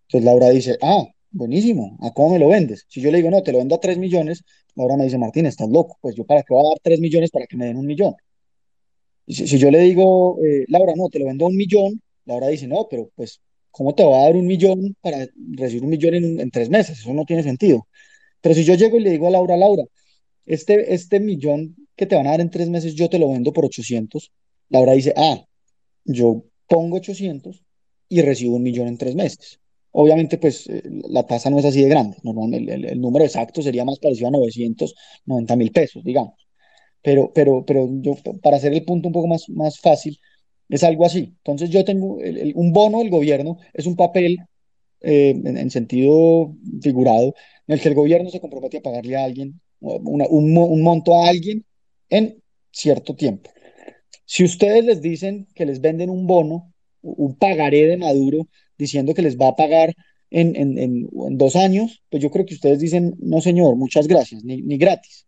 Entonces 0.07 0.25
Laura 0.25 0.49
dice, 0.49 0.77
ah, 0.81 1.05
buenísimo, 1.31 1.97
¿a 2.01 2.11
cómo 2.13 2.33
me 2.33 2.39
lo 2.39 2.49
vendes? 2.49 2.85
Si 2.87 3.01
yo 3.01 3.11
le 3.11 3.17
digo, 3.17 3.31
no, 3.31 3.41
te 3.41 3.51
lo 3.51 3.57
vendo 3.57 3.75
a 3.75 3.79
tres 3.79 3.97
millones, 3.97 4.43
Laura 4.75 4.95
me 4.95 5.05
dice, 5.05 5.17
Martín, 5.17 5.47
estás 5.47 5.69
loco, 5.69 5.97
pues 5.99 6.15
yo 6.15 6.25
para 6.25 6.43
qué 6.43 6.53
voy 6.53 6.63
a 6.65 6.69
dar 6.69 6.79
tres 6.81 6.99
millones 6.99 7.31
para 7.31 7.47
que 7.47 7.57
me 7.57 7.65
den 7.65 7.77
un 7.77 7.85
millón. 7.87 8.13
Si 9.27 9.57
yo 9.57 9.71
le 9.71 9.79
digo, 9.79 10.37
eh, 10.45 10.65
Laura, 10.67 10.93
no, 10.95 11.09
te 11.09 11.17
lo 11.17 11.25
vendo 11.25 11.45
a 11.45 11.49
un 11.49 11.55
millón, 11.55 12.01
Laura 12.25 12.47
dice, 12.47 12.67
no, 12.67 12.87
pero 12.89 13.09
pues, 13.15 13.41
¿cómo 13.71 13.95
te 13.95 14.03
va 14.03 14.19
a 14.19 14.23
dar 14.25 14.35
un 14.35 14.45
millón 14.45 14.95
para 15.01 15.27
recibir 15.55 15.83
un 15.83 15.89
millón 15.89 16.13
en, 16.15 16.39
en 16.39 16.51
tres 16.51 16.69
meses? 16.69 16.99
Eso 16.99 17.13
no 17.13 17.25
tiene 17.25 17.41
sentido. 17.41 17.87
Pero 18.41 18.53
si 18.53 18.63
yo 18.63 18.75
llego 18.75 18.97
y 18.97 19.01
le 19.01 19.11
digo 19.11 19.27
a 19.27 19.31
Laura, 19.31 19.57
Laura, 19.57 19.83
este, 20.45 20.93
este 20.93 21.19
millón 21.19 21.75
que 21.95 22.05
te 22.05 22.15
van 22.15 22.27
a 22.27 22.31
dar 22.31 22.41
en 22.41 22.49
tres 22.49 22.69
meses, 22.69 22.95
yo 22.95 23.09
te 23.09 23.17
lo 23.17 23.31
vendo 23.31 23.53
por 23.53 23.65
800. 23.65 24.31
Laura 24.69 24.93
dice, 24.93 25.13
ah, 25.15 25.43
yo 26.05 26.43
pongo 26.67 26.97
800 26.97 27.63
y 28.09 28.21
recibo 28.21 28.55
un 28.55 28.63
millón 28.63 28.87
en 28.87 28.97
tres 28.97 29.15
meses. 29.15 29.59
Obviamente, 29.91 30.37
pues 30.37 30.67
eh, 30.69 30.83
la 31.09 31.25
tasa 31.25 31.49
no 31.49 31.59
es 31.59 31.65
así 31.65 31.83
de 31.83 31.89
grande. 31.89 32.17
Normalmente 32.23 32.73
el, 32.73 32.85
el- 32.85 33.01
número 33.01 33.25
exacto 33.25 33.61
sería 33.61 33.85
más 33.85 33.99
parecido 33.99 34.27
a 34.29 34.31
990 34.31 35.55
mil 35.55 35.71
pesos, 35.71 36.03
digamos. 36.03 36.35
Pero, 37.01 37.31
pero, 37.33 37.65
pero 37.65 37.87
yo, 38.01 38.15
para 38.41 38.57
hacer 38.57 38.73
el 38.73 38.85
punto 38.85 39.07
un 39.09 39.13
poco 39.13 39.27
más, 39.27 39.49
más 39.49 39.79
fácil, 39.79 40.19
es 40.69 40.83
algo 40.83 41.05
así. 41.05 41.33
Entonces, 41.39 41.69
yo 41.69 41.83
tengo 41.85 42.19
el- 42.21 42.53
un 42.55 42.73
bono 42.73 42.99
del 42.99 43.09
gobierno, 43.09 43.57
es 43.73 43.85
un 43.85 43.95
papel 43.95 44.39
eh, 45.01 45.31
en, 45.31 45.57
en 45.57 45.71
sentido 45.71 46.55
figurado, 46.81 47.35
en 47.67 47.73
el 47.75 47.81
que 47.81 47.89
el 47.89 47.95
gobierno 47.95 48.29
se 48.29 48.39
compromete 48.41 48.77
a 48.77 48.81
pagarle 48.81 49.15
a 49.17 49.23
alguien 49.25 49.59
un, 49.81 50.21
un 50.59 50.83
monto 50.83 51.15
a 51.23 51.29
alguien 51.29 51.65
en 52.09 52.41
cierto 52.71 53.15
tiempo. 53.15 53.49
Si 54.33 54.41
ustedes 54.51 54.83
les 54.89 54.99
dicen 55.09 55.33
que 55.55 55.65
les 55.69 55.79
venden 55.79 56.09
un 56.09 56.25
bono, 56.33 56.57
un 57.01 57.31
pagaré 57.43 57.81
de 57.91 57.97
Maduro, 57.97 58.39
diciendo 58.83 59.13
que 59.13 59.21
les 59.21 59.35
va 59.37 59.49
a 59.49 59.55
pagar 59.55 59.93
en, 60.31 60.47
en- 60.55 60.77
en- 60.85 61.07
en 61.27 61.37
dos 61.37 61.55
años, 61.55 62.01
pues 62.09 62.23
yo 62.23 62.29
creo 62.31 62.45
que 62.47 62.55
ustedes 62.55 62.79
dicen, 62.79 63.13
no 63.19 63.39
señor, 63.41 63.75
muchas 63.75 64.07
gracias, 64.07 64.43
ni, 64.43 64.55
ni 64.69 64.77
gratis. 64.77 65.27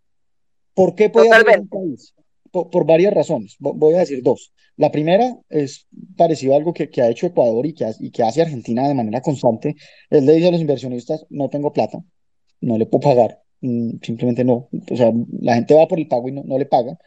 ¿Por 0.73 0.95
qué 0.95 1.09
puede 1.13 1.27
hacer 1.37 1.45
eso 1.53 1.61
un 1.61 1.67
país? 1.69 2.13
Por, 2.51 2.69
por 2.71 2.83
varias 2.93 3.13
razones. 3.13 3.57
Vo- 3.59 3.75
Voy 3.75 3.93
a 3.93 3.99
decir 3.99 4.23
dos. 4.23 4.51
La 4.77 4.89
primera 4.91 5.37
es 5.49 5.85
parecido 6.17 6.53
a 6.53 6.57
algo 6.57 6.73
que, 6.73 6.89
que 6.89 7.01
ha 7.03 7.09
hecho 7.09 7.27
Ecuador 7.27 7.63
y 7.67 7.73
que, 7.73 7.85
ha- 7.85 7.95
y 7.99 8.09
que 8.09 8.23
hace 8.23 8.41
Argentina 8.41 8.87
de 8.87 8.95
manera 8.95 9.21
constante. 9.21 9.75
Él 10.09 10.25
le 10.25 10.33
dice 10.33 10.47
a 10.47 10.51
los 10.51 10.61
inversionistas, 10.61 11.25
no 11.29 11.47
tengo 11.49 11.71
plata, 11.71 11.99
no 12.61 12.77
le 12.79 12.87
puedo 12.87 13.01
pagar, 13.01 13.39
mm, 13.61 13.97
simplemente 14.01 14.43
no. 14.43 14.67
O 14.91 14.95
sea, 14.95 15.11
la 15.41 15.53
gente 15.55 15.75
va 15.75 15.87
por 15.87 15.99
el 15.99 16.07
pago 16.07 16.27
y 16.27 16.31
no, 16.31 16.41
no 16.43 16.57
le 16.57 16.65
paga. 16.65 16.97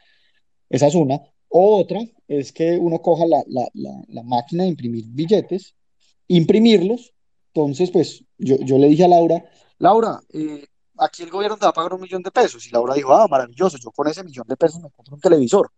Esa 0.70 0.87
es 0.87 0.95
una. 0.95 1.20
Otra 1.49 2.01
es 2.27 2.53
que 2.53 2.77
uno 2.79 3.01
coja 3.01 3.27
la, 3.27 3.43
la, 3.49 3.69
la, 3.75 3.91
la 4.09 4.23
máquina 4.23 4.65
de 4.65 4.70
imprimir 4.70 5.05
billetes, 5.09 5.75
imprimirlos. 6.29 7.12
Entonces, 7.55 7.91
pues 7.91 8.25
yo, 8.39 8.57
yo 8.61 8.79
le 8.79 8.89
dije 8.89 9.05
a 9.05 9.09
Laura, 9.09 9.45
Laura, 9.79 10.20
eh, 10.33 10.66
aquí 10.99 11.23
el 11.23 11.31
gobierno 11.31 11.57
te 11.57 11.65
va 11.66 11.70
a 11.70 11.75
pagar 11.75 11.95
un 11.95 12.01
millón 12.03 12.23
de 12.23 12.31
pesos. 12.31 12.66
Y 12.66 12.70
Laura 12.70 12.95
dijo, 12.95 13.12
ah, 13.15 13.27
maravilloso, 13.29 13.79
yo 13.79 13.91
con 13.93 14.09
ese 14.09 14.25
millón 14.25 14.47
de 14.49 14.57
pesos 14.57 14.81
me 14.83 14.91
compro 14.91 15.15
un 15.15 15.20
televisor. 15.20 15.70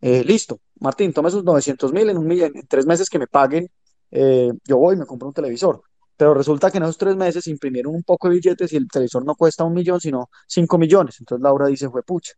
Eh, 0.00 0.22
listo, 0.24 0.60
Martín, 0.80 1.12
toma 1.12 1.28
esos 1.28 1.44
900 1.44 1.92
mil 1.92 2.08
en, 2.10 2.18
un 2.18 2.26
millón- 2.26 2.52
en 2.56 2.66
tres 2.68 2.86
meses 2.86 3.08
que 3.10 3.18
me 3.18 3.26
paguen, 3.26 3.68
eh, 4.10 4.50
yo 4.66 4.76
voy 4.78 4.94
y 4.96 4.98
me 4.98 5.06
compro 5.06 5.28
un 5.28 5.34
televisor. 5.34 5.82
Pero 6.16 6.34
resulta 6.34 6.70
que 6.70 6.78
en 6.78 6.84
esos 6.84 6.98
tres 6.98 7.16
meses 7.16 7.46
imprimieron 7.48 7.94
un 7.94 8.02
poco 8.02 8.28
de 8.28 8.34
billetes 8.36 8.72
y 8.72 8.76
el 8.76 8.88
televisor 8.88 9.24
no 9.24 9.34
cuesta 9.36 9.64
un 9.64 9.74
millón, 9.74 10.00
sino 10.00 10.28
cinco 10.46 10.78
millones. 10.78 11.16
Entonces 11.20 11.42
Laura 11.42 11.66
dice, 11.68 11.88
fue 11.90 12.02
pucha, 12.02 12.32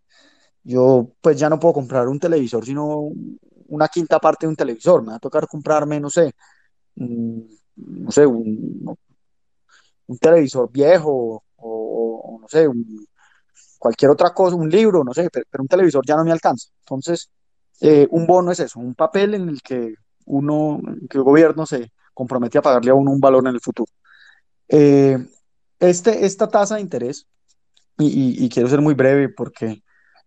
yo 0.63 1.13
pues 1.21 1.39
ya 1.39 1.49
no 1.49 1.59
puedo 1.59 1.75
comprar 1.75 2.09
un 2.09 2.19
televisor, 2.19 2.65
sino 2.65 3.09
una 3.69 3.89
quinta 3.89 4.19
parte 4.19 4.47
de 4.47 4.51
un 4.51 4.57
televisor. 4.57 5.03
Me 5.03 5.11
va 5.11 5.17
a 5.17 5.19
tocar 5.21 5.47
comprarme, 5.49 6.01
no 6.01 6.11
sé, 6.11 6.35
mm, 6.97 7.41
no 7.77 8.11
sé, 8.11 8.27
un, 8.27 8.97
televisor 10.21 10.71
viejo 10.71 11.45
o, 11.57 12.39
no 12.41 12.49
sé, 12.49 12.67
un- 12.69 13.07
cualquier 13.79 14.11
otra 14.11 14.31
cosa, 14.35 14.57
un 14.57 14.69
libro, 14.71 15.05
no 15.05 15.15
sé, 15.15 15.29
pero, 15.31 15.63
un 15.63 15.69
televisor 15.69 16.05
ya 16.07 16.17
no 16.17 16.25
me 16.25 16.33
alcanza. 16.33 16.69
Entonces, 16.81 17.31
eh, 17.81 18.07
un 18.11 18.27
bono 18.27 18.53
es 18.53 18.61
eso, 18.61 18.81
un 18.81 18.95
papel 18.95 19.35
en 19.35 19.49
el 19.49 19.63
que 19.63 19.95
uno, 20.27 20.81
que 21.09 21.19
el 21.19 21.25
gobierno 21.25 21.67
se 21.67 21.93
compromete 22.15 22.59
a 22.59 22.63
pagarle 22.63 22.91
a 22.91 22.95
uno 22.95 23.11
un 23.13 23.21
valor 23.21 23.47
en 23.47 23.55
el 23.55 23.61
futuro. 23.61 23.91
Eh, 24.69 25.19
este, 25.81 26.27
esta 26.27 26.49
tasa 26.49 26.77
de 26.77 26.83
interés, 26.83 27.27
y 27.99 28.49
quiero 28.49 28.69
ser 28.69 28.81
muy 28.81 28.95
breve 28.95 29.29
porque 29.29 29.83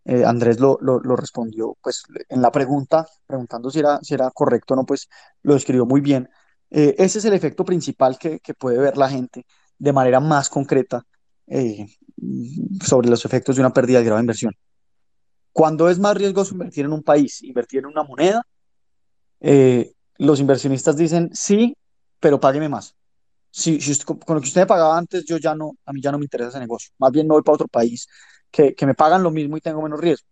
eh, 0.06 0.26
Andrés 0.26 0.60
lo, 0.60 0.78
respondió, 1.16 1.78
pues 1.82 2.04
en 2.30 2.42
la 2.42 2.52
pregunta, 2.52 3.08
preguntando 3.26 3.70
si 3.70 3.80
era, 3.80 4.00
correcto 4.34 4.74
o 4.74 4.78
no, 4.78 4.86
pues 4.86 5.08
lo 5.44 5.54
describió 5.54 5.86
muy 5.86 6.02
bien. 6.02 6.30
Eh, 6.70 6.96
ese 6.98 7.20
es 7.20 7.26
el 7.26 7.34
efecto 7.34 7.64
principal 7.64 8.18
que, 8.18 8.40
puede 8.58 8.78
ver 8.80 8.98
la 8.98 9.10
gente 9.10 9.46
de 9.78 9.94
manera 9.94 10.20
más 10.20 10.50
concreta 10.50 11.06
eh, 11.48 11.88
sobre 12.84 13.10
los 13.10 13.24
efectos 13.26 13.56
de 13.56 13.62
una 13.62 13.74
pérdida 13.74 14.00
de 14.00 14.06
grado 14.06 14.18
de 14.18 14.24
inversión. 14.24 14.54
Cuando 15.52 15.90
es 15.90 16.00
más 16.00 16.18
riesgoso 16.18 16.54
invertir 16.54 16.86
en 16.86 16.94
un 16.94 17.04
país, 17.04 17.42
invertir 17.44 17.80
en 17.80 17.86
una 17.86 18.04
moneda, 18.04 18.42
eh, 19.40 19.94
los 20.18 20.40
inversionistas 20.40 20.98
dicen 20.98 21.30
sí, 21.34 21.78
pero 22.20 22.40
págueme 22.40 22.70
más. 22.70 22.96
Si, 23.52 23.80
si 23.80 24.04
con 24.04 24.18
lo 24.36 24.42
que 24.42 24.48
usted 24.48 24.62
me 24.62 24.68
pagaba 24.68 24.98
antes, 24.98 25.26
yo 25.26 25.38
ya 25.38 25.54
no, 25.54 25.78
a 25.86 25.94
mí 25.94 26.02
ya 26.02 26.12
no 26.12 26.18
me 26.18 26.26
interesa 26.26 26.50
ese 26.50 26.60
negocio. 26.60 26.92
Más 26.98 27.12
bien 27.12 27.28
me 27.28 27.34
voy 27.34 27.44
para 27.44 27.56
otro 27.56 27.68
país 27.68 28.08
que, 28.54 28.86
me 28.86 28.94
pagan 28.94 29.24
lo 29.24 29.32
mismo 29.32 29.58
y 29.58 29.62
tengo 29.62 29.82
menos 29.82 30.00
riesgo. 30.00 30.28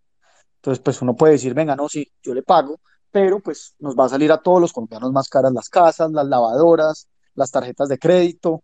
Entonces, 0.57 0.81
pues 0.83 1.01
uno 1.01 1.15
puede 1.15 1.33
decir, 1.33 1.53
venga, 1.55 1.75
no, 1.75 1.89
sí, 1.89 2.07
yo 2.21 2.33
le 2.35 2.43
pago, 2.43 2.79
pero 3.09 3.39
pues 3.39 3.73
nos 3.79 3.95
va 3.95 4.05
a 4.05 4.09
salir 4.09 4.31
a 4.31 4.37
todos 4.37 4.61
los 4.61 4.71
colombianos 4.71 5.11
más 5.11 5.27
caras 5.27 5.51
las 5.51 5.69
casas, 5.69 6.11
las 6.11 6.27
lavadoras, 6.27 7.07
las 7.33 7.49
tarjetas 7.51 7.89
de 7.89 7.97
crédito, 7.97 8.63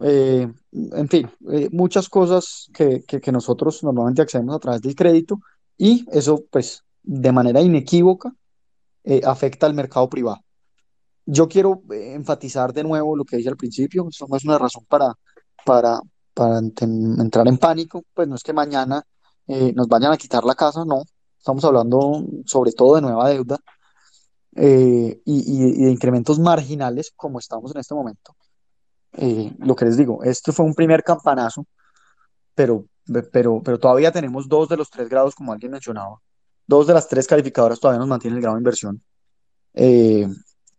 eh, 0.00 0.50
en 0.72 1.08
fin, 1.08 1.30
eh, 1.52 1.68
muchas 1.70 2.08
cosas 2.08 2.68
que, 2.74 3.04
que, 3.06 3.20
que 3.20 3.30
nosotros 3.30 3.84
normalmente 3.84 4.22
accedemos 4.22 4.56
a 4.56 4.58
través 4.58 4.80
del 4.80 4.96
crédito 4.96 5.38
y 5.76 6.06
eso 6.10 6.44
pues 6.50 6.82
de 7.02 7.30
manera 7.30 7.60
inequívoca 7.60 8.32
eh, 9.04 9.20
afecta 9.24 9.66
al 9.66 9.74
mercado 9.74 10.08
privado. 10.08 10.40
Yo 11.26 11.48
quiero 11.48 11.82
enfatizar 11.90 12.72
de 12.72 12.84
nuevo 12.84 13.16
lo 13.16 13.24
que 13.24 13.36
dije 13.36 13.50
al 13.50 13.56
principio, 13.56 14.06
eso 14.08 14.26
no 14.28 14.36
es 14.36 14.44
una 14.44 14.58
razón 14.58 14.84
para, 14.88 15.14
para, 15.64 16.00
para 16.34 16.58
entrar 16.58 17.46
en 17.48 17.58
pánico, 17.58 18.04
pues 18.14 18.28
no 18.28 18.34
es 18.36 18.42
que 18.42 18.52
mañana 18.52 19.02
eh, 19.46 19.72
nos 19.74 19.88
vayan 19.88 20.12
a 20.12 20.16
quitar 20.16 20.44
la 20.44 20.54
casa, 20.54 20.84
no, 20.84 21.02
estamos 21.38 21.64
hablando 21.64 22.24
sobre 22.46 22.72
todo 22.72 22.96
de 22.96 23.02
nueva 23.02 23.28
deuda 23.30 23.58
eh, 24.56 25.20
y, 25.24 25.34
y- 25.34 25.82
y 25.82 25.84
de 25.86 25.90
incrementos 25.90 26.38
marginales 26.38 27.12
como 27.16 27.38
estamos 27.38 27.72
en 27.74 27.80
este 27.80 27.94
momento. 27.94 28.34
Eh, 29.12 29.52
lo 29.58 29.76
que 29.76 29.84
les 29.86 29.96
digo, 29.96 30.22
esto 30.24 30.52
fue 30.52 30.64
un 30.66 30.74
primer 30.74 31.02
campanazo, 31.02 31.66
pero, 32.54 32.86
pero, 33.32 33.62
pero 33.62 33.78
todavía 33.78 34.12
tenemos 34.12 34.48
dos 34.48 34.68
de 34.68 34.76
los 34.76 34.90
tres 34.90 35.08
grados, 35.08 35.34
como 35.34 35.52
alguien 35.52 35.72
mencionaba. 35.72 36.18
Dos 36.66 36.86
de 36.86 36.94
las 36.94 37.08
tres 37.08 37.26
calificadoras 37.26 37.80
todavía 37.80 37.98
nos 38.00 38.08
mantienen 38.08 38.36
el 38.38 38.42
grado 38.42 38.56
de 38.56 38.60
inversión. 38.60 39.02
Eh, 39.74 40.28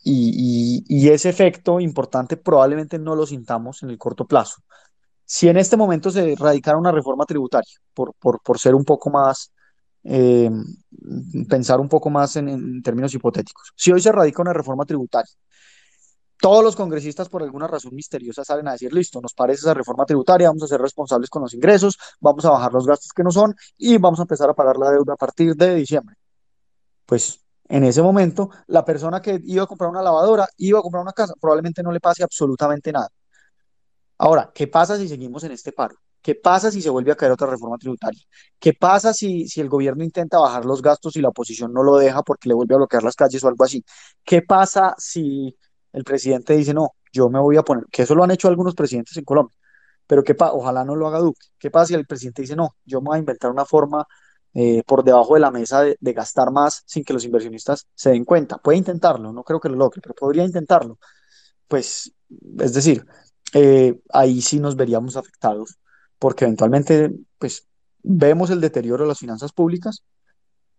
y, 0.03 0.83
y- 0.87 1.05
y 1.07 1.09
ese 1.09 1.29
efecto 1.29 1.79
importante 1.79 2.37
probablemente 2.37 2.99
no 2.99 3.15
lo 3.15 3.25
sintamos 3.25 3.83
en 3.83 3.89
el 3.89 3.97
corto 3.97 4.25
plazo. 4.25 4.61
Si 5.25 5.49
en 5.49 5.57
este 5.57 5.75
momento 5.75 6.11
se 6.11 6.35
radicara 6.35 6.77
una 6.77 6.91
reforma 6.91 7.25
tributaria, 7.25 7.77
por, 7.93 8.59
ser 8.59 8.75
un 8.75 8.85
poco 8.85 9.09
más, 9.09 9.51
eh, 10.03 10.51
pensar 11.49 11.79
un 11.79 11.89
poco 11.89 12.09
más 12.09 12.35
en, 12.35 12.49
en 12.49 12.81
términos 12.83 13.13
hipotéticos, 13.13 13.73
si 13.75 13.91
hoy 13.91 14.01
se 14.01 14.11
radica 14.11 14.41
una 14.41 14.53
reforma 14.53 14.85
tributaria, 14.85 15.33
todos 16.39 16.63
los 16.63 16.75
congresistas 16.75 17.29
por 17.29 17.43
alguna 17.43 17.67
razón 17.67 17.95
misteriosa 17.95 18.43
salen 18.43 18.67
a 18.67 18.73
decir, 18.73 18.93
listo, 18.93 19.21
nos 19.21 19.33
parece 19.33 19.61
esa 19.61 19.73
reforma 19.73 20.05
tributaria, 20.05 20.49
vamos 20.49 20.63
a 20.63 20.67
ser 20.67 20.81
responsables 20.81 21.29
con 21.29 21.41
los 21.41 21.53
ingresos, 21.53 21.97
vamos 22.19 22.45
a 22.45 22.51
bajar 22.51 22.73
los 22.73 22.85
gastos 22.85 23.11
que 23.13 23.23
no 23.23 23.31
son 23.31 23.55
y 23.77 23.97
vamos 23.97 24.19
a 24.19 24.23
empezar 24.23 24.49
a 24.49 24.53
pagar 24.53 24.77
la 24.77 24.91
deuda 24.91 25.13
a 25.13 25.17
partir 25.17 25.55
de 25.55 25.75
diciembre. 25.75 26.15
Pues 27.05 27.39
en 27.67 27.83
ese 27.83 28.01
momento, 28.01 28.49
la 28.67 28.85
persona 28.85 29.21
que 29.21 29.39
iba 29.45 29.63
a 29.63 29.67
comprar 29.67 29.89
una 29.89 30.01
lavadora, 30.01 30.47
iba 30.57 30.79
a 30.79 30.81
comprar 30.81 31.01
una 31.01 31.13
casa, 31.13 31.33
probablemente 31.39 31.81
no 31.81 31.91
le 31.91 31.99
pase 31.99 32.23
absolutamente 32.23 32.91
nada. 32.91 33.09
Ahora, 34.17 34.51
¿qué 34.53 34.67
pasa 34.67 34.97
si 34.97 35.07
seguimos 35.07 35.43
en 35.43 35.51
este 35.51 35.71
paro? 35.71 35.95
¿Qué 36.21 36.35
pasa 36.35 36.71
si 36.71 36.81
se 36.81 36.89
vuelve 36.89 37.11
a 37.11 37.15
caer 37.15 37.31
otra 37.31 37.47
reforma 37.47 37.77
tributaria? 37.77 38.21
¿Qué 38.59 38.73
pasa 38.73 39.13
si, 39.13 39.47
si 39.47 39.61
el 39.61 39.69
gobierno 39.69 40.03
intenta 40.03 40.39
bajar 40.39 40.65
los 40.65 40.81
gastos 40.81 41.15
y 41.15 41.21
la 41.21 41.29
oposición 41.29 41.71
no 41.73 41.83
lo 41.83 41.97
deja 41.97 42.23
porque 42.23 42.49
le 42.49 42.55
vuelve 42.55 42.73
a 42.75 42.77
bloquear 42.77 43.03
las 43.03 43.15
calles 43.15 43.43
o 43.43 43.47
algo 43.47 43.63
así? 43.63 43.83
¿Qué 44.23 44.41
pasa 44.41 44.95
si 44.97 45.55
el 45.93 46.03
presidente 46.03 46.55
dice, 46.55 46.73
no, 46.73 46.95
yo 47.13 47.29
me 47.29 47.39
voy 47.39 47.57
a 47.57 47.63
poner, 47.63 47.85
que 47.91 48.03
eso 48.03 48.15
lo 48.15 48.23
han 48.23 48.31
hecho 48.31 48.47
algunos 48.47 48.73
presidentes 48.75 49.15
en 49.17 49.23
Colombia, 49.23 49.55
pero 50.07 50.23
que 50.23 50.35
ojalá 50.39 50.83
no 50.83 50.95
lo 50.95 51.07
haga 51.07 51.19
Duque. 51.19 51.47
¿Qué 51.57 51.71
pasa 51.71 51.87
si 51.87 51.93
el 51.95 52.05
presidente 52.05 52.41
dice, 52.41 52.55
no, 52.55 52.75
yo 52.85 53.01
me 53.01 53.07
voy 53.09 53.17
a 53.17 53.19
inventar 53.19 53.51
una 53.51 53.65
forma 53.65 54.05
eh, 54.53 54.83
por 54.85 55.03
debajo 55.03 55.35
de 55.35 55.39
la 55.41 55.51
mesa 55.51 55.81
de, 55.83 55.97
de 55.99 56.13
gastar 56.13 56.51
más 56.51 56.83
sin 56.85 57.03
que 57.03 57.13
los 57.13 57.23
inversionistas 57.25 57.87
se 57.95 58.11
den 58.11 58.25
cuenta? 58.25 58.57
Puede 58.57 58.77
intentarlo, 58.77 59.31
no 59.31 59.43
creo 59.43 59.59
que 59.59 59.69
lo 59.69 59.75
logre, 59.75 60.01
pero 60.01 60.15
podría 60.15 60.43
intentarlo. 60.43 60.97
Pues, 61.67 62.13
es 62.59 62.73
decir, 62.73 63.05
eh, 63.57 63.97
ahí 64.11 64.41
sí 64.41 64.59
nos 64.59 64.75
veríamos 64.75 65.15
afectados, 65.15 65.77
porque 66.19 66.43
eventualmente, 66.43 67.09
pues, 67.37 67.65
vemos 68.03 68.49
el 68.49 68.59
deterioro 68.59 69.03
de 69.03 69.07
las 69.07 69.19
finanzas 69.19 69.53
públicas, 69.53 70.03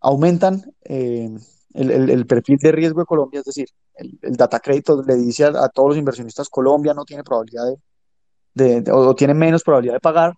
aumentan 0.00 0.62
eh, 0.84 1.30
el, 1.72 2.26
perfil 2.26 2.58
de 2.58 2.72
riesgo 2.72 3.00
de 3.00 3.06
Colombia, 3.06 3.40
es 3.40 3.46
decir, 3.46 3.68
el, 3.94 4.18
el 4.20 4.36
data 4.36 4.60
crédito 4.60 5.02
le 5.02 5.16
dice 5.16 5.46
a, 5.46 5.68
todos 5.70 5.88
los 5.88 5.96
inversionistas, 5.96 6.50
Colombia 6.50 6.92
no 6.92 7.06
tiene 7.06 7.24
probabilidad 7.24 7.64
de, 8.52 8.82
de- 8.82 8.92
o 8.92 9.14
tiene 9.14 9.32
menos 9.32 9.62
probabilidad 9.62 9.94
de 9.94 10.00
pagar, 10.00 10.34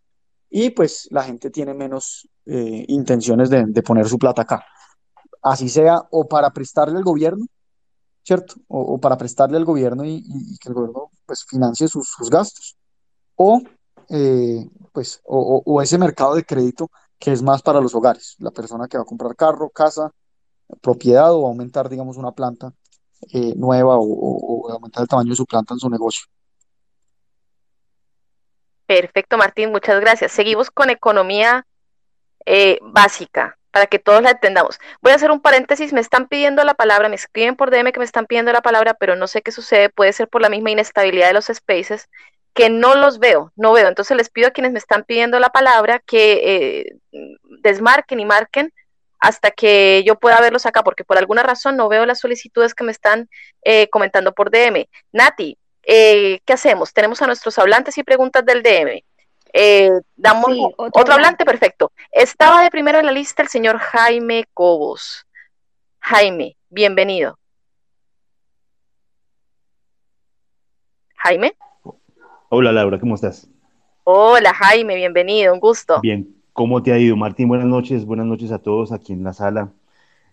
y 0.49 0.71
pues 0.71 1.09
la 1.11 1.25
gente 1.25 1.51
tiene 1.51 1.75
menos 1.75 2.29
eh, 2.47 2.85
intenciones 2.87 3.51
de 3.51 3.83
poner 3.83 4.09
su 4.09 4.17
plata 4.17 4.43
acá. 4.43 4.65
Así 5.43 5.69
sea, 5.69 6.03
o 6.13 6.29
para 6.29 6.51
prestarle 6.51 6.99
al 6.99 7.05
gobierno, 7.05 7.47
¿cierto? 8.29 8.57
O, 8.69 8.81
o 8.95 8.99
para 8.99 9.17
prestarle 9.17 9.57
al 9.57 9.65
gobierno 9.65 10.05
y, 10.05 10.23
y- 10.23 10.59
que 10.59 10.69
el 10.69 10.75
gobierno 10.75 11.11
pues 11.25 11.47
financie 11.47 11.89
sus, 11.89 12.11
sus 12.11 12.29
gastos. 12.29 12.77
O, 13.37 13.63
eh, 14.11 14.69
pues, 14.93 15.23
o, 15.25 15.63
o- 15.65 15.81
ese 15.81 15.97
mercado 15.97 16.35
de 16.35 16.45
crédito 16.45 16.91
que 17.19 17.33
es 17.33 17.41
más 17.43 17.63
para 17.63 17.81
los 17.81 17.95
hogares, 17.95 18.37
la 18.39 18.51
persona 18.51 18.87
que 18.87 18.99
va 18.99 19.03
a 19.05 19.07
comprar 19.07 19.35
carro, 19.35 19.71
casa, 19.71 20.11
propiedad 20.83 21.33
o 21.33 21.47
aumentar, 21.47 21.89
digamos, 21.89 22.19
una 22.19 22.33
planta 22.33 22.71
eh, 23.33 23.55
nueva 23.57 23.97
o 23.99 24.71
aumentar 24.71 25.03
el 25.05 25.09
tamaño 25.09 25.31
de 25.31 25.37
su 25.37 25.47
planta 25.47 25.73
en 25.73 25.81
su 25.81 25.89
negocio. 25.89 26.27
Perfecto, 28.87 29.39
Martín, 29.39 29.71
muchas 29.71 30.01
gracias. 30.01 30.33
Seguimos 30.33 30.71
con 30.71 30.91
economía 30.91 31.67
eh, 32.45 32.79
básica 32.83 33.59
para 33.71 33.87
que 33.87 33.99
todos 33.99 34.23
la 34.23 34.31
entendamos. 34.31 34.79
Voy 35.01 35.13
a 35.13 35.17
hacer 35.17 35.31
un 35.31 35.41
paréntesis, 35.41 35.93
me 35.93 36.01
están 36.01 36.29
pidiendo 36.29 36.65
la 36.65 36.75
palabra, 36.75 37.09
me 37.09 37.17
escriben 37.17 37.57
por 37.57 37.71
DM 37.71 37.93
que 37.93 38.01
me 38.01 38.05
están 38.05 38.27
pidiendo 38.27 38.53
la 38.53 38.63
palabra, 38.63 38.95
pero 38.95 39.17
no 39.17 39.27
sé 39.27 39.43
qué 39.43 39.53
sucede, 39.53 39.91
puede 39.91 40.13
ser 40.13 40.29
por 40.29 40.43
la 40.43 40.49
misma 40.49 40.71
inestabilidad 40.71 41.29
de 41.29 41.35
los 41.35 41.47
spaces, 41.47 42.09
que 42.55 42.71
no 42.71 42.95
los 42.95 43.19
veo, 43.19 43.53
no 43.57 43.73
veo. 43.73 43.89
Entonces 43.89 44.17
les 44.17 44.31
pido 44.31 44.49
a 44.49 44.51
quienes 44.51 44.73
me 44.73 44.79
están 44.79 45.05
pidiendo 45.05 45.39
la 45.39 45.51
palabra 45.51 46.01
que 46.05 46.41
eh, 47.13 47.21
desmarquen 47.63 48.21
y 48.21 48.25
marquen 48.25 48.73
hasta 49.21 49.51
que 49.51 50.03
yo 50.07 50.17
pueda 50.17 50.41
verlos 50.41 50.67
acá, 50.67 50.83
porque 50.83 51.05
por 51.05 51.19
alguna 51.19 51.43
razón 51.43 51.77
no 51.77 51.89
veo 51.89 52.07
las 52.07 52.21
solicitudes 52.21 52.75
que 52.75 52.85
me 52.85 52.93
están 52.93 53.29
eh, 53.63 53.89
comentando 53.91 54.33
por 54.33 54.51
DM. 54.51 54.89
Nati, 55.13 55.59
eh, 55.83 56.41
¿qué 56.45 56.53
hacemos? 56.53 56.93
Tenemos 56.93 57.21
a 57.23 57.27
nuestros 57.27 57.59
hablantes 57.59 57.99
y 57.99 58.05
preguntas 58.05 58.45
del 58.45 58.63
DM. 58.63 59.03
Eh, 59.53 59.91
damos 60.17 60.53
Sí, 60.53 60.63
otro, 60.77 61.01
otro 61.01 61.15
hablante, 61.15 61.45
perfecto. 61.45 61.93
Estaba 62.13 62.63
de 62.63 62.71
primero 62.71 62.99
en 62.99 63.07
la 63.07 63.13
lista 63.13 63.43
el 63.43 63.49
señor 63.49 63.79
Jaime 63.79 64.45
Cobos. 64.55 65.27
Jaime, 66.01 66.57
bienvenido. 66.69 67.39
Jaime. 71.17 71.57
Hola 72.49 72.73
Laura, 72.73 72.99
¿cómo 72.99 73.15
estás? 73.15 73.49
Hola 74.05 74.55
Jaime, 74.55 74.95
bienvenido, 74.95 75.53
un 75.53 75.61
gusto. 75.61 76.01
Bien, 76.01 76.35
¿cómo 76.53 76.83
te 76.83 76.93
ha 76.93 76.99
ido? 76.99 77.17
Martín, 77.17 77.49
buenas 77.49 77.67
noches, 77.67 78.05
buenas 78.07 78.27
noches 78.27 78.53
a 78.53 78.59
todos 78.59 78.93
aquí 78.93 79.13
en 79.13 79.25
la 79.25 79.35
sala. 79.35 79.71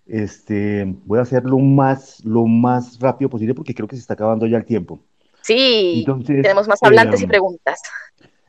Este, 0.06 0.86
voy 1.06 1.20
a 1.20 1.24
hacer 1.24 1.44
lo 1.44 1.58
más, 1.58 2.24
lo 2.24 2.46
más 2.46 3.00
rápido 3.00 3.30
posible 3.30 3.54
porque 3.54 3.74
creo 3.74 3.88
que 3.88 3.96
se 3.96 4.02
está 4.02 4.14
acabando 4.14 4.46
ya 4.46 4.58
el 4.58 4.66
tiempo. 4.66 5.00
Sí, 5.42 6.00
Entonces, 6.00 6.42
tenemos 6.42 6.68
más 6.68 6.82
hablantes 6.82 7.22
y 7.22 7.26
eh, 7.26 7.28
preguntas. 7.28 7.82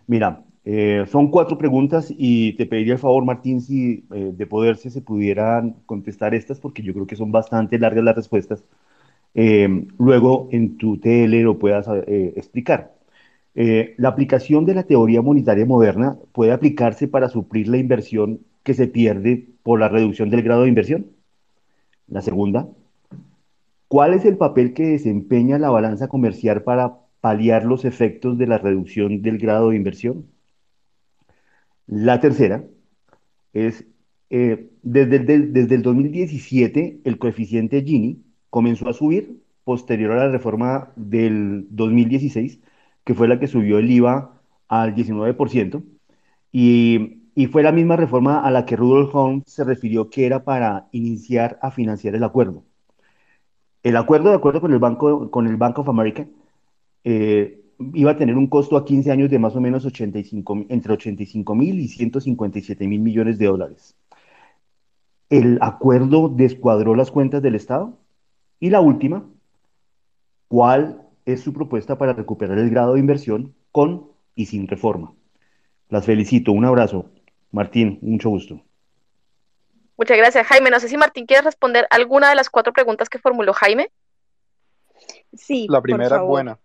Mira, 0.07 0.45
eh, 0.69 1.05
son 1.13 1.31
cuatro 1.31 1.57
preguntas 1.59 2.13
y 2.17 2.55
te 2.55 2.67
pediría 2.67 2.95
el 2.95 2.99
favor, 2.99 3.25
Martín, 3.25 3.61
si 3.61 4.05
eh, 4.13 4.33
de 4.35 4.47
poderse 4.49 4.91
se 4.91 5.01
pudieran 5.01 5.77
contestar 5.87 6.35
estas 6.35 6.59
porque 6.59 6.83
yo 6.83 6.93
creo 6.93 7.07
que 7.07 7.15
son 7.15 7.31
bastante 7.31 7.79
largas 7.79 8.05
las 8.05 8.17
respuestas. 8.17 8.65
Eh, 9.35 9.87
luego 9.99 10.49
en 10.53 10.77
tu 10.79 10.99
TL 10.99 11.43
lo 11.43 11.59
puedas 11.59 11.87
eh, 11.89 12.35
explicar. 12.37 12.95
La 13.55 14.09
aplicación 14.11 14.67
de 14.67 14.75
la 14.75 14.83
teoría 14.85 15.23
monetaria 15.23 15.65
moderna 15.67 16.19
puede 16.33 16.53
aplicarse 16.53 17.09
para 17.09 17.29
suplir 17.31 17.69
la 17.69 17.79
inversión 17.79 18.41
que 18.65 18.75
se 18.75 18.87
pierde 18.89 19.49
por 19.63 19.81
la 19.81 19.89
reducción 19.89 20.31
del 20.31 20.43
grado 20.43 20.63
de 20.63 20.69
inversión. 20.69 21.07
La 22.09 22.23
segunda, 22.23 22.69
¿cuál 23.89 24.15
es 24.15 24.25
el 24.25 24.37
papel 24.37 24.75
que 24.75 24.85
desempeña 24.87 25.59
la 25.59 25.71
balanza 25.71 26.07
comercial 26.09 26.63
para 26.63 26.99
paliar 27.21 27.65
los 27.65 27.85
efectos 27.85 28.39
de 28.39 28.47
la 28.47 28.59
reducción 28.59 29.23
del 29.23 29.39
grado 29.39 29.71
de 29.71 29.77
inversión? 29.77 30.27
La 31.87 32.21
tercera 32.21 32.65
es, 33.53 33.87
eh, 34.31 34.71
desde, 34.83 35.21
de- 35.21 35.41
desde 35.49 35.75
el 35.77 35.83
2017, 35.83 37.01
el 37.05 37.19
coeficiente 37.19 37.83
Gini 37.85 38.25
comenzó 38.51 38.89
a 38.89 38.93
subir 38.95 39.43
posterior 39.65 40.13
a 40.13 40.27
la 40.27 40.33
reforma 40.33 40.93
del 40.97 41.67
2016, 41.71 42.61
que 43.05 43.15
fue 43.15 43.29
la 43.29 43.41
que 43.41 43.49
subió 43.49 43.79
el 43.79 43.91
IVA 43.91 44.43
al 44.69 44.95
19%, 44.95 45.85
y, 46.53 47.23
y 47.35 47.47
fue 47.49 47.63
la 47.63 47.73
misma 47.73 47.97
reforma 47.97 48.41
a 48.41 48.51
la 48.51 48.67
que 48.67 48.77
Rudolf 48.77 49.15
Holmes 49.15 49.45
se 49.47 49.65
refirió 49.65 50.11
que 50.11 50.27
era 50.27 50.45
para 50.45 50.89
iniciar 50.93 51.59
a 51.63 51.71
financiar 51.71 52.15
el 52.17 52.25
acuerdo. 52.25 52.65
El 53.83 53.97
acuerdo, 53.97 54.31
de 54.31 54.37
acuerdo 54.37 54.61
con 54.61 54.73
el 54.73 54.79
Banco, 54.79 55.31
con 55.31 55.47
el 55.47 55.57
Bank 55.57 55.79
of 55.79 55.89
America, 55.89 56.27
eh, 57.05 57.56
iba 57.79 58.13
a 58.13 58.17
tener 58.17 58.37
un 58.37 58.47
costo 58.47 58.77
a 58.77 58.85
15 58.85 59.11
años 59.11 59.31
de 59.31 59.39
más 59.39 59.55
o 59.57 59.61
menos 59.61 59.85
85, 59.85 60.67
entre 60.69 60.93
85 60.93 61.55
mil 61.55 61.79
y 61.81 61.89
157 61.89 62.87
mil 62.87 63.01
millones 63.01 63.39
de 63.39 63.47
dólares. 63.47 63.95
El 65.29 65.59
acuerdo 65.61 66.29
descuadró 66.29 66.95
las 66.95 67.11
cuentas 67.11 67.43
del 67.43 67.55
Estado. 67.55 67.99
Y 68.61 68.71
la 68.71 68.81
última, 68.81 69.29
¿cuál 70.49 71.03
es 71.25 71.41
su 71.43 71.53
propuesta 71.53 71.99
para 71.99 72.13
recuperar 72.13 72.59
el 72.59 72.71
grado 72.71 72.95
de 72.95 73.01
inversión 73.01 73.55
con 73.73 74.11
y 74.35 74.47
sin 74.47 74.69
reforma? 74.69 75.13
Las 75.89 76.07
felicito. 76.07 76.53
Un 76.53 76.65
abrazo. 76.65 77.11
Martín, 77.51 77.99
mucho 78.03 78.31
gusto. 78.31 78.63
Muchas 79.99 80.17
gracias, 80.17 80.47
Jaime. 80.47 80.71
No 80.71 80.79
sé 80.81 80.89
si 80.89 80.97
Martín 80.97 81.27
quiere 81.27 81.43
responder 81.43 81.87
alguna 81.91 82.29
de 82.29 82.35
las 82.37 82.51
cuatro 82.51 82.73
preguntas 82.73 83.09
que 83.09 83.19
formuló 83.19 83.53
Jaime. 83.53 83.91
Sí, 85.35 85.67
La 85.69 85.79
por 85.79 85.83
primera 85.85 86.07
es 86.07 86.11
favor. 86.11 86.29
buena. 86.29 86.59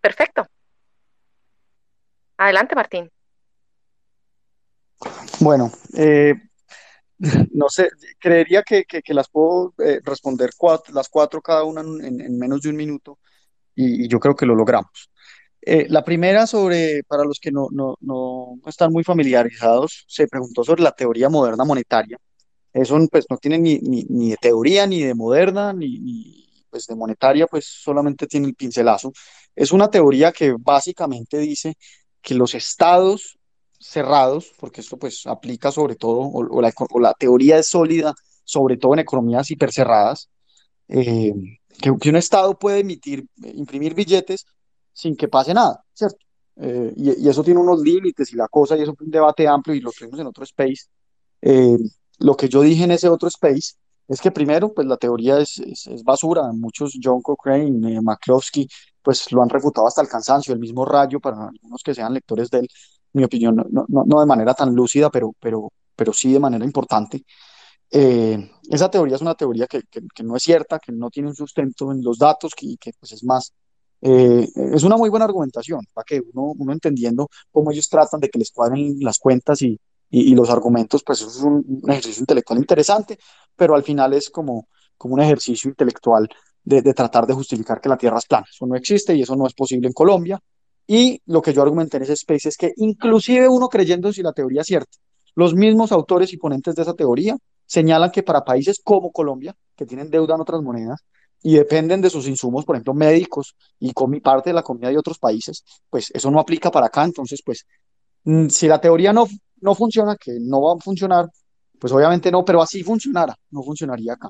Perfecto. 0.00 0.46
Adelante, 2.38 2.74
Martín. 2.74 3.10
Bueno, 5.40 5.70
eh, 5.96 6.34
no 7.52 7.68
sé, 7.68 7.90
creería 8.18 8.62
que, 8.62 8.84
que- 8.84 9.14
las 9.14 9.28
puedo 9.28 9.74
eh, 9.78 10.00
responder 10.04 10.50
las 10.92 11.08
cuatro 11.08 11.40
cada 11.42 11.64
una 11.64 11.82
en, 11.82 12.04
en- 12.04 12.20
en 12.20 12.38
menos 12.38 12.62
de 12.62 12.70
un 12.70 12.76
minuto 12.76 13.18
y, 13.74 14.04
y 14.04 14.08
yo 14.08 14.18
creo 14.20 14.34
que 14.34 14.46
lo 14.46 14.54
logramos. 14.54 15.10
Eh, 15.62 15.86
la 15.90 16.02
primera 16.04 16.46
sobre, 16.46 17.02
para 17.04 17.24
los 17.24 17.38
que 17.38 17.52
no, 17.52 17.68
no, 17.70 17.96
no 18.00 18.56
están 18.66 18.92
muy 18.92 19.04
familiarizados, 19.04 20.04
se 20.08 20.26
preguntó 20.26 20.64
sobre 20.64 20.82
la 20.82 20.92
teoría 20.92 21.28
moderna 21.28 21.64
monetaria. 21.64 22.16
Eso 22.72 22.98
pues 23.10 23.26
no 23.28 23.36
tiene 23.36 23.58
ni, 23.58 23.78
ni, 23.80 24.04
ni 24.04 24.30
de 24.30 24.36
teoría, 24.36 24.86
ni 24.86 25.02
de 25.02 25.14
moderna, 25.14 25.72
ni, 25.72 25.98
ni, 25.98 26.49
pues 26.70 26.86
de 26.86 26.94
monetaria, 26.94 27.46
pues 27.46 27.66
solamente 27.66 28.26
tiene 28.26 28.46
el 28.48 28.54
pincelazo. 28.54 29.12
Es 29.54 29.72
una 29.72 29.88
teoría 29.90 30.32
que 30.32 30.54
básicamente 30.58 31.38
dice 31.38 31.74
que 32.22 32.34
los 32.34 32.54
estados 32.54 33.38
cerrados, 33.78 34.52
porque 34.58 34.80
esto 34.80 34.98
pues 34.98 35.26
aplica 35.26 35.72
sobre 35.72 35.96
todo, 35.96 36.20
o, 36.20 36.56
o 36.56 36.60
la, 36.60 36.72
o 36.90 37.00
la 37.00 37.14
teoría 37.14 37.58
es 37.58 37.66
sólida, 37.68 38.14
sobre 38.44 38.76
todo 38.76 38.94
en 38.94 39.00
economías 39.00 39.50
hipercerradas, 39.50 40.28
eh, 40.88 41.32
que, 41.80 41.92
que 41.98 42.10
un 42.10 42.16
estado 42.16 42.58
puede 42.58 42.80
emitir, 42.80 43.24
imprimir 43.42 43.94
billetes 43.94 44.44
sin 44.92 45.16
que 45.16 45.28
pase 45.28 45.54
nada, 45.54 45.82
¿cierto? 45.94 46.18
Eh, 46.56 46.92
y, 46.96 47.24
y 47.24 47.28
eso 47.28 47.42
tiene 47.42 47.60
unos 47.60 47.80
límites 47.80 48.32
y 48.32 48.36
la 48.36 48.48
cosa, 48.48 48.76
y 48.76 48.82
eso 48.82 48.92
es 48.92 49.00
un 49.00 49.10
debate 49.10 49.48
amplio 49.48 49.74
y 49.74 49.80
lo 49.80 49.92
tuvimos 49.92 50.20
en 50.20 50.26
otro 50.26 50.44
space. 50.44 50.86
Eh, 51.40 51.78
lo 52.18 52.36
que 52.36 52.48
yo 52.50 52.60
dije 52.60 52.84
en 52.84 52.90
ese 52.90 53.08
otro 53.08 53.28
space 53.28 53.76
es 54.10 54.20
que 54.20 54.32
primero, 54.32 54.74
pues 54.74 54.88
la 54.88 54.96
teoría 54.96 55.38
es, 55.38 55.62
basura. 56.02 56.50
Muchos, 56.52 56.98
John 57.00 57.22
Cochrane, 57.22 57.94
eh, 57.94 58.00
McCloskey, 58.02 58.66
pues 59.00 59.30
lo 59.30 59.40
han 59.40 59.48
refutado 59.48 59.86
hasta 59.86 60.02
el 60.02 60.08
cansancio. 60.08 60.52
El 60.52 60.58
mismo 60.58 60.84
Rayo, 60.84 61.20
para 61.20 61.36
algunos 61.48 61.80
que 61.84 61.94
sean 61.94 62.12
lectores 62.12 62.50
de 62.50 62.58
él, 62.58 62.68
mi 63.12 63.22
opinión, 63.22 63.64
no, 63.70 64.20
de 64.20 64.26
manera 64.26 64.52
tan 64.54 64.74
lúcida, 64.74 65.10
pero, 65.10 65.32
sí 66.12 66.32
de 66.32 66.40
manera 66.40 66.64
importante. 66.64 67.24
Eh, 67.92 68.50
esa 68.68 68.90
teoría 68.90 69.14
es 69.14 69.22
una 69.22 69.36
teoría 69.36 69.68
que, 69.68 69.82
no 70.24 70.34
es 70.36 70.42
cierta, 70.42 70.80
que 70.80 70.90
no 70.90 71.08
tiene 71.10 71.28
un 71.28 71.36
sustento 71.36 71.92
en 71.92 72.02
los 72.02 72.18
datos 72.18 72.52
y 72.60 72.76
que, 72.78 72.92
pues 72.98 73.12
es 73.12 73.22
más, 73.22 73.52
eh, 74.00 74.48
es 74.74 74.82
una 74.82 74.96
muy 74.96 75.08
buena 75.08 75.26
argumentación 75.26 75.86
para 75.94 76.04
que 76.04 76.20
uno 76.34 76.72
entendiendo 76.72 77.28
cómo 77.52 77.70
ellos 77.70 77.88
tratan 77.88 78.18
de 78.18 78.28
que 78.28 78.40
les 78.40 78.50
cuadren 78.50 78.96
las 79.00 79.20
cuentas 79.20 79.62
y, 79.62 79.78
y, 80.10 80.32
y 80.32 80.34
los 80.34 80.50
argumentos, 80.50 81.02
pues 81.04 81.22
es 81.22 81.36
un, 81.36 81.64
un 81.82 81.90
ejercicio 81.90 82.20
intelectual 82.20 82.58
interesante, 82.58 83.18
pero 83.56 83.74
al 83.74 83.82
final 83.82 84.12
es 84.14 84.30
como, 84.30 84.68
como 84.96 85.14
un 85.14 85.20
ejercicio 85.20 85.70
intelectual 85.70 86.28
de, 86.62 86.82
de 86.82 86.94
tratar 86.94 87.26
de 87.26 87.34
justificar 87.34 87.80
que 87.80 87.88
la 87.88 87.96
Tierra 87.96 88.18
es 88.18 88.26
plana. 88.26 88.46
Eso 88.50 88.66
no 88.66 88.76
existe 88.76 89.14
y 89.14 89.22
eso 89.22 89.36
no 89.36 89.46
es 89.46 89.54
posible 89.54 89.86
en 89.86 89.92
Colombia. 89.92 90.40
Y 90.86 91.22
lo 91.26 91.40
que 91.40 91.52
yo 91.52 91.62
argumenté 91.62 91.98
en 91.98 92.02
ese 92.02 92.14
space 92.14 92.48
es 92.48 92.56
que 92.56 92.72
inclusive 92.76 93.48
uno 93.48 93.68
creyendo 93.68 94.12
si 94.12 94.22
la 94.22 94.32
teoría 94.32 94.62
es 94.62 94.66
cierta, 94.66 94.98
los 95.36 95.54
mismos 95.54 95.92
autores 95.92 96.32
y 96.32 96.36
ponentes 96.36 96.74
de 96.74 96.82
esa 96.82 96.94
teoría 96.94 97.36
señalan 97.66 98.10
que 98.10 98.24
para 98.24 98.44
países 98.44 98.80
como 98.82 99.12
Colombia, 99.12 99.54
que 99.76 99.86
tienen 99.86 100.10
deuda 100.10 100.34
en 100.34 100.40
otras 100.40 100.60
monedas 100.60 101.00
y 101.42 101.54
dependen 101.54 102.00
de 102.00 102.10
sus 102.10 102.26
insumos, 102.26 102.64
por 102.64 102.74
ejemplo, 102.74 102.94
médicos 102.94 103.54
y 103.78 103.92
con 103.92 104.10
mi 104.10 104.20
parte 104.20 104.50
de 104.50 104.54
la 104.54 104.62
comida 104.62 104.88
de 104.88 104.98
otros 104.98 105.18
países, 105.18 105.64
pues 105.88 106.10
eso 106.12 106.30
no 106.30 106.40
aplica 106.40 106.70
para 106.70 106.86
acá. 106.86 107.04
Entonces, 107.04 107.40
pues, 107.44 107.64
mm, 108.24 108.48
si 108.48 108.66
la 108.66 108.80
teoría 108.80 109.12
no, 109.12 109.26
no 109.60 109.74
funciona, 109.74 110.16
que 110.16 110.38
no 110.40 110.62
va 110.62 110.74
a 110.74 110.78
funcionar, 110.78 111.28
pues 111.78 111.92
obviamente 111.92 112.30
no, 112.30 112.44
pero 112.44 112.62
así 112.62 112.82
funcionara, 112.82 113.34
no 113.50 113.62
funcionaría 113.62 114.14
acá. 114.14 114.28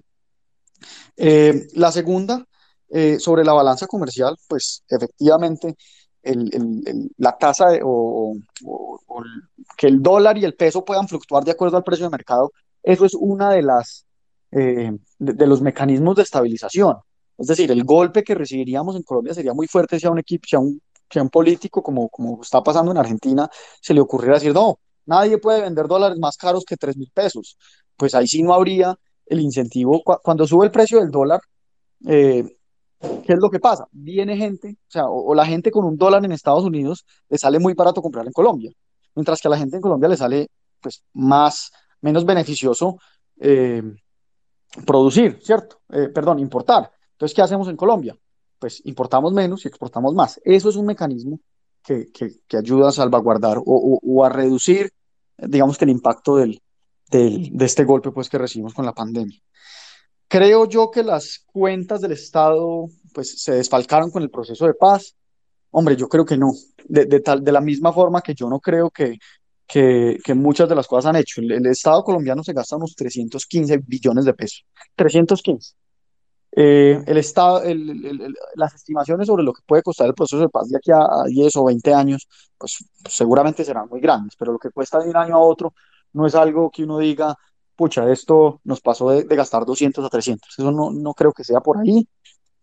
Eh, 1.16 1.66
la 1.74 1.92
segunda, 1.92 2.44
eh, 2.88 3.18
sobre 3.18 3.44
la 3.44 3.52
balanza 3.52 3.86
comercial, 3.86 4.36
pues 4.48 4.82
efectivamente 4.88 5.76
el- 6.22 6.50
el- 6.86 7.10
la 7.18 7.36
tasa 7.36 7.68
o, 7.82 8.34
que 9.76 9.86
el 9.86 10.02
dólar 10.02 10.36
y 10.38 10.44
el 10.44 10.54
peso 10.54 10.84
puedan 10.84 11.08
fluctuar 11.08 11.44
de 11.44 11.52
acuerdo 11.52 11.76
al 11.76 11.84
precio 11.84 12.06
de 12.06 12.10
mercado, 12.10 12.52
eso 12.82 13.04
es 13.04 13.14
una 13.14 13.50
de 13.50 13.62
las 13.62 14.06
eh, 14.52 14.90
de, 15.18 15.32
de 15.34 15.46
los 15.46 15.62
mecanismos 15.62 16.16
de 16.16 16.22
estabilización. 16.22 16.96
Es 17.38 17.46
decir, 17.46 17.70
el 17.70 17.84
golpe 17.84 18.24
que 18.24 18.34
recibiríamos 18.34 18.96
en 18.96 19.04
Colombia 19.04 19.32
sería 19.32 19.54
muy 19.54 19.68
fuerte 19.68 20.00
si 20.00 20.06
a 20.08 20.10
un 20.10 20.18
equipo, 20.18 20.44
si 20.48 20.56
a 20.56 20.58
un, 20.58 20.82
si 21.08 21.18
a 21.20 21.22
un 21.22 21.30
político, 21.30 21.82
como, 21.84 22.08
como 22.08 22.40
está 22.42 22.60
pasando 22.60 22.90
en 22.90 22.98
Argentina, 22.98 23.48
se 23.80 23.94
le 23.94 24.00
ocurriera 24.00 24.34
decir, 24.34 24.52
no, 24.52 24.80
nadie 25.06 25.38
puede 25.38 25.62
vender 25.62 25.86
dólares 25.86 26.18
más 26.18 26.36
caros 26.36 26.64
que 26.64 26.76
tres 26.76 26.96
mil 26.96 27.10
pesos. 27.12 27.56
Pues 27.96 28.14
ahí 28.14 28.26
sí 28.26 28.42
no 28.42 28.54
habría 28.54 28.96
el 29.26 29.40
incentivo. 29.40 30.02
Cu- 30.02 30.18
Cuando 30.22 30.46
sube 30.46 30.64
el 30.66 30.70
precio 30.70 30.98
del 31.00 31.10
dólar, 31.10 31.40
eh, 32.06 32.44
¿qué 33.00 33.32
es 33.32 33.38
lo 33.38 33.50
que 33.50 33.60
pasa? 33.60 33.86
Viene 33.92 34.36
gente, 34.36 34.76
o 34.88 34.90
sea, 34.90 35.04
o, 35.06 35.30
o 35.30 35.34
la 35.34 35.46
gente 35.46 35.70
con 35.70 35.84
un 35.84 35.96
dólar 35.96 36.24
en 36.24 36.32
Estados 36.32 36.64
Unidos 36.64 37.04
le 37.28 37.38
sale 37.38 37.58
muy 37.58 37.74
barato 37.74 38.02
comprar 38.02 38.26
en 38.26 38.32
Colombia, 38.32 38.72
mientras 39.14 39.40
que 39.40 39.48
a 39.48 39.50
la 39.50 39.58
gente 39.58 39.76
en 39.76 39.82
Colombia 39.82 40.08
le 40.08 40.16
sale 40.16 40.48
pues 40.80 41.02
más, 41.12 41.70
menos 42.00 42.24
beneficioso 42.24 42.98
eh, 43.38 43.82
producir, 44.86 45.38
¿cierto? 45.42 45.80
Eh, 45.92 46.08
perdón, 46.08 46.38
importar. 46.38 46.90
Entonces, 47.12 47.34
¿qué 47.34 47.42
hacemos 47.42 47.68
en 47.68 47.76
Colombia? 47.76 48.16
Pues 48.58 48.80
importamos 48.86 49.32
menos 49.32 49.64
y 49.64 49.68
exportamos 49.68 50.14
más. 50.14 50.40
Eso 50.44 50.68
es 50.68 50.76
un 50.76 50.86
mecanismo 50.86 51.40
que, 51.84 52.06
que, 52.12 52.30
que 52.48 52.56
ayuda 52.56 52.88
a 52.88 52.92
salvaguardar 52.92 53.58
o, 53.58 53.62
o- 54.02 54.24
a 54.24 54.28
reducir, 54.28 54.90
digamos 55.38 55.78
que 55.78 55.84
el 55.86 55.90
impacto 55.92 56.36
del, 56.36 56.60
del- 57.10 57.50
de 57.56 57.64
este 57.64 57.84
golpe 57.84 58.10
pues, 58.12 58.28
que 58.28 58.38
recibimos 58.38 58.74
con 58.74 58.86
la 58.86 58.92
pandemia. 58.94 59.38
Creo 60.28 60.68
yo 60.68 60.90
que 60.90 61.02
las 61.02 61.40
cuentas 61.46 62.00
del 62.00 62.12
Estado 62.12 62.86
pues, 63.12 63.42
se 63.42 63.52
desfalcaron 63.54 64.10
con 64.10 64.22
el 64.22 64.30
proceso 64.30 64.66
de 64.66 64.74
paz. 64.74 65.16
Hombre, 65.70 65.96
yo 65.96 66.08
creo 66.08 66.24
que 66.24 66.36
no. 66.36 66.52
De, 66.88 67.06
de 67.06 67.20
tal, 67.20 67.42
de 67.44 67.52
la 67.52 67.60
misma 67.60 67.92
forma 67.92 68.20
que 68.22 68.34
yo 68.34 68.48
no 68.48 68.60
creo 68.60 68.90
que, 68.90 69.18
que, 69.66 70.18
que 70.24 70.34
muchas 70.34 70.68
de 70.68 70.74
las 70.76 70.86
cosas 70.86 71.10
han 71.10 71.16
hecho. 71.16 71.40
El, 71.40 71.52
el 71.52 71.66
Estado 71.66 72.04
colombiano 72.04 72.44
se 72.44 72.52
gasta 72.52 72.76
unos 72.76 72.94
315 72.94 73.78
billones 73.86 74.24
de 74.24 74.34
pesos. 74.34 74.64
315. 74.96 75.74
Eh, 76.52 77.02
el 77.06 77.16
Estado, 77.18 77.62
el- 77.62 77.90
el- 78.06 78.20
el- 78.22 78.34
las 78.56 78.74
estimaciones 78.74 79.26
sobre 79.28 79.44
lo 79.44 79.52
que 79.52 79.62
puede 79.66 79.82
costar 79.82 80.08
el 80.08 80.14
proceso 80.14 80.40
de 80.42 80.48
paz 80.48 80.68
de 80.68 80.76
aquí 80.78 80.90
a, 80.90 80.98
a 80.98 81.24
10 81.28 81.54
o 81.56 81.64
20 81.64 81.94
años, 81.94 82.26
pues, 82.58 82.84
seguramente 83.08 83.64
serán 83.64 83.88
muy 83.88 84.00
grandes, 84.00 84.34
pero 84.36 84.52
lo 84.52 84.58
que 84.58 84.70
cuesta 84.70 84.98
de 84.98 85.08
un 85.10 85.16
año 85.16 85.36
a 85.36 85.40
otro 85.40 85.72
no 86.12 86.26
es 86.26 86.34
algo 86.34 86.70
que 86.70 86.82
uno 86.84 86.98
diga, 86.98 87.36
pucha, 87.76 88.10
esto 88.10 88.60
nos 88.64 88.80
pasó 88.80 89.10
de, 89.10 89.24
de 89.24 89.36
gastar 89.36 89.64
200 89.64 90.04
a 90.04 90.08
300. 90.08 90.50
Eso 90.58 90.72
no, 90.72 90.90
no 90.90 91.14
creo 91.14 91.32
que 91.32 91.44
sea 91.44 91.60
por 91.60 91.78
ahí. 91.78 92.06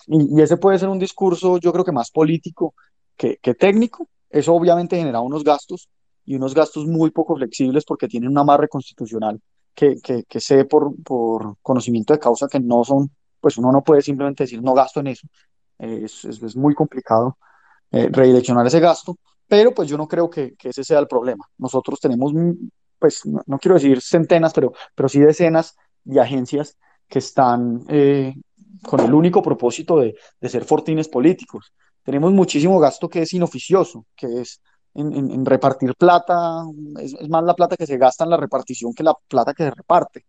Y, 0.08 0.38
y 0.40 0.42
ese 0.42 0.58
puede 0.58 0.80
ser 0.80 0.90
un 0.90 1.00
discurso, 1.00 1.58
yo 1.60 1.72
creo 1.74 1.86
que 1.86 1.92
más 1.92 2.12
político 2.12 2.74
que, 3.18 3.38
que 3.42 3.54
técnico. 3.56 4.08
Eso 4.30 4.54
obviamente 4.54 4.98
genera 4.98 5.22
unos 5.22 5.44
gastos 5.44 5.90
y 6.26 6.36
unos 6.36 6.54
gastos 6.54 6.86
muy 6.88 7.12
poco 7.12 7.36
flexibles 7.36 7.86
porque 7.86 8.08
tienen 8.08 8.30
un 8.30 8.38
amarre 8.38 8.68
constitucional 8.68 9.40
que, 9.74 9.96
que, 10.02 10.24
que 10.24 10.40
sé 10.40 10.66
por, 10.66 10.94
por 11.04 11.56
conocimiento 11.62 12.14
de 12.14 12.20
causa 12.20 12.48
que 12.48 12.60
no 12.60 12.84
son, 12.84 13.10
pues 13.40 13.58
uno 13.58 13.72
no 13.72 13.84
puede 13.84 14.02
simplemente 14.02 14.44
decir 14.44 14.62
no 14.62 14.74
gasto 14.74 15.00
en 15.00 15.08
eso. 15.08 15.28
Es, 15.78 16.26
es, 16.26 16.56
muy 16.56 16.74
complicado 16.74 17.38
eh, 17.92 18.10
redireccionar 18.12 18.66
ese 18.66 18.80
gasto, 18.80 19.18
pero 19.48 19.74
pues 19.74 19.88
yo 19.88 19.98
no 19.98 20.08
creo 20.08 20.30
que, 20.30 20.56
ese 20.62 20.84
sea 20.84 21.00
el 21.00 21.08
problema. 21.08 21.46
Nosotros 21.58 22.00
tenemos, 22.00 22.34
mm, 22.34 22.52
pues 23.00 23.26
no, 23.26 23.42
no 23.46 23.60
quiero 23.60 23.76
decir 23.76 24.02
centenas, 24.02 24.54
pero, 24.54 24.74
pero 24.96 25.08
sí 25.08 25.20
decenas 25.20 25.76
de 26.04 26.20
agencias 26.20 26.78
que 27.08 27.20
están 27.20 27.84
eh, 27.90 28.34
con 28.84 29.00
el 29.02 29.14
único 29.14 29.42
propósito 29.42 30.00
de, 30.00 30.16
de 30.42 30.50
ser 30.50 30.66
fortines 30.66 31.08
políticos. 31.08 31.74
Tenemos 32.04 32.32
muchísimo 32.32 32.80
gasto 32.80 33.08
que 33.10 33.22
es 33.22 33.34
inoficioso, 33.34 34.06
que 34.16 34.42
es 34.42 34.62
en, 34.98 35.46
repartir 35.46 35.94
plata, 35.96 36.64
es, 37.00 37.14
es 37.14 37.30
más 37.30 37.44
la 37.44 37.54
plata 37.54 37.78
que 37.78 37.86
se 37.86 37.98
gasta 37.98 38.24
en 38.24 38.32
la 38.32 38.38
repartición 38.38 38.94
que 38.94 39.04
la 39.04 39.14
plata 39.28 39.54
que 39.54 39.64
se 39.64 39.72
reparte. 39.72 40.26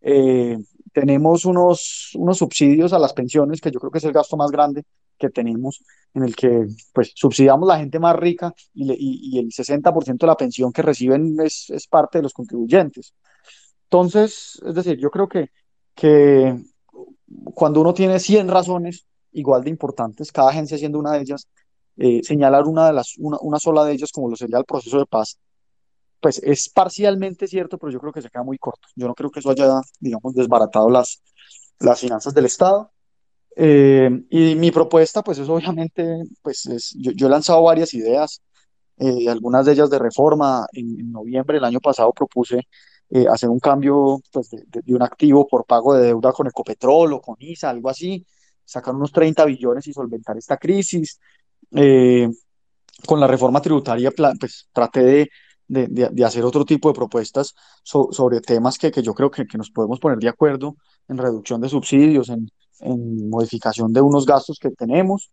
Eh, 0.00 0.58
tenemos 0.92 1.44
unos, 1.44 2.10
unos 2.14 2.38
subsidios 2.38 2.92
a 2.92 2.98
las 2.98 3.12
pensiones, 3.14 3.60
que 3.60 3.70
yo 3.70 3.80
creo 3.80 3.90
que 3.90 3.98
es 3.98 4.04
el 4.04 4.12
gasto 4.12 4.36
más 4.36 4.50
grande 4.50 4.84
que 5.18 5.30
tenemos, 5.30 5.82
en 6.14 6.24
el 6.24 6.34
que 6.36 6.66
pues 6.92 7.12
subsidiamos 7.14 7.68
la 7.68 7.78
gente 7.78 7.98
más 8.00 8.16
rica 8.16 8.52
y, 8.74 8.84
le- 8.84 8.96
y- 8.98 9.36
y 9.36 9.38
el 9.38 9.52
60% 9.52 10.26
de 10.26 10.30
la 10.32 10.36
pensión 10.36 10.72
que 10.72 10.82
reciben 10.82 11.36
es, 11.40 11.70
es 11.70 11.86
parte 11.86 12.18
de 12.18 12.22
los 12.24 12.32
contribuyentes. 12.32 13.14
Entonces, 13.84 14.60
es 14.66 14.74
decir, 14.74 14.98
yo 14.98 15.10
creo 15.10 15.28
que, 15.28 15.50
que 15.94 16.56
cuando 17.54 17.80
uno 17.80 17.94
tiene 17.94 18.18
100 18.20 18.48
razones 18.48 19.06
igual 19.32 19.64
de 19.64 19.70
importantes, 19.70 20.32
cada 20.32 20.50
agencia 20.50 20.78
siendo 20.78 20.98
una 20.98 21.12
de 21.12 21.20
ellas, 21.22 21.48
eh, 21.96 22.20
señalar 22.22 22.64
una, 22.66 22.86
de 22.86 22.92
las, 22.92 23.14
una, 23.18 23.38
una 23.40 23.58
sola 23.58 23.84
de 23.84 23.92
ellas 23.92 24.10
como 24.12 24.28
lo 24.28 24.36
sería 24.36 24.58
el 24.58 24.64
proceso 24.64 24.98
de 24.98 25.06
paz, 25.06 25.38
pues 26.22 26.38
es 26.38 26.68
parcialmente 26.68 27.48
cierto, 27.48 27.78
pero 27.78 27.90
yo 27.90 27.98
creo 27.98 28.12
que 28.12 28.22
se 28.22 28.30
queda 28.30 28.44
muy 28.44 28.56
corto. 28.56 28.88
Yo 28.94 29.08
no 29.08 29.14
creo 29.14 29.28
que 29.28 29.40
eso 29.40 29.50
haya, 29.50 29.80
digamos, 29.98 30.34
desbaratado 30.34 30.88
las, 30.88 31.20
las 31.80 32.00
finanzas 32.00 32.32
del 32.32 32.46
Estado. 32.46 32.92
Eh, 33.56 34.08
y 34.30 34.54
mi 34.54 34.70
propuesta, 34.70 35.22
pues 35.22 35.38
es 35.38 35.48
obviamente, 35.48 36.22
pues 36.40 36.64
es, 36.66 36.94
yo, 36.96 37.10
yo 37.12 37.26
he 37.26 37.30
lanzado 37.30 37.64
varias 37.64 37.92
ideas, 37.92 38.40
eh, 38.98 39.28
algunas 39.28 39.66
de 39.66 39.72
ellas 39.72 39.90
de 39.90 39.98
reforma. 39.98 40.64
En, 40.72 41.00
en 41.00 41.10
noviembre 41.10 41.56
del 41.56 41.64
año 41.64 41.80
pasado 41.80 42.12
propuse 42.12 42.68
eh, 43.10 43.26
hacer 43.28 43.48
un 43.48 43.58
cambio 43.58 44.20
pues, 44.30 44.48
de, 44.50 44.64
de, 44.68 44.94
un 44.94 45.02
activo 45.02 45.48
por 45.48 45.66
pago 45.66 45.94
de 45.94 46.06
deuda 46.06 46.32
con 46.32 46.46
Ecopetrol 46.46 47.14
o 47.14 47.20
con 47.20 47.34
ISA, 47.40 47.70
algo 47.70 47.90
así, 47.90 48.24
sacar 48.64 48.94
unos 48.94 49.10
30 49.10 49.44
billones 49.44 49.88
y 49.88 49.92
solventar 49.92 50.38
esta 50.38 50.56
crisis. 50.56 51.18
Eh, 51.72 52.28
con 53.06 53.18
la 53.20 53.26
reforma 53.26 53.60
tributaria, 53.60 54.12
pues 54.38 54.68
traté 54.72 55.02
de, 55.02 55.30
de, 55.72 56.24
hacer 56.24 56.44
otro 56.44 56.64
tipo 56.64 56.88
de 56.88 56.94
propuestas 56.94 57.54
sobre 57.82 58.40
temas 58.40 58.76
que, 58.78 58.90
que 58.90 59.02
yo 59.02 59.14
creo 59.14 59.30
que, 59.30 59.46
que, 59.46 59.56
nos 59.56 59.70
podemos 59.70 59.98
poner 59.98 60.18
de 60.18 60.28
acuerdo 60.28 60.76
en 61.08 61.18
reducción 61.18 61.60
de 61.60 61.68
subsidios, 61.68 62.28
en, 62.28 62.50
en, 62.80 63.30
modificación 63.30 63.92
de 63.92 64.00
unos 64.00 64.26
gastos 64.26 64.58
que 64.60 64.70
tenemos. 64.70 65.30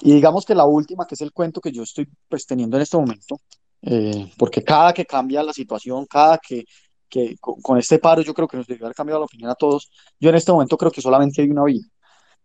Y 0.00 0.12
digamos 0.14 0.44
que 0.44 0.54
la 0.54 0.64
última, 0.64 1.06
que 1.06 1.16
es 1.16 1.20
el 1.20 1.32
cuento 1.32 1.60
que 1.60 1.72
yo 1.72 1.82
estoy 1.82 2.08
pues, 2.28 2.46
teniendo 2.46 2.76
en 2.76 2.82
este 2.82 2.96
momento, 2.96 3.40
eh, 3.82 4.32
porque 4.38 4.62
cada 4.62 4.94
que 4.94 5.04
cambia 5.04 5.42
la 5.42 5.52
situación, 5.52 6.06
cada 6.06 6.38
que, 6.38 6.64
que 7.08 7.36
con, 7.40 7.60
con, 7.60 7.76
este 7.78 7.98
paro 7.98 8.22
yo 8.22 8.32
creo 8.34 8.46
que 8.46 8.56
nos 8.56 8.66
debe 8.66 8.84
haber 8.84 8.94
cambiado 8.94 9.20
la 9.20 9.26
opinión 9.26 9.50
a 9.50 9.54
todos, 9.54 9.90
yo 10.20 10.30
en 10.30 10.36
este 10.36 10.52
momento 10.52 10.78
creo 10.78 10.92
que 10.92 11.02
solamente 11.02 11.42
hay 11.42 11.50
una 11.50 11.64
vía, 11.64 11.82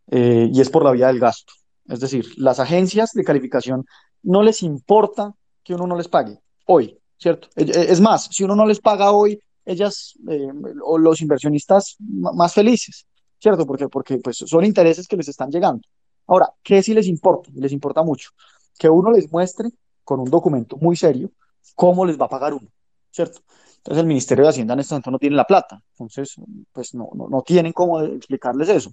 eh, 0.10 0.50
y 0.52 0.60
es 0.60 0.70
por 0.70 0.84
la 0.84 0.92
vía 0.92 1.08
del 1.08 1.20
gasto. 1.20 1.54
Es 1.88 2.00
decir, 2.00 2.26
las 2.38 2.60
agencias 2.60 3.12
de 3.14 3.24
calificación 3.24 3.86
no 4.24 4.42
les 4.42 4.64
importa 4.64 5.34
que 5.64 5.76
uno 5.76 5.88
no 5.88 5.96
les 5.96 6.08
pague 6.08 6.40
hoy, 6.66 7.00
¿cierto? 7.18 7.50
E, 7.56 7.64
e, 7.64 7.92
es 7.92 8.00
más, 8.02 8.30
si 8.32 8.44
uno 8.44 8.56
no 8.56 8.66
les 8.66 8.80
paga 8.80 9.12
hoy, 9.12 9.40
ellas 9.66 10.14
eh, 10.30 10.50
o 10.84 10.98
los 10.98 11.22
inversionistas 11.22 11.98
más 12.00 12.54
felices, 12.54 13.06
¿cierto? 13.40 13.66
Porque, 13.66 13.90
porque 13.90 14.18
pues, 14.18 14.38
son 14.38 14.64
intereses 14.64 15.08
que 15.08 15.18
les 15.18 15.28
están 15.28 15.52
llegando. 15.52 15.82
Ahora, 16.28 16.54
¿qué 16.64 16.82
sí 16.82 16.94
les 16.94 17.08
importa? 17.08 17.50
Les 17.56 17.72
importa 17.72 18.04
mucho 18.04 18.32
que 18.78 18.90
uno 18.90 19.12
les 19.12 19.32
muestre 19.32 19.70
con 20.04 20.20
un 20.20 20.30
documento 20.30 20.78
muy 20.78 20.96
serio 20.96 21.32
cómo 21.76 22.06
les 22.06 22.20
va 22.20 22.26
a 22.26 22.30
pagar 22.30 22.54
uno, 22.54 22.68
¿cierto? 23.12 23.42
Entonces 23.78 24.02
el 24.02 24.08
Ministerio 24.08 24.44
de 24.44 24.50
Hacienda 24.50 24.74
en 24.74 24.80
este 24.80 24.94
momento 24.94 25.12
no 25.12 25.20
tiene 25.20 25.36
la 25.36 25.46
plata, 25.46 25.82
entonces 25.92 26.36
pues 26.72 26.94
no, 26.94 27.10
no, 27.14 27.28
no 27.30 27.42
tienen 27.42 27.74
cómo 27.74 28.02
explicarles 28.02 28.70
eso. 28.70 28.92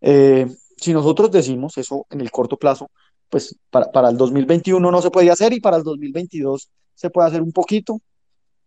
Eh, 0.00 0.46
si 0.76 0.92
nosotros 0.92 1.30
decimos 1.30 1.76
eso 1.78 2.06
en 2.10 2.20
el 2.20 2.30
corto 2.30 2.56
plazo, 2.56 2.90
pues 3.28 3.56
para, 3.70 3.90
para, 3.90 4.10
el 4.10 4.16
2021 4.16 4.90
no 4.90 5.00
se 5.00 5.10
puede 5.10 5.30
hacer 5.30 5.52
y 5.52 5.60
para 5.60 5.76
el 5.76 5.82
2022 5.82 6.70
se 7.02 7.10
puede 7.10 7.26
hacer 7.26 7.42
un 7.42 7.50
poquito, 7.50 8.00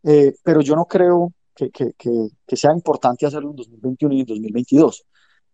eh, 0.03 0.35
pero 0.43 0.59
yo 0.59 0.75
no 0.75 0.85
creo 0.85 1.31
que, 1.55 1.69
que, 1.71 1.93
que, 1.97 2.57
sea 2.57 2.73
importante 2.73 3.25
hacerlo 3.25 3.51
en 3.51 3.55
2021 3.55 4.13
y 4.13 4.19
en 4.19 4.25
2022. 4.25 5.05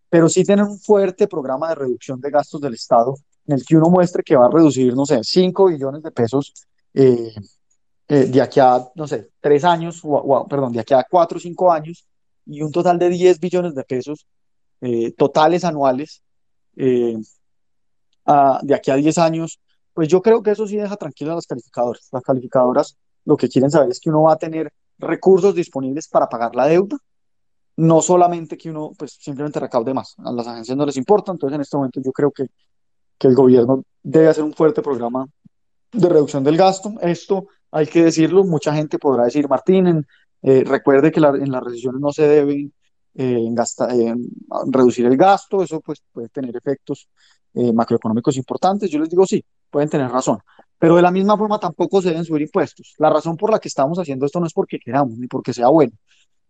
Pero 0.08 0.28
sí 0.28 0.44
tener 0.44 0.64
un 0.64 0.80
fuerte 0.80 1.28
programa 1.28 1.68
de 1.68 1.76
reducción 1.76 2.20
de 2.20 2.28
gastos 2.28 2.60
del 2.60 2.74
Estado 2.74 3.14
en 3.46 3.54
el 3.54 3.64
que 3.64 3.76
uno 3.76 3.88
muestre 3.88 4.24
que 4.24 4.34
va 4.34 4.46
a 4.46 4.50
reducir, 4.50 4.96
no 4.96 5.06
sé, 5.06 5.20
5 5.22 5.66
billones 5.66 6.02
de 6.02 6.10
pesos 6.10 6.52
eh, 6.92 7.32
eh, 8.08 8.24
de 8.26 8.42
aquí 8.42 8.58
a, 8.58 8.84
no 8.96 9.06
sé, 9.06 9.30
3 9.40 9.64
años, 9.64 10.04
o, 10.04 10.08
o, 10.14 10.48
perdón, 10.48 10.72
de 10.72 10.80
aquí 10.80 10.94
a 10.94 11.06
4 11.08 11.38
o 11.38 11.40
5 11.40 11.72
años, 11.72 12.04
y 12.46 12.62
un 12.62 12.72
total 12.72 12.98
de 12.98 13.10
10 13.10 13.38
billones 13.38 13.74
de 13.76 13.84
pesos 13.84 14.26
totales 15.16 15.62
anuales 15.62 16.24
a, 18.26 18.58
de 18.60 18.74
aquí 18.74 18.90
a 18.90 18.96
10 18.96 19.18
años, 19.18 19.60
pues 19.94 20.08
yo 20.08 20.22
creo 20.22 20.42
que 20.42 20.50
eso 20.50 20.66
sí 20.66 20.76
deja 20.76 20.96
tranquilas 20.96 21.32
a 21.32 21.36
las 21.36 21.46
calificadoras. 21.46 22.08
Las 22.12 22.22
calificadoras 22.22 22.96
lo 23.24 23.36
que 23.36 23.48
quieren 23.48 23.70
saber 23.70 23.90
es 23.90 24.00
que 24.00 24.10
uno 24.10 24.22
va 24.22 24.34
a 24.34 24.36
tener 24.38 24.72
recursos 24.98 25.54
disponibles 25.54 26.08
para 26.08 26.28
pagar 26.28 26.54
la 26.54 26.66
deuda, 26.66 26.96
no 27.76 28.02
solamente 28.02 28.56
que 28.56 28.70
uno 28.70 28.92
pues 28.96 29.18
simplemente 29.20 29.60
recaude 29.60 29.94
más. 29.94 30.14
A 30.18 30.32
las 30.32 30.46
agencias 30.46 30.76
no 30.76 30.86
les 30.86 30.96
importa, 30.96 31.32
entonces 31.32 31.54
en 31.54 31.60
este 31.62 31.76
momento 31.76 32.00
yo 32.02 32.12
creo 32.12 32.30
que, 32.30 32.46
que 33.18 33.28
el 33.28 33.34
gobierno 33.34 33.84
debe 34.02 34.28
hacer 34.28 34.44
un 34.44 34.52
fuerte 34.52 34.82
programa 34.82 35.26
de 35.92 36.08
reducción 36.08 36.44
del 36.44 36.56
gasto. 36.56 36.94
Esto 37.00 37.46
hay 37.70 37.86
que 37.86 38.04
decirlo, 38.04 38.44
mucha 38.44 38.74
gente 38.74 38.98
podrá 38.98 39.24
decir, 39.24 39.48
Martín, 39.48 39.86
en, 39.86 40.06
eh, 40.42 40.64
recuerde 40.64 41.10
que 41.12 41.20
la, 41.20 41.30
en 41.30 41.50
las 41.50 41.62
recesiones 41.62 42.00
no 42.00 42.12
se 42.12 42.26
deben 42.26 42.72
eh, 43.14 43.46
eh, 43.46 44.14
reducir 44.70 45.06
el 45.06 45.16
gasto, 45.16 45.62
eso 45.62 45.80
pues 45.80 46.02
puede 46.12 46.28
tener 46.28 46.56
efectos 46.56 47.08
eh, 47.54 47.72
macroeconómicos 47.72 48.36
importantes. 48.36 48.90
Yo 48.90 48.98
les 48.98 49.10
digo 49.10 49.26
sí, 49.26 49.44
pueden 49.72 49.88
tener 49.88 50.08
razón, 50.10 50.38
pero 50.78 50.94
de 50.96 51.02
la 51.02 51.10
misma 51.10 51.36
forma 51.36 51.58
tampoco 51.58 52.02
se 52.02 52.10
deben 52.10 52.24
subir 52.24 52.42
impuestos. 52.42 52.94
La 52.98 53.10
razón 53.10 53.36
por 53.36 53.50
la 53.50 53.58
que 53.58 53.68
estamos 53.68 53.98
haciendo 53.98 54.26
esto 54.26 54.38
no 54.38 54.46
es 54.46 54.52
porque 54.52 54.78
queramos 54.78 55.18
ni 55.18 55.26
porque 55.26 55.52
sea 55.52 55.68
bueno, 55.68 55.92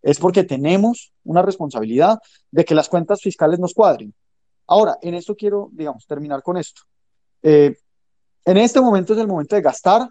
es 0.02 0.18
porque 0.18 0.44
tenemos 0.44 1.12
una 1.24 1.40
responsabilidad 1.40 2.18
de 2.50 2.64
que 2.64 2.74
las 2.74 2.88
cuentas 2.88 3.22
fiscales 3.22 3.60
nos 3.60 3.72
cuadren. 3.72 4.12
Ahora, 4.66 4.98
en 5.00 5.14
esto 5.14 5.36
quiero, 5.36 5.70
digamos, 5.72 6.06
terminar 6.06 6.42
con 6.42 6.56
esto. 6.56 6.82
Eh, 7.42 7.76
en 8.44 8.56
este 8.56 8.80
momento 8.80 9.12
es 9.12 9.20
el 9.20 9.28
momento 9.28 9.54
de 9.54 9.62
gastar, 9.62 10.08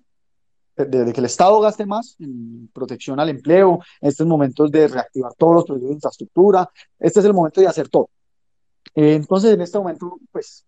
de, 0.76 0.86
de, 0.86 1.14
que 1.14 1.20
el 1.20 1.26
Estado 1.26 1.60
gaste 1.60 1.86
más 1.86 2.16
en 2.20 2.70
protección 2.74 3.20
al 3.20 3.30
empleo, 3.30 3.80
en 4.00 4.10
estos 4.10 4.26
momentos 4.26 4.72
de 4.72 4.88
reactivar 4.88 5.34
todos 5.38 5.56
los 5.56 5.66
proyectos 5.66 5.90
de 5.90 5.96
infraestructura, 5.96 6.70
este 6.98 7.20
es 7.20 7.26
el 7.26 7.34
momento 7.34 7.60
de 7.60 7.68
hacer 7.68 7.90
todo. 7.90 8.10
Eh, 8.96 9.16
entonces, 9.16 9.54
en 9.54 9.62
este 9.62 9.78
momento, 9.78 10.18
pues, 10.32 10.66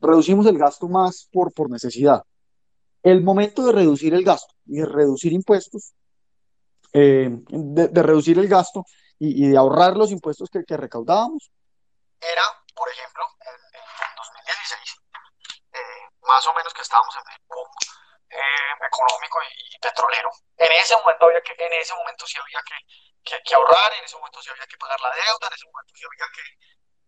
reducimos 0.00 0.46
el 0.46 0.58
gasto 0.58 0.88
más 0.88 1.28
por, 1.32 1.52
por 1.52 1.70
necesidad. 1.70 2.22
El 3.02 3.22
momento 3.22 3.64
de 3.66 3.72
reducir 3.72 4.14
el 4.14 4.24
gasto 4.24 4.54
y 4.66 4.78
de 4.78 4.86
reducir 4.86 5.32
impuestos, 5.32 5.94
eh, 6.92 7.28
de, 7.30 7.88
de, 7.88 8.02
reducir 8.02 8.38
el 8.38 8.48
gasto 8.48 8.84
y, 9.18 9.44
y, 9.44 9.48
de 9.50 9.56
ahorrar 9.56 9.96
los 9.96 10.10
impuestos 10.10 10.48
que, 10.50 10.64
que 10.64 10.76
recaudábamos, 10.76 11.50
era, 12.20 12.42
por 12.74 12.88
ejemplo, 12.90 13.22
en, 13.40 13.54
en 13.54 14.10
2016, 14.16 14.96
eh, 15.72 15.78
más 16.22 16.46
o 16.46 16.54
menos 16.54 16.72
que 16.74 16.82
estábamos 16.82 17.14
en 17.14 17.32
el 17.32 17.40
boom 17.46 17.68
eh, 18.30 18.72
económico 18.86 19.38
y, 19.42 19.76
y, 19.76 19.78
petrolero. 19.78 20.30
En 20.56 20.72
ese 20.72 20.96
momento 20.96 21.26
había 21.26 21.42
que, 21.42 21.54
en 21.58 21.72
ese 21.74 21.94
momento 21.94 22.26
sí 22.26 22.38
había 22.38 22.60
que, 22.66 22.76
que, 23.22 23.42
que 23.42 23.54
ahorrar, 23.54 23.92
en 23.94 24.04
ese 24.04 24.16
momento 24.16 24.42
sí 24.42 24.50
había 24.50 24.66
que 24.66 24.76
pagar 24.76 25.00
la 25.00 25.10
deuda, 25.14 25.46
en 25.46 25.54
ese 25.54 25.66
momento 25.66 25.92
sí 25.94 26.04
había 26.04 26.26
que 26.34 26.42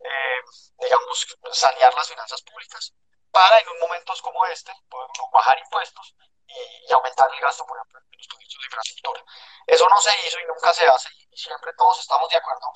eh, 0.04 0.40
digamos, 0.78 1.26
sanear 1.52 1.92
las 1.94 2.08
finanzas 2.08 2.42
públicas 2.42 2.94
para 3.30 3.58
en 3.58 3.78
momentos 3.80 4.20
como 4.22 4.44
este 4.46 4.72
poder 4.88 5.08
bajar 5.32 5.58
impuestos 5.58 6.14
y, 6.46 6.88
y, 6.88 6.92
aumentar 6.92 7.30
el 7.32 7.40
gasto, 7.40 7.64
por 7.64 7.76
ejemplo, 7.76 8.00
en 8.00 8.18
los 8.18 8.26
proyectos 8.26 8.58
de 8.58 8.66
infraestructura. 8.66 9.24
Eso 9.66 9.88
no 9.88 10.00
se 10.00 10.26
hizo 10.26 10.40
y 10.40 10.46
nunca 10.46 10.72
se 10.72 10.86
hace 10.86 11.08
y 11.30 11.36
siempre 11.36 11.72
todos 11.76 12.00
estamos 12.00 12.28
de 12.28 12.36
acuerdo 12.36 12.66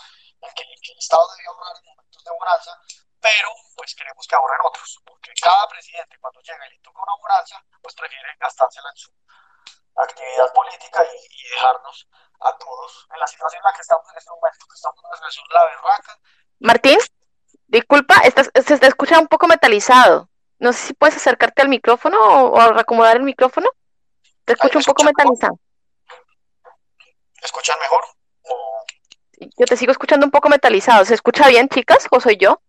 en 0.40 0.54
que, 0.54 0.62
que 0.62 0.92
el 0.92 0.98
Estado 0.98 1.26
debe 1.36 1.48
ahorrar 1.48 1.76
en 1.76 1.84
momentos 1.86 2.22
de 2.22 2.30
bonanza, 2.30 2.78
pero 3.20 3.48
pues 3.76 3.94
queremos 3.94 4.26
que 4.26 4.36
ahorren 4.36 4.60
otros, 4.62 5.00
porque 5.04 5.32
cada 5.42 5.66
presidente 5.68 6.18
cuando 6.20 6.40
llega 6.40 6.66
y 6.66 6.70
le 6.70 6.78
toca 6.80 7.02
una 7.02 7.16
bonanza, 7.16 7.64
pues 7.82 7.94
prefiere 7.94 8.28
gastársela 8.38 8.90
en 8.90 8.96
su 8.96 9.10
actividad 9.96 10.52
política 10.52 11.04
y, 11.04 11.16
y 11.16 11.48
dejarnos 11.50 12.08
a 12.40 12.56
todos 12.58 13.06
en 13.12 13.18
la 13.18 13.26
situación 13.26 13.60
en 13.60 13.64
la 13.64 13.72
que 13.72 13.82
estamos 13.82 14.06
en 14.10 14.18
este 14.18 14.30
momento, 14.30 14.66
que 14.66 14.74
estamos 14.74 14.98
en 14.98 15.06
una 15.06 15.16
situación 15.16 15.44
la 15.50 15.64
berraca. 15.64 16.18
Martín, 16.60 16.98
disculpa, 17.66 18.16
estás, 18.24 18.50
se 18.54 18.78
te 18.78 18.86
escucha 18.86 19.18
un 19.18 19.28
poco 19.28 19.46
metalizado. 19.46 20.28
No 20.58 20.72
sé 20.72 20.86
si 20.86 20.94
puedes 20.94 21.16
acercarte 21.16 21.62
al 21.62 21.68
micrófono 21.68 22.18
o, 22.18 22.50
o 22.52 22.60
acomodar 22.60 23.16
el 23.16 23.22
micrófono. 23.22 23.68
Te 24.44 24.54
escucho 24.54 24.78
un 24.78 24.84
poco 24.84 25.04
metalizado. 25.04 25.58
¿Me 27.44 27.46
escuchan 27.46 27.78
mejor? 27.80 28.04
Yo 29.58 29.66
te 29.66 29.76
sigo 29.76 29.92
escuchando 29.92 30.24
un 30.26 30.30
poco 30.30 30.48
metalizado. 30.48 31.04
¿Se 31.04 31.14
escucha 31.14 31.48
bien, 31.48 31.68
chicas, 31.68 32.06
o 32.10 32.20
soy 32.20 32.36
yo? 32.36 32.60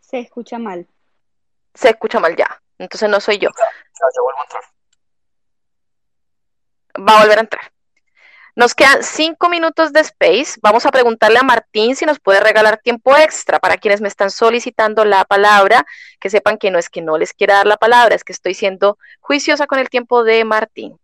Se 0.00 0.18
escucha 0.18 0.58
mal. 0.58 0.86
Se 1.74 1.90
escucha 1.90 2.20
mal 2.20 2.36
ya. 2.36 2.62
Entonces 2.78 3.08
no 3.08 3.20
soy 3.20 3.38
yo. 3.38 3.50
Ya, 3.56 3.64
ya, 3.64 4.06
ya 4.14 4.22
vuelvo 4.22 4.40
a 4.40 4.44
entrar. 4.44 4.64
Va 7.08 7.16
a 7.16 7.22
volver 7.22 7.38
a 7.38 7.40
entrar. 7.42 7.72
Nos 8.58 8.74
quedan 8.74 9.04
cinco 9.04 9.48
minutos 9.48 9.92
de 9.92 10.00
space. 10.00 10.58
Vamos 10.60 10.84
a 10.84 10.90
preguntarle 10.90 11.38
a 11.38 11.44
Martín 11.44 11.94
si 11.94 12.04
nos 12.04 12.18
puede 12.18 12.40
regalar 12.40 12.80
tiempo 12.82 13.16
extra 13.16 13.60
para 13.60 13.76
quienes 13.76 14.00
me 14.00 14.08
están 14.08 14.32
solicitando 14.32 15.04
la 15.04 15.24
palabra, 15.24 15.86
que 16.18 16.28
sepan 16.28 16.58
que 16.58 16.72
no 16.72 16.80
es 16.80 16.88
que 16.88 17.00
no 17.00 17.18
les 17.18 17.32
quiera 17.32 17.54
dar 17.54 17.68
la 17.68 17.76
palabra, 17.76 18.16
es 18.16 18.24
que 18.24 18.32
estoy 18.32 18.54
siendo 18.54 18.98
juiciosa 19.20 19.68
con 19.68 19.78
el 19.78 19.88
tiempo 19.88 20.24
de 20.24 20.44
Martín. 20.44 20.98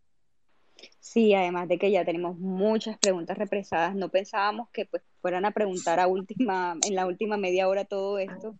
Sí, 0.99 1.33
además 1.33 1.69
de 1.69 1.79
que 1.79 1.93
ya 1.93 2.05
tenemos 2.05 2.37
muchas 2.39 2.99
preguntas 2.99 3.39
represadas, 3.39 3.95
no 3.95 4.09
pensábamos 4.09 4.69
que 4.71 4.87
pues 4.87 5.05
fueran 5.23 5.45
a 5.45 5.53
preguntar 5.53 6.01
a 6.01 6.09
última, 6.09 6.77
en 6.85 6.97
la 6.97 7.07
última 7.07 7.37
media 7.37 7.69
hora 7.69 7.85
todo 7.85 8.19
esto, 8.19 8.57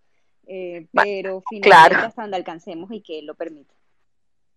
eh, 0.47 0.87
pero 0.93 1.43
finalmente 1.51 1.69
claro. 1.69 2.07
hasta 2.07 2.23
donde 2.23 2.37
alcancemos 2.37 2.93
y 2.93 3.01
que 3.01 3.23
lo 3.23 3.35
permita. 3.35 3.75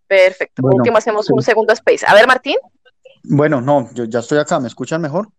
Perfecto. 0.08 0.62
Bueno, 0.62 0.78
Último 0.78 0.98
hacemos 0.98 1.30
un 1.30 1.42
segundo 1.42 1.74
space. 1.74 2.06
A 2.08 2.14
ver, 2.14 2.28
Martín. 2.28 2.58
Bueno, 3.24 3.62
no, 3.62 3.90
yo 3.94 4.06
ya 4.06 4.20
estoy 4.20 4.40
acá, 4.40 4.60
¿me 4.60 4.68
escuchan 4.68 5.02
mejor? 5.02 5.30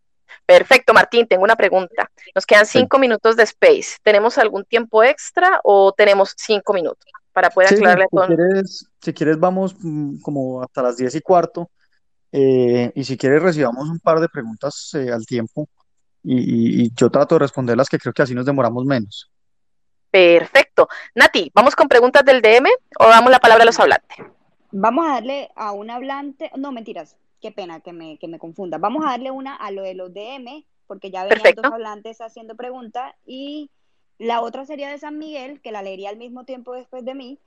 Perfecto, 0.46 0.94
Martín, 0.94 1.26
tengo 1.26 1.44
una 1.44 1.56
pregunta. 1.56 2.10
Nos 2.34 2.46
quedan 2.46 2.66
cinco 2.66 2.96
sí. 2.96 3.00
minutos 3.00 3.36
de 3.36 3.42
space. 3.44 3.98
¿Tenemos 4.02 4.38
algún 4.38 4.64
tiempo 4.64 5.02
extra 5.02 5.60
o 5.62 5.92
tenemos 5.92 6.34
cinco 6.36 6.72
minutos 6.72 7.10
para 7.32 7.50
poder 7.50 7.70
sí, 7.70 7.74
aclararle 7.76 8.06
si 8.10 8.16
todo? 8.16 8.26
Quieres, 8.26 8.86
si 9.00 9.12
quieres, 9.12 9.38
vamos 9.38 9.76
mm, 9.78 10.20
como 10.20 10.62
hasta 10.62 10.82
las 10.82 10.96
diez 10.96 11.14
y 11.14 11.20
cuarto. 11.20 11.70
Eh, 12.32 12.92
y 12.94 13.04
si 13.04 13.16
quieres, 13.16 13.42
recibamos 13.42 13.88
un 13.88 14.00
par 14.00 14.20
de 14.20 14.28
preguntas 14.28 14.90
eh, 14.94 15.10
al 15.10 15.24
tiempo 15.24 15.68
y, 16.22 16.38
y, 16.38 16.84
y, 16.84 16.92
yo 16.94 17.10
trato 17.10 17.36
de 17.36 17.40
responderlas, 17.40 17.88
que 17.88 17.98
creo 17.98 18.12
que 18.12 18.22
así 18.22 18.34
nos 18.34 18.44
demoramos 18.44 18.84
menos. 18.84 19.30
Perfecto. 20.10 20.88
Nati, 21.14 21.50
¿vamos 21.54 21.76
con 21.76 21.88
preguntas 21.88 22.24
del 22.24 22.42
DM 22.42 22.68
o 22.98 23.08
damos 23.08 23.30
la 23.30 23.38
palabra 23.38 23.62
a 23.62 23.66
los 23.66 23.78
hablantes? 23.78 24.18
Vamos 24.70 25.06
a 25.06 25.14
darle 25.14 25.50
a 25.56 25.72
un 25.72 25.90
hablante, 25.90 26.50
no, 26.56 26.72
mentiras. 26.72 27.16
Qué 27.40 27.52
pena 27.52 27.80
que 27.80 27.92
me, 27.92 28.18
que 28.18 28.28
me 28.28 28.38
confunda. 28.38 28.78
Vamos 28.78 29.04
a 29.04 29.10
darle 29.10 29.30
una 29.30 29.54
a 29.54 29.70
lo 29.70 29.82
de 29.82 29.94
los 29.94 30.12
DM, 30.12 30.64
porque 30.86 31.10
ya 31.10 31.24
venían 31.24 31.40
Perfecto. 31.40 31.62
dos 31.62 31.72
hablantes 31.72 32.20
haciendo 32.20 32.56
preguntas, 32.56 33.14
y 33.26 33.70
la 34.18 34.40
otra 34.40 34.66
sería 34.66 34.90
de 34.90 34.98
San 34.98 35.18
Miguel, 35.18 35.60
que 35.60 35.72
la 35.72 35.82
leería 35.82 36.10
al 36.10 36.16
mismo 36.16 36.44
tiempo 36.44 36.72
después 36.72 37.04
de 37.04 37.14
mí, 37.14 37.38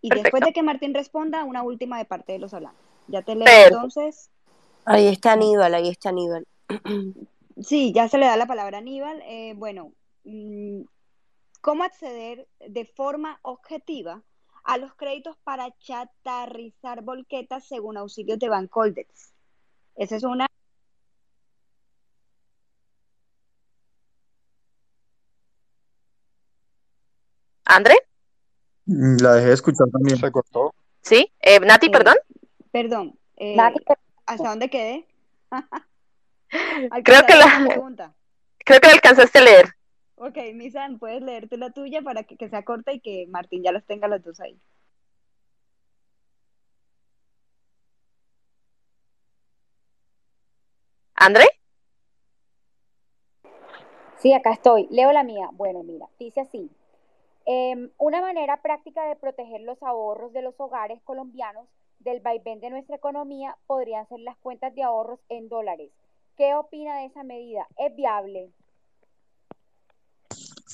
y 0.00 0.10
después 0.10 0.42
de 0.42 0.52
que 0.52 0.62
Martín 0.62 0.94
responda, 0.94 1.44
una 1.44 1.62
última 1.62 1.98
de 1.98 2.04
parte 2.04 2.32
de 2.32 2.38
los 2.38 2.52
hablantes. 2.52 2.84
Ya 3.08 3.22
te 3.22 3.34
leo 3.34 3.48
entonces. 3.48 4.30
Ahí 4.84 5.06
está 5.08 5.32
Aníbal, 5.32 5.74
ahí 5.74 5.88
está 5.88 6.10
Aníbal. 6.10 6.46
Sí, 7.62 7.92
ya 7.92 8.08
se 8.08 8.18
le 8.18 8.26
da 8.26 8.36
la 8.36 8.46
palabra 8.46 8.78
a 8.78 8.80
Aníbal. 8.80 9.22
Eh, 9.26 9.54
bueno, 9.56 9.92
mm, 10.24 10.80
¿cómo 11.60 11.84
acceder 11.84 12.48
de 12.58 12.84
forma 12.84 13.38
objetiva 13.42 14.22
a 14.64 14.78
los 14.78 14.94
créditos 14.94 15.36
para 15.44 15.70
chatarrizar 15.78 17.02
volquetas 17.02 17.66
según 17.66 17.96
auxilios 17.96 18.38
de 18.38 18.48
Bancoldex? 18.48 19.32
Esa 19.96 20.16
es 20.16 20.24
una. 20.24 20.46
¿André? 27.64 27.94
Mm, 28.86 29.16
La 29.22 29.34
dejé 29.34 29.48
de 29.48 29.54
escuchar 29.54 29.88
también. 29.90 30.18
Se 30.18 30.30
cortó. 30.30 30.74
¿Sí? 31.02 31.30
Eh, 31.40 31.60
Nati, 31.60 31.86
eh, 31.86 31.90
perdón. 31.90 32.16
perdón, 32.70 33.18
eh, 33.36 33.56
Nati, 33.56 33.78
¿hasta 34.26 34.48
dónde 34.48 34.70
quedé? 34.70 35.06
Creo 36.48 37.26
que 37.26 37.32
¿Alcanzaste 37.32 37.36
la 37.36 37.58
la, 37.60 37.66
pregunta? 37.68 38.14
creo 38.58 38.80
que 38.80 38.86
la 38.86 38.92
alcanzaste 38.94 39.38
a 39.38 39.42
leer. 39.42 39.74
Ok, 40.16 40.36
Misan, 40.54 40.98
puedes 40.98 41.22
leerte 41.22 41.56
la 41.56 41.70
tuya 41.70 42.02
para 42.02 42.24
que, 42.24 42.36
que 42.36 42.48
sea 42.48 42.64
corta 42.64 42.92
y 42.92 43.00
que 43.00 43.26
Martín 43.28 43.62
ya 43.62 43.72
los 43.72 43.84
tenga 43.84 44.08
los 44.08 44.22
dos 44.22 44.40
ahí. 44.40 44.60
¿André? 51.16 51.44
Sí, 54.18 54.32
acá 54.32 54.52
estoy. 54.52 54.86
Leo 54.90 55.12
la 55.12 55.22
mía. 55.24 55.50
Bueno, 55.52 55.82
mira, 55.82 56.08
dice 56.18 56.40
así. 56.40 56.70
Em, 57.46 57.90
una 57.98 58.20
manera 58.20 58.62
práctica 58.62 59.04
de 59.06 59.16
proteger 59.16 59.60
los 59.62 59.82
ahorros 59.82 60.32
de 60.32 60.42
los 60.42 60.58
hogares 60.58 61.00
colombianos 61.02 61.66
del 61.98 62.20
vaivén 62.20 62.60
de 62.60 62.70
nuestra 62.70 62.96
economía 62.96 63.56
podrían 63.66 64.06
ser 64.08 64.20
las 64.20 64.36
cuentas 64.38 64.74
de 64.74 64.82
ahorros 64.82 65.20
en 65.28 65.48
dólares. 65.48 65.90
¿Qué 66.36 66.54
opina 66.54 66.98
de 66.98 67.06
esa 67.06 67.22
medida? 67.22 67.66
¿Es 67.76 67.94
viable? 67.94 68.50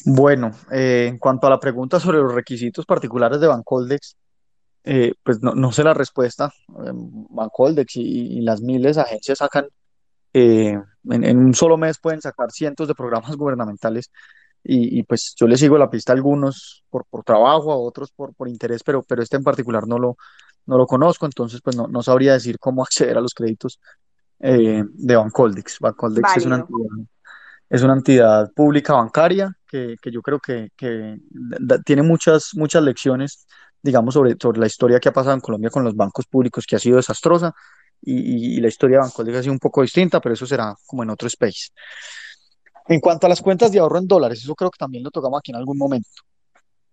Bueno, 0.05 0.52
eh, 0.70 1.06
en 1.09 1.18
cuanto 1.18 1.47
a 1.47 1.51
la 1.51 1.60
pregunta 1.60 2.01
sobre 2.01 2.18
los 2.18 2.35
requisitos 2.35 2.86
particulares 2.86 3.40
de 3.40 3.47
Bancoldex, 3.47 4.16
eh, 4.85 5.12
pues 5.22 5.43
no, 5.43 5.55
no 5.55 5.72
sé 5.72 5.85
la 5.85 5.94
respuesta. 5.94 6.52
Eh, 6.68 6.93
Bancoldex 6.93 7.97
y, 7.97 8.39
y 8.39 8.40
las 8.40 8.60
miles 8.62 8.97
de 8.97 9.02
agencias 9.02 9.39
sacan, 9.39 9.66
eh, 10.32 10.78
en, 11.10 11.24
en 11.24 11.39
un 11.39 11.55
solo 11.55 11.77
mes 11.77 11.98
pueden 11.98 12.20
sacar 12.20 12.51
cientos 12.51 12.89
de 12.89 12.94
programas 12.94 13.35
gubernamentales 13.36 14.10
y, 14.62 14.98
y, 14.98 15.02
pues 15.05 15.35
yo 15.36 15.47
le 15.47 15.56
sigo 15.56 15.78
la 15.78 15.90
pista 15.90 16.12
a 16.12 16.16
algunos 16.16 16.85
por, 16.90 17.06
por 17.06 17.24
trabajo, 17.24 17.72
a 17.72 17.77
otros 17.77 18.10
por, 18.12 18.35
por 18.35 18.48
interés, 18.48 18.82
pero, 18.82 19.02
pero 19.02 19.22
este 19.22 19.36
en 19.36 19.43
particular 19.43 19.86
no 19.86 19.98
lo, 19.98 20.16
no 20.66 20.77
lo 20.77 20.86
conozco, 20.86 21.24
entonces 21.24 21.60
pues 21.62 21.77
no, 21.77 21.86
no 21.86 22.02
sabría 22.02 22.35
decir 22.35 22.59
cómo 22.59 22.82
acceder 22.85 23.16
a 23.16 23.20
los 23.22 23.35
créditos 23.35 23.81
eh, 24.39 24.85
de 24.86 25.16
Bancoldex. 25.16 25.78
Bancoldex 25.81 26.36
es 26.36 26.47
una 26.47 26.56
entidad 26.56 27.06
es 27.70 27.82
una 27.82 27.94
entidad 27.94 28.52
pública 28.55 28.94
bancaria 28.94 29.52
que, 29.68 29.97
que 30.02 30.10
yo 30.12 30.22
creo 30.22 30.40
que, 30.40 30.70
que 30.76 31.16
da- 31.30 31.80
tiene 31.82 32.02
muchas, 32.02 32.51
muchas 32.55 32.82
lecciones, 32.82 33.47
digamos, 33.82 34.14
sobre, 34.14 34.36
sobre 34.40 34.60
la 34.60 34.66
historia 34.66 35.01
que 35.01 35.09
ha 35.09 35.12
pasado 35.12 35.34
en 35.34 35.40
Colombia 35.40 35.70
con 35.70 35.84
los 35.84 35.94
bancos 35.97 36.26
públicos, 36.26 36.66
que 36.66 36.76
ha 36.76 36.80
sido 36.80 36.97
desastrosa, 36.98 37.55
y, 38.02 38.56
y- 38.59 38.60
la 38.60 38.68
historia 38.68 39.01
Bancoldex 39.01 39.38
ha 39.38 39.42
sido 39.42 39.52
un 39.55 39.59
poco 39.60 39.82
distinta, 39.82 40.20
pero 40.20 40.34
eso 40.34 40.47
será 40.47 40.74
como 40.86 41.02
en 41.05 41.10
otro 41.10 41.28
space. 41.28 41.68
En 42.88 43.01
cuanto 43.01 43.26
a 43.26 43.28
las 43.30 43.40
cuentas 43.40 43.70
de 43.72 43.78
ahorro 43.78 43.98
en 43.98 44.06
dólares, 44.09 44.40
eso 44.42 44.55
creo 44.55 44.70
que 44.70 44.78
también 44.78 45.05
lo 45.05 45.10
tocamos 45.10 45.38
aquí 45.38 45.52
en 45.52 45.56
algún 45.56 45.78
momento. 45.78 46.09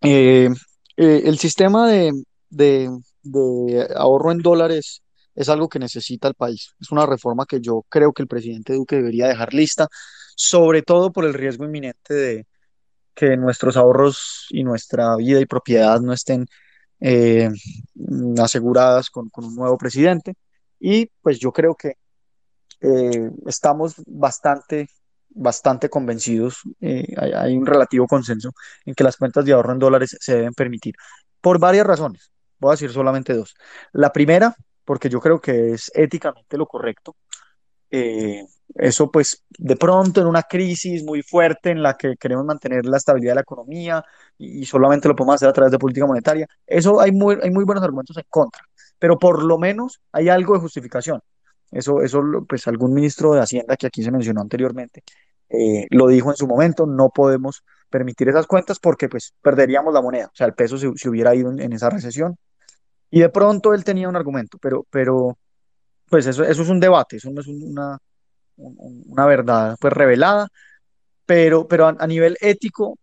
Eh, 0.01 0.49
eh, 0.97 1.23
el 1.25 1.37
sistema 1.39 1.89
de, 1.89 2.13
de, 2.49 2.89
de 3.23 3.87
ahorro 3.95 4.31
en 4.31 4.39
dólares 4.39 5.03
es 5.35 5.49
algo 5.49 5.69
que 5.69 5.79
necesita 5.79 6.27
el 6.27 6.35
país. 6.35 6.73
Es 6.79 6.91
una 6.91 7.05
reforma 7.05 7.45
que 7.47 7.61
yo 7.61 7.83
creo 7.89 8.13
que 8.13 8.23
el 8.23 8.29
presidente 8.29 8.73
Duque 8.73 8.97
debería 8.97 9.27
dejar 9.27 9.53
lista, 9.53 9.87
sobre 10.38 10.84
todo 10.84 11.11
por 11.11 11.26
el 11.26 11.34
riesgo 11.34 11.65
inminente 11.65 12.14
de 12.14 12.47
que 13.15 13.35
nuestros 13.38 13.76
ahorros 13.76 14.47
y 14.51 14.64
nuestra 14.64 15.15
vida 15.15 15.41
y 15.41 15.47
propiedad 15.47 15.99
no 15.99 16.14
estén 16.14 16.45
eh, 16.99 17.49
mm, 17.95 18.39
aseguradas 18.39 19.09
con, 19.09 19.31
un 19.34 19.55
nuevo 19.55 19.77
presidente. 19.80 20.35
Y 20.80 21.07
pues 21.22 21.39
yo 21.39 21.51
creo 21.51 21.73
que 21.76 21.95
eh, 22.81 23.31
estamos 23.47 23.95
bastante, 24.05 24.88
bastante 25.30 25.89
convencidos, 25.89 26.61
eh, 26.81 27.15
hay 27.18 27.57
un 27.57 27.65
relativo 27.65 28.05
consenso 28.05 28.51
en 28.85 28.93
que 28.93 29.03
las 29.03 29.18
cuentas 29.18 29.43
de 29.43 29.53
ahorro 29.53 29.73
en 29.73 29.80
dólares 29.80 30.15
se 30.19 30.35
deben 30.35 30.53
permitir 30.53 30.93
por 31.41 31.59
varias 31.59 31.88
razones. 31.88 32.31
Voy 32.59 32.69
a 32.69 32.73
decir 32.73 32.91
solamente 32.91 33.34
dos. 33.34 33.55
La 33.91 34.14
primera, 34.14 34.55
porque 34.85 35.09
yo 35.09 35.19
creo 35.19 35.41
que 35.41 35.72
es 35.73 35.91
éticamente 35.95 36.57
lo 36.57 36.68
correcto. 36.68 37.15
Eh, 37.89 38.45
eso 38.76 39.09
pues 39.09 39.43
de 39.57 39.76
pronto 39.76 40.22
en 40.22 40.27
una 40.27 40.43
crisis 40.43 41.03
muy 41.03 41.22
fuerte 41.23 41.72
en 41.72 41.81
la 41.81 41.95
que 41.95 42.15
queremos 42.18 42.45
mantener 42.45 42.85
la 42.85 42.97
estabilidad 42.97 43.31
de 43.31 43.35
la 43.35 43.41
economía 43.41 44.03
y, 44.38 44.61
y 44.61 44.65
solamente 44.65 45.07
lo 45.07 45.15
podemos 45.15 45.35
hacer 45.35 45.49
a 45.49 45.53
través 45.53 45.72
de 45.72 45.80
política 45.80 46.05
monetaria, 46.05 46.47
eso 46.65 46.99
hay 46.99 47.11
muy, 47.11 47.38
hay 47.41 47.49
muy 47.49 47.64
buenos 47.64 47.84
argumentos 47.84 48.18
en 48.18 48.26
contra, 48.30 48.64
pero 48.99 49.18
por 49.18 49.43
lo 49.43 49.57
menos 49.57 50.01
hay 50.11 50.30
algo 50.30 50.53
de 50.53 50.59
justificación. 50.59 51.22
Eso, 51.72 52.01
eso 52.01 52.22
pues 52.47 52.65
algún 52.68 52.93
ministro 52.93 53.34
de 53.34 53.41
Hacienda 53.41 53.76
que 53.76 53.88
aquí 53.88 54.01
se 54.01 54.11
mencionó 54.11 54.41
anteriormente 54.41 55.03
eh, 55.49 55.88
lo 55.89 56.07
dijo 56.07 56.30
en 56.30 56.35
su 56.35 56.47
momento, 56.47 56.85
no 56.85 57.09
podemos 57.09 57.64
permitir 57.89 58.30
esas 58.30 58.47
cuentas 58.47 58.80
porque 58.80 59.07
pues 59.09 59.34
perderíamos 59.41 59.93
la 59.93 60.01
moneda, 60.01 60.26
o 60.27 60.35
sea, 60.35 60.47
el 60.47 60.53
peso 60.53 60.77
se, 60.77 60.91
se 60.95 61.09
hubiera 61.09 61.34
ido 61.35 61.51
en, 61.51 61.59
en 61.59 61.73
esa 61.73 61.89
recesión 61.89 62.38
y 63.09 63.22
de 63.22 63.30
pronto 63.30 63.73
él 63.73 63.84
tenía 63.84 64.09
un 64.09 64.15
argumento, 64.15 64.57
pero, 64.61 64.85
pero 64.89 65.38
pues 66.09 66.25
eso, 66.27 66.43
eso 66.43 66.61
es 66.63 66.69
un 66.69 66.79
debate, 66.79 67.17
eso 67.17 67.31
no 67.31 67.41
es 67.41 67.47
un- 67.47 67.63
una, 67.63 67.97
un- 68.57 69.03
una 69.07 69.25
verdad 69.27 69.77
pues 69.79 69.93
revelada, 69.93 70.47
pero, 71.25 71.67
pero 71.67 71.88
a, 71.88 71.95
a 71.99 72.07
nivel 72.07 72.38
ético, 72.41 72.97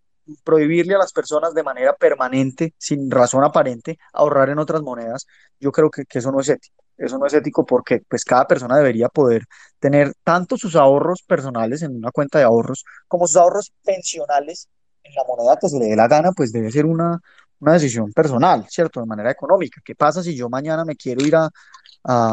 prohibirle 0.44 0.94
a 0.94 0.98
las 0.98 1.12
personas 1.12 1.54
de 1.54 1.62
manera 1.62 1.94
permanente, 1.94 2.74
sin 2.78 3.10
razón 3.10 3.44
aparente, 3.44 3.98
ahorrar 4.12 4.50
en 4.50 4.58
otras 4.58 4.82
monedas, 4.82 5.26
yo 5.60 5.72
creo 5.72 5.90
que, 5.90 6.04
que 6.06 6.18
eso 6.20 6.32
no 6.32 6.40
es 6.40 6.48
ético. 6.48 6.76
Eso 6.96 7.18
no 7.18 7.26
es 7.26 7.34
ético 7.34 7.66
porque 7.66 8.02
pues 8.08 8.24
cada 8.24 8.46
persona 8.46 8.76
debería 8.78 9.08
poder 9.08 9.42
tener 9.80 10.12
tanto 10.22 10.56
sus 10.56 10.76
ahorros 10.76 11.22
personales 11.24 11.82
en 11.82 11.96
una 11.96 12.12
cuenta 12.12 12.38
de 12.38 12.44
ahorros 12.44 12.84
como 13.08 13.26
sus 13.26 13.36
ahorros 13.36 13.72
pensionales 13.84 14.68
en 15.02 15.12
la 15.14 15.24
moneda 15.26 15.58
que 15.60 15.68
se 15.68 15.78
le 15.78 15.86
dé 15.86 15.96
la 15.96 16.06
gana, 16.08 16.30
pues 16.32 16.52
debe 16.52 16.70
ser 16.70 16.86
una, 16.86 17.20
una 17.60 17.74
decisión 17.74 18.12
personal, 18.12 18.66
¿cierto? 18.68 19.00
De 19.00 19.06
manera 19.06 19.30
económica. 19.30 19.80
¿Qué 19.84 19.94
pasa 19.94 20.22
si 20.22 20.34
yo 20.34 20.48
mañana 20.48 20.84
me 20.84 20.96
quiero 20.96 21.24
ir 21.24 21.36
a, 21.36 21.48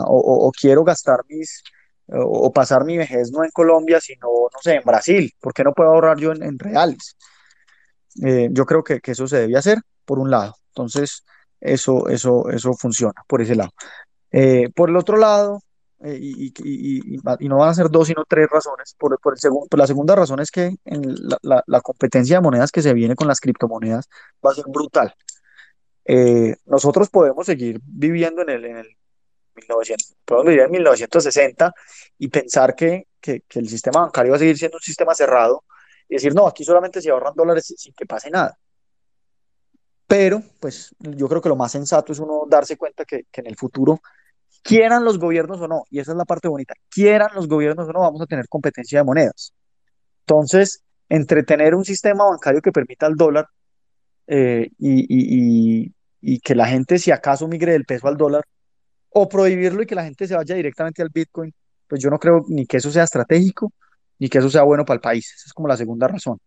o, 0.08 0.52
quiero 0.60 0.84
gastar 0.84 1.22
mis, 1.30 1.64
o, 2.08 2.52
pasar 2.52 2.84
mi 2.84 2.98
vejez 2.98 3.32
no 3.32 3.44
en 3.44 3.52
Colombia, 3.52 4.00
sino, 4.02 4.28
no 4.28 4.60
sé, 4.62 4.76
en 4.76 4.84
Brasil? 4.84 5.32
¿Por 5.40 5.54
qué 5.54 5.64
no 5.64 5.74
puedo 5.74 5.92
ahorrar 5.92 6.18
yo 6.18 6.32
en, 6.32 6.60
reales? 6.60 7.16
Eh, 8.24 8.50
yo 8.52 8.66
creo 8.66 8.84
que, 8.84 9.00
que 9.00 9.12
eso 9.12 9.28
se 9.28 9.38
debe 9.38 9.58
hacer, 9.58 9.80
por 10.06 10.20
un 10.20 10.30
lado. 10.30 10.56
Entonces, 10.70 11.24
eso, 11.62 12.10
eso, 12.10 12.50
eso 12.50 12.74
funciona 12.74 13.24
por 13.28 13.42
ese 13.42 13.56
lado. 13.56 13.72
Eh, 14.32 14.70
por 14.76 14.90
el 14.90 14.98
otro 14.98 15.18
lado, 15.18 15.62
eh, 16.04 16.18
y, 16.20 16.48
y- 16.48 16.54
y- 16.64 17.20
y- 17.40 17.48
no 17.50 17.58
van 17.58 17.70
a 17.70 17.74
ser 17.74 17.90
dos, 17.90 18.08
sino 18.08 18.24
tres 18.28 18.48
razones. 18.50 18.96
Por, 18.98 19.20
por 19.20 19.34
el 19.34 19.40
segun- 19.40 19.68
por 19.70 19.80
la 19.80 19.88
segunda 19.88 20.16
razón 20.16 20.40
es 20.40 20.52
que 20.52 20.76
en 20.86 21.16
la, 21.28 21.38
la- 21.42 21.64
la 21.68 21.82
competencia 21.82 22.38
de 22.38 22.42
monedas 22.42 22.72
que 22.72 22.82
se 22.82 22.94
viene 22.94 23.16
con 23.16 23.28
las 23.28 23.40
criptomonedas 23.40 24.08
va 24.46 24.52
a 24.52 24.56
ser 24.56 24.66
brutal. 24.68 25.14
Eh, 26.06 26.56
nosotros 26.66 27.10
podemos 27.10 27.46
seguir 27.46 27.80
viviendo 27.84 28.42
en 28.42 28.50
el, 28.50 28.66
en 28.66 28.78
el 28.78 28.88
1900, 29.56 30.16
podemos 30.26 30.48
vivir 30.48 30.62
en 30.64 30.72
1960 30.72 31.74
y 32.18 32.28
pensar 32.30 32.76
que, 32.76 33.08
que, 33.20 33.42
que 33.48 33.60
el 33.60 33.70
sistema 33.70 34.02
bancario 34.02 34.32
va 34.32 34.38
a 34.38 34.40
seguir 34.40 34.58
siendo 34.58 34.78
un 34.78 34.82
sistema 34.82 35.14
cerrado 35.14 35.64
y 36.10 36.16
decir, 36.16 36.34
no, 36.34 36.48
aquí 36.48 36.64
solamente 36.64 37.02
se 37.02 37.10
ahorran 37.12 37.34
dólares 37.36 37.74
sin 37.78 37.94
que 37.94 38.06
pase 38.06 38.30
nada. 38.32 38.58
Pero, 40.08 40.42
pues, 40.60 40.94
yo 41.00 41.30
creo 41.30 41.42
que 41.42 41.48
lo 41.50 41.56
más 41.56 41.72
sensato 41.72 42.12
es 42.12 42.20
uno 42.20 42.42
darse 42.50 42.76
cuenta 42.78 43.06
que, 43.06 43.26
que 43.32 43.42
en 43.42 43.48
el 43.48 43.56
futuro 43.56 44.02
quieran 44.64 45.04
los 45.06 45.20
gobiernos 45.20 45.60
o 45.62 45.68
no, 45.68 45.84
y 45.90 46.00
esa 46.00 46.12
es 46.12 46.18
la 46.18 46.26
parte 46.26 46.48
bonita, 46.48 46.74
quieran 46.90 47.30
los 47.36 47.48
gobiernos 47.48 47.88
o 47.90 47.92
no, 47.94 48.02
vamos 48.02 48.22
a 48.22 48.26
tener 48.28 48.48
competencia 48.48 49.00
de 49.00 49.06
monedas. 49.06 49.54
Entonces, 50.22 50.84
entre 51.10 51.44
tener 51.44 51.76
un 51.76 51.86
sistema 51.86 52.26
bancario 52.26 52.62
que 52.62 52.72
permita 52.72 53.08
el 53.08 53.16
dólar 53.16 53.48
eh, 54.28 54.70
y, 54.80 55.02
y- 55.02 55.84
y- 55.86 55.94
y 56.22 56.40
que 56.40 56.56
la 56.56 56.68
gente, 56.68 57.00
si 57.00 57.12
acaso, 57.12 57.48
migre 57.48 57.74
del 57.74 57.86
peso 57.86 58.08
al 58.08 58.18
dólar, 58.18 58.44
o 59.10 59.28
prohibirlo 59.30 59.84
y 59.84 59.86
que 59.88 59.96
la 59.96 60.04
gente 60.06 60.28
se 60.28 60.36
vaya 60.36 60.56
directamente 60.56 61.02
al 61.02 61.10
Bitcoin, 61.10 61.54
pues 61.88 62.02
yo 62.02 62.10
no 62.10 62.20
creo 62.20 62.46
ni 62.50 62.66
que 62.66 62.78
eso 62.78 62.92
sea 62.92 63.04
estratégico, 63.04 63.74
ni 64.20 64.30
que 64.30 64.40
eso 64.40 64.50
sea 64.50 64.64
bueno 64.64 64.86
para 64.86 64.96
el 64.96 65.02
país. 65.02 65.34
Esa 65.36 65.48
es 65.48 65.54
como 65.54 65.68
la 65.68 65.78
segunda 65.78 66.08
razón. 66.08 66.40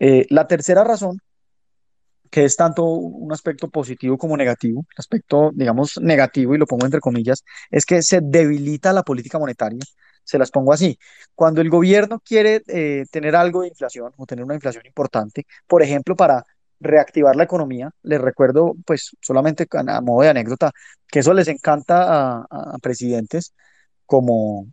Eh, 0.00 0.26
la 0.30 0.46
tercera 0.46 0.84
razón 0.84 1.18
que 2.30 2.44
es 2.44 2.56
tanto 2.56 2.84
un 2.84 3.32
aspecto 3.32 3.68
positivo 3.68 4.18
como 4.18 4.36
negativo. 4.36 4.84
El 4.90 4.96
aspecto, 4.98 5.50
digamos, 5.54 5.98
negativo, 6.00 6.54
y 6.54 6.58
lo 6.58 6.66
pongo 6.66 6.84
entre 6.84 7.00
comillas, 7.00 7.44
es 7.70 7.86
que 7.86 8.02
se 8.02 8.20
debilita 8.22 8.92
la 8.92 9.02
política 9.02 9.38
monetaria. 9.38 9.80
Se 10.24 10.38
las 10.38 10.50
pongo 10.50 10.72
así. 10.72 10.98
Cuando 11.34 11.60
el 11.60 11.70
gobierno 11.70 12.20
quiere 12.20 12.62
eh, 12.68 13.04
tener 13.10 13.36
algo 13.36 13.62
de 13.62 13.68
inflación 13.68 14.12
o 14.16 14.26
tener 14.26 14.44
una 14.44 14.54
inflación 14.54 14.86
importante, 14.86 15.46
por 15.66 15.82
ejemplo, 15.82 16.16
para 16.16 16.44
reactivar 16.80 17.36
la 17.36 17.44
economía, 17.44 17.90
les 18.02 18.20
recuerdo, 18.20 18.74
pues 18.86 19.16
solamente 19.20 19.66
a 19.72 20.00
modo 20.00 20.22
de 20.22 20.28
anécdota, 20.30 20.72
que 21.06 21.20
eso 21.20 21.34
les 21.34 21.48
encanta 21.48 22.40
a, 22.40 22.46
a 22.50 22.78
presidentes 22.82 23.54
como, 24.06 24.66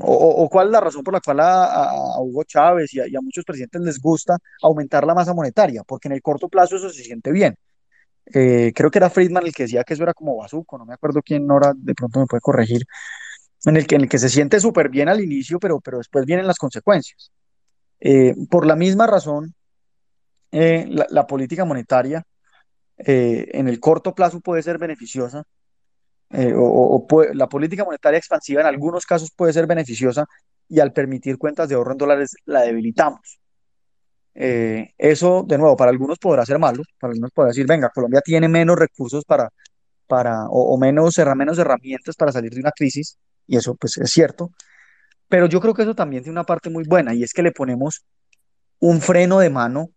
o, 0.00 0.48
cuál 0.50 0.68
es 0.68 0.72
la 0.72 0.80
razón 0.80 1.02
por 1.02 1.14
la 1.14 1.20
cual 1.20 1.40
a, 1.40 2.18
Hugo 2.20 2.44
Chávez 2.44 2.92
y 2.94 3.00
a, 3.00 3.20
muchos 3.20 3.44
presidentes 3.44 3.80
les 3.82 3.98
gusta 4.00 4.38
aumentar 4.62 5.06
la 5.06 5.14
masa 5.14 5.34
monetaria, 5.34 5.82
porque 5.84 6.08
en 6.08 6.12
el 6.12 6.22
corto 6.22 6.48
plazo 6.48 6.76
eso 6.76 6.90
se 6.90 7.02
siente 7.02 7.32
bien. 7.32 7.56
Eh, 8.26 8.72
creo 8.74 8.90
que 8.90 8.98
era 8.98 9.10
Friedman 9.10 9.46
el 9.46 9.54
que 9.54 9.64
decía 9.64 9.84
que 9.84 9.94
eso 9.94 10.02
era 10.02 10.14
como 10.14 10.36
bazuco, 10.36 10.78
no 10.78 10.86
me 10.86 10.94
acuerdo 10.94 11.22
quién 11.22 11.50
ahora 11.50 11.72
de 11.76 11.94
pronto 11.94 12.20
me 12.20 12.26
puede 12.26 12.40
corregir, 12.40 12.84
en 13.64 13.76
el 13.76 13.86
que, 13.86 13.96
en 13.96 14.02
el 14.02 14.08
que 14.08 14.18
se 14.18 14.28
siente 14.28 14.60
súper 14.60 14.88
bien 14.88 15.08
al 15.08 15.20
inicio, 15.20 15.58
pero, 15.58 15.80
pero 15.80 15.98
después 15.98 16.24
vienen 16.24 16.46
las 16.46 16.58
consecuencias. 16.58 17.32
Eh, 18.00 18.34
por 18.50 18.66
la 18.66 18.76
misma 18.76 19.06
razón, 19.06 19.54
eh, 20.52 20.86
la, 20.88 21.26
política 21.26 21.64
monetaria 21.64 22.24
en 23.04 23.66
el 23.66 23.80
corto 23.80 24.14
plazo 24.14 24.40
puede 24.40 24.62
ser 24.62 24.78
beneficiosa, 24.78 25.44
eh, 26.32 26.54
o, 26.56 27.06
la 27.34 27.48
política 27.48 27.84
monetaria 27.84 28.18
expansiva 28.18 28.60
en 28.60 28.66
algunos 28.66 29.04
casos 29.04 29.30
puede 29.36 29.52
ser 29.52 29.66
beneficiosa 29.66 30.24
y 30.68 30.80
al 30.80 30.92
permitir 30.92 31.36
cuentas 31.36 31.68
de 31.68 31.74
ahorro 31.74 31.92
en 31.92 31.98
dólares 31.98 32.34
la 32.46 32.62
debilitamos. 32.62 33.38
Eh, 34.34 34.94
eso, 34.96 35.44
de 35.46 35.58
nuevo, 35.58 35.76
para 35.76 35.90
algunos 35.90 36.18
podrá 36.18 36.46
ser 36.46 36.58
malo, 36.58 36.82
para 36.98 37.10
algunos 37.12 37.30
podrá 37.32 37.48
decir, 37.48 37.66
venga, 37.66 37.90
Colombia 37.90 38.22
tiene 38.24 38.48
menos 38.48 38.78
recursos 38.78 39.24
para, 39.26 39.50
para 40.06 40.46
o, 40.48 40.76
menos, 40.78 41.18
menos 41.36 41.58
herramientas 41.58 42.16
para 42.16 42.32
salir 42.32 42.52
de 42.52 42.60
una 42.60 42.72
crisis, 42.72 43.18
y 43.46 43.56
eso 43.56 43.74
pues 43.74 43.98
es 43.98 44.10
cierto, 44.10 44.50
pero 45.28 45.46
yo 45.46 45.60
creo 45.60 45.74
que 45.74 45.82
eso 45.82 45.94
también 45.94 46.22
tiene 46.22 46.38
una 46.38 46.44
parte 46.44 46.70
muy 46.70 46.84
buena, 46.84 47.12
y 47.14 47.22
es 47.22 47.34
que 47.34 47.42
le 47.42 47.52
ponemos 47.52 48.04
un 48.78 49.02
freno 49.02 49.38
de 49.38 49.50
mano 49.50 49.90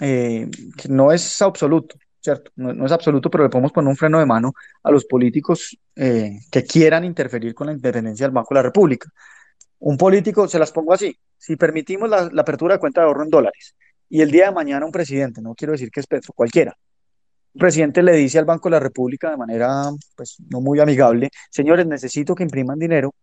eh, 0.00 0.50
que 0.76 0.88
no 0.88 1.12
es 1.12 1.40
absoluto, 1.40 1.96
¿cierto? 2.20 2.50
No, 2.56 2.84
es 2.84 2.92
absoluto, 2.92 3.30
pero 3.30 3.44
le 3.44 3.50
podemos 3.50 3.72
poner 3.72 3.88
un 3.88 3.96
freno 3.96 4.18
de 4.18 4.26
mano 4.26 4.52
a 4.82 4.90
los 4.90 5.04
políticos 5.06 5.76
eh, 5.96 6.38
que 6.50 6.64
quieran 6.64 7.04
interferir 7.04 7.54
con 7.54 7.68
la 7.68 7.72
independencia 7.72 8.26
del 8.26 8.34
Banco 8.34 8.54
de 8.54 8.58
la 8.58 8.62
República. 8.62 9.10
Un 9.78 9.96
político, 9.96 10.46
se 10.46 10.58
las 10.58 10.72
pongo 10.72 10.92
así, 10.92 11.16
si 11.38 11.56
permitimos 11.56 12.08
la, 12.08 12.30
apertura 12.40 12.74
de 12.74 12.80
cuenta 12.80 13.00
de 13.00 13.06
ahorro 13.06 13.24
en 13.24 13.30
dólares 13.30 13.74
y 14.08 14.20
el 14.20 14.30
día 14.30 14.46
de 14.46 14.52
mañana 14.52 14.84
un 14.84 14.92
presidente, 14.92 15.40
no 15.40 15.54
quiero 15.54 15.72
decir 15.72 15.90
que 15.90 16.00
es 16.00 16.06
Petro, 16.06 16.32
cualquiera, 16.34 16.76
un 17.54 17.58
presidente 17.58 18.02
le 18.02 18.12
dice 18.12 18.38
al 18.38 18.44
Banco 18.44 18.68
de 18.68 18.72
la 18.72 18.80
República 18.80 19.30
de 19.30 19.36
manera, 19.36 19.84
pues, 20.14 20.36
no 20.50 20.60
muy 20.60 20.80
amigable, 20.80 21.30
señores, 21.50 21.86
necesito 21.86 22.34
que 22.34 22.42
impriman 22.42 22.78
dinero, 22.78 23.14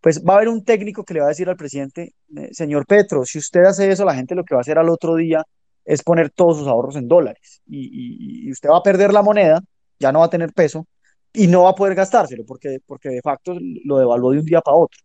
pues 0.00 0.22
va 0.22 0.34
a 0.34 0.36
haber 0.36 0.48
un 0.48 0.62
técnico 0.62 1.02
que 1.04 1.14
le 1.14 1.20
va 1.20 1.26
a 1.26 1.28
decir 1.30 1.48
al 1.48 1.56
presidente, 1.56 2.14
eh, 2.36 2.50
señor 2.52 2.84
Petro, 2.86 3.24
si 3.24 3.38
usted 3.38 3.62
hace 3.62 3.90
eso, 3.90 4.04
la 4.04 4.14
gente 4.14 4.34
lo 4.34 4.44
que 4.44 4.54
va 4.54 4.60
a 4.60 4.62
hacer 4.62 4.78
al 4.78 4.90
otro 4.90 5.16
día 5.16 5.42
es 5.84 6.02
poner 6.02 6.30
todos 6.30 6.58
sus 6.58 6.68
ahorros 6.68 6.96
en 6.96 7.08
dólares 7.08 7.62
y, 7.66 8.50
usted 8.50 8.70
va 8.70 8.78
a 8.78 8.82
perder 8.82 9.12
la 9.12 9.22
moneda, 9.22 9.60
ya 9.98 10.12
no 10.12 10.20
va 10.20 10.26
a 10.26 10.30
tener 10.30 10.52
peso 10.52 10.86
y 11.32 11.46
no 11.46 11.64
va 11.64 11.70
a 11.70 11.74
poder 11.74 11.94
gastárselo 11.94 12.44
porque, 12.46 12.78
porque 12.86 13.08
de 13.08 13.22
facto 13.22 13.54
lo 13.84 13.98
devaluó 13.98 14.32
de 14.32 14.38
un 14.40 14.44
día 14.46 14.60
para 14.60 14.76
otro. 14.76 15.00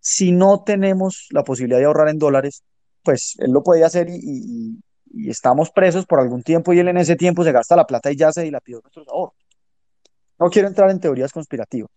Si 0.00 0.32
no 0.32 0.62
tenemos 0.64 1.26
la 1.30 1.44
posibilidad 1.44 1.78
de 1.78 1.84
ahorrar 1.84 2.08
en 2.08 2.18
dólares, 2.18 2.62
pues 3.02 3.34
él 3.38 3.52
lo 3.52 3.62
puede 3.62 3.84
hacer 3.84 4.08
y, 4.10 4.78
estamos 5.28 5.70
presos 5.70 6.04
por 6.04 6.20
algún 6.20 6.42
tiempo 6.42 6.72
y 6.72 6.78
él 6.78 6.88
en 6.88 6.98
ese 6.98 7.16
tiempo 7.16 7.42
se 7.42 7.52
gasta 7.52 7.74
la 7.74 7.86
plata 7.86 8.12
y 8.12 8.16
ya 8.16 8.32
se 8.32 8.42
dilapidó 8.42 8.80
nuestros 8.82 9.08
ahorros. 9.08 9.36
No 10.38 10.50
quiero 10.50 10.68
entrar 10.68 10.90
en 10.90 11.00
teorías 11.00 11.32
conspirativas, 11.32 11.88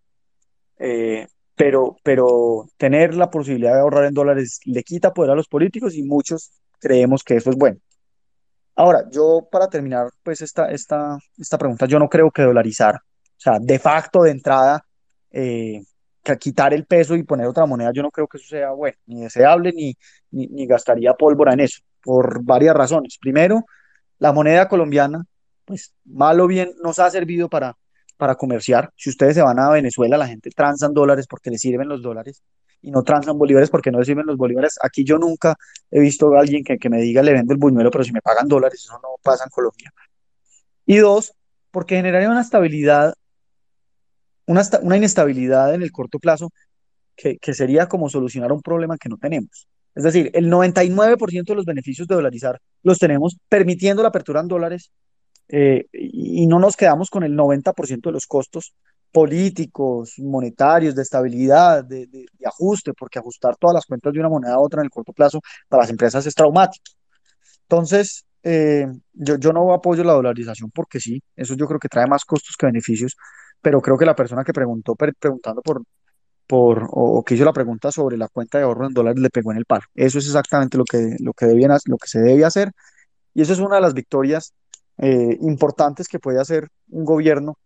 eh, 0.77 1.27
pero, 1.53 1.97
pero 2.01 2.69
tener 2.77 3.15
la 3.15 3.29
posibilidad 3.29 3.73
de 3.73 3.81
ahorrar 3.81 4.05
en 4.05 4.13
dólares 4.13 4.61
le 4.63 4.83
quita 4.83 5.13
poder 5.13 5.31
a 5.31 5.35
los 5.35 5.49
políticos 5.49 5.95
y 5.95 6.03
muchos 6.03 6.58
creemos 6.79 7.23
que 7.23 7.35
eso 7.35 7.49
es 7.49 7.55
bueno. 7.55 7.77
Ahora, 8.75 9.05
yo 9.11 9.47
para 9.51 9.67
terminar, 9.67 10.09
pues 10.23 10.41
esta, 10.41 10.71
esta, 10.71 11.17
esta 11.37 11.57
pregunta, 11.57 11.85
yo 11.85 11.99
no 11.99 12.07
creo 12.07 12.31
que 12.31 12.43
dolarizar, 12.43 12.95
o 12.95 13.41
sea, 13.41 13.59
de 13.59 13.77
facto, 13.77 14.23
de 14.23 14.31
entrada, 14.31 14.85
eh, 15.31 15.83
quitar 16.39 16.73
el 16.73 16.85
peso 16.85 17.15
y 17.15 17.23
poner 17.23 17.47
otra 17.47 17.65
moneda, 17.65 17.91
yo 17.93 18.03
no 18.03 18.11
creo 18.11 18.27
que 18.27 18.37
eso 18.37 18.47
sea 18.47 18.71
bueno, 18.71 18.97
ni 19.05 19.21
deseable, 19.21 19.71
ni, 19.73 19.95
ni, 20.31 20.47
ni 20.47 20.67
gastaría 20.67 21.13
pólvora 21.13 21.53
en 21.53 21.61
eso, 21.61 21.81
por 22.01 22.43
varias 22.43 22.75
razones. 22.75 23.17
Primero, 23.19 23.65
la 24.19 24.31
moneda 24.31 24.67
colombiana, 24.67 25.25
pues 25.65 25.93
mal 26.05 26.39
o 26.39 26.47
bien, 26.47 26.71
nos 26.83 26.99
ha 26.99 27.09
servido 27.09 27.49
para, 27.49 27.75
para 28.19 28.35
comerciar. 28.35 28.91
Si 28.97 29.09
ustedes 29.09 29.35
se 29.35 29.41
van 29.41 29.57
a 29.59 29.69
Venezuela, 29.69 30.17
la 30.17 30.27
gente 30.27 30.49
transan 30.49 30.93
dólares 30.93 31.25
porque 31.25 31.49
les 31.49 31.61
sirven 31.61 31.87
los 31.87 32.01
dólares 32.01 32.43
y 32.81 32.91
no 32.91 33.01
transan 33.01 33.37
bolívares 33.37 33.69
porque 33.69 33.91
no 33.91 33.99
reciben 33.99 34.25
los 34.25 34.35
bolívares. 34.35 34.77
Aquí 34.83 35.05
yo 35.05 35.17
nunca 35.17 35.55
he 35.89 36.01
visto 36.01 36.35
a 36.35 36.41
alguien 36.41 36.65
que, 36.65 36.77
que 36.77 36.89
me 36.89 36.99
diga 36.99 37.23
le 37.23 37.31
vendo 37.31 37.53
el 37.53 37.59
buñuelo, 37.59 37.89
pero 37.89 38.03
si 38.03 38.11
me 38.11 38.21
pagan 38.21 38.49
dólares, 38.49 38.81
eso 38.81 38.99
no 39.01 39.15
pasa 39.23 39.45
en 39.45 39.49
Colombia. 39.49 39.93
Y 40.85 40.97
dos, 40.97 41.33
porque 41.71 41.95
generaría 41.95 42.29
una 42.29 42.41
estabilidad, 42.41 43.13
una, 44.47 44.63
una 44.81 44.97
inestabilidad 44.97 45.73
en 45.73 45.81
el 45.81 45.93
corto 45.93 46.19
plazo 46.19 46.51
que, 47.15 47.37
que 47.37 47.53
sería 47.53 47.87
como 47.87 48.09
solucionar 48.09 48.51
un 48.51 48.61
problema 48.61 48.97
que 48.97 49.07
no 49.07 49.15
tenemos. 49.15 49.69
Es 49.95 50.03
decir, 50.03 50.29
el 50.33 50.51
99% 50.51 51.45
de 51.45 51.55
los 51.55 51.65
beneficios 51.65 52.05
de 52.05 52.15
dolarizar 52.15 52.59
los 52.83 52.99
tenemos 52.99 53.37
permitiendo 53.47 54.03
la 54.03 54.09
apertura 54.09 54.41
en 54.41 54.49
dólares 54.49 54.91
eh, 55.49 55.87
y 55.91 56.45
no 56.47 56.59
nos 56.59 56.77
quedamos 56.77 57.09
con 57.09 57.23
el 57.23 57.35
90% 57.35 58.09
de 58.09 58.11
los 58.11 58.27
costos 58.27 58.73
políticos, 59.11 60.13
monetarios, 60.19 60.93
de 60.93 61.01
estabilidad, 61.01 61.83
de, 61.83 62.07
ajuste, 62.45 62.93
porque 62.93 63.17
ajustar 63.17 63.55
todas 63.57 63.73
las 63.73 63.85
cuentas 63.85 64.13
de 64.13 64.19
una 64.19 64.29
moneda 64.29 64.53
a 64.53 64.59
otra 64.59 64.81
en 64.81 64.85
el 64.85 64.91
corto 64.91 65.11
plazo 65.13 65.41
para 65.67 65.83
las 65.83 65.89
empresas 65.89 66.25
es 66.27 66.35
traumático. 66.35 66.91
Entonces, 67.63 68.25
eh, 68.43 68.87
yo, 69.13 69.37
yo 69.37 69.51
no 69.51 69.73
apoyo 69.73 70.03
la 70.03 70.13
dolarización 70.13 70.69
porque 70.71 70.99
sí, 70.99 71.21
eso 71.35 71.55
yo 71.55 71.67
creo 71.67 71.79
que 71.79 71.89
trae 71.89 72.07
más 72.07 72.23
costos 72.25 72.55
que 72.55 72.67
beneficios, 72.67 73.15
pero 73.61 73.81
creo 73.81 73.97
que 73.97 74.05
la 74.05 74.15
persona 74.15 74.43
que 74.43 74.53
preguntó, 74.53 74.95
preguntando 74.95 75.61
por, 75.63 75.81
por 76.45 76.87
o, 76.91 77.23
que 77.23 77.35
hizo 77.35 77.45
la 77.45 77.53
pregunta 77.53 77.91
sobre 77.91 78.17
la 78.17 78.27
cuenta 78.27 78.59
de 78.59 78.65
ahorro 78.65 78.87
en 78.87 78.93
dólares 78.93 79.19
le 79.19 79.29
pegó 79.31 79.51
en 79.51 79.57
el 79.57 79.65
palo. 79.65 79.83
Eso 79.95 80.19
es 80.19 80.27
exactamente 80.27 80.77
lo 80.77 80.85
que, 80.85 81.15
lo 81.19 81.33
que, 81.33 81.47
debían, 81.47 81.75
lo 81.85 81.97
que 81.97 82.07
se 82.07 82.19
debe 82.19 82.45
hacer 82.45 82.71
y 83.33 83.41
eso 83.41 83.53
es 83.53 83.59
una 83.59 83.75
de 83.75 83.81
las 83.81 83.93
victorias 83.93 84.53
eh, 84.99 85.37
importantes 85.41 86.07
que 86.07 86.19
puede 86.19 86.39
hacer 86.39 86.69
un 86.89 87.05
gobierno 87.05 87.57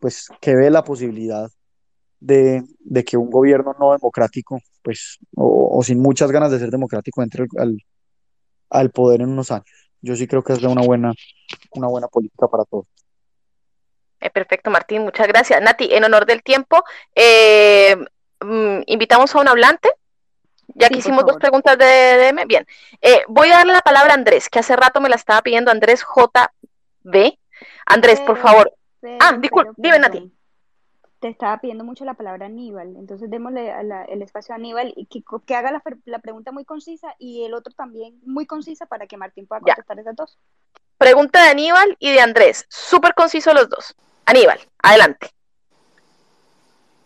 pues 0.00 0.28
que 0.40 0.54
ve 0.54 0.70
la 0.70 0.84
posibilidad 0.84 1.50
de, 2.20 2.64
que 3.06 3.16
un 3.16 3.30
gobierno 3.30 3.74
no 3.78 3.92
democrático, 3.92 4.60
pues, 4.82 5.18
o, 5.34 5.80
sin 5.82 6.00
muchas 6.00 6.30
ganas 6.30 6.50
de 6.50 6.58
ser 6.58 6.70
democrático, 6.70 7.22
entre 7.22 7.46
al, 7.58 7.76
al, 8.70 8.90
poder 8.90 9.22
en 9.22 9.30
unos 9.30 9.50
años. 9.50 9.90
Yo 10.00 10.16
sí 10.16 10.26
creo 10.26 10.42
que 10.42 10.52
es 10.52 10.62
una 10.62 10.82
buena, 10.82 11.12
una 11.72 11.88
buena 11.88 12.08
política 12.08 12.48
para 12.48 12.64
todos. 12.64 12.86
Eh, 14.20 14.30
perfecto, 14.30 14.70
Martín, 14.70 15.02
muchas 15.02 15.28
gracias. 15.28 15.60
Nati, 15.60 15.92
en 15.92 16.04
honor 16.04 16.26
del 16.26 16.42
tiempo, 16.42 16.82
eh, 17.14 17.96
mm, 18.40 18.80
invitamos 18.86 19.34
a 19.34 19.40
un 19.40 19.48
hablante. 19.48 19.90
Ya 20.74 20.88
que 20.88 20.98
hicimos 20.98 21.24
dos 21.24 21.36
preguntas 21.36 21.78
de 21.78 21.84
DM. 21.84 22.44
Bien, 22.46 22.66
eh, 23.00 23.22
voy 23.28 23.48
a 23.50 23.58
darle 23.58 23.72
la 23.72 23.82
palabra 23.82 24.12
a 24.12 24.16
Andrés, 24.16 24.48
que 24.48 24.58
hace 24.58 24.74
rato 24.74 25.00
me 25.00 25.08
la 25.08 25.14
estaba 25.14 25.40
pidiendo 25.42 25.70
Andrés 25.70 26.02
JB. 27.06 27.38
Andrés, 27.86 28.20
por 28.20 28.38
favor, 28.38 28.72
ah, 29.20 29.36
disculpe, 29.40 29.72
dime 29.76 29.98
Nati. 29.98 30.32
Te 31.20 31.28
estaba 31.28 31.58
pidiendo 31.60 31.82
mucho 31.82 32.04
la 32.04 32.14
palabra 32.14 32.46
Aníbal, 32.46 32.94
entonces 32.96 33.30
démosle 33.30 33.72
el 34.08 34.22
espacio 34.22 34.54
a 34.54 34.56
Aníbal 34.56 34.92
y 34.96 35.06
que, 35.06 35.54
haga 35.54 35.82
la, 36.04 36.18
pregunta 36.18 36.52
muy 36.52 36.64
concisa 36.64 37.14
y 37.18 37.44
el 37.44 37.54
otro 37.54 37.72
también 37.74 38.20
muy 38.24 38.46
concisa 38.46 38.86
para 38.86 39.06
que 39.06 39.16
Martín 39.16 39.46
pueda 39.46 39.60
contestar 39.60 39.98
esas 39.98 40.14
dos. 40.14 40.38
Pregunta 40.98 41.42
de 41.42 41.50
Aníbal 41.50 41.96
y 41.98 42.12
de 42.12 42.20
Andrés, 42.20 42.66
súper 42.68 43.14
conciso 43.14 43.54
los 43.54 43.68
dos. 43.68 43.94
Aníbal, 44.26 44.58
adelante. 44.82 45.30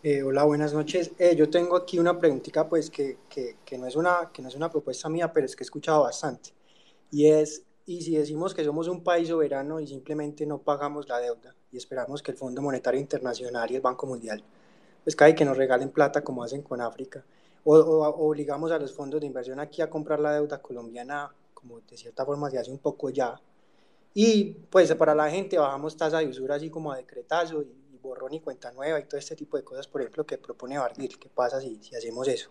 Eh, 0.03 0.23
hola, 0.23 0.43
buenas 0.43 0.73
noches. 0.73 1.11
Eh, 1.19 1.35
yo 1.35 1.49
tengo 1.49 1.75
aquí 1.77 1.99
una 1.99 2.17
preguntita, 2.17 2.67
pues, 2.67 2.89
que, 2.89 3.19
que, 3.29 3.57
que, 3.63 3.77
no 3.77 3.85
es 3.85 3.95
una, 3.95 4.31
que 4.33 4.41
no 4.41 4.47
es 4.47 4.55
una 4.55 4.71
propuesta 4.71 5.09
mía, 5.09 5.31
pero 5.31 5.45
es 5.45 5.55
que 5.55 5.63
he 5.63 5.65
escuchado 5.65 6.01
bastante. 6.01 6.49
Y 7.11 7.27
es, 7.27 7.63
y 7.91 8.01
si 8.01 8.15
decimos 8.15 8.53
que 8.53 8.63
somos 8.63 8.87
un 8.87 9.03
país 9.03 9.27
soberano 9.27 9.81
y 9.81 9.87
simplemente 9.87 10.45
no 10.45 10.59
pagamos 10.59 11.09
la 11.09 11.19
deuda 11.19 11.53
y 11.73 11.77
esperamos 11.77 12.23
que 12.23 12.31
el 12.31 12.37
Fondo 12.37 12.61
Monetario 12.61 13.01
Internacional 13.01 13.69
y 13.69 13.75
el 13.75 13.81
Banco 13.81 14.07
Mundial, 14.07 14.41
pues 15.03 15.13
cae 15.13 15.35
que 15.35 15.43
nos 15.43 15.57
regalen 15.57 15.89
plata 15.89 16.23
como 16.23 16.41
hacen 16.41 16.61
con 16.61 16.79
África, 16.79 17.25
o, 17.65 17.73
obligamos 17.75 18.71
a 18.71 18.79
los 18.79 18.93
fondos 18.93 19.19
de 19.19 19.27
inversión 19.27 19.59
aquí 19.59 19.81
a 19.81 19.89
comprar 19.89 20.21
la 20.21 20.31
deuda 20.33 20.61
colombiana, 20.61 21.35
como 21.53 21.81
de 21.81 21.97
cierta 21.97 22.25
forma 22.25 22.49
se 22.49 22.59
hace 22.59 22.71
un 22.71 22.79
poco 22.79 23.09
ya, 23.09 23.41
y 24.13 24.53
pues 24.69 24.93
para 24.95 25.13
la 25.13 25.29
gente 25.29 25.57
bajamos 25.57 25.97
tasa 25.97 26.19
de 26.19 26.27
usura 26.27 26.55
así 26.55 26.69
como 26.69 26.93
a 26.93 26.97
decretazo 26.97 27.61
y, 27.61 27.97
borrón 28.01 28.33
y 28.33 28.39
cuenta 28.39 28.71
nueva 28.71 28.99
y 28.99 29.03
todo 29.03 29.19
este 29.19 29.35
tipo 29.35 29.57
de 29.57 29.63
cosas, 29.63 29.87
por 29.87 30.01
ejemplo, 30.01 30.25
que 30.25 30.37
propone 30.39 30.75
Barguil. 30.75 31.19
¿Qué 31.19 31.29
pasa 31.29 31.61
si 31.61 31.77
hacemos 31.95 32.27
eso? 32.27 32.49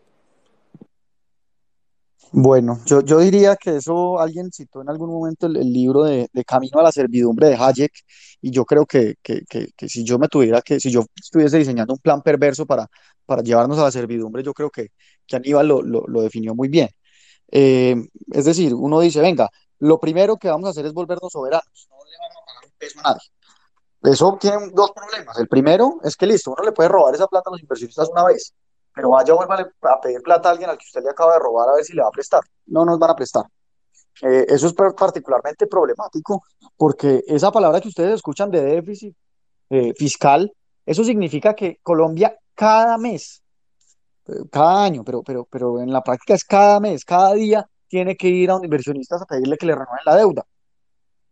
Bueno, 2.33 2.81
yo, 2.87 3.01
yo 3.01 3.19
diría 3.19 3.57
que 3.57 3.77
eso 3.77 4.21
alguien 4.21 4.53
citó 4.53 4.83
en 4.83 4.89
algún 4.89 5.11
momento 5.11 5.47
el, 5.47 5.57
el 5.57 5.73
libro 5.73 6.05
de, 6.05 6.29
de 6.33 6.45
Camino 6.45 6.79
a 6.79 6.85
la 6.85 6.93
Servidumbre 6.93 7.49
de 7.49 7.57
Hayek, 7.57 7.93
y 8.41 8.53
yo 8.53 8.65
creo 8.65 8.87
que, 8.87 9.17
que, 9.23 9.43
que, 9.49 9.73
que 9.77 9.89
si 9.89 10.05
yo 10.05 10.19
me 10.19 10.29
tuviera 10.29 10.63
que, 10.63 10.79
si 10.79 10.91
yo 10.91 11.05
estuviese 11.21 11.59
diseñando 11.59 11.93
un 11.93 11.99
plan 11.99 12.23
perverso 12.23 12.67
para, 12.67 12.87
para 13.27 13.43
llevarnos 13.43 13.79
a 13.79 13.83
la 13.83 13.91
servidumbre, 13.91 14.45
yo 14.45 14.55
creo 14.55 14.71
que, 14.71 14.89
que 15.27 15.37
Aníbal 15.37 15.67
lo, 15.67 15.83
lo, 15.83 16.05
lo 16.07 16.23
definió 16.23 16.55
muy 16.55 16.69
bien. 16.69 16.89
Eh, 17.51 17.97
es 18.33 18.45
decir, 18.45 18.75
uno 18.75 19.01
dice, 19.01 19.21
venga, 19.21 19.49
lo 19.81 19.99
primero 19.99 20.37
que 20.37 20.49
vamos 20.49 20.69
a 20.69 20.71
hacer 20.71 20.87
es 20.87 20.93
volvernos 20.93 21.33
soberanos, 21.33 21.89
no 21.91 21.97
le 22.05 22.17
vamos 22.17 22.37
a 22.43 22.47
pagar 22.47 22.65
un 22.65 22.73
peso 22.79 23.01
a 23.01 23.03
nadie. 23.03 24.15
Eso 24.15 24.39
tiene 24.41 24.57
dos 24.73 24.93
problemas. 24.93 25.37
El 25.39 25.49
primero 25.49 25.99
es 26.05 26.17
que 26.17 26.27
listo, 26.27 26.53
uno 26.53 26.63
le 26.65 26.73
puede 26.73 26.89
robar 26.89 27.15
esa 27.15 27.27
plata 27.27 27.51
a 27.51 27.53
los 27.53 27.61
inversionistas 27.61 28.09
una 28.09 28.25
vez, 28.25 28.55
pero 28.95 29.11
vaya 29.11 29.35
vuelva 29.35 29.71
a 29.83 30.01
pedir 30.01 30.23
plata 30.23 30.49
a 30.49 30.53
alguien 30.53 30.71
al 30.71 30.79
que 30.79 30.85
usted 30.87 31.03
le 31.03 31.11
acaba 31.11 31.35
de 31.35 31.39
robar 31.39 31.69
a 31.69 31.75
ver 31.75 31.85
si 31.85 31.95
le 31.95 32.03
va 32.03 32.09
a 32.09 32.12
prestar. 32.12 32.43
No 32.67 32.85
nos 32.85 32.99
van 32.99 33.11
a 33.11 33.17
prestar. 33.17 33.45
Eh, 34.23 34.47
eso 34.49 34.67
es 34.67 34.75
particularmente 34.75 35.67
problemático 35.67 36.43
porque 36.77 37.25
esa 37.27 37.51
palabra 37.51 37.81
que 37.81 37.89
ustedes 37.89 38.17
escuchan 38.17 38.51
de 38.51 38.62
déficit 38.62 39.17
eh, 39.71 39.95
fiscal, 39.97 40.53
eso 40.85 41.05
significa 41.05 41.55
que 41.55 41.79
Colombia 41.83 42.37
cada 42.55 42.99
mes, 42.99 43.43
eh, 44.27 44.33
cada 44.51 44.85
año, 44.85 45.05
pero, 45.05 45.23
pero, 45.23 45.47
pero 45.49 45.81
en 45.81 45.93
la 45.93 46.03
práctica 46.03 46.35
es 46.35 46.45
cada 46.45 46.81
mes, 46.81 47.05
cada 47.05 47.33
día, 47.35 47.67
tiene 47.89 48.17
que 48.17 48.29
ir 48.29 48.51
a 48.51 48.57
un 48.57 48.65
inversionista 48.65 49.17
a 49.17 49.25
pedirle 49.25 49.57
que 49.57 49.67
le 49.67 49.75
renueven 49.75 50.05
la 50.05 50.17
deuda. 50.17 50.47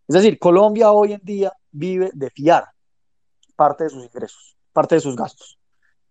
Es 0.08 0.14
decir, 0.14 0.38
Colombia 0.38 0.90
hoy 0.90 1.12
en 1.12 1.20
día 1.22 1.52
vive 1.70 2.10
de 2.14 2.30
fiar 2.30 2.64
parte 3.54 3.84
de 3.84 3.90
sus 3.90 4.04
ingresos, 4.04 4.56
parte 4.72 4.94
de 4.94 5.00
sus 5.00 5.14
gastos. 5.14 5.57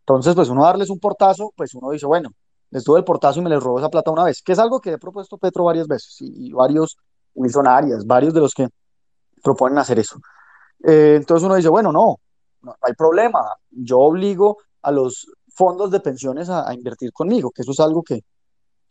Entonces, 0.08 0.36
pues 0.36 0.48
uno 0.48 0.64
darles 0.64 0.90
un 0.90 1.00
portazo, 1.00 1.52
pues 1.54 1.74
uno 1.76 1.92
dice, 1.92 2.06
bueno, 2.06 2.30
les 2.70 2.86
doy 2.86 3.00
el 3.00 3.04
portazo 3.04 3.40
y 3.40 3.44
me 3.44 3.50
les 3.50 3.62
robo 3.62 3.80
esa 3.80 3.90
plata 3.90 4.10
una 4.10 4.24
vez, 4.24 4.42
que 4.42 4.54
es 4.54 4.60
algo 4.60 4.80
que 4.80 4.92
he 4.92 4.98
propuesto 4.98 5.38
Petro 5.38 5.66
varias 5.66 5.86
veces 5.86 6.16
y, 6.22 6.50
varios 6.54 6.98
Wilson 7.36 7.68
Arias, 7.68 8.06
varios 8.06 8.34
de 8.34 8.40
los 8.40 8.54
que 8.54 8.70
proponen 9.44 9.78
hacer 9.80 10.00
eso. 10.00 10.18
Eh, 10.82 11.16
entonces 11.18 11.46
uno 11.46 11.56
dice, 11.56 11.68
bueno, 11.68 11.92
no, 11.92 12.16
no, 12.62 12.76
hay 12.82 12.94
problema, 12.94 13.42
yo 13.70 14.00
obligo 14.00 14.60
a 14.82 14.92
los 14.92 15.28
fondos 15.54 15.92
de 15.92 16.00
pensiones 16.00 16.50
a, 16.50 16.70
a 16.70 16.74
invertir 16.74 17.12
conmigo, 17.12 17.52
que 17.52 17.64
eso 17.64 17.72
es 17.72 17.80
algo 17.82 18.02
que, 18.02 18.22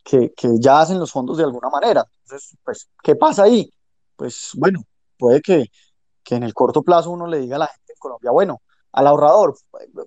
que, 0.03 0.33
que, 0.37 0.49
ya 0.59 0.81
hacen 0.81 0.99
los 0.99 1.11
fondos 1.11 1.37
de 1.37 1.45
alguna 1.45 1.69
manera. 1.71 2.05
Entonces, 2.25 2.55
pues, 2.63 2.89
¿qué 3.01 3.15
pasa 3.15 3.43
ahí? 3.43 3.67
Pues 4.15 4.51
bueno, 4.53 4.83
puede 5.17 5.41
que, 5.41 5.65
que 6.23 6.35
en 6.35 6.43
el 6.43 6.53
corto 6.53 6.83
plazo 6.83 7.09
uno 7.09 7.25
le 7.25 7.39
diga 7.39 7.55
a 7.55 7.59
la 7.59 7.67
gente 7.67 7.93
en 7.93 7.99
Colombia, 7.99 8.29
bueno, 8.29 8.61
al 8.97 9.05
ahorrador, 9.05 9.55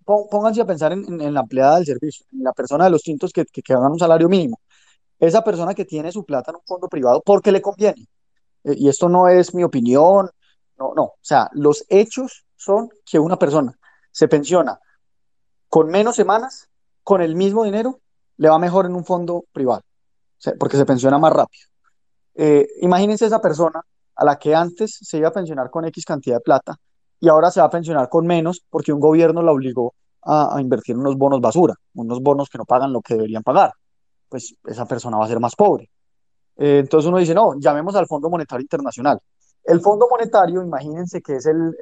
pónganse 0.04 0.62
a 0.62 0.66
pensar 0.66 0.90
en, 0.90 1.32
la 1.32 1.40
empleada 1.42 1.76
del 1.76 1.86
servicio, 1.86 2.26
en 2.32 2.42
la 2.42 2.52
persona 2.52 2.86
de 2.86 2.90
los 2.90 3.02
tintos 3.02 3.32
que, 3.32 3.44
que, 3.44 3.62
ganan 3.64 3.92
un 3.92 4.00
salario 4.00 4.28
mínimo. 4.28 4.58
Esa 5.20 5.44
persona 5.44 5.74
que 5.74 5.84
tiene 5.84 6.10
su 6.10 6.24
plata 6.24 6.50
en 6.50 6.56
un 6.56 6.64
fondo 6.66 6.88
privado 6.88 7.22
porque 7.24 7.52
le 7.52 7.62
conviene. 7.62 8.08
Eh, 8.64 8.74
y 8.76 8.88
esto 8.88 9.08
no 9.08 9.28
es 9.28 9.54
mi 9.54 9.62
opinión, 9.62 10.28
no, 10.76 10.92
no. 10.96 11.04
O 11.04 11.18
sea, 11.20 11.48
los 11.52 11.84
hechos 11.88 12.44
son 12.56 12.88
que 13.04 13.20
una 13.20 13.38
persona 13.38 13.78
se 14.10 14.26
pensiona 14.26 14.80
con 15.68 15.86
menos 15.86 16.16
semanas, 16.16 16.68
con 17.04 17.22
el 17.22 17.36
mismo 17.36 17.62
dinero, 17.62 18.00
le 18.38 18.48
va 18.48 18.58
mejor 18.58 18.86
en 18.86 18.96
un 18.96 19.04
fondo 19.04 19.44
privado, 19.52 19.82
porque 20.58 20.76
se 20.76 20.84
pensiona 20.84 21.16
más 21.16 21.32
rápido. 21.32 21.62
Eh, 22.34 22.66
imagínense 22.80 23.24
esa 23.24 23.40
persona 23.40 23.82
a 24.16 24.24
la 24.24 24.36
que 24.36 24.52
antes 24.52 24.98
se 25.00 25.18
iba 25.18 25.28
a 25.28 25.32
pensionar 25.32 25.70
con 25.70 25.84
X 25.84 26.04
cantidad 26.04 26.38
de 26.38 26.40
plata 26.40 26.76
y 27.20 27.28
ahora 27.28 27.51
se 27.51 27.60
va 27.60 27.66
a 27.66 27.70
pensionar 27.70 28.09
con 28.09 28.26
menos 28.26 28.64
porque 28.68 28.92
un 28.92 29.01
gobierno 29.01 29.42
la 29.42 29.52
obligó 29.52 29.94
a, 30.22 30.56
invertir 30.60 30.97
unos 30.97 31.16
bonos 31.16 31.40
basura, 31.40 31.74
unos 31.94 32.20
bonos 32.20 32.48
que 32.48 32.59
no 32.59 32.64
pagan 32.64 32.92
lo 32.92 33.01
que 33.01 33.14
deberían 33.14 33.42
pagar. 33.42 33.72
Pues 34.28 34.55
esa 34.64 34.86
persona 34.86 35.18
va 35.18 35.24
a 35.24 35.28
ser 35.28 35.40
más 35.40 35.55
pobre. 35.55 35.90
Eh, 36.56 36.78
entonces 36.80 37.09
uno 37.09 37.18
dice, 37.18 37.34
no, 37.34 37.59
llamemos 37.59 37.94
al 37.94 38.06
Fondo 38.06 38.30
Monetario 38.30 38.62
Internacional. 38.62 39.18
El 39.64 39.80
Fondo 39.80 40.09
Monetario, 40.10 40.62
imagínense 40.62 41.20
que 41.20 41.36
es 41.36 41.47
el, 41.47 41.74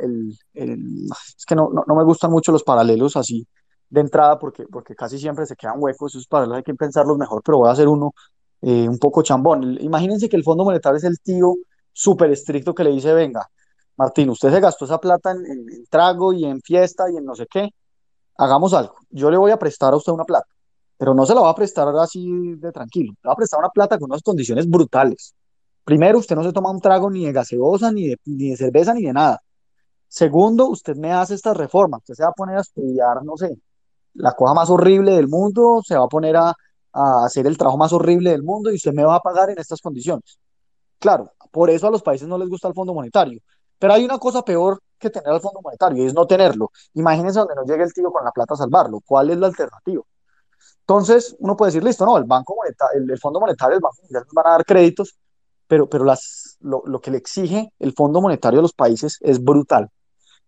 es 0.54 1.44
que 1.46 1.54
no, 1.54 1.70
no, 1.72 1.84
no, 1.86 1.94
me 1.94 2.04
gustan 2.04 2.30
mucho 2.30 2.50
los 2.52 2.64
paralelos 2.64 3.16
así 3.16 3.46
de 3.88 4.00
entrada 4.00 4.38
porque, 4.38 4.64
porque 4.66 4.94
casi 4.94 5.18
siempre 5.18 5.46
se 5.46 5.56
quedan 5.56 5.76
huecos, 5.78 6.14
esos 6.14 6.26
paralelos 6.26 6.58
hay 6.58 6.62
que 6.64 6.74
pensarlos 6.74 7.16
mejor, 7.16 7.42
pero 7.44 7.58
voy 7.58 7.68
a 7.68 7.72
hacer 7.72 7.88
uno 7.88 8.12
eh, 8.62 8.88
un 8.88 8.98
poco 8.98 9.22
chambón. 9.22 9.78
Imagínense 9.80 10.28
que 10.28 10.36
el 10.36 10.44
Fondo 10.44 10.64
Monetario 10.64 10.98
es 10.98 11.04
el 11.04 11.20
tío 11.20 11.54
súper 11.92 12.30
estricto 12.30 12.74
que 12.74 12.84
le 12.84 12.90
dice, 12.90 13.12
venga, 13.12 13.48
Martín, 13.98 14.30
usted 14.30 14.52
se 14.52 14.60
gastó 14.60 14.84
esa 14.84 14.98
plata 14.98 15.32
en, 15.32 15.44
en, 15.44 15.86
trago 15.90 16.32
y 16.32 16.44
en 16.44 16.62
fiesta 16.62 17.10
y 17.10 17.16
en 17.16 17.24
no 17.24 17.34
sé 17.34 17.46
qué, 17.50 17.68
hagamos 18.36 18.72
algo, 18.72 18.94
yo 19.10 19.28
le 19.30 19.36
voy 19.36 19.50
a 19.50 19.58
prestar 19.58 19.92
a 19.92 19.96
usted 19.96 20.12
una 20.12 20.24
plata, 20.24 20.46
pero 20.96 21.14
no 21.14 21.26
se 21.26 21.34
la 21.34 21.40
va 21.40 21.50
a 21.50 21.54
prestar 21.54 21.88
así 21.96 22.54
de 22.56 22.70
tranquilo, 22.70 23.12
le 23.20 23.28
va 23.28 23.32
a 23.32 23.36
prestar 23.36 23.58
una 23.58 23.70
plata 23.70 23.98
con 23.98 24.10
unas 24.10 24.22
condiciones 24.22 24.68
brutales. 24.70 25.34
Primero, 25.84 26.18
usted 26.18 26.36
no 26.36 26.44
se 26.44 26.52
toma 26.52 26.70
un 26.70 26.80
trago 26.80 27.10
ni 27.10 27.24
de 27.24 27.32
gaseosa, 27.32 27.90
ni 27.90 28.08
de, 28.08 28.18
ni 28.26 28.50
de 28.50 28.56
cerveza, 28.56 28.94
ni 28.94 29.02
de 29.02 29.12
nada. 29.12 29.40
Segundo, 30.06 30.68
usted 30.68 30.96
me 30.96 31.12
hace 31.12 31.34
estas 31.34 31.56
reformas, 31.56 32.00
usted 32.00 32.14
se 32.14 32.22
va 32.22 32.28
a 32.28 32.32
poner 32.32 32.58
a 32.58 32.60
estudiar, 32.60 33.24
no 33.24 33.36
sé, 33.36 33.58
la 34.14 34.32
cosa 34.32 34.54
más 34.54 34.70
horrible 34.70 35.12
del 35.16 35.28
mundo, 35.28 35.80
se 35.84 35.96
va 35.96 36.04
a 36.04 36.08
poner 36.08 36.36
a, 36.36 36.54
a 36.92 37.24
hacer 37.24 37.46
el 37.46 37.58
trabajo 37.58 37.78
más 37.78 37.92
horrible 37.92 38.30
del 38.30 38.44
mundo 38.44 38.70
y 38.70 38.76
usted 38.76 38.92
me 38.92 39.04
va 39.04 39.16
a 39.16 39.20
pagar 39.20 39.50
en 39.50 39.58
estas 39.58 39.80
condiciones. 39.80 40.38
Claro, 40.98 41.32
por 41.50 41.70
eso 41.70 41.88
a 41.88 41.90
los 41.90 42.02
países 42.02 42.28
no 42.28 42.38
les 42.38 42.48
gusta 42.48 42.68
el 42.68 42.74
Fondo 42.74 42.94
Monetario. 42.94 43.40
Pero 43.78 43.92
hay 43.92 44.04
una 44.04 44.18
cosa 44.18 44.42
peor 44.42 44.80
que 44.98 45.10
tener 45.10 45.32
el 45.32 45.40
Fondo 45.40 45.60
Monetario 45.62 46.02
y 46.02 46.06
es 46.06 46.14
no 46.14 46.26
tenerlo. 46.26 46.72
Imagínense 46.94 47.38
donde 47.38 47.54
no 47.54 47.64
llegue 47.64 47.84
el 47.84 47.92
tío 47.92 48.10
con 48.10 48.24
la 48.24 48.32
plata 48.32 48.54
a 48.54 48.56
salvarlo. 48.56 49.00
¿Cuál 49.06 49.30
es 49.30 49.38
la 49.38 49.46
alternativa? 49.46 50.02
Entonces, 50.80 51.36
uno 51.38 51.56
puede 51.56 51.68
decir, 51.68 51.84
listo, 51.84 52.06
no, 52.06 52.16
el 52.16 52.24
Banco 52.24 52.56
Monetario, 52.56 53.02
el, 53.02 53.10
el 53.10 53.18
Fondo 53.18 53.40
Monetario, 53.40 53.76
el 53.76 53.82
Banco 53.82 53.98
Mundial 54.02 54.24
nos 54.24 54.34
van 54.34 54.46
a 54.46 54.50
dar 54.52 54.64
créditos, 54.64 55.16
pero, 55.66 55.88
pero 55.88 56.04
las, 56.04 56.56
lo, 56.60 56.82
lo, 56.86 57.00
que 57.00 57.10
le 57.10 57.18
exige 57.18 57.72
el 57.78 57.92
Fondo 57.92 58.20
Monetario 58.20 58.60
a 58.60 58.62
los 58.62 58.72
países 58.72 59.18
es 59.20 59.42
brutal. 59.42 59.90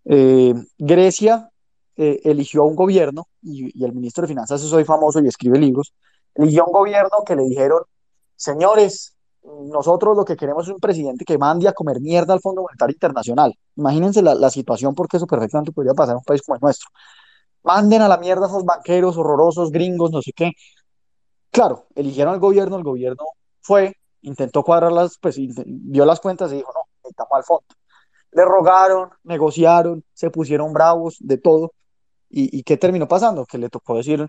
Eh, 0.07 0.55
Grecia 0.78 1.51
eh, 1.97 2.23
eligió 2.24 2.62
a 2.62 2.66
un 2.66 2.74
gobierno, 2.74 3.28
y, 3.43 3.78
y, 3.78 3.85
el 3.85 3.93
ministro 3.93 4.23
de 4.23 4.28
Finanzas 4.28 4.62
es 4.62 4.73
hoy 4.73 4.85
famoso 4.85 5.20
y 5.20 5.28
escribe 5.28 5.59
libros, 5.59 5.93
eligió 6.35 6.62
a 6.62 6.66
un 6.66 6.73
gobierno 6.73 7.19
que 7.27 7.36
le 7.36 7.43
dijeron, 7.43 7.82
señores, 8.35 9.15
nosotros 9.42 10.16
lo 10.16 10.24
que 10.24 10.36
queremos 10.36 10.66
es 10.66 10.74
un 10.74 10.80
presidente 10.80 11.24
que 11.24 11.38
mande 11.38 11.68
a 11.68 11.72
comer 11.72 12.00
mierda 12.00 12.34
al 12.34 12.40
Fondo 12.40 12.62
Monetario 12.62 12.94
Internacional. 12.94 13.54
Imagínense 13.76 14.22
la, 14.22 14.34
la 14.34 14.50
situación 14.50 14.94
porque 14.94 15.16
eso 15.16 15.26
perfectamente 15.26 15.72
podría 15.72 15.94
pasar 15.94 16.14
en 16.14 16.18
un 16.18 16.24
país 16.24 16.42
como 16.42 16.56
el 16.56 16.60
nuestro. 16.60 16.88
Manden 17.62 18.02
a 18.02 18.08
la 18.08 18.18
mierda 18.18 18.46
a 18.46 18.48
esos 18.48 18.64
banqueros 18.64 19.16
horrorosos, 19.16 19.70
gringos, 19.70 20.10
no 20.10 20.22
sé 20.22 20.32
qué. 20.32 20.52
Claro, 21.50 21.86
eligieron 21.94 22.34
al 22.34 22.40
gobierno, 22.40 22.76
el 22.76 22.84
gobierno 22.84 23.24
fue, 23.60 23.96
intentó 24.22 24.62
cuadrarlas, 24.62 25.18
pues 25.20 25.36
vio 25.38 26.04
las 26.04 26.20
cuentas 26.20 26.52
y 26.52 26.56
dijo, 26.56 26.72
no, 26.74 26.82
necesitamos 27.02 27.32
al 27.32 27.44
fondo. 27.44 27.64
Le 28.32 28.44
rogaron, 28.44 29.10
negociaron, 29.24 30.04
se 30.12 30.30
pusieron 30.30 30.72
bravos, 30.72 31.16
de 31.20 31.38
todo. 31.38 31.72
¿Y, 32.32 32.62
qué 32.62 32.76
terminó 32.76 33.08
pasando? 33.08 33.44
Que 33.44 33.58
le 33.58 33.68
tocó 33.68 33.96
decir 33.96 34.28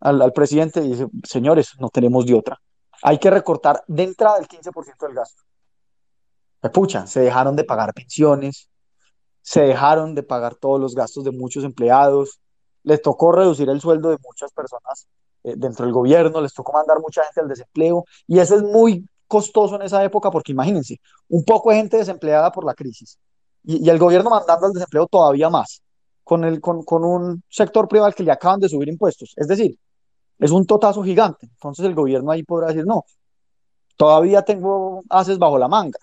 al, 0.00 0.22
al 0.22 0.32
presidente, 0.32 0.80
dice, 0.80 1.08
señores, 1.24 1.72
no 1.78 1.90
tenemos 1.90 2.24
de 2.24 2.34
otra 2.34 2.58
hay 3.02 3.18
que 3.18 3.30
recortar 3.30 3.82
de 3.86 4.04
entrada 4.04 4.38
el 4.38 4.48
15% 4.48 5.06
del 5.06 5.14
gasto. 5.14 5.42
Pucha, 6.72 7.06
se 7.06 7.20
dejaron 7.20 7.56
de 7.56 7.64
pagar 7.64 7.92
pensiones, 7.92 8.68
se 9.42 9.62
dejaron 9.62 10.14
de 10.14 10.22
pagar 10.22 10.54
todos 10.54 10.80
los 10.80 10.94
gastos 10.94 11.24
de 11.24 11.32
muchos 11.32 11.64
empleados, 11.64 12.40
les 12.84 13.02
tocó 13.02 13.32
reducir 13.32 13.68
el 13.68 13.80
sueldo 13.80 14.10
de 14.10 14.18
muchas 14.22 14.52
personas 14.52 15.08
eh, 15.42 15.54
dentro 15.56 15.84
del 15.84 15.92
gobierno, 15.92 16.40
les 16.40 16.54
tocó 16.54 16.72
mandar 16.72 17.00
mucha 17.00 17.24
gente 17.24 17.40
al 17.40 17.48
desempleo 17.48 18.04
y 18.28 18.38
eso 18.38 18.56
es 18.56 18.62
muy 18.62 19.04
costoso 19.26 19.74
en 19.74 19.82
esa 19.82 20.04
época 20.04 20.30
porque 20.30 20.52
imagínense, 20.52 21.00
un 21.28 21.44
poco 21.44 21.70
de 21.70 21.76
gente 21.76 21.96
desempleada 21.96 22.52
por 22.52 22.64
la 22.64 22.74
crisis 22.74 23.18
y, 23.64 23.88
el 23.88 23.98
gobierno 23.98 24.30
mandando 24.30 24.66
al 24.66 24.72
desempleo 24.72 25.06
todavía 25.06 25.50
más, 25.50 25.82
con, 26.22 26.60
con 26.60 27.04
un 27.04 27.42
sector 27.48 27.88
privado 27.88 28.06
al 28.06 28.14
que 28.14 28.22
le 28.22 28.30
acaban 28.30 28.60
de 28.60 28.68
subir 28.68 28.88
impuestos. 28.88 29.32
Es 29.36 29.48
decir, 29.48 29.76
es 30.42 30.50
un 30.50 30.66
totazo 30.66 31.02
gigante. 31.04 31.46
Entonces 31.46 31.86
el 31.86 31.94
gobierno 31.94 32.32
ahí 32.32 32.42
podrá 32.42 32.68
decir, 32.68 32.84
no, 32.84 33.04
todavía 33.96 34.42
tengo 34.42 35.02
haces 35.08 35.38
bajo 35.38 35.56
la 35.56 35.68
manga. 35.68 35.98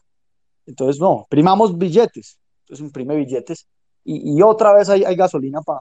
Entonces, 0.66 1.00
no, 1.02 1.28
primamos 1.30 1.78
billetes. 1.78 2.40
Entonces 2.62 2.86
imprime 2.86 3.16
billetes 3.16 3.68
y, 4.04 4.38
y 4.38 4.42
otra 4.42 4.74
vez 4.74 4.90
hay, 4.90 5.04
gasolina 5.16 5.62
para 5.62 5.80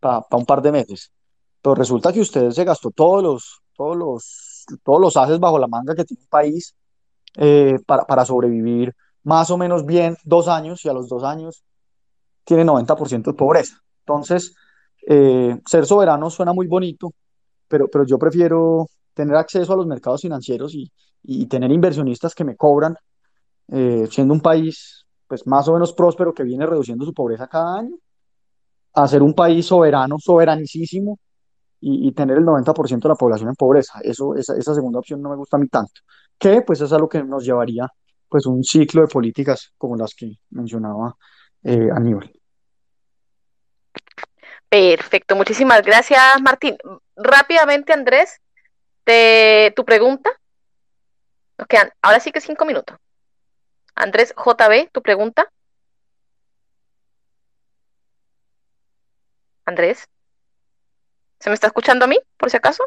pa, 0.00 0.22
pa 0.22 0.36
un 0.38 0.46
par 0.46 0.62
de 0.62 0.72
meses. 0.72 1.12
Pero 1.60 1.74
resulta 1.74 2.12
que 2.12 2.20
usted 2.20 2.50
se 2.52 2.64
gastó 2.64 2.90
todos 2.90 3.22
los, 3.22 3.60
todos 3.76 3.96
los, 3.96 4.64
todos 4.82 5.00
los 5.00 5.16
haces 5.18 5.38
bajo 5.38 5.58
la 5.58 5.66
manga 5.66 5.94
que 5.94 6.04
tiene 6.04 6.22
un 6.22 6.28
país 6.28 6.74
eh, 7.36 7.76
para, 7.86 8.06
para 8.06 8.24
sobrevivir 8.24 8.94
más 9.24 9.50
o 9.50 9.58
menos 9.58 9.84
bien 9.84 10.16
dos 10.24 10.48
años 10.48 10.82
y 10.86 10.88
a 10.88 10.94
los 10.94 11.06
dos 11.08 11.22
años 11.22 11.62
tiene 12.44 12.64
90% 12.64 13.30
de 13.30 13.34
pobreza. 13.34 13.76
Entonces, 14.06 14.54
eh, 15.06 15.60
ser 15.66 15.84
soberano 15.84 16.30
suena 16.30 16.54
muy 16.54 16.66
bonito, 16.66 17.12
pero, 17.70 17.88
pero 17.88 18.04
yo 18.04 18.18
prefiero 18.18 18.88
tener 19.14 19.36
acceso 19.36 19.72
a 19.72 19.76
los 19.76 19.86
mercados 19.86 20.22
financieros 20.22 20.74
y, 20.74 20.90
y 21.22 21.46
tener 21.46 21.70
inversionistas 21.70 22.34
que 22.34 22.44
me 22.44 22.56
cobran, 22.56 22.96
eh, 23.68 24.08
siendo 24.10 24.34
un 24.34 24.40
país 24.40 25.06
pues 25.28 25.46
más 25.46 25.68
o 25.68 25.74
menos 25.74 25.92
próspero 25.92 26.34
que 26.34 26.42
viene 26.42 26.66
reduciendo 26.66 27.04
su 27.04 27.14
pobreza 27.14 27.46
cada 27.46 27.78
año, 27.78 27.96
a 28.94 29.06
ser 29.06 29.22
un 29.22 29.32
país 29.32 29.64
soberano, 29.66 30.16
soberanicísimo, 30.18 31.18
y, 31.80 32.08
y 32.08 32.12
tener 32.12 32.38
el 32.38 32.44
90% 32.44 33.08
de 33.08 33.08
la 33.08 33.14
población 33.14 33.48
en 33.48 33.54
pobreza. 33.54 34.00
Eso, 34.02 34.34
esa, 34.34 34.56
esa 34.56 34.74
segunda 34.74 34.98
opción 34.98 35.22
no 35.22 35.30
me 35.30 35.36
gusta 35.36 35.56
a 35.56 35.60
mí 35.60 35.68
tanto, 35.68 36.00
que 36.36 36.62
pues 36.62 36.80
es 36.80 36.92
a 36.92 36.98
lo 36.98 37.08
que 37.08 37.22
nos 37.22 37.44
llevaría 37.44 37.88
pues 38.28 38.46
un 38.46 38.62
ciclo 38.64 39.02
de 39.02 39.08
políticas 39.08 39.72
como 39.78 39.96
las 39.96 40.14
que 40.14 40.32
mencionaba 40.50 41.14
eh, 41.62 41.88
Aníbal. 41.94 42.32
Perfecto, 44.70 45.34
muchísimas 45.34 45.82
gracias, 45.82 46.40
Martín. 46.40 46.78
Rápidamente, 47.16 47.92
Andrés, 47.92 48.40
te, 49.02 49.72
tu 49.74 49.84
pregunta. 49.84 50.30
Nos 51.58 51.66
quedan 51.66 51.90
ahora 52.00 52.20
sí 52.20 52.30
que 52.30 52.40
cinco 52.40 52.64
minutos. 52.64 52.96
Andrés 53.96 54.32
JB, 54.36 54.88
tu 54.92 55.02
pregunta. 55.02 55.50
Andrés, 59.64 60.08
¿se 61.40 61.50
me 61.50 61.54
está 61.54 61.66
escuchando 61.66 62.04
a 62.04 62.08
mí, 62.08 62.18
por 62.36 62.48
si 62.48 62.56
acaso? 62.56 62.84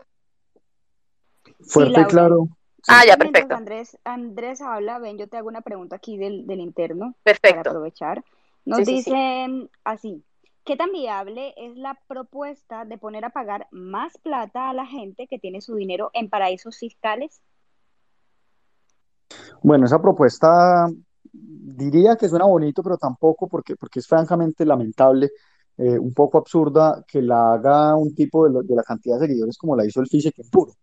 Fuerte 1.68 2.00
y 2.00 2.06
claro. 2.06 2.48
Ah, 2.88 3.06
ya, 3.06 3.18
perfecto. 3.18 3.56
Andrés, 3.56 3.98
Andrés 4.06 4.62
habla, 4.62 5.00
ven, 5.00 5.18
yo 5.18 5.28
te 5.28 5.38
hago 5.38 5.50
una 5.50 5.62
pregunta 5.62 5.98
aquí 5.98 6.18
del, 6.18 6.48
del 6.48 6.60
interno 6.62 7.16
para 7.24 7.36
Perfecto. 7.40 7.70
aprovechar. 7.70 8.24
Nos 8.66 8.80
Sí, 8.80 8.86
sí, 8.86 8.92
sí. 9.04 9.10
dicen 9.12 9.70
así, 9.84 10.24
¿qué 10.64 10.78
tan 10.78 10.92
viable 10.92 11.54
es 11.58 11.78
la 11.78 12.00
propuesta 12.08 12.86
de 12.86 12.98
poner 12.98 13.26
a 13.26 13.32
pagar 13.32 13.68
más 13.72 14.18
plata 14.18 14.70
a 14.70 14.74
la 14.74 14.86
gente 14.86 15.28
que 15.28 15.40
tiene 15.40 15.62
su 15.62 15.76
dinero 15.76 16.10
en 16.14 16.30
paraísos 16.30 16.78
fiscales? 16.78 17.42
Bueno, 19.62 19.86
esa 19.86 20.02
propuesta 20.02 20.90
diría 21.32 22.16
que 22.16 22.30
suena 22.30 22.46
bonito, 22.46 22.84
pero 22.84 22.98
tampoco 22.98 23.48
porque, 23.48 23.76
porque 23.76 24.00
es 24.00 24.08
francamente 24.08 24.66
lamentable, 24.66 25.32
eh, 25.78 25.98
un 25.98 26.14
poco 26.14 26.38
absurda 26.38 27.04
que 27.08 27.22
la 27.22 27.54
haga 27.54 27.96
un 27.96 28.14
tipo 28.14 28.48
de, 28.48 28.76
la 28.76 28.84
cantidad 28.84 29.20
de 29.20 29.28
seguidores 29.28 29.58
como 29.58 29.76
la 29.76 29.86
hizo 29.86 30.02
el 30.02 30.08
físico 30.08 30.44
puro. 30.52 30.74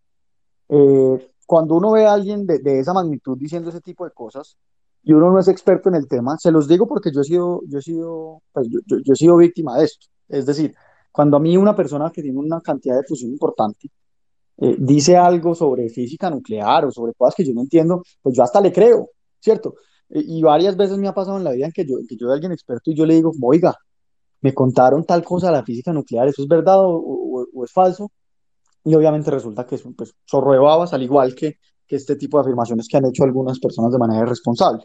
Eh, 0.68 1.32
cuando 1.46 1.74
uno 1.76 1.92
ve 1.92 2.06
a 2.06 2.12
alguien 2.12 2.46
de 2.46 2.78
esa 2.78 2.92
magnitud 2.92 3.36
diciendo 3.36 3.70
ese 3.70 3.80
tipo 3.80 4.04
de 4.04 4.12
cosas 4.12 4.56
y 5.02 5.12
uno 5.12 5.30
no 5.30 5.38
es 5.40 5.48
experto 5.48 5.88
en 5.88 5.94
el 5.96 6.08
tema, 6.08 6.36
se 6.38 6.50
los 6.52 6.68
digo 6.68 6.86
porque 6.86 7.10
yo 7.12 7.20
he 7.22 7.24
sido, 7.24 7.62
yo 7.68 7.78
he 7.78 7.82
sido, 7.82 8.42
pues, 8.52 8.68
yo, 8.70 8.80
yo- 8.86 8.98
yo 9.04 9.12
he 9.12 9.16
sido 9.16 9.36
víctima 9.36 9.78
de 9.78 9.84
esto. 9.86 10.06
Es 10.28 10.46
decir, 10.46 10.74
cuando 11.12 11.36
a 11.38 11.40
mí 11.40 11.56
una 11.56 11.74
persona 11.76 12.10
que 12.12 12.22
tiene 12.22 12.38
una 12.38 12.60
cantidad 12.60 12.96
de 12.96 13.04
fusión 13.04 13.30
importante 13.32 13.90
eh, 14.58 14.76
dice 14.78 15.16
algo 15.16 15.54
sobre 15.54 15.88
física 15.88 16.30
nuclear 16.30 16.84
o 16.84 16.90
sobre 16.92 17.14
cosas 17.14 17.34
que 17.34 17.44
yo 17.44 17.54
no 17.54 17.62
entiendo, 17.62 18.02
pues 18.22 18.36
yo 18.36 18.42
hasta 18.42 18.60
le 18.60 18.72
creo, 18.72 19.10
¿cierto? 19.40 19.74
Eh, 20.10 20.22
y 20.26 20.42
varias 20.42 20.76
veces 20.76 20.98
me 20.98 21.08
ha 21.08 21.14
pasado 21.14 21.38
en 21.38 21.44
la 21.44 21.52
vida 21.52 21.66
en 21.66 21.72
que 21.72 21.84
yo, 21.86 21.96
que 22.08 22.16
yo 22.16 22.28
de 22.28 22.34
alguien 22.34 22.52
experto 22.52 22.90
y 22.90 22.94
yo 22.94 23.06
le 23.06 23.14
digo, 23.14 23.32
oiga, 23.42 23.74
me 24.42 24.54
contaron 24.54 25.04
tal 25.04 25.24
cosa 25.24 25.48
de 25.48 25.54
la 25.54 25.64
física 25.64 25.92
nuclear, 25.92 26.28
¿eso 26.28 26.42
es 26.42 26.48
verdad 26.48 26.80
o, 26.84 26.90
o- 26.96 27.46
o 27.54 27.64
es 27.64 27.72
falso? 27.72 28.10
Y 28.84 28.94
obviamente 28.94 29.30
resulta 29.30 29.66
que 29.66 29.76
es 29.76 29.84
un 29.84 29.94
pues, 29.94 30.14
zorro 30.30 30.52
de 30.52 30.58
babas, 30.58 30.92
al 30.94 31.02
igual 31.02 31.34
que, 31.34 31.56
que 31.90 31.96
este 31.96 32.14
tipo 32.14 32.38
de 32.38 32.42
afirmaciones 32.42 32.86
que 32.86 32.96
han 32.96 33.06
hecho 33.06 33.24
algunas 33.24 33.58
personas 33.58 33.90
de 33.90 33.98
manera 33.98 34.22
irresponsable. 34.22 34.84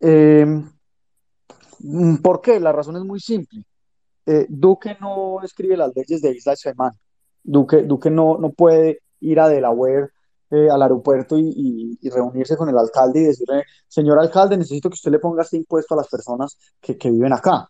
Eh, 0.00 0.64
¿por 2.20 2.40
qué? 2.40 2.58
La 2.58 2.72
razón 2.72 2.96
es 2.96 3.04
muy 3.04 3.20
simple. 3.20 3.62
Eh, 4.26 4.46
Duque 4.48 4.96
no 5.00 5.40
escribe 5.44 5.76
las 5.76 5.94
leyes 5.94 6.20
de 6.20 6.32
Isla 6.32 6.56
Caimán. 6.60 6.90
Duque, 7.44 7.84
Duque 7.84 8.10
no, 8.10 8.36
no 8.36 8.50
puede 8.50 8.98
ir 9.20 9.38
a 9.38 9.48
Delaware 9.48 10.08
eh, 10.50 10.68
al 10.68 10.82
aeropuerto 10.82 11.38
y, 11.38 11.96
reunirse 12.10 12.56
con 12.56 12.68
el 12.68 12.76
alcalde 12.76 13.20
y 13.20 13.24
decirle, 13.26 13.62
señor 13.86 14.18
alcalde, 14.18 14.56
necesito 14.56 14.90
que 14.90 14.94
usted 14.94 15.12
le 15.12 15.20
ponga 15.20 15.42
este 15.42 15.58
impuesto 15.58 15.94
a 15.94 15.98
las 15.98 16.08
personas 16.08 16.58
que, 16.80 16.98
que 16.98 17.12
viven 17.12 17.32
acá. 17.32 17.68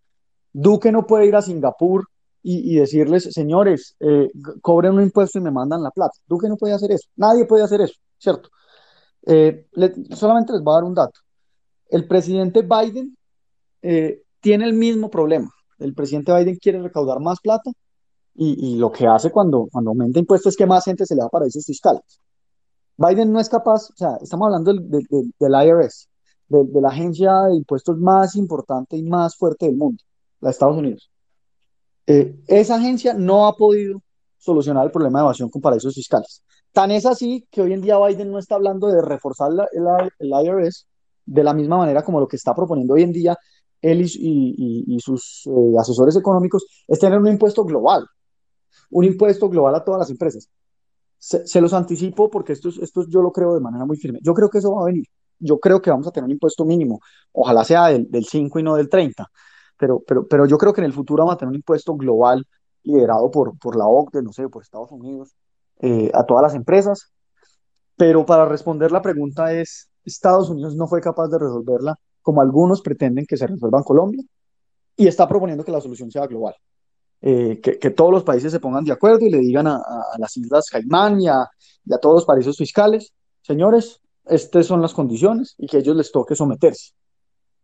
Duque 0.55 0.91
no 0.91 1.07
puede 1.07 1.27
ir 1.27 1.37
a 1.37 1.43
Singapur 1.43 2.07
y, 2.43 2.73
y 2.75 2.81
decirles, 2.81 3.25
señores, 3.25 3.95
eh, 4.01 4.31
cobren 4.63 4.95
un 4.95 5.03
impuesto 5.03 5.39
y 5.39 5.43
me 5.43 5.51
mandan 5.51 5.83
la 5.83 5.91
plata. 5.91 6.19
Duque 6.27 6.49
no 6.49 6.57
puede 6.57 6.73
hacer 6.73 6.93
eso. 6.93 7.11
Nadie 7.15 7.45
puede 7.45 7.63
hacer 7.63 7.83
eso, 7.83 8.01
¿cierto? 8.19 8.51
Eh, 9.27 9.67
solamente 10.15 10.53
les 10.53 10.63
voy 10.63 10.73
a 10.73 10.77
dar 10.77 10.85
un 10.85 10.95
dato. 10.95 11.21
El 11.89 12.07
presidente 12.07 12.63
Biden 12.63 13.17
eh, 13.83 14.23
tiene 14.41 14.65
el 14.65 14.75
mismo 14.75 15.11
problema. 15.11 15.51
El 15.79 15.95
presidente 15.95 16.33
Biden 16.33 16.57
quiere 16.57 16.83
recaudar 16.83 17.21
más 17.21 17.41
plata 17.41 17.71
y, 18.41 18.77
lo 18.77 18.93
que 18.93 19.05
hace 19.05 19.33
cuando, 19.33 19.67
cuando 19.73 19.91
aumenta 19.91 20.21
impuestos 20.21 20.53
es 20.53 20.57
que 20.57 20.67
más 20.67 20.85
gente 20.85 21.05
se 21.05 21.17
le 21.17 21.23
da 21.23 21.29
paraísos 21.29 21.65
fiscales. 21.65 22.21
Biden 22.97 23.33
no 23.33 23.41
es 23.41 23.49
capaz, 23.49 23.91
o 23.91 23.97
sea, 23.97 24.17
estamos 24.23 24.47
hablando 24.47 24.73
del, 24.73 25.33
del, 25.39 25.53
IRS, 25.67 26.09
de, 26.49 26.65
de 26.65 26.81
la 26.81 26.89
agencia 26.89 27.33
de 27.49 27.57
impuestos 27.57 27.99
más 27.99 28.37
importante 28.37 28.97
y 28.97 29.03
más 29.03 29.37
fuerte 29.37 29.67
del 29.67 29.77
mundo, 29.77 30.05
la 30.41 30.49
de 30.49 30.51
Estados 30.53 30.77
Unidos. 30.77 31.11
Eh, 32.07 32.41
esa 32.47 32.77
agencia 32.77 33.13
no 33.13 33.47
ha 33.47 33.55
podido 33.55 34.01
solucionar 34.39 34.87
el 34.87 34.91
problema 34.91 35.19
de 35.19 35.25
evasión 35.27 35.51
con 35.51 35.61
paraísos 35.61 35.95
fiscales. 35.95 36.43
Tan 36.73 36.91
es 36.91 37.07
así 37.07 37.47
que 37.51 37.63
hoy 37.63 37.73
en 37.73 37.81
día 37.81 37.99
Biden 37.99 38.31
no 38.31 38.39
está 38.39 38.55
hablando 38.57 38.89
de 38.89 39.03
reforzar 39.03 39.53
la- 39.53 39.69
el, 40.19 40.29
IRS 40.29 40.85
de 41.27 41.45
la 41.45 41.55
misma 41.55 41.79
manera 41.79 42.03
como 42.05 42.21
lo 42.21 42.29
que 42.29 42.37
está 42.37 42.55
proponiendo 42.55 42.95
hoy 42.95 43.03
en 43.03 43.13
día 43.13 43.37
él 43.81 44.03
y, 44.03 44.99
sus 45.01 45.47
eh, 45.47 45.79
asesores 45.79 46.17
económicos, 46.17 46.67
es 46.89 46.99
tener 46.99 47.19
un 47.19 47.29
impuesto 47.29 47.65
global, 47.65 48.05
un 48.91 49.05
impuesto 49.05 49.49
global 49.49 49.75
a 49.75 49.85
todas 49.85 50.01
las 50.01 50.11
empresas. 50.11 50.49
Se, 51.19 51.61
los 51.61 51.73
anticipo 51.75 52.31
porque 52.31 52.53
esto, 52.53 52.69
es- 52.71 52.79
esto 52.79 53.05
yo 53.09 53.23
lo 53.23 53.33
creo 53.33 53.55
de 53.55 53.61
manera 53.61 53.85
muy 53.85 53.97
firme. 53.97 54.21
Yo 54.23 54.35
creo 54.35 54.51
que 54.51 54.59
eso 54.59 54.73
va 54.75 54.83
a 54.83 54.87
venir. 54.87 55.05
Yo 55.39 55.59
creo 55.61 55.81
que 55.83 55.91
vamos 55.91 56.07
a 56.07 56.11
tener 56.13 56.27
un 56.27 56.33
impuesto 56.33 56.65
mínimo. 56.65 57.01
Ojalá 57.33 57.65
sea 57.65 57.89
del, 57.89 58.11
del 58.11 58.25
5 58.27 58.59
y 58.59 58.63
no 58.63 58.77
del 58.77 58.89
30. 58.89 59.27
Pero, 59.79 60.03
pero, 60.07 60.27
pero 60.27 60.47
yo 60.47 60.59
creo 60.59 60.73
que 60.73 60.81
en 60.81 60.87
el 60.87 60.93
futuro 60.93 61.23
vamos 61.25 61.35
a 61.35 61.39
tener 61.39 61.51
un 61.51 61.57
impuesto 61.57 61.95
global 61.97 62.45
liderado 62.85 63.31
por, 63.31 63.59
por 63.59 63.77
la 63.77 63.87
OCDE, 63.87 64.23
no 64.23 64.33
sé, 64.33 64.49
por 64.49 64.63
Estados 64.63 64.91
Unidos, 64.93 65.35
eh, 65.81 66.11
a 66.15 66.25
todas 66.25 66.43
las 66.43 66.55
empresas. 66.55 67.11
Pero 67.97 68.25
para 68.25 68.47
responder 68.47 68.93
la 68.93 69.03
pregunta 69.03 69.53
es, 69.53 69.89
Estados 70.05 70.51
Unidos 70.51 70.77
no 70.77 70.87
fue 70.87 71.01
capaz 71.01 71.29
de 71.29 71.39
resolverla 71.39 71.97
como 72.23 72.41
algunos 72.41 72.83
pretenden 72.83 73.27
que 73.27 73.37
se 73.37 73.47
resuelva 73.47 73.79
en 73.79 73.85
Colombia 73.85 74.23
y 74.97 75.07
está 75.07 75.29
proponiendo 75.29 75.65
que 75.65 75.73
la 75.73 75.81
solución 75.81 76.11
sea 76.11 76.27
global 76.27 76.55
eh, 77.21 77.61
que, 77.63 77.79
que 77.79 77.91
todos 77.91 78.13
los 78.13 78.23
países 78.23 78.53
se 78.53 78.61
pongan 78.61 78.85
de 78.85 78.93
acuerdo 78.93 79.25
y 79.27 79.31
le 79.31 79.39
digan 79.39 79.67
a, 79.67 79.77
a- 79.77 80.19
las 80.19 80.37
Islas 80.37 80.67
Caimán 80.71 81.21
y 81.21 81.29
a, 81.29 81.47
y 81.85 81.93
a 81.93 81.99
todos 81.99 82.17
los 82.17 82.25
paraísos 82.25 82.57
fiscales, 82.57 83.13
señores, 83.43 84.01
estas 84.27 84.67
son 84.67 84.81
las 84.83 84.95
condiciones 84.95 85.55
y 85.59 85.67
que 85.67 85.79
a 85.79 85.81
ellos 85.81 85.97
les 85.97 86.13
toque 86.13 86.35
someterse. 86.37 86.93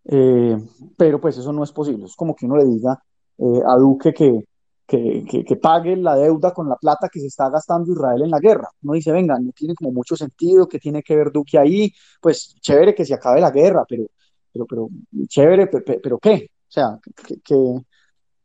Eh, 0.06 0.58
pero 0.96 1.20
pues 1.20 1.38
eso 1.38 1.52
no 1.52 1.62
es 1.62 1.72
posible. 1.72 2.06
Es 2.06 2.16
como 2.16 2.34
que 2.34 2.46
uno 2.46 2.56
le 2.56 2.64
diga 2.64 2.98
eh, 3.38 3.60
a 3.66 3.76
Duque 3.76 4.12
que, 4.12 4.44
que, 4.86 5.24
que, 5.28 5.44
que 5.44 5.56
pague 5.56 5.96
la 5.96 6.16
deuda 6.16 6.52
con 6.52 6.68
la 6.68 6.76
plata 6.76 7.08
que 7.10 7.20
se 7.20 7.26
está 7.28 7.48
gastando 7.50 7.92
Israel 7.92 8.22
en 8.22 8.30
la 8.30 8.40
guerra. 8.40 8.68
Uno 8.82 8.94
dice, 8.94 9.12
venga, 9.12 9.38
no 9.40 9.52
tiene 9.52 9.74
como 9.74 9.92
mucho 9.92 10.16
sentido, 10.16 10.68
que 10.68 10.78
tiene 10.78 11.02
que 11.02 11.16
ver 11.16 11.32
Duque 11.32 11.58
ahí? 11.58 11.92
Pues 12.20 12.54
chévere 12.60 12.94
que 12.94 13.04
se 13.04 13.14
acabe 13.14 13.40
la 13.40 13.50
guerra, 13.50 13.84
pero, 13.88 14.04
pero, 14.52 14.66
pero 14.66 14.88
chévere, 15.28 15.66
pe- 15.68 15.80
pe- 15.82 16.00
pero, 16.02 16.18
¿qué? 16.18 16.48
O 16.68 16.70
sea, 16.74 16.98
que, 17.26 17.40
que, 17.40 17.56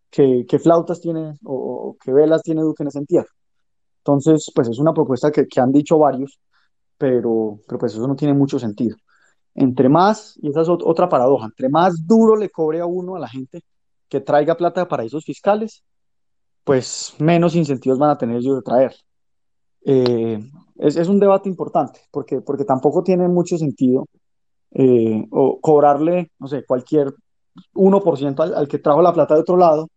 qué, 0.09 0.45
qué 0.47 0.59
flautas 0.59 1.01
tiene 1.01 1.35
o, 1.45 1.89
o 1.91 1.97
qué 2.03 2.11
velas 2.13 2.43
tiene 2.43 2.61
Duque 2.61 2.83
en 2.83 2.87
ese 2.89 2.99
entierro. 2.99 3.29
Entonces, 3.99 4.51
pues 4.55 4.69
es 4.69 4.79
una 4.79 4.93
propuesta 4.93 5.31
que, 5.31 5.47
que 5.47 5.59
han 5.61 5.71
dicho 5.71 5.97
varios, 5.99 6.39
pero, 6.97 7.59
pero 7.67 7.79
pues 7.79 7.93
eso 7.93 8.07
no 8.07 8.15
tiene 8.15 8.33
mucho 8.33 8.59
sentido. 8.59 8.97
Entre 9.55 9.89
más, 9.89 10.37
y 10.41 10.49
esa 10.49 10.61
es 10.63 10.69
ot- 10.69 10.83
otra 10.85 11.09
paradoja, 11.09 11.47
entre 11.47 11.69
más 11.69 12.07
duro 12.07 12.35
le 12.37 12.49
cobre 12.49 12.81
a 12.81 12.85
uno 12.87 13.15
a 13.15 13.19
la 13.19 13.29
gente 13.29 13.63
que 14.09 14.21
traiga 14.21 14.57
plata 14.57 14.81
de 14.81 14.87
paraísos 14.87 15.25
fiscales, 15.25 15.83
pues 16.63 17.15
menos 17.19 17.55
incentivos 17.55 17.99
van 17.99 18.11
a 18.11 18.17
tener 18.17 18.37
ellos 18.37 18.57
de 18.57 18.61
traer. 18.61 18.95
Eh, 19.85 20.39
es, 20.77 21.07
un 21.07 21.19
debate 21.19 21.49
importante, 21.49 22.01
porque, 22.11 22.41
porque 22.41 22.65
tampoco 22.65 23.03
tiene 23.03 23.27
mucho 23.27 23.57
sentido 23.57 24.07
eh, 24.71 25.25
cobrarle, 25.61 26.31
no 26.39 26.47
sé, 26.47 26.65
cualquier 26.65 27.13
1% 27.73 28.43
al, 28.43 28.53
al 28.53 28.67
que 28.67 28.79
trajo 28.79 29.01
la 29.01 29.13
plata 29.13 29.35
de 29.35 29.41
otro 29.41 29.57
lado 29.57 29.89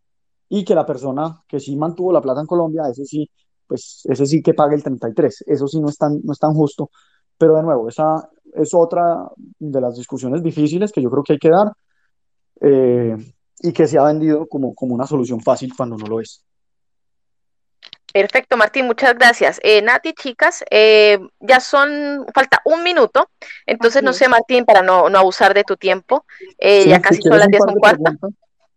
y 0.49 0.65
que 0.65 0.75
la 0.75 0.87
persona 0.87 1.41
que 1.49 1.61
sí 1.61 1.77
mantuvo 1.77 2.13
la 2.13 2.21
plata 2.21 2.41
en 2.41 2.47
Colombia, 2.47 2.83
ese 2.91 3.05
sí, 3.05 3.31
pues 3.67 4.03
ese 4.05 4.27
sí 4.27 4.43
que 4.43 4.55
pague 4.55 4.75
el 4.75 4.83
33, 4.83 5.45
eso 5.47 5.67
sí 5.67 5.81
no 5.81 5.89
es 5.89 5.97
tan, 5.97 6.21
no 6.23 6.33
es 6.33 6.39
tan 6.39 6.53
justo, 6.55 6.91
pero 7.39 7.57
de 7.57 7.63
nuevo, 7.63 7.89
esa 7.89 8.29
es 8.55 8.75
otra 8.75 9.29
de 9.59 9.81
las 9.81 9.97
discusiones 9.97 10.43
difíciles 10.43 10.93
que 10.93 11.01
yo 11.01 11.11
creo 11.11 11.23
que 11.23 11.33
hay 11.35 11.39
que 11.39 11.51
dar 11.51 11.73
eh, 12.61 13.17
y 13.61 13.73
que 13.73 13.87
se 13.87 13.99
ha 13.99 14.05
vendido 14.05 14.47
como, 14.47 14.75
como 14.75 14.95
una 14.95 15.07
solución 15.07 15.41
fácil 15.41 15.73
cuando 15.77 15.97
no 15.97 16.07
lo 16.07 16.21
es. 16.21 16.45
Perfecto, 18.13 18.57
Martín, 18.57 18.87
muchas 18.87 19.15
gracias. 19.15 19.59
Eh, 19.63 19.81
Nati, 19.83 20.13
chicas, 20.13 20.65
eh, 20.71 21.19
ya 21.41 21.61
son, 21.61 22.27
falta 22.35 22.61
un 22.65 22.83
minuto, 22.83 23.29
entonces 23.67 23.97
Así 23.97 24.05
no 24.05 24.13
sé. 24.13 24.29
Martín, 24.29 24.65
para 24.65 24.83
no, 24.83 25.09
no 25.09 25.19
abusar 25.19 25.55
de 25.55 25.65
tu 25.65 25.77
tiempo, 25.77 26.27
eh, 26.59 26.83
Sí, 26.83 26.91
ya 26.91 26.97
si 26.97 27.03
casi 27.03 27.23
son 27.23 27.31
quieres 27.31 27.39
las 27.39 27.47
un 27.47 27.51
10 27.53 27.61
par 27.63 27.69
y 27.71 27.81
preguntas, 27.81 28.31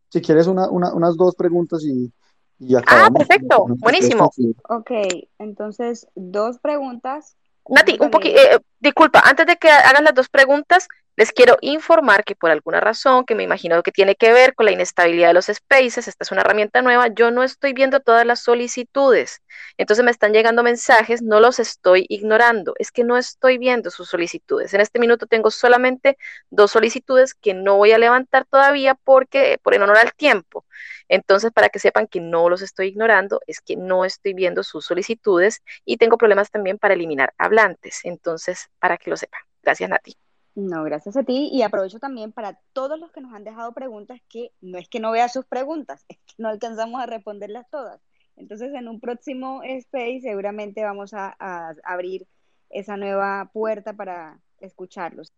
si 0.10 0.22
quieres 0.22 0.48
una, 0.48 0.70
una- 0.70 0.94
unas 0.94 1.18
dos 1.18 1.36
preguntas 1.36 1.84
y, 1.84 2.12
y 2.60 2.76
Ah, 2.76 2.80
acabamos. 2.80 3.28
perfecto, 3.28 3.58
con 3.64 3.72
esta 3.74 3.84
buenísimo. 3.84 4.32
Ok, 4.70 4.92
entonces 5.40 6.08
dos 6.16 6.60
preguntas. 6.60 7.36
Nati, 7.68 7.98
un 8.00 8.12
poquito, 8.12 8.36
leer. 8.36 8.62
disculpa, 8.80 9.22
antes 9.26 9.46
de 9.48 9.58
que 9.58 9.70
hagas 9.70 10.02
las 10.02 10.14
dos 10.14 10.30
preguntas, 10.30 10.88
Les 11.18 11.32
quiero 11.32 11.58
informar 11.62 12.26
que 12.26 12.36
por 12.36 12.52
alguna 12.52 12.82
razón, 12.82 13.26
que 13.26 13.36
me 13.36 13.44
imagino 13.44 13.82
que 13.84 13.92
tiene 13.92 14.16
que 14.16 14.34
ver 14.34 14.54
con 14.54 14.66
la 14.66 14.74
inestabilidad 14.74 15.30
de 15.30 15.34
los 15.34 15.46
spaces, 15.46 16.08
esta 16.10 16.24
es 16.26 16.32
una 16.32 16.42
herramienta 16.42 16.82
nueva, 16.82 17.08
yo 17.08 17.32
no 17.32 17.44
estoy 17.44 17.72
viendo 17.74 18.02
todas 18.02 18.26
las 18.26 18.42
solicitudes. 18.42 19.42
Entonces 19.78 20.04
me 20.04 20.12
están 20.12 20.34
llegando 20.34 20.62
mensajes, 20.62 21.22
no 21.22 21.40
los 21.40 21.60
estoy 21.60 22.06
ignorando, 22.10 22.74
es 22.80 22.92
que 22.92 23.06
no 23.06 23.18
estoy 23.18 23.58
viendo 23.58 23.92
sus 23.92 24.10
solicitudes. 24.10 24.74
En 24.74 24.82
este 24.82 25.00
minuto 25.00 25.26
tengo 25.26 25.52
solamente 25.52 26.18
dos 26.50 26.72
solicitudes 26.72 27.34
que 27.34 27.54
no 27.54 27.78
voy 27.78 27.94
a 27.94 27.98
levantar 27.98 28.46
todavía 28.46 28.96
porque 28.96 29.58
por 29.64 29.74
en 29.74 29.84
honor 29.84 29.98
al 29.98 30.14
tiempo. 30.14 30.66
Entonces, 31.08 31.52
para 31.52 31.70
que 31.70 31.80
sepan 31.80 32.08
que 32.08 32.20
no 32.20 32.50
los 32.50 32.62
estoy 32.62 32.88
ignorando, 32.88 33.40
es 33.48 33.62
que 33.62 33.76
no 33.78 34.06
estoy 34.06 34.34
viendo 34.34 34.64
sus 34.64 34.86
solicitudes 34.86 35.62
y 35.86 35.98
tengo 35.98 36.18
problemas 36.18 36.52
también 36.52 36.78
para 36.78 36.94
eliminar 36.94 37.34
hablantes. 37.38 38.02
Entonces, 38.04 38.70
para 38.80 38.98
que 38.98 39.10
lo 39.10 39.18
sepan. 39.18 39.42
Gracias, 39.64 39.90
Nati. 39.90 40.18
No, 40.56 40.86
gracias 40.86 41.18
a 41.18 41.24
ti. 41.24 41.50
Y 41.52 41.62
aprovecho 41.64 42.00
también 42.00 42.32
para 42.32 42.58
todos 42.72 42.98
los 42.98 43.12
que 43.12 43.20
nos 43.20 43.34
han 43.34 43.44
dejado 43.44 43.74
preguntas, 43.74 44.22
que 44.30 44.52
no 44.62 44.78
es 44.78 44.88
que 44.88 45.02
no 45.02 45.12
vea 45.12 45.28
sus 45.28 45.46
preguntas, 45.46 46.06
es 46.08 46.18
que 46.18 46.34
no 46.38 46.48
alcanzamos 46.48 47.02
a 47.02 47.06
responderlas 47.06 47.70
todas. 47.70 48.02
Entonces, 48.38 48.74
en 48.74 48.88
un 48.88 49.02
próximo 49.02 49.62
space 49.64 50.22
seguramente 50.22 50.84
vamos 50.84 51.14
a, 51.14 51.36
abrir 51.84 52.28
esa 52.70 52.98
nueva 52.98 53.50
puerta 53.54 53.94
para 53.94 54.40
escucharlos. 54.60 55.34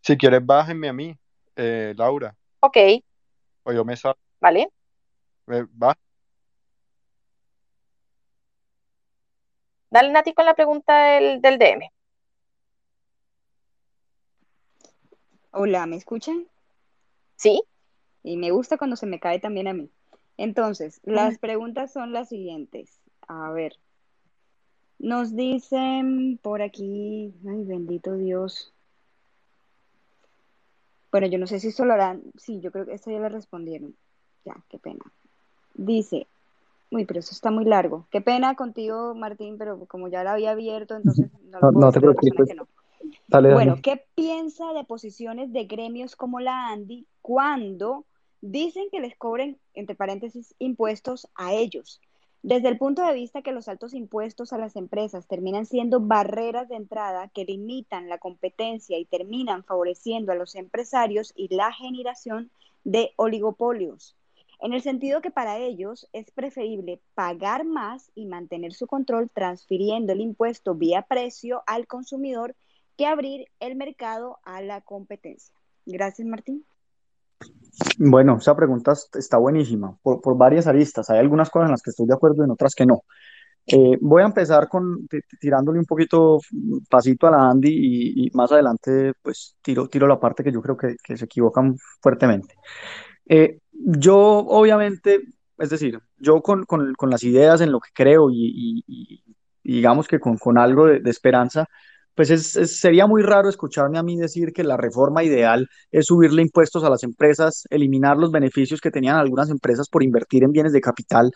Si 0.00 0.16
quieres, 0.16 0.44
bájenme 0.44 0.88
a 0.88 0.92
mí, 0.94 1.16
eh, 1.56 1.94
Laura. 1.96 2.34
Ok. 2.60 2.76
O 3.64 3.72
yo 3.72 3.84
me 3.84 3.96
salgo. 3.96 4.18
Vale. 4.40 4.70
Eh, 5.48 5.66
va. 5.82 5.96
Dale, 9.90 10.12
Nati, 10.12 10.32
con 10.32 10.46
la 10.46 10.54
pregunta 10.54 11.14
del, 11.14 11.42
del 11.42 11.58
DM. 11.58 11.90
Hola, 15.52 15.86
¿me 15.86 15.96
escuchan? 15.96 16.46
Sí. 17.36 17.62
Y 18.22 18.36
me 18.36 18.50
gusta 18.50 18.78
cuando 18.78 18.96
se 18.96 19.06
me 19.06 19.18
cae 19.18 19.40
también 19.40 19.66
a 19.66 19.72
mí. 19.72 19.90
Entonces, 20.36 21.00
las 21.04 21.38
preguntas 21.38 21.92
son 21.92 22.12
las 22.12 22.28
siguientes. 22.28 23.00
A 23.26 23.50
ver. 23.50 23.76
Nos 24.98 25.34
dicen 25.34 26.38
por 26.42 26.62
aquí, 26.62 27.34
ay, 27.48 27.64
bendito 27.64 28.14
Dios. 28.14 28.72
Bueno, 31.10 31.26
yo 31.26 31.38
no 31.38 31.46
sé 31.46 31.58
si 31.58 31.68
esto 31.68 31.84
lo 31.84 31.94
harán. 31.94 32.22
Sí, 32.36 32.60
yo 32.60 32.70
creo 32.70 32.86
que 32.86 32.94
esto 32.94 33.10
ya 33.10 33.18
le 33.18 33.28
respondieron. 33.28 33.96
Ya, 34.44 34.54
qué 34.68 34.78
pena. 34.78 35.04
Dice, 35.74 36.26
uy, 36.90 37.04
pero 37.06 37.20
eso 37.20 37.32
está 37.32 37.50
muy 37.50 37.64
largo. 37.64 38.06
Qué 38.10 38.20
pena 38.20 38.54
contigo, 38.54 39.14
Martín, 39.14 39.58
pero 39.58 39.84
como 39.86 40.08
ya 40.08 40.22
lo 40.22 40.30
había 40.30 40.52
abierto, 40.52 40.94
entonces 40.96 41.30
no, 41.44 41.60
lo 41.60 41.72
puedo 41.72 41.86
no 41.86 41.92
te 41.92 42.00
preocupes. 42.00 42.48
Que 42.48 42.54
no. 42.54 42.68
Bueno, 43.28 43.80
¿qué 43.82 44.04
piensa 44.14 44.72
de 44.72 44.84
posiciones 44.84 45.52
de 45.52 45.64
gremios 45.64 46.16
como 46.16 46.40
la 46.40 46.68
ANDI 46.68 47.06
cuando 47.22 48.04
dicen 48.40 48.88
que 48.90 49.00
les 49.00 49.16
cobren, 49.16 49.58
entre 49.74 49.94
paréntesis, 49.94 50.54
impuestos 50.58 51.28
a 51.34 51.52
ellos? 51.52 52.00
Desde 52.42 52.68
el 52.68 52.78
punto 52.78 53.04
de 53.04 53.12
vista 53.12 53.42
que 53.42 53.52
los 53.52 53.68
altos 53.68 53.92
impuestos 53.92 54.54
a 54.54 54.58
las 54.58 54.74
empresas 54.74 55.26
terminan 55.26 55.66
siendo 55.66 56.00
barreras 56.00 56.68
de 56.70 56.76
entrada 56.76 57.28
que 57.28 57.44
limitan 57.44 58.08
la 58.08 58.16
competencia 58.16 58.98
y 58.98 59.04
terminan 59.04 59.62
favoreciendo 59.62 60.32
a 60.32 60.36
los 60.36 60.54
empresarios 60.54 61.34
y 61.36 61.54
la 61.54 61.70
generación 61.70 62.50
de 62.82 63.12
oligopolios. 63.16 64.16
En 64.58 64.72
el 64.72 64.80
sentido 64.80 65.20
que 65.20 65.30
para 65.30 65.58
ellos 65.58 66.08
es 66.12 66.30
preferible 66.30 67.00
pagar 67.14 67.64
más 67.64 68.10
y 68.14 68.24
mantener 68.24 68.72
su 68.72 68.86
control 68.86 69.30
transfiriendo 69.30 70.12
el 70.12 70.20
impuesto 70.20 70.74
vía 70.74 71.02
precio 71.02 71.62
al 71.66 71.86
consumidor 71.86 72.54
que 72.96 73.06
abrir 73.06 73.46
el 73.60 73.76
mercado 73.76 74.38
a 74.44 74.60
la 74.62 74.80
competencia. 74.80 75.54
Gracias, 75.86 76.26
Martín. 76.26 76.64
Bueno, 77.98 78.36
esa 78.38 78.54
pregunta 78.54 78.92
está 79.14 79.38
buenísima 79.38 79.96
por, 80.02 80.36
varias 80.36 80.66
aristas. 80.66 81.08
Hay 81.10 81.18
algunas 81.18 81.50
cosas 81.50 81.66
en 81.66 81.72
las 81.72 81.82
que 81.82 81.90
estoy 81.90 82.06
de 82.06 82.14
acuerdo 82.14 82.42
y 82.42 82.44
en 82.44 82.50
otras 82.50 82.74
que 82.74 82.86
no. 82.86 83.04
Eh, 83.66 83.98
voy 84.00 84.22
a 84.22 84.26
empezar 84.26 84.68
con 84.68 85.06
tirándole 85.38 85.78
un 85.78 85.84
poquito 85.84 86.40
pasito 86.88 87.26
a 87.26 87.30
la 87.30 87.50
Andy 87.50 88.24
y, 88.26 88.30
más 88.34 88.50
adelante 88.50 89.12
pues 89.22 89.56
tiro, 89.62 89.86
tiro 89.88 90.06
la 90.06 90.18
parte 90.18 90.42
que 90.42 90.50
yo 90.50 90.60
creo 90.60 90.76
que, 90.76 91.16
se 91.16 91.24
equivocan 91.24 91.76
fuertemente. 92.00 92.54
Eh, 93.26 93.58
yo 93.72 94.18
obviamente, 94.18 95.20
es 95.58 95.70
decir, 95.70 96.00
yo 96.18 96.42
con, 96.42 96.66
las 97.08 97.22
ideas 97.22 97.60
en 97.60 97.70
lo 97.70 97.80
que 97.80 97.90
creo 97.94 98.28
y, 98.30 99.22
digamos 99.62 100.08
que 100.08 100.18
con, 100.18 100.58
algo 100.58 100.86
de 100.86 101.10
esperanza, 101.10 101.68
pues 102.20 102.28
es, 102.28 102.78
sería 102.78 103.06
muy 103.06 103.22
raro 103.22 103.48
escucharme 103.48 103.96
a 103.96 104.02
mí 104.02 104.14
decir 104.14 104.52
que 104.52 104.62
la 104.62 104.76
reforma 104.76 105.24
ideal 105.24 105.66
es 105.90 106.04
subirle 106.04 106.42
impuestos 106.42 106.84
a 106.84 106.90
las 106.90 107.02
empresas, 107.02 107.64
eliminar 107.70 108.18
los 108.18 108.30
beneficios 108.30 108.78
que 108.82 108.90
tenían 108.90 109.16
algunas 109.16 109.48
empresas 109.48 109.88
por 109.88 110.02
invertir 110.02 110.44
en 110.44 110.52
bienes 110.52 110.74
de 110.74 110.82
capital 110.82 111.32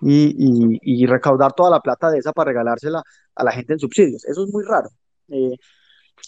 y, 0.00 1.06
recaudar 1.06 1.54
toda 1.54 1.70
la 1.70 1.80
plata 1.80 2.08
de 2.12 2.18
esa 2.18 2.32
para 2.32 2.52
regalársela 2.52 3.02
a 3.34 3.42
la 3.42 3.50
gente 3.50 3.72
en 3.72 3.80
subsidios. 3.80 4.24
Eso 4.26 4.44
es 4.44 4.52
muy 4.52 4.62
raro. 4.62 4.90
Eh, 5.26 5.56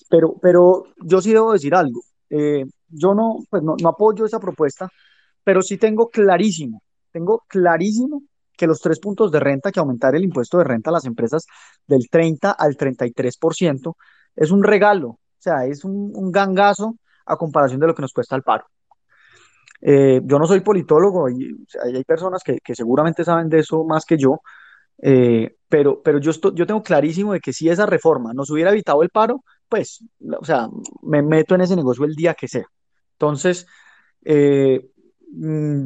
pero, 0.08 0.34
pero 0.42 0.86
yo 1.04 1.20
sí 1.20 1.32
debo 1.32 1.52
decir 1.52 1.72
algo. 1.76 2.00
Eh, 2.30 2.64
yo 2.88 3.14
no, 3.14 3.36
pues 3.48 3.62
no, 3.62 3.76
no 3.80 3.90
apoyo 3.90 4.26
esa 4.26 4.40
propuesta, 4.40 4.88
pero 5.44 5.62
sí 5.62 5.76
tengo 5.76 6.08
clarísimo, 6.08 6.82
tengo 7.12 7.44
clarísimo 7.46 8.22
que 8.60 8.66
los 8.66 8.82
tres 8.82 9.00
puntos 9.00 9.32
de 9.32 9.40
renta, 9.40 9.72
que 9.72 9.80
aumentar 9.80 10.14
el 10.14 10.22
impuesto 10.22 10.58
de 10.58 10.64
renta 10.64 10.90
a 10.90 10.92
las 10.92 11.06
empresas 11.06 11.46
del 11.86 12.10
30 12.10 12.50
al 12.50 12.76
33%, 12.76 13.94
es 14.36 14.50
un 14.50 14.62
regalo, 14.62 15.08
o 15.08 15.18
sea, 15.38 15.64
es 15.64 15.82
un, 15.82 16.30
gangazo 16.30 16.96
a 17.24 17.38
comparación 17.38 17.80
de 17.80 17.86
lo 17.86 17.94
que 17.94 18.02
nos 18.02 18.12
cuesta 18.12 18.36
el 18.36 18.42
paro. 18.42 18.66
Eh, 19.80 20.20
yo 20.24 20.38
no 20.38 20.46
soy 20.46 20.60
politólogo 20.60 21.30
y 21.30 21.56
hay 21.82 22.04
personas 22.04 22.42
que, 22.44 22.58
seguramente 22.74 23.24
saben 23.24 23.48
de 23.48 23.60
eso 23.60 23.82
más 23.84 24.04
que 24.04 24.18
yo, 24.18 24.42
eh, 24.98 25.56
pero, 25.66 26.02
pero 26.02 26.18
yo, 26.18 26.32
yo 26.52 26.66
tengo 26.66 26.82
clarísimo 26.82 27.32
de 27.32 27.40
que 27.40 27.54
si 27.54 27.70
esa 27.70 27.86
reforma 27.86 28.34
nos 28.34 28.50
hubiera 28.50 28.72
evitado 28.72 29.02
el 29.02 29.08
paro, 29.08 29.42
pues, 29.70 30.04
o 30.38 30.44
sea, 30.44 30.68
me 31.00 31.22
meto 31.22 31.54
en 31.54 31.62
ese 31.62 31.76
negocio 31.76 32.04
el 32.04 32.14
día 32.14 32.34
que 32.34 32.46
sea. 32.46 32.66
Entonces, 33.12 33.66
eh, 34.22 34.89
Mm, 35.32 35.84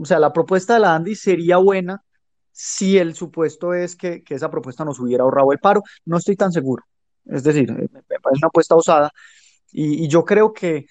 o 0.00 0.04
sea, 0.04 0.18
la 0.18 0.32
propuesta 0.32 0.74
de 0.74 0.80
la 0.80 0.94
Andy 0.94 1.14
sería 1.14 1.58
buena 1.58 2.02
si 2.52 2.98
el 2.98 3.14
supuesto 3.14 3.74
es 3.74 3.96
que, 3.96 4.22
esa 4.28 4.50
propuesta 4.50 4.84
nos 4.84 5.00
hubiera 5.00 5.24
ahorrado 5.24 5.52
el 5.52 5.58
paro. 5.58 5.82
No 6.04 6.18
estoy 6.18 6.36
tan 6.36 6.52
seguro. 6.52 6.84
Es 7.26 7.44
decir, 7.44 7.70
eh, 7.70 7.88
me 7.92 8.20
parece 8.20 8.40
una 8.40 8.48
apuesta 8.48 8.76
osada 8.76 9.10
y, 9.72 10.08
yo 10.08 10.24
creo 10.24 10.52
que 10.52 10.86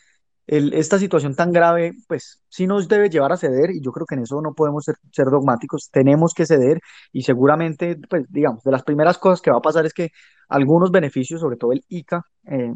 esta 0.47 0.99
situación 0.99 1.35
tan 1.35 1.51
grave, 1.51 1.93
pues 2.07 2.41
sí 2.49 2.67
nos 2.67 2.87
debe 2.89 3.09
llevar 3.09 3.31
a 3.31 3.37
ceder 3.37 3.71
y 3.71 3.81
yo 3.81 3.91
creo 3.91 4.05
que 4.05 4.15
en 4.15 4.23
eso 4.23 4.41
no 4.41 4.53
podemos 4.53 4.83
ser, 4.83 5.27
dogmáticos, 5.27 5.89
tenemos 5.91 6.33
que 6.33 6.45
ceder 6.45 6.81
y 7.13 7.23
seguramente, 7.23 7.97
pues 8.09 8.25
digamos, 8.29 8.63
de 8.63 8.71
las 8.71 8.83
primeras 8.83 9.17
cosas 9.17 9.41
que 9.41 9.51
va 9.51 9.59
a 9.59 9.61
pasar 9.61 9.85
es 9.85 9.93
que 9.93 10.09
algunos 10.49 10.91
beneficios, 10.91 11.39
sobre 11.41 11.57
todo 11.57 11.71
el 11.73 11.85
ICA, 11.87 12.25
eh, 12.47 12.73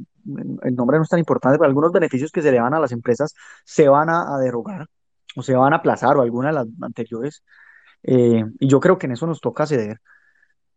el 0.64 0.76
nombre 0.76 0.98
no 0.98 1.04
es 1.04 1.10
tan 1.10 1.20
importante, 1.20 1.58
pero 1.58 1.68
algunos 1.68 1.92
beneficios 1.92 2.32
que 2.32 2.42
se 2.42 2.52
le 2.52 2.60
dan 2.60 2.74
a 2.74 2.80
las 2.80 2.94
empresas 2.94 3.34
se 3.66 3.90
van 3.90 4.10
a 4.10 4.38
derogar 4.40 4.88
o 5.36 5.44
se 5.44 5.56
van 5.56 5.74
a 5.74 5.78
aplazar 5.78 6.18
o 6.18 6.22
alguna 6.22 6.50
de 6.50 6.54
las 6.56 6.68
anteriores. 6.82 7.44
Eh, 8.04 8.44
y 8.60 8.68
yo 8.68 8.80
creo 8.80 8.98
que 8.98 9.08
en 9.08 9.14
eso 9.14 9.28
nos 9.28 9.42
toca 9.42 9.66
ceder. 9.66 10.00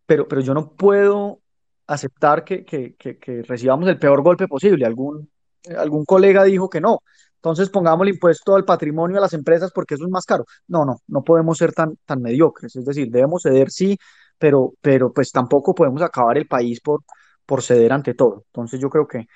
Pero, 0.06 0.26
pero 0.28 0.40
yo 0.40 0.54
no 0.54 0.72
puedo 0.74 1.40
aceptar 1.86 2.44
que, 2.44 2.64
que, 2.64 2.94
que, 2.96 3.42
recibamos 3.42 3.88
el 3.88 3.98
peor 3.98 4.22
golpe 4.22 4.48
posible. 4.48 4.86
Algún, 4.86 5.30
algún 5.76 6.04
colega 6.04 6.44
dijo 6.44 6.68
que 6.68 6.80
no. 6.80 7.00
Entonces 7.36 7.70
pongamos 7.70 8.06
el 8.06 8.14
impuesto 8.14 8.56
al 8.56 8.64
patrimonio 8.64 9.18
a 9.18 9.20
las 9.20 9.32
empresas 9.32 9.70
porque 9.72 9.94
eso 9.94 10.04
es 10.04 10.10
más 10.10 10.24
caro. 10.24 10.44
No, 10.66 10.84
no, 10.84 11.00
no 11.06 11.22
podemos 11.22 11.58
ser 11.58 11.72
tan, 11.72 11.96
tan 12.04 12.20
mediocres. 12.22 12.76
Es 12.76 12.84
decir, 12.84 13.10
debemos 13.10 13.42
ceder 13.42 13.70
sí, 13.70 13.98
pero, 14.38 14.74
pero 14.80 15.12
pues 15.12 15.30
tampoco 15.32 15.74
podemos 15.74 16.02
acabar 16.02 16.38
el 16.38 16.46
país 16.48 16.80
por, 16.80 17.02
por 17.46 17.62
ceder 17.62 17.92
ante 17.92 18.14
todo. 18.14 18.44
Entonces 18.48 18.80
yo 18.80 18.90
creo 18.90 19.06
que 19.06 19.26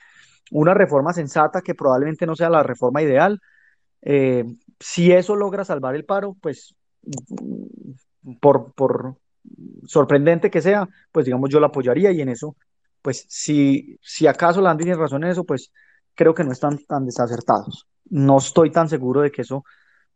una 0.50 0.74
reforma 0.74 1.12
sensata 1.12 1.62
que 1.62 1.74
probablemente 1.74 2.26
no 2.26 2.36
sea 2.36 2.50
la 2.50 2.62
reforma 2.62 3.02
ideal, 3.02 3.40
eh, 4.02 4.44
si 4.82 5.12
eso 5.12 5.36
logra 5.36 5.64
salvar 5.64 5.94
el 5.94 6.04
paro, 6.04 6.36
pues 6.40 6.74
por, 8.40 8.72
por 8.72 9.16
sorprendente 9.86 10.50
que 10.50 10.60
sea, 10.60 10.88
pues 11.10 11.26
digamos 11.26 11.50
yo 11.50 11.60
la 11.60 11.68
apoyaría 11.68 12.10
y 12.10 12.20
en 12.20 12.28
eso, 12.28 12.56
pues 13.00 13.24
si, 13.28 13.98
si 14.02 14.26
acaso 14.26 14.60
la 14.60 14.76
tiene 14.76 14.94
razón 14.94 15.24
en 15.24 15.30
eso, 15.30 15.44
pues 15.44 15.72
creo 16.14 16.34
que 16.34 16.44
no 16.44 16.52
están 16.52 16.78
tan 16.86 17.06
desacertados. 17.06 17.88
No 18.10 18.38
estoy 18.38 18.70
tan 18.70 18.88
seguro 18.88 19.22
de 19.22 19.30
que 19.30 19.42
eso 19.42 19.64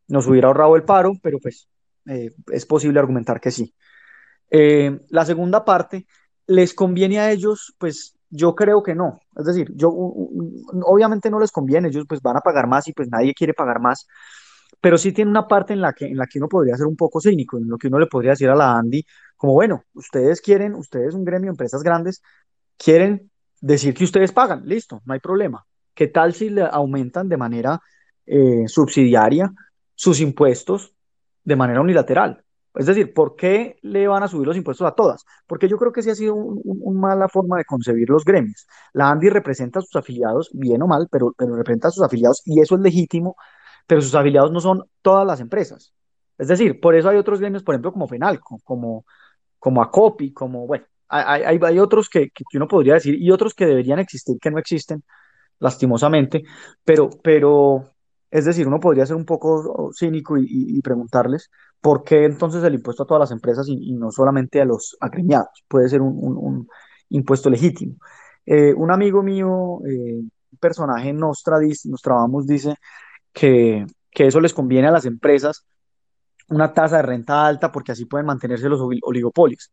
nos 0.09 0.26
hubiera 0.26 0.48
ahorrado 0.48 0.76
el 0.76 0.84
paro, 0.84 1.12
pero 1.22 1.38
pues 1.38 1.68
eh, 2.06 2.30
es 2.52 2.66
posible 2.66 2.98
argumentar 2.98 3.40
que 3.40 3.51
sí. 3.51 3.74
Eh, 4.51 5.01
la 5.09 5.24
segunda 5.24 5.64
parte, 5.64 6.06
¿les 6.47 6.74
conviene 6.74 7.18
a 7.18 7.30
ellos? 7.30 7.74
Pues 7.78 8.16
yo 8.30 8.55
creo 8.55 8.82
que 8.82 8.94
no. 8.94 9.20
Es 9.36 9.47
decir, 9.47 9.72
yo 9.74 9.90
obviamente 9.90 11.30
no 11.30 11.40
les 11.40 11.52
conviene, 11.52 11.88
ellos 11.88 12.05
pues 12.09 12.20
van 12.20 12.36
a 12.36 12.40
pagar 12.40 12.66
más 12.66 12.86
y 12.88 12.93
pues 12.93 13.09
nadie 13.09 13.34
quiere 13.34 13.55
pagar 13.55 13.80
más 13.80 14.06
pero 14.81 14.98
sí 14.98 15.12
tiene 15.12 15.31
una 15.31 15.48
parte 15.48 15.73
en 15.73 15.81
la 15.81 15.93
que, 15.93 16.07
en 16.07 16.16
la 16.16 16.27
que 16.27 16.39
uno 16.39 16.48
podría 16.48 16.77
ser 16.77 16.86
un 16.86 16.97
poco 16.97 17.20
cínico, 17.20 17.59
en 17.59 17.69
lo 17.69 17.78
que 17.78 17.89
uno 17.89 17.98
le 17.98 18.07
podría 18.07 18.32
decir 18.32 18.48
a 18.51 18.55
la 18.55 18.77
Andy, 18.77 19.05
como 19.36 19.55
bueno, 19.55 19.85
ustedes 19.94 20.40
quieren, 20.40 20.74
ustedes 20.74 21.15
un 21.15 21.24
gremio 21.24 21.51
empresas 21.51 21.82
grandes, 21.82 22.23
quieren 22.77 23.31
decir 23.61 23.94
que 23.94 24.05
ustedes 24.05 24.32
pagan, 24.32 24.62
listo, 24.65 25.03
no 25.05 25.15
hay 25.15 25.20
problema. 25.20 25.66
¿Qué 25.94 26.09
tal 26.09 26.35
si 26.35 26.51
le 26.51 26.62
aumentan 26.62 27.28
de 27.28 27.36
manera 27.36 27.81
eh, 28.27 28.65
subsidiaria 28.66 29.53
sus 29.94 30.20
impuestos 30.20 30.94
de 31.44 31.57
manera 31.57 31.81
unilateral? 31.81 32.44
Es 32.77 32.85
decir, 32.85 33.15
¿por 33.15 33.36
qué 33.36 33.78
le 33.81 34.07
van 34.07 34.23
a 34.23 34.28
subir 34.28 34.47
los 34.47 34.57
impuestos 34.57 34.86
a 34.86 34.94
todas? 34.94 35.24
Porque 35.47 35.66
yo 35.66 35.78
creo 35.78 35.93
que 35.93 36.03
sí 36.03 36.11
ha 36.11 36.15
sido 36.15 36.35
una 36.35 37.01
mala 37.01 37.28
forma 37.28 37.57
de 37.57 37.65
concebir 37.65 38.11
los 38.11 38.23
gremios. 38.23 38.66
La 38.93 39.09
ANDI 39.11 39.31
representa 39.31 39.78
a 39.78 39.82
sus 39.82 39.97
afiliados, 39.97 40.51
bien 40.53 40.82
o 40.82 40.86
mal, 40.86 41.09
pero, 41.11 41.32
pero 41.36 41.57
representa 41.57 41.89
a 41.89 41.90
sus 41.90 42.05
afiliados 42.05 42.43
y 42.44 42.61
eso 42.61 42.74
es 42.74 42.82
legítimo, 42.82 43.36
pero 43.86 44.00
sus 44.00 44.14
afiliados 44.14 44.52
no 44.52 44.60
son 44.60 44.84
todas 45.02 45.26
las 45.26 45.40
empresas. 45.40 45.94
Es 46.38 46.48
decir, 46.48 46.80
por 46.80 46.94
eso 46.94 47.08
hay 47.08 47.16
otros 47.16 47.40
gremios, 47.40 47.62
por 47.62 47.74
ejemplo, 47.74 47.92
como 47.92 48.08
FENALCO, 48.08 48.60
como, 48.64 49.06
como 49.58 49.82
ACOPI, 49.82 50.32
como, 50.32 50.66
bueno, 50.66 50.84
hay, 51.08 51.42
hay, 51.42 51.60
hay 51.62 51.78
otros 51.78 52.08
que, 52.08 52.30
que, 52.30 52.44
uno 52.54 52.68
podría 52.68 52.94
decir 52.94 53.14
y 53.14 53.30
otros 53.30 53.54
que 53.54 53.66
deberían 53.66 53.98
existir 53.98 54.36
que 54.40 54.50
no 54.50 54.58
existen, 54.58 55.02
lastimosamente, 55.58 56.42
pero, 56.84 57.08
pero 57.22 57.90
es 58.30 58.44
decir, 58.44 58.66
uno 58.66 58.80
podría 58.80 59.06
ser 59.06 59.16
un 59.16 59.24
poco 59.24 59.90
cínico 59.94 60.36
y, 60.38 60.80
preguntarles 60.82 61.50
por 61.80 62.04
qué 62.04 62.24
entonces 62.24 62.62
el 62.64 62.74
impuesto 62.74 63.04
a 63.04 63.06
todas 63.06 63.20
las 63.20 63.30
empresas 63.30 63.66
y, 63.68 63.92
no 63.92 64.10
solamente 64.10 64.60
a 64.60 64.64
los 64.64 64.96
agremiados, 65.00 65.64
puede 65.68 65.88
ser 65.88 66.02
un, 66.02 66.16
un, 66.18 66.68
impuesto 67.08 67.48
legítimo. 67.48 67.96
Eh, 68.44 68.74
un 68.74 68.90
amigo 68.90 69.22
mío, 69.22 69.80
eh, 69.86 70.18
un 70.18 70.58
personaje 70.60 71.12
Nostradis, 71.12 71.86
Nostradamus, 71.86 72.46
dice 72.46 72.76
que, 73.36 73.84
que 74.10 74.26
eso 74.26 74.40
les 74.40 74.54
conviene 74.54 74.88
a 74.88 74.90
las 74.90 75.04
empresas 75.04 75.66
una 76.48 76.72
tasa 76.72 76.96
de 76.96 77.02
renta 77.02 77.46
alta 77.46 77.70
porque 77.70 77.92
así 77.92 78.06
pueden 78.06 78.26
mantenerse 78.26 78.68
los 78.68 78.80
oligopolios. 78.80 79.72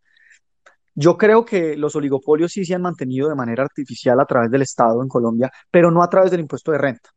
Yo 0.93 1.17
creo 1.17 1.45
que 1.45 1.77
los 1.77 1.95
oligopolios 1.95 2.51
sí 2.51 2.65
se 2.65 2.75
han 2.75 2.81
mantenido 2.81 3.29
de 3.29 3.35
manera 3.35 3.63
artificial 3.63 4.19
a 4.19 4.25
través 4.25 4.51
del 4.51 4.63
Estado 4.63 5.01
en 5.01 5.07
Colombia, 5.07 5.49
pero 5.71 5.91
no 5.91 6.03
a 6.03 6.09
través 6.09 6.29
del 6.29 6.41
impuesto 6.41 6.73
de 6.73 6.77
renta. 6.77 7.09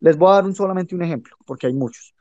Les 0.00 0.16
voy 0.16 0.30
a 0.30 0.36
dar 0.36 0.44
un, 0.44 0.54
solamente 0.54 0.94
un 0.94 1.02
ejemplo, 1.02 1.36
porque 1.44 1.66
hay 1.66 1.74
muchos. 1.74 2.14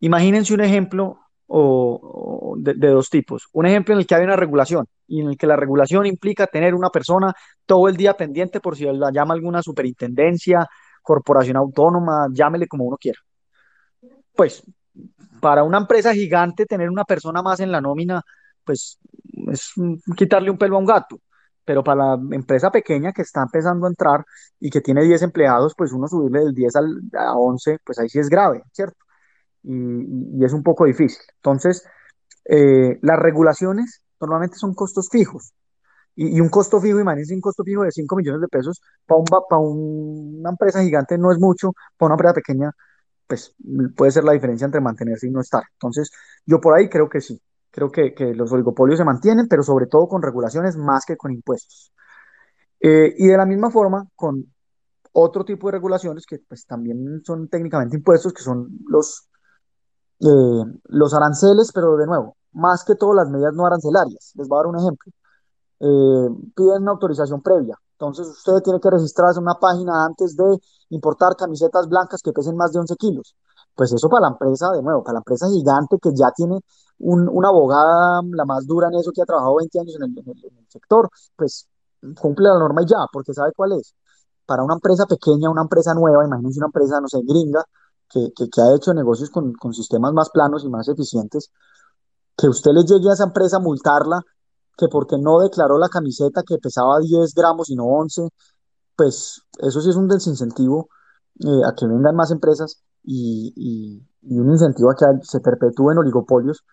Imagínense 0.00 0.54
un 0.54 0.62
ejemplo 0.62 1.18
o, 1.46 2.56
de, 2.58 2.72
de, 2.72 2.88
dos 2.88 3.10
tipos. 3.10 3.48
Un 3.52 3.66
ejemplo 3.66 3.92
en 3.94 4.00
el 4.00 4.06
que 4.06 4.14
hay 4.14 4.24
una 4.24 4.36
regulación 4.36 4.86
y 5.06 5.20
en 5.20 5.28
el 5.28 5.36
que 5.36 5.46
la 5.46 5.56
regulación 5.56 6.06
implica 6.06 6.46
tener 6.46 6.74
una 6.74 6.88
persona 6.88 7.34
todo 7.66 7.88
el 7.88 7.96
día 7.96 8.14
pendiente 8.14 8.60
por 8.60 8.76
si 8.76 8.84
la 8.84 9.10
llama 9.12 9.34
alguna 9.34 9.62
superintendencia, 9.62 10.66
corporación 11.06 11.56
autónoma, 11.56 12.26
llámele 12.32 12.66
como 12.66 12.84
uno 12.84 12.96
quiera. 12.96 13.20
Pues 14.34 14.64
para 15.40 15.62
una 15.62 15.78
empresa 15.78 16.12
gigante 16.12 16.66
tener 16.66 16.90
una 16.90 17.04
persona 17.04 17.42
más 17.42 17.60
en 17.60 17.70
la 17.70 17.80
nómina, 17.80 18.22
pues 18.64 18.98
es 19.52 19.72
quitarle 20.16 20.50
un 20.50 20.58
pelo 20.58 20.76
a 20.76 20.80
un 20.80 20.86
gato. 20.86 21.20
Pero 21.64 21.84
para 21.84 22.16
la 22.16 22.34
empresa 22.36 22.70
pequeña 22.70 23.12
que 23.12 23.22
está 23.22 23.42
empezando 23.42 23.86
a 23.86 23.88
entrar 23.88 24.24
y 24.58 24.68
que 24.68 24.80
tiene 24.80 25.04
10 25.04 25.22
empleados, 25.22 25.74
pues 25.76 25.92
uno 25.92 26.08
subirle 26.08 26.40
del 26.40 26.54
10 26.54 26.76
al, 26.76 27.00
a 27.16 27.34
11, 27.36 27.78
pues 27.84 27.98
ahí 28.00 28.08
sí 28.08 28.18
es 28.18 28.28
grave, 28.28 28.62
¿cierto? 28.72 28.98
Y, 29.62 30.44
es 30.44 30.52
un 30.52 30.64
poco 30.64 30.86
difícil. 30.86 31.22
Entonces, 31.36 31.84
eh, 32.44 32.98
las 33.02 33.18
regulaciones 33.18 34.02
normalmente 34.20 34.56
son 34.56 34.74
costos 34.74 35.08
fijos. 35.10 35.52
Y, 36.16 36.36
y, 36.36 36.40
un 36.40 36.48
costo 36.48 36.80
fijo, 36.80 36.98
imagínense 36.98 37.34
un 37.34 37.40
costo 37.40 37.62
fijo 37.62 37.82
de 37.82 37.92
5 37.92 38.16
millones 38.16 38.40
de 38.40 38.48
pesos, 38.48 38.80
para, 39.06 39.60
un, 39.60 40.38
una 40.40 40.50
empresa 40.50 40.82
gigante 40.82 41.18
no 41.18 41.30
es 41.30 41.38
mucho, 41.38 41.72
para 41.96 42.08
una 42.08 42.14
empresa 42.14 42.34
pequeña 42.34 42.72
pues 43.26 43.54
puede 43.96 44.12
ser 44.12 44.24
la 44.24 44.32
diferencia 44.32 44.64
entre 44.64 44.80
mantenerse 44.80 45.26
y 45.26 45.30
no 45.30 45.40
estar. 45.40 45.62
Entonces, 45.72 46.10
yo 46.44 46.60
por 46.60 46.74
ahí 46.76 46.88
creo 46.88 47.08
que 47.08 47.20
sí, 47.20 47.40
creo 47.70 47.90
que, 47.90 48.14
que 48.14 48.34
los 48.34 48.52
oligopolios 48.52 48.98
se 48.98 49.04
mantienen, 49.04 49.48
pero 49.48 49.62
sobre 49.62 49.86
todo 49.86 50.08
con 50.08 50.22
regulaciones 50.22 50.76
más 50.76 51.04
que 51.04 51.16
con 51.16 51.32
impuestos. 51.32 51.92
Eh, 52.80 53.14
y 53.18 53.26
de 53.26 53.36
la 53.36 53.46
misma 53.46 53.70
forma, 53.70 54.06
con 54.14 54.44
otro 55.12 55.44
tipo 55.44 55.68
de 55.68 55.72
regulaciones 55.72 56.26
que 56.26 56.38
pues 56.40 56.66
también 56.66 57.22
son 57.24 57.48
técnicamente 57.48 57.96
impuestos, 57.96 58.32
que 58.32 58.42
son 58.42 58.68
los, 58.88 59.28
eh, 60.20 60.78
los 60.84 61.14
aranceles, 61.14 61.72
pero 61.72 61.96
de 61.96 62.06
nuevo, 62.06 62.36
más 62.52 62.84
que 62.84 62.94
todo 62.94 63.14
las 63.14 63.28
medidas 63.28 63.54
no 63.54 63.66
arancelarias. 63.66 64.32
Les 64.36 64.46
voy 64.48 64.56
a 64.56 64.60
dar 64.60 64.66
un 64.66 64.78
ejemplo. 64.78 65.12
Eh, 65.80 66.28
piden 66.54 66.82
una 66.82 66.92
autorización 66.92 67.42
previa. 67.42 67.78
Entonces 67.92 68.28
usted 68.28 68.62
tiene 68.62 68.80
que 68.80 68.90
registrarse 68.90 69.38
en 69.38 69.44
una 69.44 69.58
página 69.58 70.04
antes 70.04 70.36
de 70.36 70.58
importar 70.90 71.34
camisetas 71.36 71.88
blancas 71.88 72.20
que 72.22 72.32
pesen 72.32 72.56
más 72.56 72.72
de 72.72 72.80
11 72.80 72.96
kilos. 72.96 73.34
Pues 73.74 73.92
eso 73.92 74.08
para 74.08 74.22
la 74.22 74.28
empresa, 74.28 74.70
de 74.72 74.82
nuevo, 74.82 75.02
para 75.02 75.14
la 75.14 75.20
empresa 75.20 75.48
gigante 75.48 75.98
que 76.00 76.10
ya 76.14 76.30
tiene 76.32 76.60
un, 76.98 77.28
una 77.28 77.48
abogada, 77.48 78.22
la 78.32 78.44
más 78.44 78.66
dura 78.66 78.88
en 78.88 78.94
eso, 78.94 79.12
que 79.12 79.22
ha 79.22 79.26
trabajado 79.26 79.56
20 79.56 79.80
años 79.80 79.96
en 79.96 80.02
el, 80.04 80.18
en, 80.18 80.28
el, 80.28 80.66
sector, 80.68 81.10
pues 81.36 81.68
cumple 82.20 82.48
la 82.48 82.58
norma 82.58 82.82
y 82.82 82.86
ya, 82.86 82.98
porque 83.12 83.34
sabe 83.34 83.52
cuál 83.54 83.72
es. 83.72 83.94
Para 84.46 84.62
una 84.62 84.74
empresa 84.74 85.06
pequeña, 85.06 85.50
una 85.50 85.62
empresa 85.62 85.92
nueva, 85.94 86.24
imagínense 86.24 86.58
una 86.60 86.68
empresa, 86.68 87.00
no 87.00 87.08
sé, 87.08 87.20
gringa, 87.24 87.64
que, 88.08 88.32
que, 88.34 88.48
que 88.48 88.60
ha 88.60 88.74
hecho 88.74 88.94
negocios 88.94 89.30
con, 89.30 89.52
con 89.54 89.74
sistemas 89.74 90.12
más 90.12 90.30
planos 90.30 90.64
y 90.64 90.68
más 90.68 90.88
eficientes, 90.88 91.50
que 92.36 92.48
usted 92.48 92.72
le 92.72 92.84
llegue 92.84 93.10
a 93.10 93.14
esa 93.14 93.24
empresa 93.24 93.56
a 93.56 93.60
multarla 93.60 94.22
que 94.76 94.88
porque 94.88 95.16
no 95.18 95.40
declaró 95.40 95.78
la 95.78 95.88
camiseta 95.88 96.42
que 96.46 96.58
pesaba 96.58 96.98
10 97.00 97.34
gramos 97.34 97.70
y 97.70 97.76
no 97.76 97.84
11, 97.84 98.28
pues 98.96 99.42
eso 99.58 99.80
sí 99.80 99.90
es 99.90 99.96
un 99.96 100.08
desincentivo 100.08 100.88
eh, 101.40 101.64
a 101.66 101.74
que 101.74 101.86
vengan 101.86 102.16
más 102.16 102.30
empresas 102.30 102.82
y, 103.04 103.52
y, 103.56 104.02
y, 104.22 104.38
un 104.38 104.50
incentivo 104.50 104.90
a 104.90 104.94
que 104.94 105.06
se 105.22 105.40
perpetúen 105.40 105.98
oligopolios 105.98 106.64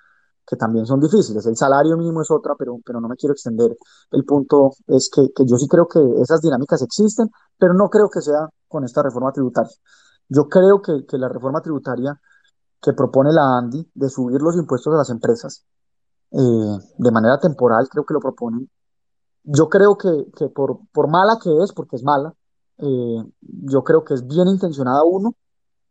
que 0.46 0.58
también 0.58 0.86
son 0.86 1.00
difíciles. 1.00 1.46
El 1.46 1.56
salario 1.56 1.98
mínimo 1.98 2.22
es 2.22 2.32
otra, 2.32 2.54
pero, 2.58 2.78
pero 2.86 3.00
no 3.00 3.08
me 3.08 3.16
quiero 3.16 3.34
extender. 3.34 3.76
El 4.12 4.26
punto 4.26 4.72
es 4.88 5.10
que, 5.14 5.28
que 5.34 5.46
yo 5.46 5.58
sí 5.58 5.68
creo 5.68 5.88
que 5.88 6.00
esas 6.22 6.42
dinámicas 6.42 6.82
existen, 6.82 7.30
pero 7.58 7.74
no 7.74 7.90
creo 7.90 8.10
que 8.10 8.22
sea 8.22 8.50
con 8.68 8.84
esta 8.84 9.04
reforma 9.04 9.32
tributaria. 9.32 9.72
Yo 10.28 10.48
creo 10.50 10.82
que, 10.82 11.06
que 11.08 11.18
la 11.18 11.30
reforma 11.30 11.62
tributaria 11.62 12.20
que 12.82 12.94
propone 12.94 13.32
la 13.32 13.58
ANDI 13.58 13.90
de 13.94 14.10
subir 14.10 14.42
los 14.42 14.58
impuestos 14.58 14.94
a 14.94 14.98
las 14.98 15.10
empresas 15.10 15.66
eh, 16.34 16.80
de 16.98 17.12
manera 17.12 17.40
temporal, 17.40 17.88
creo 17.90 18.06
que 18.06 18.14
lo 18.14 18.20
proponen. 18.20 18.70
Yo 19.44 19.70
creo 19.70 19.98
que, 19.98 20.10
que 20.38 20.48
por, 20.48 20.80
por, 20.92 21.08
mala 21.10 21.38
que 21.42 21.50
es, 21.64 21.74
porque 21.74 21.96
es 21.96 22.04
mala, 22.04 22.34
eh, 22.80 23.24
yo 23.42 23.84
creo 23.84 24.04
que 24.04 24.16
es 24.16 24.26
bien 24.26 24.48
intencionada, 24.48 25.04
uno, 25.04 25.36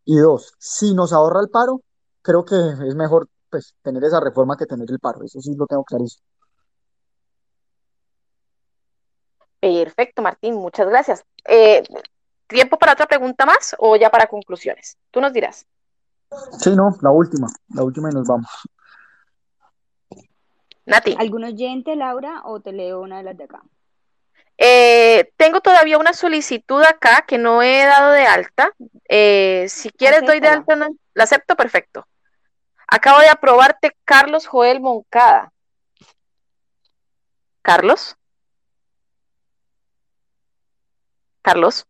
y 0.05 0.17
dos, 0.19 0.53
si 0.59 0.95
nos 0.95 1.13
ahorra 1.13 1.41
el 1.41 1.49
paro, 1.49 1.83
creo 2.23 2.45
que 2.45 2.57
es 2.57 2.95
mejor 2.97 3.29
pues, 3.51 3.75
tener 3.83 4.03
esa 4.05 4.21
reforma 4.21 4.57
que 4.57 4.67
tener 4.67 4.91
el 4.91 4.99
paro, 4.99 5.23
eso 5.23 5.41
sí 5.41 5.55
lo 5.57 5.67
tengo 5.67 5.85
clarísimo. 5.85 6.25
Perfecto, 9.61 10.23
Martín, 10.23 10.57
muchas 10.57 10.89
gracias. 10.89 11.25
Eh, 11.45 11.85
¿Tiempo 12.49 12.79
para 12.79 12.95
otra 12.95 13.07
pregunta 13.07 13.47
más 13.47 13.77
o 13.79 13.95
ya 13.95 14.11
para 14.11 14.27
conclusiones? 14.27 14.99
Tú 15.13 15.21
nos 15.21 15.33
dirás. 15.33 15.67
Sí, 16.59 16.75
no, 16.75 16.97
la 17.01 17.11
última, 17.11 17.47
la 17.69 17.85
última 17.85 18.11
y 18.11 18.15
nos 18.15 18.27
vamos. 18.27 18.49
Nati. 20.85 21.15
¿Algún 21.19 21.45
oyente, 21.45 21.97
Laura, 21.97 22.43
o 22.45 22.61
te 22.61 22.73
leo 22.73 23.01
una 23.01 23.19
de 23.19 23.23
las 23.23 23.37
de 23.37 23.45
acá? 23.45 23.63
Eh, 24.59 25.33
tengo 25.37 25.61
todavía 25.61 25.99
una 25.99 26.13
solicitud 26.13 26.83
acá 26.83 27.25
que 27.27 27.39
no 27.39 27.63
he 27.63 27.85
dado 27.85 28.13
de 28.13 28.27
alta. 28.27 28.73
Eh, 29.09 29.67
si 29.69 29.91
quieres, 29.91 30.23
doy 30.25 30.41
de 30.41 30.49
alta. 30.49 30.77
¿no? 30.77 30.89
La 31.15 31.25
acepto, 31.25 31.57
perfecto. 31.57 32.07
Acabo 32.89 33.21
de 33.21 33.29
aprobarte 33.29 33.97
Carlos 34.05 34.47
Joel 34.47 34.81
Moncada. 34.81 35.53
Carlos. 37.63 38.17
Carlos. 41.43 41.87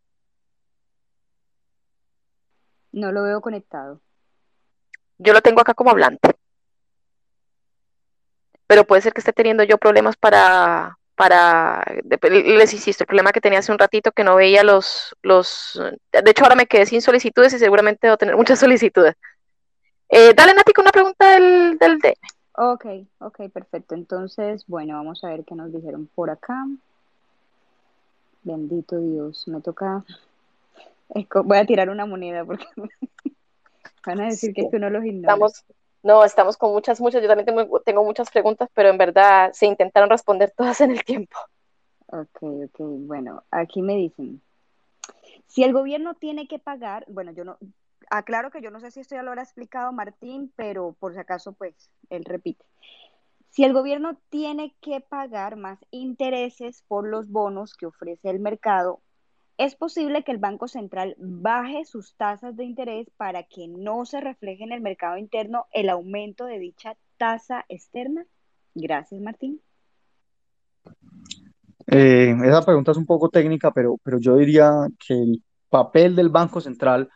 No 2.91 3.11
lo 3.11 3.23
veo 3.23 3.41
conectado. 3.41 4.01
Yo 5.17 5.33
lo 5.33 5.41
tengo 5.41 5.61
acá 5.61 5.73
como 5.73 5.89
hablante 5.91 6.33
pero 8.67 8.85
puede 8.85 9.01
ser 9.01 9.13
que 9.13 9.21
esté 9.21 9.33
teniendo 9.33 9.63
yo 9.63 9.77
problemas 9.77 10.15
para, 10.15 10.97
para, 11.15 11.83
les 12.21 12.73
insisto, 12.73 13.03
el 13.03 13.07
problema 13.07 13.31
que 13.31 13.41
tenía 13.41 13.59
hace 13.59 13.71
un 13.71 13.79
ratito 13.79 14.11
que 14.11 14.23
no 14.23 14.35
veía 14.35 14.63
los, 14.63 15.15
los, 15.21 15.79
de 16.11 16.31
hecho 16.31 16.43
ahora 16.43 16.55
me 16.55 16.65
quedé 16.65 16.85
sin 16.85 17.01
solicitudes 17.01 17.53
y 17.53 17.59
seguramente 17.59 18.07
debo 18.07 18.17
tener 18.17 18.35
muchas 18.37 18.59
solicitudes. 18.59 19.15
Eh, 20.09 20.33
dale, 20.35 20.53
Nati, 20.53 20.73
con 20.73 20.83
una 20.83 20.91
pregunta 20.91 21.31
del, 21.31 21.77
del 21.79 21.97
DM. 21.99 22.13
Ok, 22.55 22.85
ok, 23.19 23.49
perfecto. 23.51 23.95
Entonces, 23.95 24.65
bueno, 24.67 24.95
vamos 24.95 25.23
a 25.23 25.29
ver 25.29 25.43
qué 25.43 25.55
nos 25.55 25.73
dijeron 25.73 26.07
por 26.13 26.29
acá. 26.29 26.65
Bendito 28.43 28.99
Dios, 28.99 29.47
me 29.47 29.61
toca, 29.61 30.03
voy 31.43 31.57
a 31.57 31.65
tirar 31.65 31.89
una 31.89 32.05
moneda 32.05 32.43
porque 32.45 32.65
van 34.05 34.21
a 34.21 34.25
decir 34.25 34.53
que 34.53 34.67
tú 34.69 34.79
no 34.79 34.89
los 34.89 35.03
ignora. 35.05 35.33
Estamos, 35.33 35.63
no, 36.03 36.25
estamos 36.25 36.57
con 36.57 36.71
muchas, 36.73 36.99
muchas. 36.99 37.21
Yo 37.21 37.29
también 37.29 37.45
tengo, 37.45 37.79
tengo, 37.79 38.03
muchas 38.03 38.29
preguntas, 38.29 38.69
pero 38.73 38.89
en 38.89 38.97
verdad 38.97 39.51
se 39.53 39.65
intentaron 39.65 40.09
responder 40.09 40.51
todas 40.57 40.81
en 40.81 40.91
el 40.91 41.03
tiempo. 41.03 41.37
Ok, 42.07 42.43
ok. 42.43 42.77
Bueno, 42.79 43.43
aquí 43.49 43.81
me 43.81 43.95
dicen, 43.95 44.41
si 45.47 45.63
el 45.63 45.73
gobierno 45.73 46.15
tiene 46.15 46.47
que 46.47 46.59
pagar, 46.59 47.05
bueno, 47.07 47.31
yo 47.31 47.45
no, 47.45 47.57
aclaro 48.09 48.51
que 48.51 48.61
yo 48.61 48.69
no 48.69 48.79
sé 48.79 48.91
si 48.91 48.99
esto 48.99 49.15
ya 49.15 49.23
lo 49.23 49.29
habrá 49.29 49.43
explicado 49.43 49.91
Martín, 49.93 50.51
pero 50.55 50.95
por 50.99 51.13
si 51.13 51.19
acaso, 51.19 51.53
pues, 51.53 51.89
él 52.09 52.25
repite. 52.25 52.65
Si 53.49 53.63
el 53.63 53.73
gobierno 53.73 54.17
tiene 54.29 54.75
que 54.81 54.99
pagar 54.99 55.55
más 55.55 55.79
intereses 55.91 56.83
por 56.87 57.07
los 57.07 57.29
bonos 57.29 57.75
que 57.75 57.85
ofrece 57.85 58.29
el 58.29 58.39
mercado, 58.39 59.01
es 59.57 59.75
posible 59.75 60.23
que 60.23 60.31
el 60.31 60.37
Banco 60.37 60.67
Central 60.67 61.15
baje 61.17 61.85
sus 61.85 62.15
tasas 62.15 62.55
de 62.55 62.63
interés 62.63 63.09
para 63.17 63.43
que 63.43 63.67
no 63.67 64.05
se 64.05 64.19
refleje 64.21 64.63
en 64.63 64.71
el 64.71 64.81
mercado 64.81 65.17
interno 65.17 65.65
el 65.71 65.89
aumento 65.89 66.45
de 66.45 66.59
dicha 66.59 66.95
tasa 67.17 67.65
externa. 67.69 68.25
Gracias, 68.73 69.21
Martín. 69.21 69.61
Eh, 71.87 72.35
esa 72.43 72.65
pregunta 72.65 72.91
es 72.91 72.97
un 72.97 73.05
poco 73.05 73.29
técnica, 73.29 73.71
pero, 73.71 73.97
pero 74.03 74.19
yo 74.19 74.37
diría 74.37 74.87
que 75.05 75.13
el 75.13 75.43
papel 75.69 76.15
del 76.15 76.29
Banco 76.29 76.59
Central 76.61 77.09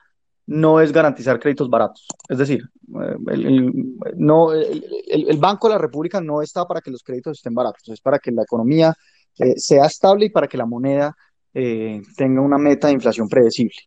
no 0.45 0.79
es 0.79 0.91
garantizar 0.93 1.39
créditos 1.39 1.69
baratos. 1.69 2.07
Es 2.29 2.37
decir, 2.37 2.63
eh, 3.01 3.15
el, 3.27 3.97
no, 4.15 4.53
el 4.53 5.37
Banco 5.37 5.67
de 5.67 5.73
la 5.73 5.81
República 5.81 6.21
no 6.21 6.41
está 6.41 6.65
para 6.65 6.81
que 6.81 6.91
los 6.91 7.03
créditos 7.03 7.37
estén 7.37 7.53
baratos, 7.53 7.87
es 7.89 8.01
para 8.01 8.19
que 8.19 8.31
la 8.31 8.43
economía 8.43 8.93
eh, 9.39 9.53
sea 9.57 9.85
estable 9.85 10.25
y 10.25 10.29
para 10.29 10.47
que 10.47 10.57
la 10.57 10.65
moneda 10.65 11.15
eh, 11.53 12.01
tenga 12.15 12.41
una 12.41 12.57
meta 12.57 12.87
de 12.87 12.93
inflación 12.93 13.27
predecible. 13.29 13.77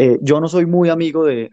Eh, 0.00 0.16
yo 0.22 0.40
no 0.40 0.46
soy 0.46 0.64
muy 0.64 0.90
amigo 0.90 1.24
de, 1.24 1.50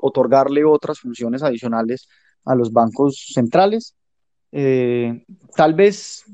otorgarle 0.00 0.64
otras 0.64 0.98
funciones 0.98 1.42
adicionales 1.42 2.08
a 2.46 2.54
los 2.54 2.72
bancos 2.72 3.26
centrales. 3.34 3.94
Eh, 4.50 5.24
tal 5.54 5.74
vez 5.74 6.24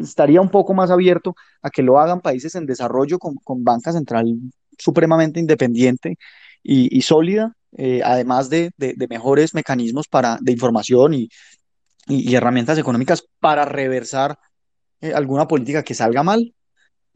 estaría 0.00 0.40
un 0.40 0.48
poco 0.48 0.72
más 0.72 0.90
abierto 0.90 1.34
a 1.60 1.68
que 1.68 1.82
lo 1.82 1.98
hagan 1.98 2.22
países 2.22 2.54
en 2.54 2.64
desarrollo 2.64 3.18
con, 3.18 3.36
banca 3.64 3.92
central 3.92 4.34
supremamente 4.78 5.40
independiente 5.40 6.16
y, 6.62 7.02
sólida, 7.02 7.52
eh, 7.76 8.00
además 8.02 8.48
de, 8.48 8.72
mejores 9.10 9.54
mecanismos 9.54 10.08
para, 10.08 10.38
de 10.40 10.52
información 10.52 11.12
y, 11.12 11.28
herramientas 12.34 12.78
económicas 12.78 13.26
para 13.40 13.66
reversar 13.66 14.38
alguna 15.14 15.46
política 15.46 15.82
que 15.82 15.92
salga 15.92 16.22
mal. 16.22 16.54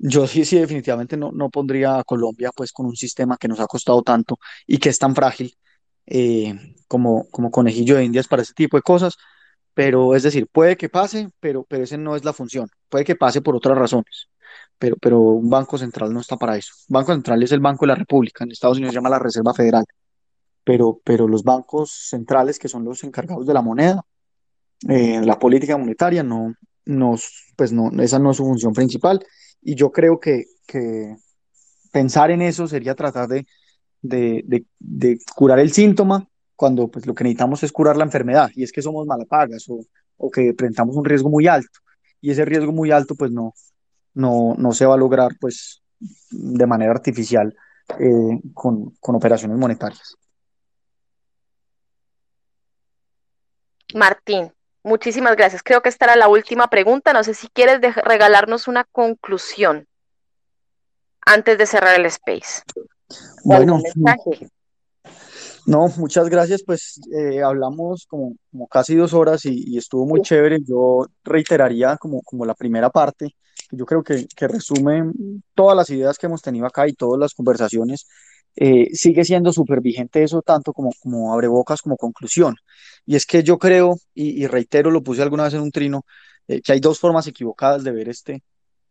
Yo 0.03 0.27
sí, 0.27 0.47
sí, 0.47 0.59
definitivamente 0.59 1.17
no, 1.19 1.31
no 1.31 1.51
pondría 1.51 1.99
a 1.99 2.05
Colombia 2.05 2.51
pues 2.57 2.73
con 2.73 2.87
un 2.87 2.97
sistema 2.97 3.37
que 3.37 3.49
nos 3.49 3.61
ha 3.61 3.67
costado 3.67 4.03
tanto 4.03 4.39
y 4.67 4.79
que 4.79 4.89
es 4.89 4.99
tan 4.99 5.15
frágil 5.15 5.55
eh, 6.07 6.75
como, 6.89 7.29
como 7.31 7.51
conejillo 7.51 7.97
de 7.97 8.05
Indias 8.05 8.27
para 8.27 8.41
ese 8.43 8.55
tipo 8.55 8.79
de 8.79 8.83
cosas. 8.83 9.17
Pero 9.75 10.15
es 10.17 10.23
decir, 10.23 10.49
puede 10.51 10.77
que 10.79 10.89
pase, 10.89 11.29
pero, 11.39 11.65
pero 11.69 11.85
ese 11.85 11.99
no 11.99 12.17
es 12.17 12.25
la 12.25 12.33
función. 12.33 12.69
Puede 12.89 13.05
que 13.05 13.15
pase 13.15 13.43
por 13.43 13.55
otras 13.55 13.77
razones. 13.77 14.29
Pero, 14.79 14.97
pero 14.97 15.21
un 15.21 15.51
banco 15.51 15.77
central 15.77 16.13
no 16.15 16.21
está 16.21 16.37
para 16.39 16.57
eso. 16.57 16.73
Banco 16.89 17.13
central 17.13 17.43
es 17.43 17.53
el 17.53 17.61
Banco 17.61 17.85
de 17.85 17.89
la 17.89 17.95
República. 17.97 18.45
En 18.45 18.53
Estados 18.53 18.79
Unidos 18.79 18.95
se 18.95 18.99
llama 18.99 19.11
la 19.11 19.19
Reserva 19.19 19.53
Federal. 19.53 19.85
Pero, 20.65 21.01
pero 21.05 21.29
los 21.29 21.45
bancos 21.45 22.09
centrales, 22.09 22.59
que 22.59 22.69
son 22.69 22.85
los 22.85 23.05
encargados 23.05 23.47
de 23.47 23.55
la 23.55 23.63
moneda, 23.63 24.03
eh, 24.89 25.21
la 25.23 25.39
política 25.39 25.77
monetaria, 25.77 26.23
no, 26.23 26.55
no, 26.91 27.15
pues 27.57 27.73
no, 27.73 27.91
esa 28.03 28.19
no 28.19 28.31
es 28.31 28.37
su 28.37 28.45
función 28.45 28.73
principal. 28.73 29.25
Y 29.63 29.75
yo 29.75 29.91
creo 29.91 30.19
que, 30.19 30.45
que 30.67 31.17
pensar 31.93 32.31
en 32.31 32.43
eso 32.43 32.67
sería 32.67 32.95
tratar 32.95 33.29
de, 33.29 33.47
de, 34.03 34.65
de- 34.79 35.19
curar 35.35 35.59
el 35.59 35.73
síntoma 35.73 36.27
cuando 36.57 36.89
pues, 36.89 37.07
lo 37.07 37.15
que 37.15 37.25
necesitamos 37.25 37.63
es 37.63 37.73
curar 37.73 37.97
la 37.97 38.05
enfermedad, 38.05 38.51
y 38.55 38.63
es 38.63 38.73
que 38.73 38.83
somos 38.83 39.07
malapagas 39.07 39.67
o, 39.69 39.81
o 40.19 40.31
que 40.31 40.53
presentamos 40.53 40.97
un 40.97 41.05
riesgo 41.05 41.31
muy 41.31 41.47
alto. 41.47 41.81
Y 42.21 42.31
ese 42.31 42.45
riesgo 42.45 42.73
muy 42.73 42.91
alto 42.91 43.15
pues 43.15 43.31
no, 43.31 43.55
no, 44.15 44.55
no 44.59 44.73
se 44.73 44.85
va 44.85 44.95
a 44.95 44.99
lograr 44.99 45.33
pues 45.41 45.83
de 46.31 46.67
manera 46.67 46.93
artificial 46.93 47.55
eh, 47.99 48.41
con, 48.53 48.91
con 49.01 49.15
operaciones 49.15 49.57
monetarias. 49.57 50.17
Martín, 53.95 54.53
muchísimas 54.83 55.37
gracias. 55.37 55.63
Creo 55.63 55.83
que 55.83 55.89
esta 55.89 56.07
era 56.07 56.17
la 56.17 56.29
última 56.29 56.69
pregunta. 56.69 57.13
No 57.13 57.25
sé 57.25 57.35
si 57.35 57.49
quieres 57.49 57.81
regalarnos 57.97 58.69
una 58.69 58.85
conclusión 58.85 59.87
antes 61.27 61.59
de 61.59 61.67
cerrar 61.67 61.99
el 61.99 62.07
space. 62.07 62.63
Bueno. 63.45 63.81
No, 65.67 65.89
muchas 65.99 66.29
gracias. 66.29 66.63
Pues 66.65 67.01
eh, 67.13 67.43
hablamos 67.43 68.07
como, 68.07 68.35
como 68.51 68.67
casi 68.67 68.97
dos 68.97 69.13
horas 69.13 69.45
y, 69.45 69.65
y 69.67 69.79
estuvo 69.79 70.07
muy 70.07 70.23
chévere. 70.23 70.59
Yo 70.63 71.07
reiteraría 71.23 71.97
como, 71.97 72.23
como 72.23 72.45
la 72.45 72.55
primera 72.55 72.91
parte, 72.91 73.37
yo 73.71 73.87
creo 73.87 74.03
que, 74.03 74.27
que 74.35 74.49
resume 74.49 75.13
todas 75.55 75.77
las 75.77 75.91
ideas 75.91 76.19
que 76.19 76.27
hemos 76.27 76.43
tenido 76.43 76.67
acá 76.67 76.89
y 76.89 76.93
todas 76.93 77.21
las 77.21 77.35
conversaciones. 77.35 78.07
Eh, 78.57 78.89
sigue 78.95 79.25
siendo 79.25 79.53
súper 79.53 79.81
vigente 79.81 80.23
eso 80.23 80.43
tanto 80.43 80.73
como, 80.73 80.91
como 81.01 81.33
abrebocas 81.33 81.83
como 81.83 81.97
conclusión. 81.97 82.57
Y 83.07 83.17
es 83.17 83.27
que 83.27 83.43
yo 83.43 83.59
creo, 83.59 83.97
y, 84.15 84.47
reitero, 84.47 84.91
lo 84.91 85.03
puse 85.03 85.23
alguna 85.23 85.45
vez 85.45 85.55
en 85.55 85.61
un 85.61 85.71
trino, 85.71 86.05
eh, 86.49 86.61
que 86.61 86.73
hay 86.73 86.81
dos 86.81 86.99
formas 86.99 87.27
equivocadas 87.27 87.85
de 87.85 87.93
ver 87.93 88.09
este, 88.09 88.43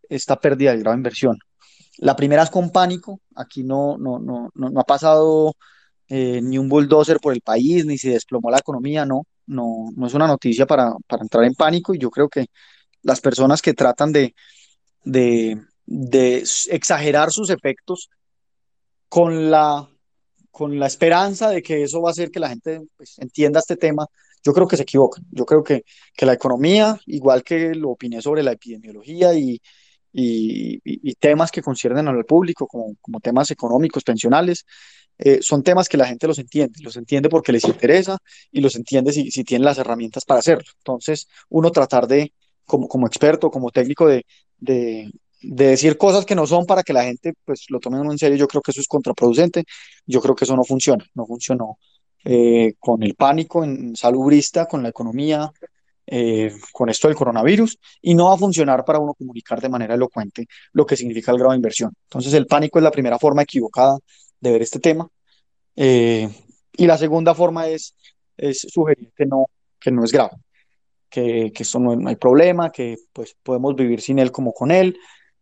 esta 0.09 0.39
pérdida 0.39 0.71
de 0.71 0.79
grado 0.79 0.95
de 0.95 0.99
inversión. 0.99 1.37
La 1.97 2.15
primera 2.15 2.43
es 2.43 2.49
con 2.49 2.71
pánico. 2.71 3.21
Aquí 3.35 3.63
no, 3.63 3.97
no, 3.97 4.19
no, 4.19 4.49
no, 4.55 4.69
no 4.69 4.79
ha 4.79 4.85
pasado 4.85 5.53
eh, 6.07 6.41
ni 6.41 6.57
un 6.57 6.69
bulldozer 6.69 7.19
por 7.19 7.33
el 7.33 7.41
país, 7.41 7.85
ni 7.85 7.97
se 7.97 8.11
desplomó 8.11 8.49
la 8.49 8.59
economía, 8.59 9.05
no, 9.05 9.27
no, 9.45 9.89
no 9.95 10.07
es 10.07 10.13
una 10.13 10.27
noticia 10.27 10.65
para, 10.65 10.93
para 11.07 11.23
entrar 11.23 11.43
en 11.43 11.53
pánico 11.53 11.93
y 11.93 11.99
yo 11.99 12.09
creo 12.09 12.29
que 12.29 12.47
las 13.03 13.21
personas 13.21 13.61
que 13.61 13.73
tratan 13.73 14.11
de, 14.11 14.33
de 15.03 16.43
exagerar 16.69 17.31
sus 17.31 17.49
efectos 17.49 18.09
con 19.09 19.51
la, 19.51 19.89
con 20.51 20.79
la 20.79 20.87
esperanza 20.87 21.49
de 21.49 21.61
que 21.61 21.83
eso 21.83 22.01
va 22.01 22.09
a 22.09 22.11
hacer 22.11 22.31
que 22.31 22.39
la 22.39 22.49
gente 22.49 22.81
pues, 22.95 23.19
entienda 23.19 23.59
este 23.59 23.75
tema, 23.75 24.05
yo 24.43 24.53
creo 24.53 24.67
que 24.67 24.77
se 24.77 24.83
equivocan. 24.83 25.25
Yo 25.31 25.45
creo 25.45 25.63
que, 25.63 25.83
que 26.15 26.25
la 26.25 26.33
economía, 26.33 26.99
igual 27.07 27.43
que 27.43 27.75
lo 27.75 27.91
opiné 27.91 28.21
sobre 28.21 28.43
la 28.43 28.53
epidemiología 28.53 29.33
y, 29.33 29.59
y, 30.13 31.13
temas 31.15 31.51
que 31.51 31.61
conciernen 31.61 32.07
al 32.07 32.25
público, 32.25 32.67
como, 32.67 32.95
como 33.01 33.19
temas 33.19 33.51
económicos, 33.51 34.03
pensionales, 34.03 34.65
eh, 35.17 35.39
son 35.41 35.63
temas 35.63 35.89
que 35.89 35.97
la 35.97 36.07
gente 36.07 36.27
los 36.27 36.39
entiende, 36.39 36.79
los 36.81 36.95
entiende 36.95 37.29
porque 37.29 37.51
les 37.51 37.65
interesa 37.65 38.17
y 38.51 38.61
los 38.61 38.75
entiende 38.75 39.11
si, 39.11 39.31
si 39.31 39.43
tienen 39.43 39.65
las 39.65 39.77
herramientas 39.77 40.23
para 40.25 40.39
hacerlo. 40.39 40.71
Entonces, 40.77 41.27
uno 41.49 41.71
tratar 41.71 42.07
de, 42.07 42.33
como, 42.65 42.87
como 42.87 43.05
experto, 43.07 43.51
como 43.51 43.69
técnico, 43.71 44.07
de, 44.07 44.25
de 45.41 45.67
decir 45.67 45.97
cosas 45.97 46.25
que 46.25 46.35
no 46.35 46.45
son 46.45 46.65
para 46.65 46.83
que 46.83 46.93
la 46.93 47.03
gente 47.03 47.33
pues 47.45 47.65
lo 47.69 47.79
tome 47.79 47.99
en 47.99 48.17
serio, 48.17 48.37
yo 48.37 48.47
creo 48.47 48.61
que 48.61 48.71
eso 48.71 48.81
es 48.81 48.87
contraproducente, 48.87 49.63
yo 50.05 50.21
creo 50.21 50.35
que 50.35 50.45
eso 50.45 50.55
no 50.55 50.63
funciona, 50.63 51.05
no 51.13 51.25
funcionó 51.25 51.77
eh, 52.25 52.73
con 52.79 53.01
el 53.03 53.15
pánico 53.15 53.63
en 53.63 53.95
salubrista, 53.95 54.65
con 54.65 54.83
la 54.83 54.89
economía, 54.89 55.49
eh, 56.05 56.51
con 56.73 56.89
esto 56.89 57.07
del 57.07 57.15
coronavirus, 57.15 57.77
y 58.01 58.13
no 58.15 58.25
va 58.25 58.33
a 58.33 58.37
funcionar 58.37 58.83
para 58.83 58.99
uno 58.99 59.13
comunicar 59.13 59.61
de 59.61 59.69
manera 59.69 59.93
elocuente 59.93 60.47
lo 60.73 60.85
que 60.85 60.97
significa 60.97 61.31
el 61.31 61.37
grado 61.37 61.51
de 61.51 61.57
inversión. 61.57 61.93
Entonces, 62.03 62.33
el 62.33 62.47
pánico 62.47 62.79
es 62.79 62.83
la 62.83 62.91
primera 62.91 63.19
forma 63.19 63.43
equivocada 63.43 63.97
de 64.39 64.51
ver 64.51 64.61
este 64.61 64.79
tema. 64.79 65.07
Eh, 65.75 66.27
y 66.73 66.87
la 66.87 66.97
segunda 66.97 67.33
forma 67.33 67.67
es, 67.67 67.95
es 68.35 68.59
sugerir 68.59 69.11
que 69.15 69.25
no, 69.25 69.45
que 69.79 69.91
no 69.91 70.03
es 70.03 70.11
grave, 70.11 70.35
que, 71.09 71.51
que 71.53 71.63
esto 71.63 71.79
no, 71.79 71.95
no 71.95 72.09
hay 72.09 72.15
problema, 72.15 72.71
que 72.71 72.97
pues 73.13 73.35
podemos 73.43 73.75
vivir 73.75 74.01
sin 74.01 74.19
él 74.19 74.31
como 74.31 74.51
con 74.53 74.71
él, 74.71 74.97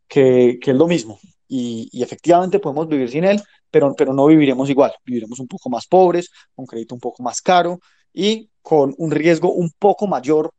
que, 0.08 0.60
es 0.62 0.76
lo 0.76 0.88
mismo. 0.88 1.20
Y, 1.48 1.90
efectivamente 2.02 2.60
podemos 2.60 2.88
vivir 2.88 3.10
sin 3.10 3.24
él, 3.24 3.42
pero, 3.70 3.94
pero 3.96 4.14
no 4.14 4.26
viviremos 4.28 4.70
igual, 4.70 4.94
viviremos 5.06 5.40
un 5.40 5.48
poco 5.48 5.70
más 5.70 5.88
pobres, 5.88 6.30
con 6.56 6.66
crédito 6.66 6.96
un 6.96 7.02
poco 7.02 7.24
más 7.24 7.42
caro 7.42 7.80
y 8.14 8.50
con 8.62 8.94
un 8.98 9.12
riesgo 9.12 9.52
un 9.54 9.72
poco 9.78 10.08
mayor 10.08 10.52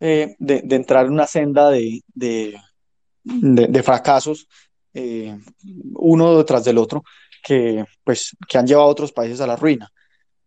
eh, 0.00 0.34
de, 0.38 0.62
de 0.62 0.76
entrar 0.76 1.06
en 1.06 1.12
una 1.12 1.26
senda 1.26 1.70
de, 1.70 2.00
de, 2.12 2.56
de, 3.22 3.82
fracasos, 3.84 4.48
eh, 4.94 5.38
uno 5.94 6.38
detrás 6.38 6.64
del 6.64 6.78
otro, 6.78 7.04
que, 7.42 7.84
pues, 8.02 8.36
que 8.48 8.58
han 8.58 8.66
llevado 8.66 8.88
a 8.88 8.90
otros 8.90 9.12
países 9.12 9.40
a 9.40 9.46
la 9.46 9.56
ruina. 9.56 9.88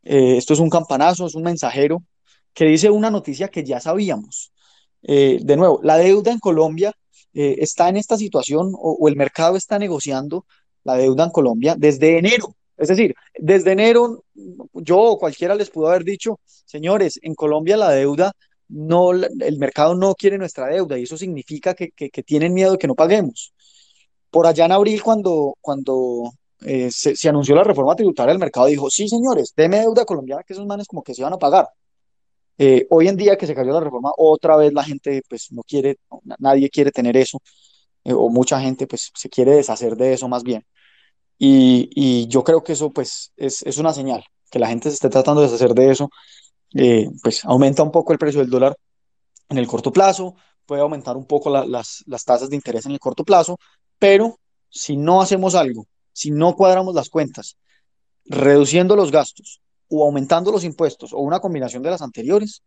Eh, 0.04 0.38
esto 0.38 0.54
es 0.54 0.60
un 0.60 0.70
campanazo, 0.70 1.26
es 1.26 1.36
un 1.36 1.44
mensajero 1.44 2.04
que 2.54 2.66
dice 2.66 2.90
una 2.90 3.10
noticia 3.10 3.48
que 3.48 3.64
ya 3.64 3.80
sabíamos. 3.80 4.52
De 5.02 5.56
nuevo, 5.56 5.80
la 5.84 5.98
deuda 5.98 6.32
en 6.32 6.40
Colombia 6.40 6.92
eh, 7.36 7.58
está 7.60 7.90
en 7.90 7.98
esta 7.98 8.18
situación 8.18 8.72
o, 8.74 9.08
el 9.10 9.18
mercado 9.18 9.58
está 9.58 9.78
negociando 9.78 10.46
la 10.86 10.96
deuda 10.96 11.26
en 11.26 11.32
Colombia 11.32 11.76
desde 11.78 12.18
enero. 12.18 12.56
Es 12.78 12.88
decir, 12.88 13.14
desde 13.38 13.74
enero 13.74 14.24
yo 14.74 15.00
o 15.00 15.20
cualquiera 15.20 15.54
les 15.54 15.70
pudo 15.70 15.88
haber 15.88 16.06
dicho, 16.06 16.40
señores, 16.46 17.20
en 17.22 17.36
Colombia 17.36 17.76
la 17.76 17.92
deuda 17.92 18.32
no, 18.70 19.12
el 19.12 19.58
mercado 19.58 19.96
no 19.96 20.16
quiere 20.16 20.38
nuestra 20.38 20.68
deuda 20.68 20.98
y 20.98 21.04
eso 21.04 21.18
significa 21.18 21.74
que, 21.74 21.92
que, 21.92 22.24
tienen 22.24 22.54
miedo 22.54 22.72
de 22.72 22.78
que 22.78 22.88
no 22.88 22.96
paguemos. 22.96 23.54
Por 24.30 24.48
allá 24.48 24.66
en 24.66 24.72
abril, 24.72 25.04
cuando, 25.04 25.56
cuando 25.62 26.32
eh, 26.62 26.90
se, 26.90 27.16
se 27.16 27.30
anunció 27.30 27.54
la 27.56 27.64
reforma 27.64 27.96
tributaria, 27.96 28.32
el 28.32 28.40
mercado 28.40 28.68
dijo, 28.68 28.90
sí, 28.90 29.08
señores, 29.10 29.54
deme 29.56 29.82
deuda 29.82 30.06
colombiana, 30.06 30.44
que 30.44 30.54
esos 30.54 30.66
manes 30.66 30.88
como 30.88 31.04
que 31.04 31.14
se 31.14 31.24
van 31.24 31.34
a 31.34 31.38
pagar. 31.38 31.68
Eh, 32.58 32.88
hoy 32.90 33.08
en 33.10 33.18
día 33.18 33.38
que 33.38 33.48
se 33.48 33.56
cayó 33.56 33.74
la 33.74 33.82
reforma, 33.82 34.12
otra 34.18 34.56
vez 34.58 34.74
la 34.74 34.84
gente 34.84 35.22
pues 35.30 35.52
no 35.52 35.64
quiere, 35.64 35.98
na- 36.24 36.36
nadie 36.40 36.70
quiere 36.70 36.92
tener 36.92 37.18
eso, 37.18 37.40
eh, 38.06 38.14
o 38.14 38.30
mucha 38.30 38.60
gente 38.62 38.88
pues 38.88 39.12
se 39.16 39.30
quiere 39.30 39.52
deshacer 39.54 39.96
de 39.98 40.14
eso 40.14 40.28
más 40.30 40.44
bien. 40.44 40.66
Y, 41.38 41.90
y 41.96 42.28
yo 42.28 42.44
creo 42.44 42.64
que 42.64 42.74
eso 42.74 42.92
pues 42.92 43.34
es, 43.38 43.62
es 43.64 43.78
una 43.78 43.94
señal, 43.94 44.24
que 44.52 44.60
la 44.60 44.68
gente 44.68 44.90
se 44.90 44.96
esté 44.96 45.10
tratando 45.10 45.42
de 45.42 45.48
deshacer 45.48 45.74
de 45.76 45.92
eso, 45.92 46.10
eh, 46.76 47.10
pues 47.24 47.46
aumenta 47.46 47.84
un 47.84 47.92
poco 47.92 48.14
el 48.14 48.20
precio 48.20 48.42
del 48.42 48.50
dólar 48.50 48.78
en 49.50 49.58
el 49.58 49.68
corto 49.68 49.92
plazo, 49.92 50.36
puede 50.66 50.82
aumentar 50.82 51.18
un 51.18 51.26
poco 51.26 51.50
la, 51.50 51.66
las, 51.66 52.04
las 52.08 52.24
tasas 52.26 52.50
de 52.50 52.56
interés 52.56 52.86
en 52.86 52.92
el 52.94 53.00
corto 53.00 53.24
plazo, 53.24 53.58
pero 54.00 54.40
si 54.70 54.98
no 54.98 55.22
hacemos 55.22 55.56
algo, 55.56 55.88
si 56.14 56.32
no 56.32 56.56
cuadramos 56.56 56.96
las 56.96 57.10
cuentas, 57.10 57.58
reduciendo 58.26 58.96
los 58.96 59.12
gastos 59.12 59.62
o 59.90 60.06
aumentando 60.06 60.52
los 60.52 60.64
impuestos 60.64 61.14
o 61.14 61.20
una 61.20 61.40
combinación 61.40 61.84
de 61.84 61.92
las 61.92 62.02
anteriores, 62.02 62.64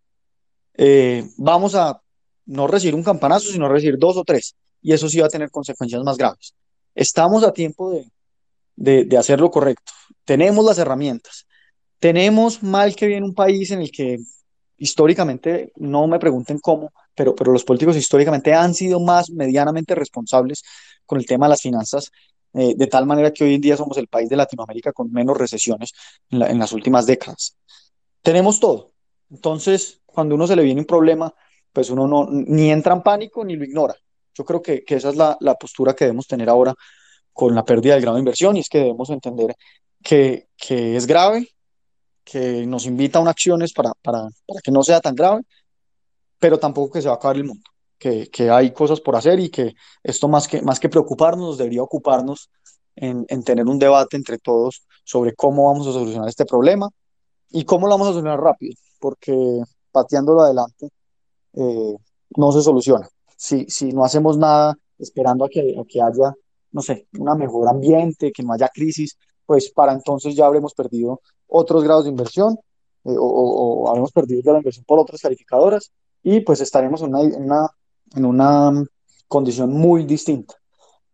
eh, 0.74 1.28
vamos 1.36 1.74
a 1.74 2.00
no 2.46 2.66
recibir 2.66 2.94
un 2.94 3.02
campanazo, 3.02 3.50
sino 3.50 3.68
recibir 3.68 3.98
dos 3.98 4.16
o 4.16 4.24
tres. 4.24 4.56
Y 4.80 4.92
eso 4.92 5.08
sí 5.08 5.18
va 5.20 5.26
a 5.26 5.30
tener 5.30 5.50
consecuencias 5.50 6.02
más 6.02 6.16
graves. 6.16 6.54
Estamos 6.94 7.44
a 7.44 7.52
tiempo 7.52 7.90
de, 7.90 9.04
de, 9.04 9.18
hacer 9.18 9.40
lo 9.40 9.50
correcto. 9.50 9.92
Tenemos 10.24 10.64
las 10.64 10.78
herramientas. 10.78 11.46
Tenemos 11.98 12.62
mal 12.62 12.94
que 12.94 13.06
bien 13.06 13.24
un 13.24 13.34
país 13.34 13.70
en 13.72 13.80
el 13.80 13.90
que 13.90 14.18
históricamente, 14.78 15.72
no 15.76 16.06
me 16.06 16.20
pregunten 16.20 16.60
cómo, 16.60 16.92
pero, 17.14 17.34
pero 17.34 17.52
los 17.52 17.64
políticos 17.64 17.96
históricamente 17.96 18.54
han 18.54 18.74
sido 18.74 19.00
más 19.00 19.28
medianamente 19.30 19.96
responsables 19.96 20.62
con 21.04 21.18
el 21.18 21.26
tema 21.26 21.46
de 21.46 21.50
las 21.50 21.62
finanzas, 21.62 22.12
eh, 22.58 22.74
de 22.76 22.86
tal 22.86 23.06
manera 23.06 23.32
que 23.32 23.44
hoy 23.44 23.54
en 23.54 23.60
día 23.60 23.76
somos 23.76 23.96
el 23.98 24.08
país 24.08 24.28
de 24.28 24.36
Latinoamérica 24.36 24.92
con 24.92 25.12
menos 25.12 25.36
recesiones 25.36 25.92
en, 26.30 26.40
la, 26.40 26.50
en 26.50 26.58
las 26.58 26.72
últimas 26.72 27.06
décadas. 27.06 27.56
Tenemos 28.22 28.58
todo. 28.60 28.92
Entonces, 29.30 30.00
cuando 30.04 30.34
uno 30.34 30.46
se 30.46 30.56
le 30.56 30.62
viene 30.62 30.80
un 30.80 30.86
problema, 30.86 31.32
pues 31.72 31.90
uno 31.90 32.08
no, 32.08 32.26
ni 32.30 32.70
entra 32.70 32.94
en 32.94 33.02
pánico 33.02 33.44
ni 33.44 33.56
lo 33.56 33.64
ignora. 33.64 33.94
Yo 34.34 34.44
creo 34.44 34.62
que, 34.62 34.84
esa 34.86 35.10
es 35.10 35.16
la, 35.16 35.36
la, 35.40 35.54
postura 35.54 35.94
que 35.94 36.04
debemos 36.04 36.26
tener 36.26 36.48
ahora 36.48 36.74
con 37.32 37.54
la 37.54 37.64
pérdida 37.64 37.94
del 37.94 38.02
grado 38.02 38.16
de 38.16 38.20
inversión 38.20 38.56
y 38.56 38.60
es 38.60 38.68
que 38.68 38.78
debemos 38.78 39.10
entender 39.10 39.54
que, 40.02 40.48
que 40.56 40.96
es 40.96 41.06
grave, 41.06 41.48
que 42.24 42.66
nos 42.66 42.86
invita 42.86 43.18
a 43.18 43.22
unas 43.22 43.32
acciones 43.32 43.72
para, 43.72 43.92
para, 44.02 44.28
para, 44.46 44.60
que 44.62 44.70
no 44.70 44.82
sea 44.82 45.00
tan 45.00 45.14
grave, 45.14 45.42
pero 46.38 46.58
tampoco 46.58 46.92
que 46.92 47.02
se 47.02 47.08
va 47.08 47.14
a 47.14 47.16
acabar 47.16 47.36
el 47.36 47.44
mundo, 47.44 47.64
que, 47.98 48.28
que 48.30 48.50
hay 48.50 48.72
cosas 48.72 49.00
por 49.00 49.16
hacer 49.16 49.40
y 49.40 49.50
que 49.50 49.74
esto 50.02 50.28
más 50.28 50.48
que, 50.48 50.62
más 50.62 50.80
que 50.80 50.88
preocuparnos, 50.88 51.58
debería 51.58 51.82
ocuparnos 51.82 52.50
en, 52.96 53.24
en, 53.28 53.42
tener 53.44 53.66
un 53.66 53.78
debate 53.78 54.16
entre 54.16 54.38
todos 54.38 54.82
sobre 55.04 55.34
cómo 55.34 55.66
vamos 55.66 55.86
a 55.86 55.92
solucionar 55.92 56.28
este 56.28 56.44
problema 56.44 56.88
y 57.50 57.64
cómo 57.64 57.86
lo 57.86 57.94
vamos 57.94 58.08
a 58.08 58.12
solucionar 58.12 58.40
rápido, 58.40 58.74
porque 59.00 59.62
pateándolo 59.92 60.42
adelante 60.42 60.90
eh, 61.54 61.96
no 62.36 62.52
se 62.52 62.62
soluciona. 62.62 63.08
Si, 63.36 63.66
si 63.68 63.92
no 63.92 64.04
hacemos 64.04 64.36
nada 64.36 64.76
esperando 64.98 65.44
a 65.44 65.48
que, 65.48 65.76
a 65.78 65.84
que 65.84 66.00
haya, 66.02 66.34
no 66.72 66.82
sé, 66.82 67.06
un 67.18 67.38
mejor 67.38 67.68
ambiente, 67.68 68.32
que 68.32 68.42
no 68.42 68.52
haya 68.52 68.68
crisis, 68.68 69.16
pues 69.46 69.70
para 69.70 69.92
entonces 69.92 70.34
ya 70.34 70.46
habremos 70.46 70.74
perdido 70.74 71.20
otros 71.46 71.82
grados 71.82 72.04
de 72.04 72.10
inversión 72.10 72.58
eh, 73.04 73.16
o, 73.16 73.24
o, 73.24 73.88
habremos 73.88 74.12
perdido 74.12 74.52
la 74.52 74.58
inversión 74.58 74.84
por 74.84 74.98
otras 74.98 75.20
calificadoras 75.20 75.92
y 76.22 76.40
pues 76.40 76.60
estaremos 76.60 77.00
en 77.02 77.08
una, 77.08 77.22
en 77.22 77.44
una, 77.44 77.68
en 78.14 78.24
una 78.24 78.72
condición 79.26 79.72
muy 79.72 80.04
distinta. 80.04 80.54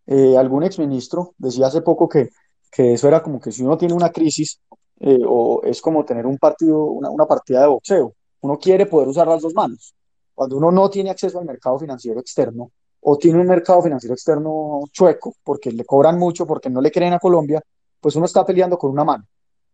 Eh, 0.07 0.37
algún 0.37 0.63
exministro 0.63 1.35
decía 1.39 1.67
hace 1.67 1.83
poco 1.83 2.09
que, 2.09 2.31
que 2.71 2.95
eso 2.95 3.09
era 3.09 3.23
como 3.23 3.41
que 3.41 3.53
si 3.53 3.63
uno 3.63 3.79
tiene 3.79 3.95
una 3.95 4.11
crisis 4.11 4.61
eh, 5.01 5.21
o 5.27 5.63
es 5.65 5.81
como 5.81 6.05
tener 6.05 6.27
un 6.27 6.39
partido, 6.39 6.85
una, 6.85 7.11
una 7.11 7.27
partida 7.27 7.63
de 7.63 7.67
boxeo. 7.69 8.15
Uno 8.41 8.59
quiere 8.59 8.87
poder 8.87 9.09
usar 9.09 9.27
las 9.27 9.43
dos 9.43 9.55
manos. 9.55 9.95
Cuando 10.35 10.57
uno 10.57 10.71
no 10.71 10.91
tiene 10.91 11.11
acceso 11.11 11.39
al 11.39 11.45
mercado 11.47 11.79
financiero 11.79 12.21
externo 12.21 12.71
o 13.01 13.19
tiene 13.19 13.41
un 13.41 13.47
mercado 13.47 13.83
financiero 13.83 14.15
externo 14.15 14.81
chueco 14.93 15.35
porque 15.43 15.71
le 15.71 15.85
cobran 15.85 16.19
mucho, 16.19 16.47
porque 16.47 16.71
no 16.71 16.81
le 16.81 16.91
creen 16.91 17.13
a 17.13 17.19
Colombia, 17.19 17.63
pues 18.01 18.17
uno 18.17 18.27
está 18.27 18.45
peleando 18.45 18.79
con 18.79 18.91
una 18.91 19.05
mano. 19.05 19.25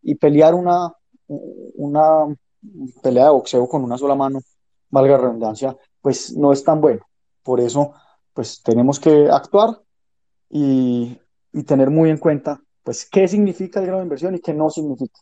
Y 0.03 0.15
pelear 0.15 0.55
una, 0.55 0.93
una 1.77 2.27
pelea 3.03 3.25
de 3.25 3.31
boxeo 3.31 3.69
con 3.69 3.85
una 3.85 3.99
sola 3.99 4.15
mano, 4.15 4.41
valga 4.91 5.13
la 5.13 5.23
redundancia, 5.25 5.77
pues 6.01 6.37
no 6.37 6.53
es 6.53 6.65
tan 6.65 6.81
bueno. 6.81 7.03
Por 7.43 7.61
eso, 7.61 7.95
pues 8.33 8.63
tenemos 8.63 9.01
que 9.01 9.29
actuar 9.31 9.81
y, 10.49 11.19
y 11.53 11.63
tener 11.65 11.91
muy 11.91 12.11
en 12.11 12.19
cuenta, 12.19 12.61
pues, 12.83 13.09
qué 13.09 13.29
significa 13.29 13.81
el 13.81 13.87
grado 13.87 14.01
de 14.01 14.07
inversión 14.07 14.35
y 14.35 14.41
qué 14.41 14.53
no 14.53 14.71
significa. 14.71 15.21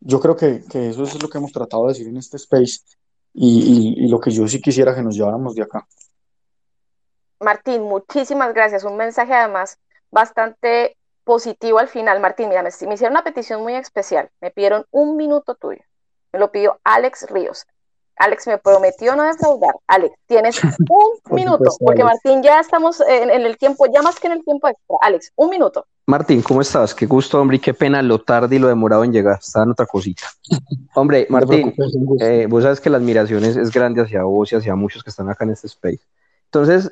Yo 0.00 0.20
creo 0.20 0.36
que, 0.36 0.64
que 0.70 0.90
eso 0.90 1.04
es 1.04 1.22
lo 1.22 1.28
que 1.28 1.38
hemos 1.38 1.52
tratado 1.52 1.84
de 1.84 1.88
decir 1.88 2.08
en 2.08 2.16
este 2.16 2.36
space 2.36 2.80
y, 3.34 3.94
y, 3.98 4.04
y 4.04 4.08
lo 4.08 4.20
que 4.20 4.30
yo 4.30 4.46
sí 4.46 4.60
quisiera 4.60 4.94
que 4.94 5.02
nos 5.02 5.16
lleváramos 5.16 5.54
de 5.54 5.62
acá. 5.62 5.86
Martín, 7.40 7.82
muchísimas 7.82 8.52
gracias. 8.52 8.84
Un 8.84 8.96
mensaje 8.96 9.32
además 9.32 9.78
bastante 10.10 10.96
positivo 11.24 11.78
al 11.78 11.88
final. 11.88 12.20
Martín, 12.20 12.48
mira, 12.48 12.62
me, 12.62 12.70
me, 12.86 12.94
hicieron 12.94 13.12
una 13.12 13.24
petición 13.24 13.62
muy 13.62 13.74
especial. 13.74 14.30
Me 14.40 14.50
pidieron 14.50 14.86
un 14.90 15.16
minuto 15.16 15.54
tuyo. 15.54 15.82
Me 16.32 16.38
lo 16.38 16.50
pidió 16.50 16.80
Alex 16.84 17.26
Ríos. 17.30 17.66
Alex 18.18 18.46
me 18.46 18.58
prometió 18.58 19.14
no 19.16 19.24
defraudar. 19.24 19.74
Alex, 19.86 20.14
tienes 20.26 20.60
un 20.88 21.34
minuto, 21.34 21.58
supuesto, 21.58 21.84
porque 21.84 22.02
Alex. 22.02 22.20
Martín 22.24 22.42
ya 22.42 22.60
estamos 22.60 23.00
en, 23.00 23.30
en, 23.30 23.46
el 23.46 23.56
tiempo, 23.56 23.86
ya 23.92 24.02
más 24.02 24.18
que 24.18 24.26
en 24.26 24.34
el 24.34 24.44
tiempo 24.44 24.68
extra. 24.68 24.96
Alex, 25.00 25.32
un 25.36 25.50
minuto. 25.50 25.86
Martín, 26.06 26.40
¿cómo 26.40 26.62
estás? 26.62 26.94
Qué 26.94 27.04
gusto, 27.04 27.38
hombre, 27.38 27.58
y 27.58 27.60
qué 27.60 27.74
pena 27.74 28.00
lo 28.00 28.18
tarde 28.20 28.56
y 28.56 28.58
lo 28.58 28.68
demorado 28.68 29.04
en 29.04 29.12
llegar. 29.12 29.38
Estaba 29.42 29.66
en 29.66 29.72
otra 29.72 29.84
cosita. 29.84 30.22
Hombre, 30.94 31.26
Martín, 31.28 31.74
eh, 32.20 32.46
vos 32.48 32.62
sabes 32.62 32.80
que 32.80 32.88
la 32.88 32.96
admiración 32.96 33.44
es, 33.44 33.56
es, 33.56 33.70
grande 33.70 34.00
hacia 34.00 34.22
vos 34.22 34.50
y 34.50 34.56
hacia 34.56 34.74
muchos 34.74 35.04
que 35.04 35.10
están 35.10 35.28
acá 35.28 35.44
en 35.44 35.50
este 35.50 35.66
space. 35.66 36.00
Entonces, 36.46 36.90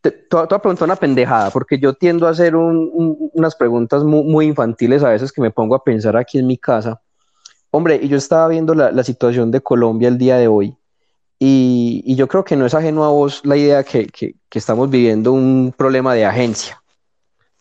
te, 0.00 0.10
te, 0.10 0.18
te 0.28 0.36
voy 0.36 0.46
a 0.50 0.58
preguntar 0.58 0.86
una 0.86 0.96
pendejada, 0.96 1.50
porque 1.50 1.78
yo 1.78 1.92
tiendo 1.92 2.26
a 2.26 2.30
hacer 2.30 2.56
un, 2.56 2.90
un, 2.94 3.30
unas 3.34 3.54
preguntas 3.56 4.02
muy, 4.02 4.22
muy, 4.22 4.46
infantiles 4.46 5.02
a 5.02 5.10
veces 5.10 5.30
que 5.30 5.42
me 5.42 5.50
pongo 5.50 5.74
a 5.74 5.84
pensar 5.84 6.16
aquí 6.16 6.38
en 6.38 6.46
mi 6.46 6.56
casa. 6.56 7.02
Hombre, 7.76 7.98
y 8.00 8.06
yo 8.06 8.16
estaba 8.16 8.46
viendo 8.46 8.72
la, 8.72 8.92
la 8.92 9.02
situación 9.02 9.50
de 9.50 9.60
Colombia 9.60 10.06
el 10.06 10.16
día 10.16 10.36
de 10.36 10.46
hoy, 10.46 10.76
y, 11.40 12.04
y, 12.06 12.14
yo 12.14 12.28
creo 12.28 12.44
que 12.44 12.54
no 12.54 12.66
es 12.66 12.72
ajeno 12.72 13.04
a 13.04 13.08
vos 13.08 13.40
la 13.44 13.56
idea 13.56 13.82
que, 13.82 14.06
que, 14.06 14.36
que 14.48 14.58
estamos 14.60 14.88
viviendo 14.88 15.32
un 15.32 15.74
problema 15.76 16.14
de 16.14 16.24
agencia 16.24 16.80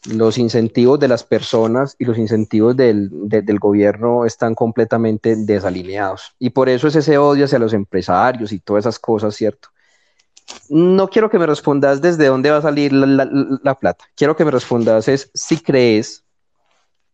los 0.06 0.38
incentivos 0.38 0.99
de 0.99 1.07
las 1.07 1.23
personas 1.23 1.95
y 1.98 2.06
los 2.06 2.19
incentivos 2.19 2.77
del, 2.77 3.10
de, 3.27 3.41
del, 3.41 3.57
gobierno 3.57 4.26
están 4.26 4.53
completamente 4.53 5.35
desalineados. 5.35 6.35
Y 6.38 6.52
por 6.52 6.69
eso 6.69 6.88
es 6.88 6.95
ese 6.95 7.18
odio 7.18 7.45
hacia 7.45 7.57
los 7.57 7.73
empresarios 7.73 8.52
y 8.52 8.60
todas 8.60 8.84
esas 8.84 8.99
cosas, 8.99 9.34
¿cierto? 9.35 9.69
No 10.69 11.07
quiero 11.07 11.30
que 11.30 11.40
me 11.40 11.48
respondas 11.48 12.02
desde 12.02 12.27
dónde 12.27 12.52
va 12.52 12.57
a 12.57 12.61
salir 12.61 12.94
la, 12.94 13.07
la, 13.07 13.60
la 13.64 13.80
plata. 13.80 14.06
Quiero 14.15 14.35
que 14.35 14.45
me 14.45 14.52
respondas 14.52 15.07
es 15.07 15.31
si 15.34 15.57
crees 15.57 16.23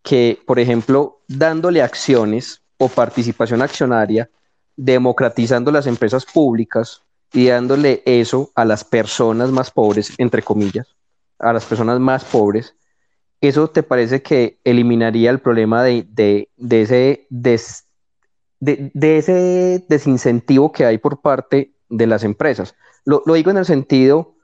que, 0.02 0.42
por 0.46 0.60
ejemplo, 0.60 1.22
dándole 1.28 1.82
acciones 1.82 2.62
o 2.80 2.88
participación 2.88 3.62
accionaria, 3.62 4.30
democratizando 4.76 5.72
las 5.72 5.86
empresas 5.86 6.26
públicas 6.26 7.04
y 7.34 7.48
dándole 7.48 8.02
eso 8.06 8.52
a 8.56 8.66
las 8.66 8.84
personas 8.84 9.52
más 9.52 9.70
pobres, 9.70 10.14
entre 10.18 10.42
comillas, 10.42 10.88
a 11.38 11.54
las 11.54 11.66
personas 11.66 12.00
más 12.00 12.24
pobres, 12.24 12.76
¿eso 13.42 13.70
te 13.70 13.84
parece 13.84 14.22
que 14.22 14.60
eliminaría 14.64 15.30
el 15.30 15.40
problema 15.40 15.84
de, 15.84 16.08
de, 16.10 16.50
de 16.56 16.82
ese, 16.82 17.28
des, 17.30 17.86
de, 18.60 18.90
de, 18.94 19.18
ese 19.18 19.86
desincentivo 19.88 20.72
que 20.72 20.86
hay 20.86 20.98
por 20.98 21.22
parte 21.22 21.74
de 21.90 22.08
las 22.08 22.24
empresas? 22.24 22.76
Lo, 23.04 23.22
lo 23.26 23.34
digo 23.34 23.52
en 23.52 23.58
el 23.58 23.66
sentido 23.66 24.36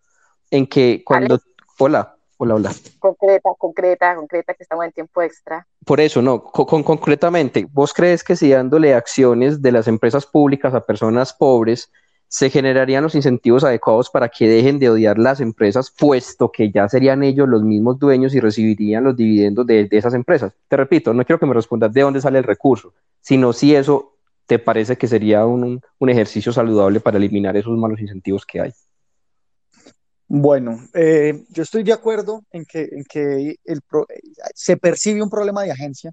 en 0.52 0.68
que 0.68 1.03
cuando... 1.06 1.40
Hola, 1.80 2.15
hola, 2.38 2.56
hola. 2.56 2.72
Concreta, 2.99 3.49
concreta, 3.57 4.16
concreta, 4.16 4.53
que 4.53 4.64
estamos 4.64 4.86
en 4.86 4.91
tiempo 4.91 5.22
extra. 5.22 5.68
Por 5.86 5.99
eso, 5.99 6.22
no, 6.22 6.44
con, 6.44 6.66
con, 6.66 6.84
concretamente, 6.84 7.68
¿vos 7.72 7.94
crees 7.94 8.24
que 8.24 8.36
si 8.36 8.49
dándole 8.49 8.94
acciones 8.94 9.62
de 9.62 9.72
las 9.72 9.88
empresas 9.88 10.26
públicas 10.26 10.74
a 10.74 10.82
personas 10.82 11.34
pobres, 11.34 11.91
se 12.28 12.49
generarían 12.49 13.03
los 13.03 13.16
incentivos 13.16 13.64
adecuados 13.64 14.10
para 14.10 14.30
que 14.30 14.48
dejen 14.48 14.80
de 14.80 14.90
odiar 14.90 15.18
las 15.18 15.40
empresas, 15.40 15.91
puesto 15.91 16.52
que 16.52 16.72
ya 16.72 16.90
serían 16.90 17.24
ellos 17.24 17.48
los 17.48 17.64
mismos 17.64 17.99
dueños 17.99 18.34
y 18.34 18.40
recibirían 18.40 19.03
los 19.03 19.16
dividendos 19.16 19.66
de, 19.66 19.86
de 19.86 19.98
esas 19.98 20.14
empresas. 20.14 20.53
Te 20.68 20.76
repito, 20.76 21.14
no 21.14 21.24
quiero 21.24 21.40
que 21.40 21.45
me 21.45 21.53
respondas 21.53 21.94
de 21.94 22.02
dónde 22.02 22.22
sale 22.22 22.40
el 22.40 22.44
recurso, 22.44 22.94
sino 23.22 23.53
si 23.53 23.76
eso 23.76 24.16
te 24.48 24.60
parece 24.60 24.98
que 24.98 25.07
sería 25.07 25.45
un, 25.45 25.82
un 25.98 26.10
ejercicio 26.10 26.52
saludable 26.52 26.99
para 26.99 27.18
eliminar 27.18 27.56
esos 27.57 27.78
malos 27.78 27.99
incentivos 27.99 28.45
que 28.45 28.62
hay. 28.62 28.74
Bueno, 30.27 30.80
eh, 30.93 31.45
yo 31.49 31.64
estoy 31.64 31.84
de 31.84 31.93
acuerdo 31.93 32.43
en 32.52 32.65
que, 32.65 32.89
en 32.91 33.03
que 33.03 33.56
se 34.56 34.77
percibe 34.77 35.22
un 35.22 35.30
problema 35.30 35.64
de 35.64 35.72
agencia. 35.72 36.11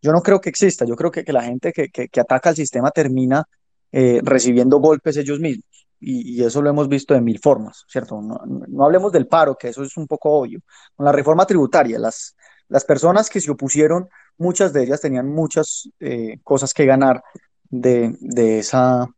Yo 0.00 0.12
no 0.12 0.22
creo 0.22 0.40
que 0.40 0.48
exista, 0.48 0.84
yo 0.84 0.94
creo 0.94 1.10
que, 1.10 1.24
que 1.24 1.32
la 1.32 1.42
gente 1.42 1.72
que, 1.72 1.88
que, 1.88 2.20
ataca 2.20 2.50
al 2.50 2.56
sistema 2.56 2.90
termina 2.92 3.44
eh, 3.90 4.20
recibiendo 4.22 4.78
golpes 4.78 5.16
ellos 5.16 5.40
mismos. 5.40 5.88
Y, 6.00 6.42
eso 6.44 6.62
lo 6.62 6.70
hemos 6.70 6.88
visto 6.88 7.14
de 7.14 7.20
mil 7.20 7.40
formas, 7.40 7.84
¿cierto? 7.88 8.20
No, 8.22 8.84
hablemos 8.84 9.10
del 9.10 9.26
paro, 9.26 9.56
que 9.56 9.68
eso 9.68 9.82
es 9.82 9.96
un 9.96 10.06
poco 10.06 10.30
obvio. 10.30 10.60
Con 10.94 11.04
la 11.06 11.12
reforma 11.12 11.44
tributaria, 11.46 11.98
las, 11.98 12.36
las 12.68 12.84
personas 12.84 13.28
que 13.28 13.40
se 13.40 13.50
opusieron, 13.50 14.08
muchas 14.36 14.72
de 14.72 14.84
ellas 14.84 15.00
tenían 15.00 15.28
muchas 15.28 15.90
eh, 15.98 16.38
cosas 16.44 16.72
que 16.72 16.86
ganar 16.86 17.22
de, 17.68 18.16
de 18.20 18.60
esa, 18.60 19.08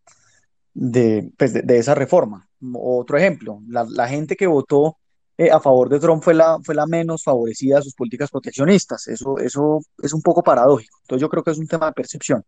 de, 0.73 1.31
pues 1.37 1.53
de, 1.53 1.79
esa 1.79 1.95
reforma. 1.95 2.49
Otro 2.75 3.17
ejemplo, 3.17 3.61
la, 3.69 4.09
gente 4.09 4.37
que 4.37 4.47
votó 4.47 4.99
eh, 5.39 5.51
a 5.51 5.61
favor 5.61 5.89
de 5.89 5.99
Trump 5.99 6.23
fue 6.23 6.35
la, 6.35 6.59
fue 6.63 6.75
la 6.75 6.87
menos 6.87 7.23
favorecida 7.23 7.77
de 7.77 7.83
sus 7.83 7.95
políticas 7.95 8.31
proteccionistas. 8.31 9.09
Eso, 9.09 9.39
eso 9.39 9.81
es 10.03 10.13
un 10.13 10.21
poco 10.21 10.43
paradójico. 10.43 10.99
Entonces 11.03 11.23
yo 11.23 11.29
creo 11.29 11.43
que 11.43 11.53
es 11.53 11.59
un 11.59 11.67
tema 11.67 11.87
de 11.87 11.93
percepción. 11.93 12.45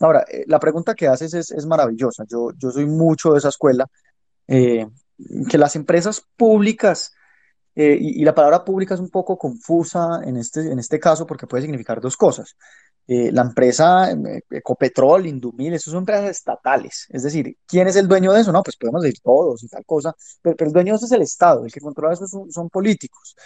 Ahora, 0.00 0.24
eh, 0.30 0.44
la 0.46 0.60
pregunta 0.60 0.94
que 0.94 1.08
haces 1.08 1.34
es, 1.34 1.50
es 1.50 1.66
maravillosa. 1.66 2.24
Yo, 2.28 2.50
yo 2.56 2.70
soy 2.70 2.86
mucho 2.86 3.32
de 3.32 3.38
esa 3.38 3.48
escuela 3.48 3.86
eh, 4.46 4.86
que 5.48 5.58
las 5.58 5.74
empresas 5.76 6.22
públicas, 6.36 7.12
y, 7.74 8.22
y 8.22 8.24
la 8.24 8.34
palabra 8.34 8.64
pública 8.64 8.94
es 8.94 9.00
un 9.00 9.10
poco 9.10 9.36
confusa 9.36 10.20
en 10.24 10.38
este, 10.38 10.60
en 10.72 10.78
este 10.78 10.98
caso 10.98 11.26
porque 11.26 11.46
puede 11.46 11.62
significar 11.62 12.00
dos 12.00 12.16
cosas. 12.16 12.56
Eh, 13.08 13.30
la 13.30 13.42
empresa 13.42 14.10
eh, 14.10 14.42
Ecopetrol, 14.50 15.26
Indumil, 15.26 15.74
esas 15.74 15.92
son 15.92 15.98
empresas 15.98 16.28
estatales. 16.28 17.06
Es 17.10 17.22
decir, 17.22 17.56
¿quién 17.64 17.86
es 17.86 17.94
el 17.94 18.08
dueño 18.08 18.32
de 18.32 18.40
eso? 18.40 18.50
No, 18.50 18.62
pues 18.64 18.76
podemos 18.76 19.02
decir 19.02 19.20
todos 19.22 19.62
y 19.62 19.68
tal 19.68 19.84
cosa, 19.84 20.12
pero, 20.42 20.56
pero 20.56 20.68
el 20.68 20.74
dueño 20.74 20.96
eso 20.96 21.06
es 21.06 21.12
el 21.12 21.22
Estado, 21.22 21.64
el 21.64 21.72
que 21.72 21.80
controla 21.80 22.14
eso 22.14 22.26
son, 22.26 22.68
políticos. 22.68 23.36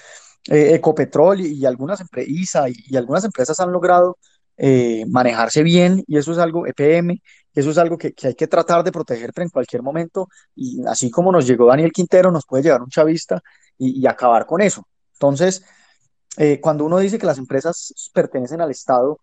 Eh, 0.49 0.75
Ecopetrol 0.75 1.41
y, 1.43 1.67
algunas 1.67 2.01
empresas 2.01 2.71
y, 2.71 2.97
algunas 2.97 3.25
empresas 3.25 3.61
han 3.61 3.71
logrado 3.71 4.17
eh, 4.57 5.05
manejarse 5.09 5.63
bien 5.63 6.03
y 6.07 6.17
eso 6.17 6.33
es 6.33 6.39
algo, 6.39 6.67
EPM, 6.67 7.21
eso 7.55 7.71
es 7.71 7.79
algo 7.79 7.99
que, 7.99 8.15
hay 8.23 8.35
que 8.35 8.47
tratar 8.47 8.83
de 8.83 8.93
proteger 8.93 9.33
en 9.37 9.51
cualquier 9.51 9.83
momento 9.83 10.29
y 10.55 10.83
así 10.87 11.11
como 11.11 11.33
nos 11.33 11.47
llegó 11.47 11.67
Daniel 11.67 11.93
Quintero, 11.93 12.31
nos 12.31 12.47
puede 12.47 12.63
llegar 12.63 12.81
un 12.83 12.89
chavista 12.89 13.43
y, 13.77 14.07
acabar 14.07 14.47
con 14.47 14.63
eso. 14.63 14.87
Entonces, 15.15 15.63
cuando 16.63 16.85
uno 16.85 16.99
dice 16.99 17.19
que 17.19 17.27
las 17.27 17.39
empresas 17.39 18.11
pertenecen 18.15 18.61
al 18.63 18.71
Estado, 18.71 19.21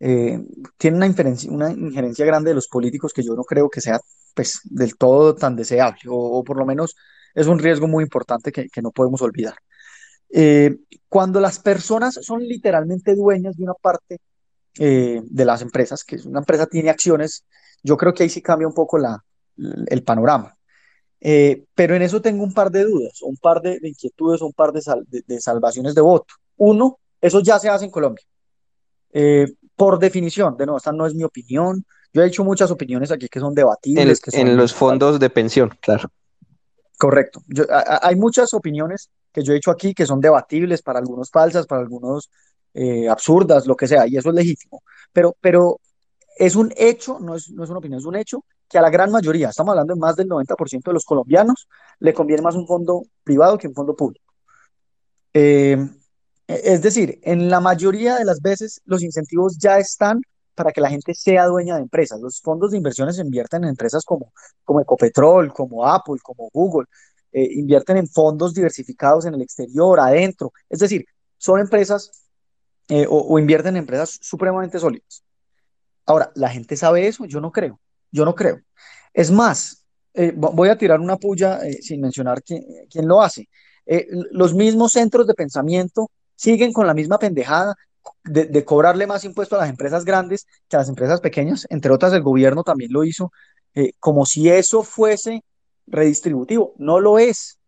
eh, 0.00 0.40
tiene 0.76 0.96
una 0.96 1.06
una 1.48 1.70
injerencia 1.72 2.24
grande 2.26 2.50
de 2.50 2.54
los 2.54 2.68
políticos 2.68 3.12
que 3.12 3.22
yo 3.22 3.34
no 3.34 3.44
creo 3.44 3.68
que 3.68 3.80
sea 3.80 4.00
pues, 4.34 4.60
del 4.64 4.96
todo 4.96 5.34
tan 5.34 5.56
deseable, 5.56 6.00
o, 6.08 6.38
o 6.38 6.44
por 6.44 6.56
lo 6.56 6.66
menos 6.66 6.94
es 7.34 7.46
un 7.46 7.58
riesgo 7.58 7.86
muy 7.86 8.04
importante 8.04 8.52
que, 8.52 8.68
que 8.68 8.82
no 8.82 8.90
podemos 8.90 9.22
olvidar. 9.22 9.54
Eh, 10.30 10.76
cuando 11.08 11.40
las 11.40 11.58
personas 11.58 12.14
son 12.22 12.42
literalmente 12.42 13.14
dueñas 13.14 13.56
de 13.56 13.64
una 13.64 13.74
parte 13.74 14.20
eh, 14.78 15.22
de 15.24 15.44
las 15.44 15.62
empresas, 15.62 16.04
que 16.04 16.16
una 16.24 16.40
empresa 16.40 16.66
tiene 16.66 16.90
acciones, 16.90 17.44
yo 17.82 17.96
creo 17.96 18.12
que 18.12 18.24
ahí 18.24 18.28
sí 18.28 18.42
cambia 18.42 18.68
un 18.68 18.74
poco 18.74 18.98
la, 18.98 19.24
el 19.56 20.02
panorama. 20.02 20.54
Eh, 21.20 21.64
pero 21.74 21.96
en 21.96 22.02
eso 22.02 22.22
tengo 22.22 22.44
un 22.44 22.54
par 22.54 22.70
de 22.70 22.84
dudas, 22.84 23.22
un 23.22 23.36
par 23.36 23.60
de, 23.60 23.80
de 23.80 23.88
inquietudes, 23.88 24.40
un 24.40 24.52
par 24.52 24.72
de, 24.72 24.82
sal, 24.82 25.04
de, 25.08 25.22
de, 25.26 25.40
salvaciones 25.40 25.94
de 25.94 26.00
voto. 26.00 26.34
Uno, 26.56 26.98
eso 27.20 27.40
ya 27.40 27.58
se 27.58 27.68
hace 27.68 27.86
en 27.86 27.90
Colombia. 27.90 28.24
Eh, 29.12 29.46
por 29.78 30.00
definición, 30.00 30.56
de 30.56 30.66
nuevo, 30.66 30.78
esta 30.78 30.90
no 30.90 31.06
es 31.06 31.14
mi 31.14 31.22
opinión. 31.22 31.86
Yo 32.12 32.22
he 32.22 32.26
hecho 32.26 32.42
muchas 32.42 32.68
opiniones 32.72 33.12
aquí 33.12 33.28
que 33.28 33.38
son 33.38 33.54
debatibles. 33.54 34.18
En, 34.18 34.24
que 34.24 34.30
son, 34.32 34.40
en 34.40 34.56
los 34.56 34.74
fondos 34.74 35.20
de 35.20 35.30
pensión, 35.30 35.70
claro. 35.80 36.10
Correcto. 36.98 37.42
Yo, 37.46 37.64
a, 37.70 38.00
hay 38.02 38.16
muchas 38.16 38.52
opiniones 38.54 39.08
que 39.32 39.44
yo 39.44 39.52
he 39.52 39.56
hecho 39.56 39.70
aquí 39.70 39.94
que 39.94 40.04
son 40.04 40.20
debatibles, 40.20 40.82
para 40.82 40.98
algunos 40.98 41.30
falsas, 41.30 41.64
para 41.66 41.80
algunos 41.80 42.28
eh, 42.74 43.08
absurdas, 43.08 43.68
lo 43.68 43.76
que 43.76 43.86
sea, 43.86 44.08
y 44.08 44.16
eso 44.16 44.30
es 44.30 44.34
legítimo. 44.34 44.82
Pero, 45.12 45.36
pero 45.40 45.78
es 46.36 46.56
un 46.56 46.72
hecho, 46.76 47.20
no 47.20 47.36
es, 47.36 47.48
no 47.50 47.62
es 47.62 47.70
una 47.70 47.78
opinión, 47.78 48.00
es 48.00 48.06
un 48.06 48.16
hecho 48.16 48.44
que 48.68 48.78
a 48.78 48.82
la 48.82 48.90
gran 48.90 49.12
mayoría, 49.12 49.50
estamos 49.50 49.72
hablando 49.72 49.94
de 49.94 50.00
más 50.00 50.16
del 50.16 50.28
90% 50.28 50.82
de 50.82 50.92
los 50.92 51.04
colombianos, 51.04 51.68
le 52.00 52.12
conviene 52.12 52.42
más 52.42 52.56
un 52.56 52.66
fondo 52.66 53.04
privado 53.22 53.56
que 53.56 53.68
un 53.68 53.74
fondo 53.74 53.94
público. 53.94 54.34
Eh, 55.32 55.78
es 56.48 56.80
decir, 56.82 57.20
en 57.22 57.50
la 57.50 57.60
mayoría 57.60 58.16
de 58.16 58.24
las 58.24 58.40
veces 58.40 58.80
los 58.86 59.02
incentivos 59.02 59.58
ya 59.58 59.78
están 59.78 60.22
para 60.54 60.72
que 60.72 60.80
la 60.80 60.88
gente 60.88 61.14
sea 61.14 61.46
dueña 61.46 61.76
de 61.76 61.82
empresas. 61.82 62.20
Los 62.20 62.40
fondos 62.40 62.72
de 62.72 62.78
inversiones 62.78 63.16
se 63.16 63.22
invierten 63.22 63.62
en 63.62 63.70
empresas 63.70 64.04
como, 64.04 64.32
como 64.64 64.80
Ecopetrol, 64.80 65.52
como 65.52 65.86
Apple, 65.86 66.16
como 66.22 66.48
Google, 66.52 66.86
eh, 67.32 67.46
invierten 67.52 67.98
en 67.98 68.08
fondos 68.08 68.54
diversificados 68.54 69.26
en 69.26 69.34
el 69.34 69.42
exterior, 69.42 70.00
adentro. 70.00 70.52
Es 70.68 70.80
decir, 70.80 71.04
son 71.36 71.60
empresas 71.60 72.10
eh, 72.88 73.06
o, 73.08 73.38
invierten 73.38 73.76
en 73.76 73.82
empresas 73.82 74.18
supremamente 74.22 74.78
sólidas. 74.78 75.22
Ahora, 76.06 76.32
¿la 76.34 76.48
gente 76.48 76.76
sabe 76.76 77.06
eso? 77.06 77.26
Yo 77.26 77.40
no 77.40 77.52
creo. 77.52 77.78
Yo 78.10 78.24
no 78.24 78.34
creo. 78.34 78.60
Es 79.12 79.30
más, 79.30 79.84
eh, 80.14 80.32
voy 80.34 80.70
a 80.70 80.78
tirar 80.78 80.98
una 80.98 81.18
puya 81.18 81.60
sin 81.82 82.00
mencionar 82.00 82.42
quién 82.42 83.06
lo 83.06 83.20
hace. 83.20 83.48
los 84.32 84.54
mismos 84.54 84.92
centros 84.92 85.26
de 85.26 85.34
pensamiento 85.34 86.10
siguen 86.38 86.72
con 86.72 86.86
la 86.86 86.94
misma 86.94 87.18
pendejada 87.18 87.74
de, 88.24 88.64
cobrarle 88.64 89.06
más 89.06 89.24
impuestos 89.24 89.58
a 89.58 89.62
las 89.62 89.70
empresas 89.70 90.04
grandes 90.04 90.46
que 90.68 90.76
a 90.76 90.78
las 90.78 90.88
empresas 90.88 91.20
pequeñas. 91.20 91.66
Entre 91.68 91.92
otras, 91.92 92.12
el 92.12 92.22
gobierno 92.22 92.62
también 92.62 92.92
lo 92.92 93.04
hizo, 93.04 93.32
como 94.00 94.24
si 94.24 94.48
eso 94.48 94.82
fuese 94.82 95.44
redistributivo. 95.86 96.74
No 96.78 97.00
lo 97.00 97.18
es. 97.18 97.58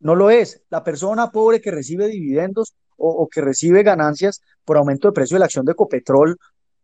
No 0.00 0.14
lo 0.14 0.30
es. 0.30 0.62
La 0.68 0.82
persona 0.82 1.30
pobre 1.30 1.60
que 1.60 1.70
recibe 1.70 2.08
dividendos 2.08 2.74
o, 2.96 3.10
o 3.10 3.28
que 3.28 3.40
recibe 3.40 3.82
ganancias 3.82 4.42
por 4.64 4.76
aumento 4.76 5.08
de 5.08 5.12
precio 5.12 5.36
de 5.36 5.40
la 5.40 5.46
acción 5.46 5.64
de 5.64 5.72
Ecopetrol, 5.72 6.36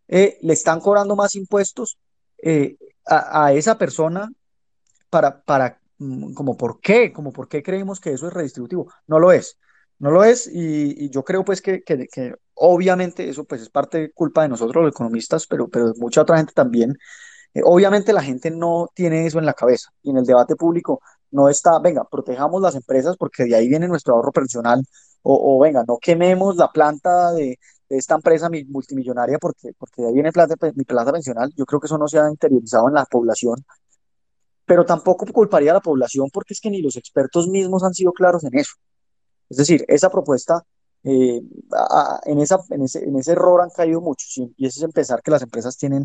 eh, 0.09 0.39
le 0.43 0.53
están 0.53 0.81
cobrando 0.81 1.17
más 1.17 1.35
impuestos 1.35 1.99
eh, 2.39 2.77
a, 3.05 3.47
a, 3.47 3.53
esa 3.53 3.77
persona 3.77 4.31
para, 5.11 5.43
para, 5.43 5.81
mm, 5.99 6.33
como 6.35 6.57
por 6.57 6.81
qué, 6.81 7.13
como 7.13 7.33
por 7.33 7.49
qué 7.49 7.63
creemos 7.63 8.01
que 8.01 8.13
eso 8.13 8.29
es 8.29 8.33
redistributivo. 8.33 8.93
No 9.07 9.19
lo 9.19 9.33
es. 9.33 9.59
No 9.99 10.11
lo 10.11 10.25
es 10.25 10.47
y, 10.47 11.05
y 11.05 11.11
yo 11.11 11.25
creo 11.25 11.45
pues 11.45 11.63
que, 11.63 11.83
que, 11.83 12.07
que, 12.09 12.35
obviamente 12.55 13.29
eso 13.29 13.45
pues 13.45 13.63
es 13.63 13.71
parte 13.71 14.11
culpa 14.13 14.43
de 14.43 14.49
nosotros 14.49 14.85
los 14.85 14.93
economistas, 14.93 15.47
pero, 15.47 15.69
pero 15.69 15.93
mucha 15.97 16.23
otra 16.23 16.37
gente 16.37 16.53
también 16.53 16.97
eh, 17.55 17.63
obviamente 17.65 18.13
la 18.13 18.23
gente 18.23 18.51
no 18.51 18.91
tiene 18.95 19.27
eso 19.27 19.39
en 19.39 19.47
la 19.47 19.55
cabeza 19.55 19.91
y 20.03 20.11
en 20.11 20.19
el 20.19 20.27
debate 20.27 20.57
público 20.57 21.01
no 21.31 21.49
está, 21.49 21.79
venga, 21.79 22.05
protejamos 22.05 22.61
las 22.61 22.75
empresas 22.75 23.17
porque 23.17 23.45
de 23.45 23.57
ahí 23.57 23.69
viene 23.69 23.89
nuestro 23.89 24.15
ahorro 24.15 24.33
personal 24.33 24.83
o, 25.23 25.57
o 25.57 25.61
venga, 25.61 25.85
no 25.89 25.99
quememos 25.99 26.57
la 26.57 26.71
planta 26.71 27.33
de, 27.33 27.59
esta 27.89 28.15
empresa 28.15 28.51
multimillonaria 28.69 29.39
porque, 29.39 29.73
porque 29.79 30.03
de 30.03 30.09
ahí 30.09 30.15
viene 30.15 30.33
plata, 30.33 30.55
mi 30.75 30.85
plata 30.85 31.13
pensional. 31.13 31.53
Yo 31.57 31.65
creo 31.67 31.81
que 31.81 31.87
eso 31.87 31.99
no 31.99 32.09
se 32.09 32.19
ha 32.19 32.29
interiorizado 32.29 32.89
en 32.89 32.95
la 32.95 33.05
población, 33.05 33.65
pero 34.65 34.85
tampoco 34.85 35.27
culparía 35.27 35.71
a 35.71 35.75
la 35.75 35.81
población 35.81 36.29
porque 36.33 36.55
es 36.55 36.61
que 36.61 36.71
ni 36.71 36.83
los 36.83 36.97
expertos 36.97 37.49
mismos 37.49 37.85
han 37.85 37.95
sido 37.95 38.13
claros 38.13 38.45
en 38.45 38.59
eso. 38.59 38.75
Es 39.49 39.57
decir, 39.57 39.85
esa 39.89 40.11
propuesta 40.11 40.65
eh, 41.05 41.41
en, 42.25 42.41
ese, 42.41 43.33
error 43.33 43.63
han 43.63 43.71
caído 43.71 44.01
muchos 44.01 44.37
y, 44.39 44.53
y 44.57 44.67
ese 44.67 44.81
es 44.81 44.83
empezar 44.83 45.23
que 45.23 45.31
las 45.31 45.43
empresas 45.43 45.77
tienen, 45.77 46.05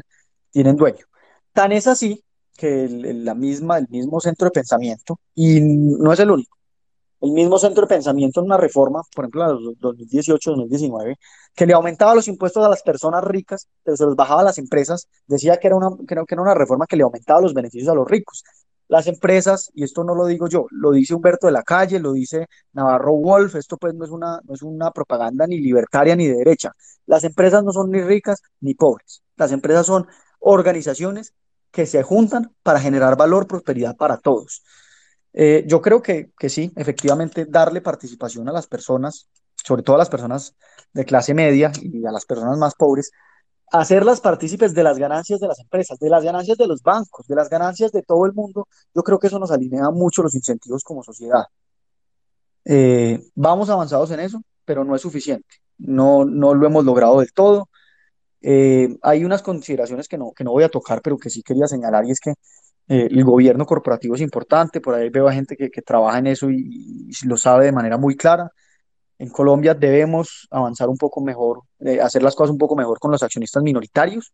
tienen 0.51 0.75
dueño. 0.75 1.05
Tan 1.53 1.71
es 1.71 1.87
así 1.87 2.23
que 2.55 2.85
el, 2.85 3.25
la 3.25 3.33
misma, 3.33 3.79
el 3.79 3.87
mismo 3.89 4.19
centro 4.21 4.45
de 4.45 4.51
pensamiento, 4.51 5.19
y 5.33 5.59
no 5.61 6.13
es 6.13 6.19
el 6.19 6.31
único, 6.31 6.57
el 7.21 7.31
mismo 7.31 7.57
centro 7.59 7.83
de 7.83 7.95
pensamiento 7.95 8.39
en 8.39 8.47
una 8.47 8.57
reforma, 8.57 9.03
por 9.15 9.25
ejemplo, 9.25 9.47
la 9.47 9.53
2018-2019, 9.79 11.17
que 11.55 11.65
le 11.65 11.73
aumentaba 11.73 12.15
los 12.15 12.27
impuestos 12.27 12.65
a 12.65 12.69
las 12.69 12.81
personas 12.81 13.23
ricas, 13.23 13.67
pero 13.83 13.95
se 13.95 14.05
los 14.05 14.15
bajaba 14.15 14.41
a 14.41 14.45
las 14.45 14.57
empresas, 14.57 15.07
decía 15.27 15.57
que 15.57 15.67
era, 15.67 15.75
una, 15.75 15.89
que 16.07 16.13
era 16.13 16.41
una 16.41 16.55
reforma 16.55 16.87
que 16.87 16.95
le 16.95 17.03
aumentaba 17.03 17.41
los 17.41 17.53
beneficios 17.53 17.89
a 17.89 17.95
los 17.95 18.07
ricos. 18.07 18.43
Las 18.91 19.07
empresas, 19.07 19.71
y 19.73 19.85
esto 19.85 20.03
no 20.03 20.13
lo 20.13 20.25
digo 20.25 20.49
yo, 20.49 20.65
lo 20.69 20.91
dice 20.91 21.15
Humberto 21.15 21.47
de 21.47 21.53
la 21.53 21.63
Calle, 21.63 21.97
lo 21.97 22.11
dice 22.11 22.47
Navarro 22.73 23.13
Wolf, 23.13 23.55
esto 23.55 23.77
pues 23.77 23.93
no 23.93 24.03
es 24.03 24.11
una, 24.11 24.41
no 24.43 24.53
es 24.53 24.61
una 24.63 24.91
propaganda 24.91 25.47
ni 25.47 25.61
libertaria 25.61 26.13
ni 26.13 26.27
de 26.27 26.35
derecha. 26.35 26.73
Las 27.05 27.23
empresas 27.23 27.63
no 27.63 27.71
son 27.71 27.89
ni 27.89 28.01
ricas 28.01 28.41
ni 28.59 28.73
pobres. 28.73 29.23
Las 29.37 29.53
empresas 29.53 29.85
son 29.85 30.07
organizaciones 30.39 31.33
que 31.71 31.85
se 31.85 32.03
juntan 32.03 32.53
para 32.63 32.81
generar 32.81 33.15
valor, 33.15 33.47
prosperidad 33.47 33.95
para 33.95 34.17
todos. 34.17 34.61
Eh, 35.31 35.63
yo 35.65 35.81
creo 35.81 36.01
que, 36.01 36.31
que, 36.37 36.49
sí, 36.49 36.73
efectivamente, 36.75 37.45
darle 37.45 37.79
participación 37.79 38.49
a 38.49 38.51
las 38.51 38.67
personas, 38.67 39.29
sobre 39.55 39.83
todo 39.83 39.95
a 39.95 39.99
las 39.99 40.09
personas 40.09 40.53
de 40.91 41.05
clase 41.05 41.33
media 41.33 41.71
y 41.81 42.05
a 42.05 42.11
las 42.11 42.25
personas 42.25 42.57
más 42.57 42.75
pobres, 42.75 43.11
hacerlas 43.71 44.19
partícipes 44.19 44.73
de 44.73 44.83
las 44.83 44.97
ganancias 44.97 45.39
de 45.39 45.47
las 45.47 45.59
empresas, 45.59 45.97
de 45.97 46.09
las 46.09 46.23
ganancias 46.23 46.57
de 46.57 46.67
los 46.67 46.83
bancos, 46.83 47.25
de 47.27 47.35
las 47.35 47.49
ganancias 47.49 47.91
de 47.91 48.03
todo 48.03 48.25
el 48.25 48.33
mundo, 48.33 48.67
yo 48.93 49.01
creo 49.01 49.17
que 49.17 49.27
eso 49.27 49.39
nos 49.39 49.51
alinea 49.51 49.89
mucho 49.91 50.21
los 50.21 50.35
incentivos 50.35 50.83
como 50.83 51.03
sociedad. 51.03 51.45
Eh, 52.65 53.19
vamos 53.33 53.69
avanzados 53.69 54.11
en 54.11 54.19
eso, 54.19 54.41
pero 54.65 54.83
no 54.83 54.95
es 54.95 55.01
suficiente. 55.01 55.55
No, 55.77 56.25
no 56.25 56.53
lo 56.53 56.67
hemos 56.67 56.85
logrado 56.85 57.19
del 57.21 57.31
todo. 57.33 57.69
Eh, 58.41 58.97
hay 59.01 59.23
unas 59.23 59.41
consideraciones 59.41 60.07
que 60.07 60.17
no, 60.17 60.31
que 60.33 60.43
no 60.43 60.51
voy 60.51 60.63
a 60.63 60.69
tocar, 60.69 61.01
pero 61.01 61.17
que 61.17 61.29
sí 61.29 61.41
quería 61.41 61.67
señalar, 61.67 62.05
y 62.05 62.11
es 62.11 62.19
que 62.19 62.31
eh, 62.87 63.07
el 63.09 63.23
gobierno 63.23 63.65
corporativo 63.65 64.15
es 64.15 64.21
importante, 64.21 64.81
por 64.81 64.95
ahí 64.95 65.09
veo 65.09 65.27
a 65.27 65.33
gente 65.33 65.55
que, 65.55 65.69
que 65.71 65.81
trabaja 65.81 66.19
en 66.19 66.27
eso 66.27 66.49
y, 66.49 67.07
y, 67.09 67.27
lo 67.27 67.37
sabe 67.37 67.65
de 67.65 67.71
manera 67.71 67.97
muy 67.97 68.17
clara. 68.17 68.51
En 69.21 69.29
Colombia 69.29 69.75
debemos 69.75 70.47
avanzar 70.49 70.89
un 70.89 70.97
poco 70.97 71.21
mejor, 71.21 71.61
eh, 71.79 72.01
hacer 72.01 72.23
las 72.23 72.33
cosas 72.33 72.49
un 72.49 72.57
poco 72.57 72.75
mejor 72.75 72.97
con 72.97 73.11
los 73.11 73.21
accionistas 73.21 73.61
minoritarios, 73.61 74.33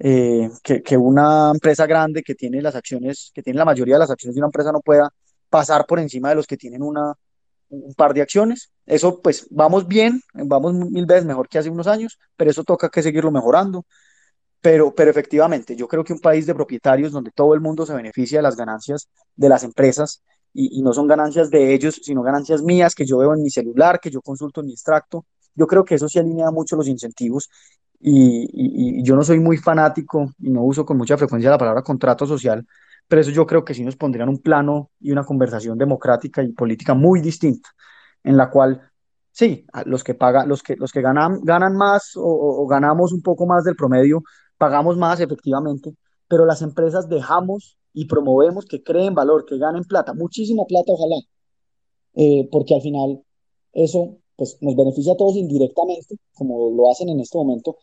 eh, 0.00 0.50
que, 0.60 0.82
que, 0.82 0.96
una 0.96 1.52
empresa 1.54 1.86
grande 1.86 2.24
que 2.24 2.34
tiene 2.34 2.60
las 2.60 2.74
acciones, 2.74 3.30
que 3.32 3.44
tiene 3.44 3.60
la 3.60 3.64
mayoría 3.64 3.94
de 3.94 4.00
las 4.00 4.10
acciones 4.10 4.34
de 4.34 4.40
una 4.40 4.48
empresa 4.48 4.72
no 4.72 4.80
pueda 4.80 5.08
pasar 5.48 5.86
por 5.86 6.00
encima 6.00 6.30
de 6.30 6.34
los 6.34 6.48
que 6.48 6.56
tienen 6.56 6.82
una, 6.82 7.14
un 7.68 7.94
par 7.94 8.12
de 8.12 8.22
acciones. 8.22 8.72
Eso 8.86 9.20
pues 9.22 9.46
vamos 9.50 9.86
bien, 9.86 10.20
vamos 10.34 10.74
mil 10.74 11.06
veces 11.06 11.24
mejor 11.24 11.48
que 11.48 11.58
hace 11.58 11.70
unos 11.70 11.86
años, 11.86 12.18
pero 12.36 12.50
eso 12.50 12.64
toca 12.64 12.88
que 12.88 13.04
seguirlo 13.04 13.30
mejorando. 13.30 13.86
Pero, 14.60 14.92
pero 14.92 15.12
efectivamente, 15.12 15.76
yo 15.76 15.86
creo 15.86 16.02
que 16.02 16.12
un 16.12 16.18
país 16.18 16.44
de 16.46 16.56
propietarios 16.56 17.12
donde 17.12 17.30
todo 17.30 17.54
el 17.54 17.60
mundo 17.60 17.86
se 17.86 17.94
beneficia 17.94 18.40
de 18.40 18.42
las 18.42 18.56
ganancias 18.56 19.08
de 19.36 19.48
las 19.48 19.62
empresas 19.62 20.24
y, 20.52 20.78
y 20.78 20.82
no 20.82 20.92
son 20.92 21.06
ganancias 21.06 21.50
de 21.50 21.74
ellos, 21.74 22.00
sino 22.02 22.22
ganancias 22.22 22.62
mías 22.62 22.94
que 22.94 23.06
yo 23.06 23.18
veo 23.18 23.34
en 23.34 23.42
mi 23.42 23.50
celular, 23.50 24.00
que 24.00 24.10
yo 24.10 24.20
consulto 24.20 24.60
en 24.60 24.66
mi 24.66 24.72
extracto, 24.72 25.26
yo 25.54 25.66
creo 25.66 25.84
que 25.84 25.96
eso 25.96 26.08
sí 26.08 26.18
alinea 26.18 26.50
mucho 26.50 26.76
los 26.76 26.88
incentivos 26.88 27.48
y, 28.00 28.42
y, 28.42 29.00
y, 29.00 29.02
yo 29.04 29.14
no 29.14 29.22
soy 29.22 29.38
muy 29.38 29.56
fanático 29.58 30.32
y 30.38 30.50
no 30.50 30.62
uso 30.62 30.84
con 30.84 30.96
mucha 30.96 31.16
frecuencia 31.16 31.50
la 31.50 31.58
palabra 31.58 31.82
contrato 31.82 32.26
social, 32.26 32.66
pero 33.06 33.20
eso 33.20 33.30
yo 33.30 33.46
creo 33.46 33.64
que 33.64 33.74
sí 33.74 33.84
nos 33.84 33.96
pondría 33.96 34.24
en 34.24 34.30
un 34.30 34.38
plano 34.38 34.90
y 35.00 35.12
una 35.12 35.24
conversación 35.24 35.78
democrática 35.78 36.42
y 36.42 36.52
política 36.52 36.94
muy 36.94 37.20
distinta, 37.20 37.70
en 38.24 38.36
la 38.36 38.50
cual 38.50 38.90
sí, 39.30 39.66
los 39.86 40.04
que 40.04 40.14
pagan, 40.14 40.48
los 40.48 40.62
que, 40.62 40.76
los 40.76 40.92
que 40.92 41.00
ganan, 41.00 41.40
ganan 41.42 41.76
más 41.76 42.16
o, 42.16 42.22
o, 42.24 42.66
ganamos 42.66 43.12
un 43.12 43.22
poco 43.22 43.46
más 43.46 43.64
del 43.64 43.76
promedio, 43.76 44.22
pagamos 44.58 44.96
más 44.96 45.20
efectivamente, 45.20 45.94
pero 46.28 46.44
las 46.44 46.62
empresas 46.62 47.08
dejamos 47.08 47.78
y 47.94 48.06
promovemos 48.06 48.64
que 48.66 48.82
creen 48.82 49.14
valor, 49.14 49.44
que 49.46 49.58
ganen 49.58 49.84
plata, 49.84 50.14
muchísima 50.14 50.64
plata 50.64 50.92
ojalá, 50.92 51.20
eh, 52.14 52.48
porque 52.50 52.74
al 52.74 52.82
final 52.82 53.22
eso 53.72 54.18
pues, 54.36 54.58
nos 54.60 54.76
beneficia 54.76 55.12
a 55.12 55.16
todos 55.16 55.36
indirectamente, 55.36 56.16
como 56.34 56.70
lo 56.70 56.90
hacen 56.90 57.08
en 57.08 57.20
este 57.20 57.38
momento, 57.38 57.76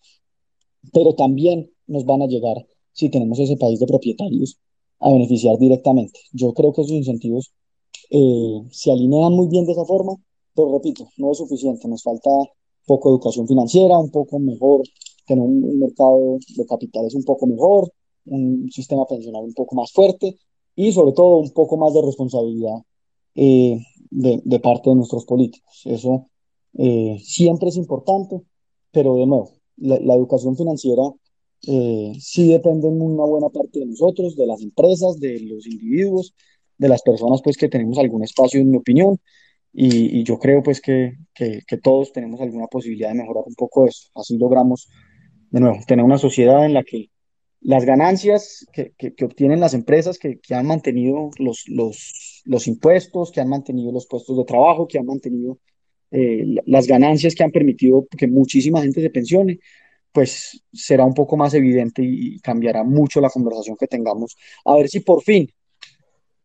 pero 0.94 1.14
también 1.16 1.72
nos 1.88 2.06
van 2.06 2.22
a 2.22 2.28
llegar, 2.28 2.68
si 2.92 3.10
tenemos 3.10 3.40
ese 3.40 3.58
país 3.58 3.80
de 3.80 3.88
propietarios, 3.88 4.58
a 5.00 5.12
beneficiar 5.12 5.58
directamente. 5.58 6.20
Yo 6.34 6.54
creo 6.54 6.74
que 6.74 6.82
esos 6.82 6.94
incentivos 6.94 7.52
eh, 8.10 8.62
se 8.72 8.92
alinean 8.92 9.34
muy 9.34 9.48
bien 9.48 9.66
de 9.66 9.72
esa 9.72 9.86
forma, 9.86 10.16
pero 10.54 10.74
repito, 10.74 11.08
no 11.18 11.32
es 11.32 11.38
suficiente, 11.38 11.88
nos 11.88 12.04
falta 12.04 12.30
poco 12.86 13.10
educación 13.10 13.48
financiera, 13.48 13.98
un 13.98 14.12
poco 14.12 14.40
mejor, 14.40 14.82
tener 15.26 15.44
un, 15.44 15.80
mercado 15.80 16.38
de 16.58 16.66
capitales 16.66 17.14
un 17.16 17.24
poco 17.24 17.46
mejor, 17.48 17.92
un 18.30 18.70
sistema 18.72 19.06
pensional 19.06 19.44
un 19.44 19.54
poco 19.54 19.76
más 19.76 19.92
fuerte 19.92 20.38
y 20.76 20.92
sobre 20.92 21.14
todo 21.14 21.38
un 21.38 21.52
poco 21.52 21.78
más 21.78 21.94
de 21.94 22.02
responsabilidad 22.02 22.78
eh, 23.36 23.80
de, 24.12 24.60
parte 24.60 24.90
de 24.90 24.96
nuestros 24.96 25.26
políticos. 25.26 25.82
Eso 25.86 26.30
eh, 26.78 27.18
siempre 27.24 27.70
es 27.70 27.78
importante, 27.78 28.42
pero 28.92 29.16
de 29.16 29.26
nuevo, 29.26 29.52
la, 29.78 30.16
educación 30.16 30.56
financiera 30.56 31.04
eh, 31.68 32.14
sí 32.20 32.48
depende 32.48 32.88
en 32.88 33.02
una 33.02 33.26
buena 33.26 33.50
parte 33.50 33.80
de 33.80 33.86
nosotros, 33.86 34.36
de 34.36 34.48
las 34.48 34.62
empresas, 34.62 35.20
de 35.20 35.40
los 35.42 35.68
individuos, 35.68 36.34
de 36.78 36.90
las 36.90 37.02
personas 37.02 37.42
pues 37.42 37.58
que 37.58 37.70
tenemos 37.70 37.98
algún 37.98 38.24
espacio 38.24 38.60
en 38.60 38.72
mi 38.72 38.78
opinión 38.78 39.20
y, 39.74 40.24
yo 40.24 40.40
creo 40.40 40.64
pues 40.64 40.82
que, 40.82 41.14
todos 41.84 42.12
tenemos 42.12 42.42
alguna 42.42 42.68
posibilidad 42.68 43.10
de 43.10 43.16
mejorar 43.16 43.44
un 43.46 43.56
poco 43.56 43.86
eso. 43.86 44.10
Así 44.16 44.38
logramos 44.38 44.90
de 45.52 45.60
nuevo 45.60 45.78
tener 45.88 46.06
una 46.06 46.18
sociedad 46.18 46.66
en 46.66 46.74
la 46.74 46.84
que 46.84 47.10
las 47.62 47.86
ganancias 47.86 48.66
que, 48.72 48.94
que 48.94 49.26
obtienen 49.26 49.60
las 49.60 49.74
empresas 49.74 50.18
que, 50.18 50.40
han 50.52 50.66
mantenido 50.66 51.30
los, 51.38 51.66
los, 51.68 52.42
los 52.46 52.68
impuestos, 52.68 53.32
que 53.32 53.42
han 53.42 53.50
mantenido 53.50 53.92
los 53.92 54.08
puestos 54.08 54.38
de 54.38 54.46
trabajo, 54.46 54.88
que 54.88 54.98
han 54.98 55.06
mantenido 55.06 55.60
eh, 56.12 56.44
las 56.66 56.88
ganancias 56.88 57.36
que 57.36 57.44
han 57.44 57.52
permitido 57.52 58.08
que 58.18 58.28
muchísima 58.28 58.82
gente 58.82 59.02
se 59.02 59.10
pensione, 59.10 59.60
pues 60.12 60.64
será 60.74 61.06
un 61.06 61.14
poco 61.14 61.38
más 61.38 61.54
evidente 61.54 62.02
y 62.04 62.40
cambiará 62.40 62.84
mucho 62.84 63.22
la 63.22 63.30
conversación 63.30 63.78
que 63.78 63.88
tengamos. 63.88 64.38
A 64.66 64.76
ver 64.76 64.90
si 64.90 65.02
por 65.02 65.22
fin, 65.22 65.52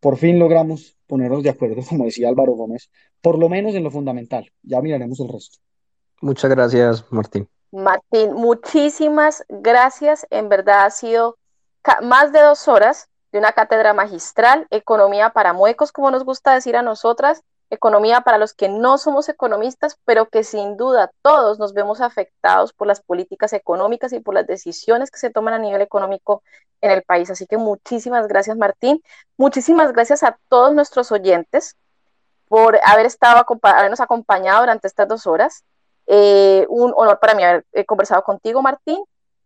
por 0.00 0.18
fin 0.18 0.38
logramos 0.38 0.96
ponernos 1.06 1.42
de 1.42 1.50
acuerdo, 1.50 1.82
como 1.88 2.04
decía 2.04 2.28
Álvaro 2.28 2.52
Gómez, 2.52 2.90
por 3.20 3.38
lo 3.38 3.48
menos 3.48 3.74
en 3.74 3.84
lo 3.84 3.90
fundamental. 3.90 4.50
Ya 4.62 4.82
miraremos 4.82 5.20
el 5.20 5.28
resto. 5.28 5.58
Muchas 6.20 6.50
gracias, 6.50 7.04
Martín. 7.10 7.48
Martín, 7.74 8.32
muchísimas 8.34 9.44
gracias. 9.48 10.28
En 10.30 10.48
verdad 10.48 10.84
ha 10.84 10.90
sido 10.90 11.36
más 12.02 12.32
de 12.32 12.40
dos 12.40 12.68
horas 12.68 13.08
de 13.32 13.40
una 13.40 13.50
cátedra 13.50 13.92
magistral, 13.92 14.68
economía 14.70 15.30
para 15.30 15.52
muecos, 15.52 15.90
como 15.90 16.12
nos 16.12 16.24
gusta 16.24 16.54
decir 16.54 16.76
a 16.76 16.82
nosotras, 16.82 17.42
economía 17.70 18.20
para 18.20 18.38
los 18.38 18.54
que 18.54 18.68
no 18.68 18.96
somos 18.96 19.28
economistas, 19.28 19.98
pero 20.04 20.28
que 20.28 20.44
sin 20.44 20.76
duda 20.76 21.10
todos 21.20 21.58
nos 21.58 21.74
vemos 21.74 22.00
afectados 22.00 22.72
por 22.72 22.86
las 22.86 23.02
políticas 23.02 23.52
económicas 23.52 24.12
y 24.12 24.20
por 24.20 24.34
las 24.34 24.46
decisiones 24.46 25.10
que 25.10 25.18
se 25.18 25.30
toman 25.30 25.54
a 25.54 25.58
nivel 25.58 25.80
económico 25.80 26.44
en 26.80 26.92
el 26.92 27.02
país. 27.02 27.28
Así 27.30 27.44
que 27.46 27.56
muchísimas 27.56 28.28
gracias, 28.28 28.56
Martín. 28.56 29.02
Muchísimas 29.36 29.92
gracias 29.92 30.22
a 30.22 30.38
todos 30.48 30.72
nuestros 30.74 31.10
oyentes 31.10 31.76
por 32.46 32.78
haber 32.84 33.06
estado, 33.06 33.44
habernos 33.62 34.00
acompañado 34.00 34.60
durante 34.60 34.86
estas 34.86 35.08
dos 35.08 35.26
horas. 35.26 35.64
Eh, 36.06 36.66
un 36.68 36.92
honor 36.96 37.18
para 37.20 37.34
mí 37.34 37.42
haber 37.42 37.64
eh, 37.72 37.84
conversado 37.84 38.22
contigo, 38.22 38.62
Martín. 38.62 39.02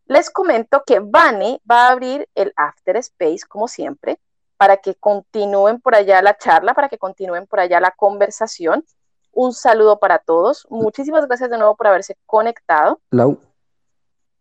Les 0.06 0.30
comento 0.30 0.82
que 0.86 1.00
Vane 1.00 1.60
va 1.70 1.88
a 1.88 1.92
abrir 1.92 2.28
el 2.34 2.52
After 2.56 2.96
Space, 2.96 3.40
como 3.46 3.68
siempre, 3.68 4.18
para 4.56 4.78
que 4.78 4.94
continúen 4.94 5.80
por 5.80 5.94
allá 5.94 6.22
la 6.22 6.36
charla, 6.36 6.74
para 6.74 6.88
que 6.88 6.98
continúen 6.98 7.46
por 7.46 7.60
allá 7.60 7.78
la 7.80 7.90
conversación. 7.90 8.84
Un 9.32 9.52
saludo 9.52 9.98
para 9.98 10.18
todos. 10.18 10.66
Muchísimas 10.70 11.26
gracias 11.26 11.50
de 11.50 11.58
nuevo 11.58 11.76
por 11.76 11.86
haberse 11.86 12.16
conectado. 12.26 13.00
Lau. 13.10 13.38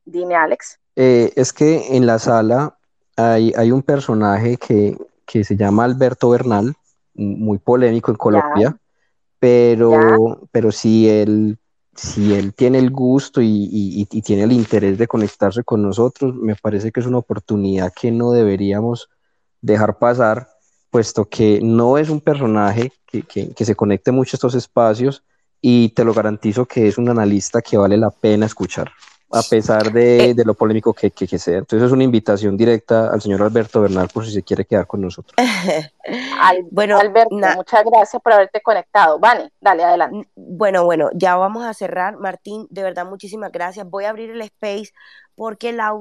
Dime, 0.06 0.36
Alex. 0.36 0.80
Eh, 0.96 1.34
es 1.36 1.52
que 1.52 1.96
en 1.96 2.08
la 2.08 2.18
sala 2.18 2.78
hay, 3.18 3.54
hay 3.56 3.72
un 3.72 3.84
personaje 3.84 4.58
que, 4.58 4.98
que, 5.26 5.44
se 5.44 5.56
llama 5.56 5.84
Alberto 5.84 6.30
Bernal, 6.30 6.74
muy 7.14 7.58
polémico 7.58 8.10
en 8.10 8.18
Colombia, 8.18 8.78
pero, 9.38 10.40
pero 10.52 10.72
si 10.72 11.10
él, 11.10 11.60
si 11.98 12.34
él 12.34 12.54
tiene 12.54 12.78
el 12.78 12.92
gusto 12.92 13.42
y, 13.42 14.06
tiene 14.24 14.44
el 14.44 14.52
interés 14.52 14.98
de 14.98 15.08
conectarse 15.08 15.64
con 15.64 15.82
nosotros, 15.82 16.36
me 16.36 16.56
parece 16.56 16.92
que 16.92 17.00
es 17.00 17.06
una 17.06 17.18
oportunidad 17.18 17.92
que 17.94 18.12
no 18.12 18.32
deberíamos 18.32 19.10
dejar 19.62 19.98
pasar, 19.98 20.48
puesto 20.92 21.26
que 21.26 21.60
no 21.62 21.98
es 21.98 22.10
un 22.10 22.22
personaje 22.22 22.92
que, 23.06 23.24
que, 23.24 23.66
se 23.66 23.76
conecte 23.76 24.12
mucho 24.12 24.36
a 24.36 24.38
estos 24.38 24.56
espacios 24.56 25.24
y 25.60 25.90
te 25.90 26.04
lo 26.04 26.14
garantizo 26.14 26.66
que 26.66 26.88
es 26.88 26.98
un 26.98 27.10
analista 27.10 27.62
que 27.62 27.78
vale 27.78 27.98
la 27.98 28.12
pena 28.12 28.46
escuchar, 28.46 28.92
a 29.32 29.42
pesar 29.42 29.92
de, 29.92 30.30
eh. 30.30 30.34
de 30.34 30.46
lo 30.46 30.54
polémico 30.54 30.94
que, 30.94 31.12
que, 31.12 31.38
sea. 31.38 31.58
Entonces 31.58 31.88
es 31.88 31.92
una 31.92 32.04
invitación 32.04 32.56
directa 32.56 33.10
al 33.12 33.22
señor 33.22 33.42
Alberto 33.42 33.82
Bernal 33.82 34.08
por 34.08 34.26
si 34.26 34.32
se 34.32 34.44
quiere 34.44 34.66
quedar 34.66 34.88
con 34.88 35.02
nosotros. 35.02 35.34
bueno, 36.72 36.98
Alberto, 36.98 37.36
muchas 37.36 37.84
gracias 37.84 38.22
por 38.22 38.34
haberte 38.34 38.62
conectado. 38.62 39.20
Vale, 39.20 39.52
dale, 39.60 39.84
adelante. 39.84 40.30
Bueno, 40.36 40.86
bueno, 40.86 41.10
ya 41.14 41.36
vamos 41.36 41.66
a 41.66 41.74
cerrar. 41.74 42.18
Martín, 42.18 42.68
de 42.70 42.84
verdad, 42.84 43.06
muchísimas 43.06 43.52
gracias. 43.52 43.90
Voy 43.90 44.06
a 44.06 44.10
abrir 44.10 44.30
el 44.30 44.42
space 44.42 44.92
porque 45.36 45.74
la 45.74 45.94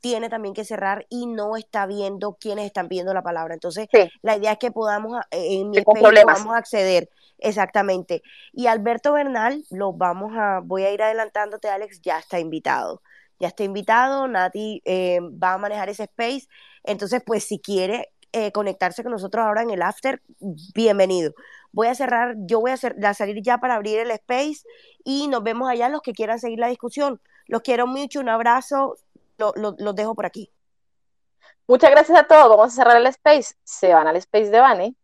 tiene 0.00 0.28
también 0.28 0.52
que 0.52 0.64
cerrar 0.64 1.06
y 1.08 1.26
no 1.26 1.56
está 1.56 1.86
viendo 1.86 2.36
quiénes 2.38 2.66
están 2.66 2.88
pidiendo 2.88 3.14
la 3.14 3.22
palabra. 3.22 3.54
Entonces, 3.54 3.88
la 4.20 4.36
idea 4.36 4.52
es 4.52 4.58
que 4.58 4.72
podamos, 4.72 5.16
eh, 5.30 5.60
en 5.60 5.70
mi 5.70 5.80
podamos 5.82 6.54
acceder. 6.54 7.08
Exactamente. 7.42 8.22
Y 8.52 8.68
Alberto 8.68 9.12
Bernal, 9.12 9.64
lo 9.70 9.92
vamos 9.92 10.32
a, 10.36 10.60
voy 10.62 10.84
a 10.84 10.92
ir 10.92 11.02
adelantándote, 11.02 11.68
Alex, 11.68 12.00
ya 12.00 12.18
está 12.18 12.38
invitado. 12.38 13.02
Ya 13.40 13.48
está 13.48 13.64
invitado, 13.64 14.28
Nati 14.28 14.80
eh, 14.84 15.18
va 15.20 15.54
a 15.54 15.58
manejar 15.58 15.88
ese 15.88 16.04
space. 16.04 16.46
Entonces, 16.84 17.20
pues 17.26 17.44
si 17.44 17.58
quiere 17.58 18.12
eh, 18.32 18.52
conectarse 18.52 19.02
con 19.02 19.10
nosotros 19.12 19.44
ahora 19.44 19.62
en 19.62 19.70
el 19.70 19.82
after, 19.82 20.22
bienvenido. 20.74 21.34
Voy 21.72 21.88
a 21.88 21.94
cerrar, 21.96 22.36
yo 22.38 22.60
voy 22.60 22.70
a, 22.70 22.76
salir 23.14 23.42
ya 23.42 23.58
para 23.58 23.74
abrir 23.74 23.98
el 23.98 24.12
space 24.12 24.62
y 25.04 25.26
nos 25.26 25.42
vemos 25.42 25.68
allá 25.68 25.88
los 25.88 26.02
que 26.02 26.12
quieran 26.12 26.38
seguir 26.38 26.60
la 26.60 26.68
discusión. 26.68 27.20
Los 27.46 27.62
quiero 27.62 27.88
mucho, 27.88 28.20
un 28.20 28.28
abrazo, 28.28 28.96
los 29.36 29.52
lo, 29.56 29.92
dejo 29.92 30.14
por 30.14 30.26
aquí. 30.26 30.50
Muchas 31.66 31.90
gracias 31.90 32.18
a 32.18 32.26
todos. 32.26 32.48
Vamos 32.48 32.72
a 32.72 32.76
cerrar 32.76 32.96
el 32.96 33.06
space. 33.06 33.56
Se 33.64 33.92
van 33.92 34.06
al 34.06 34.16
space 34.16 34.50
de 34.50 34.60
Vane. 34.60 34.96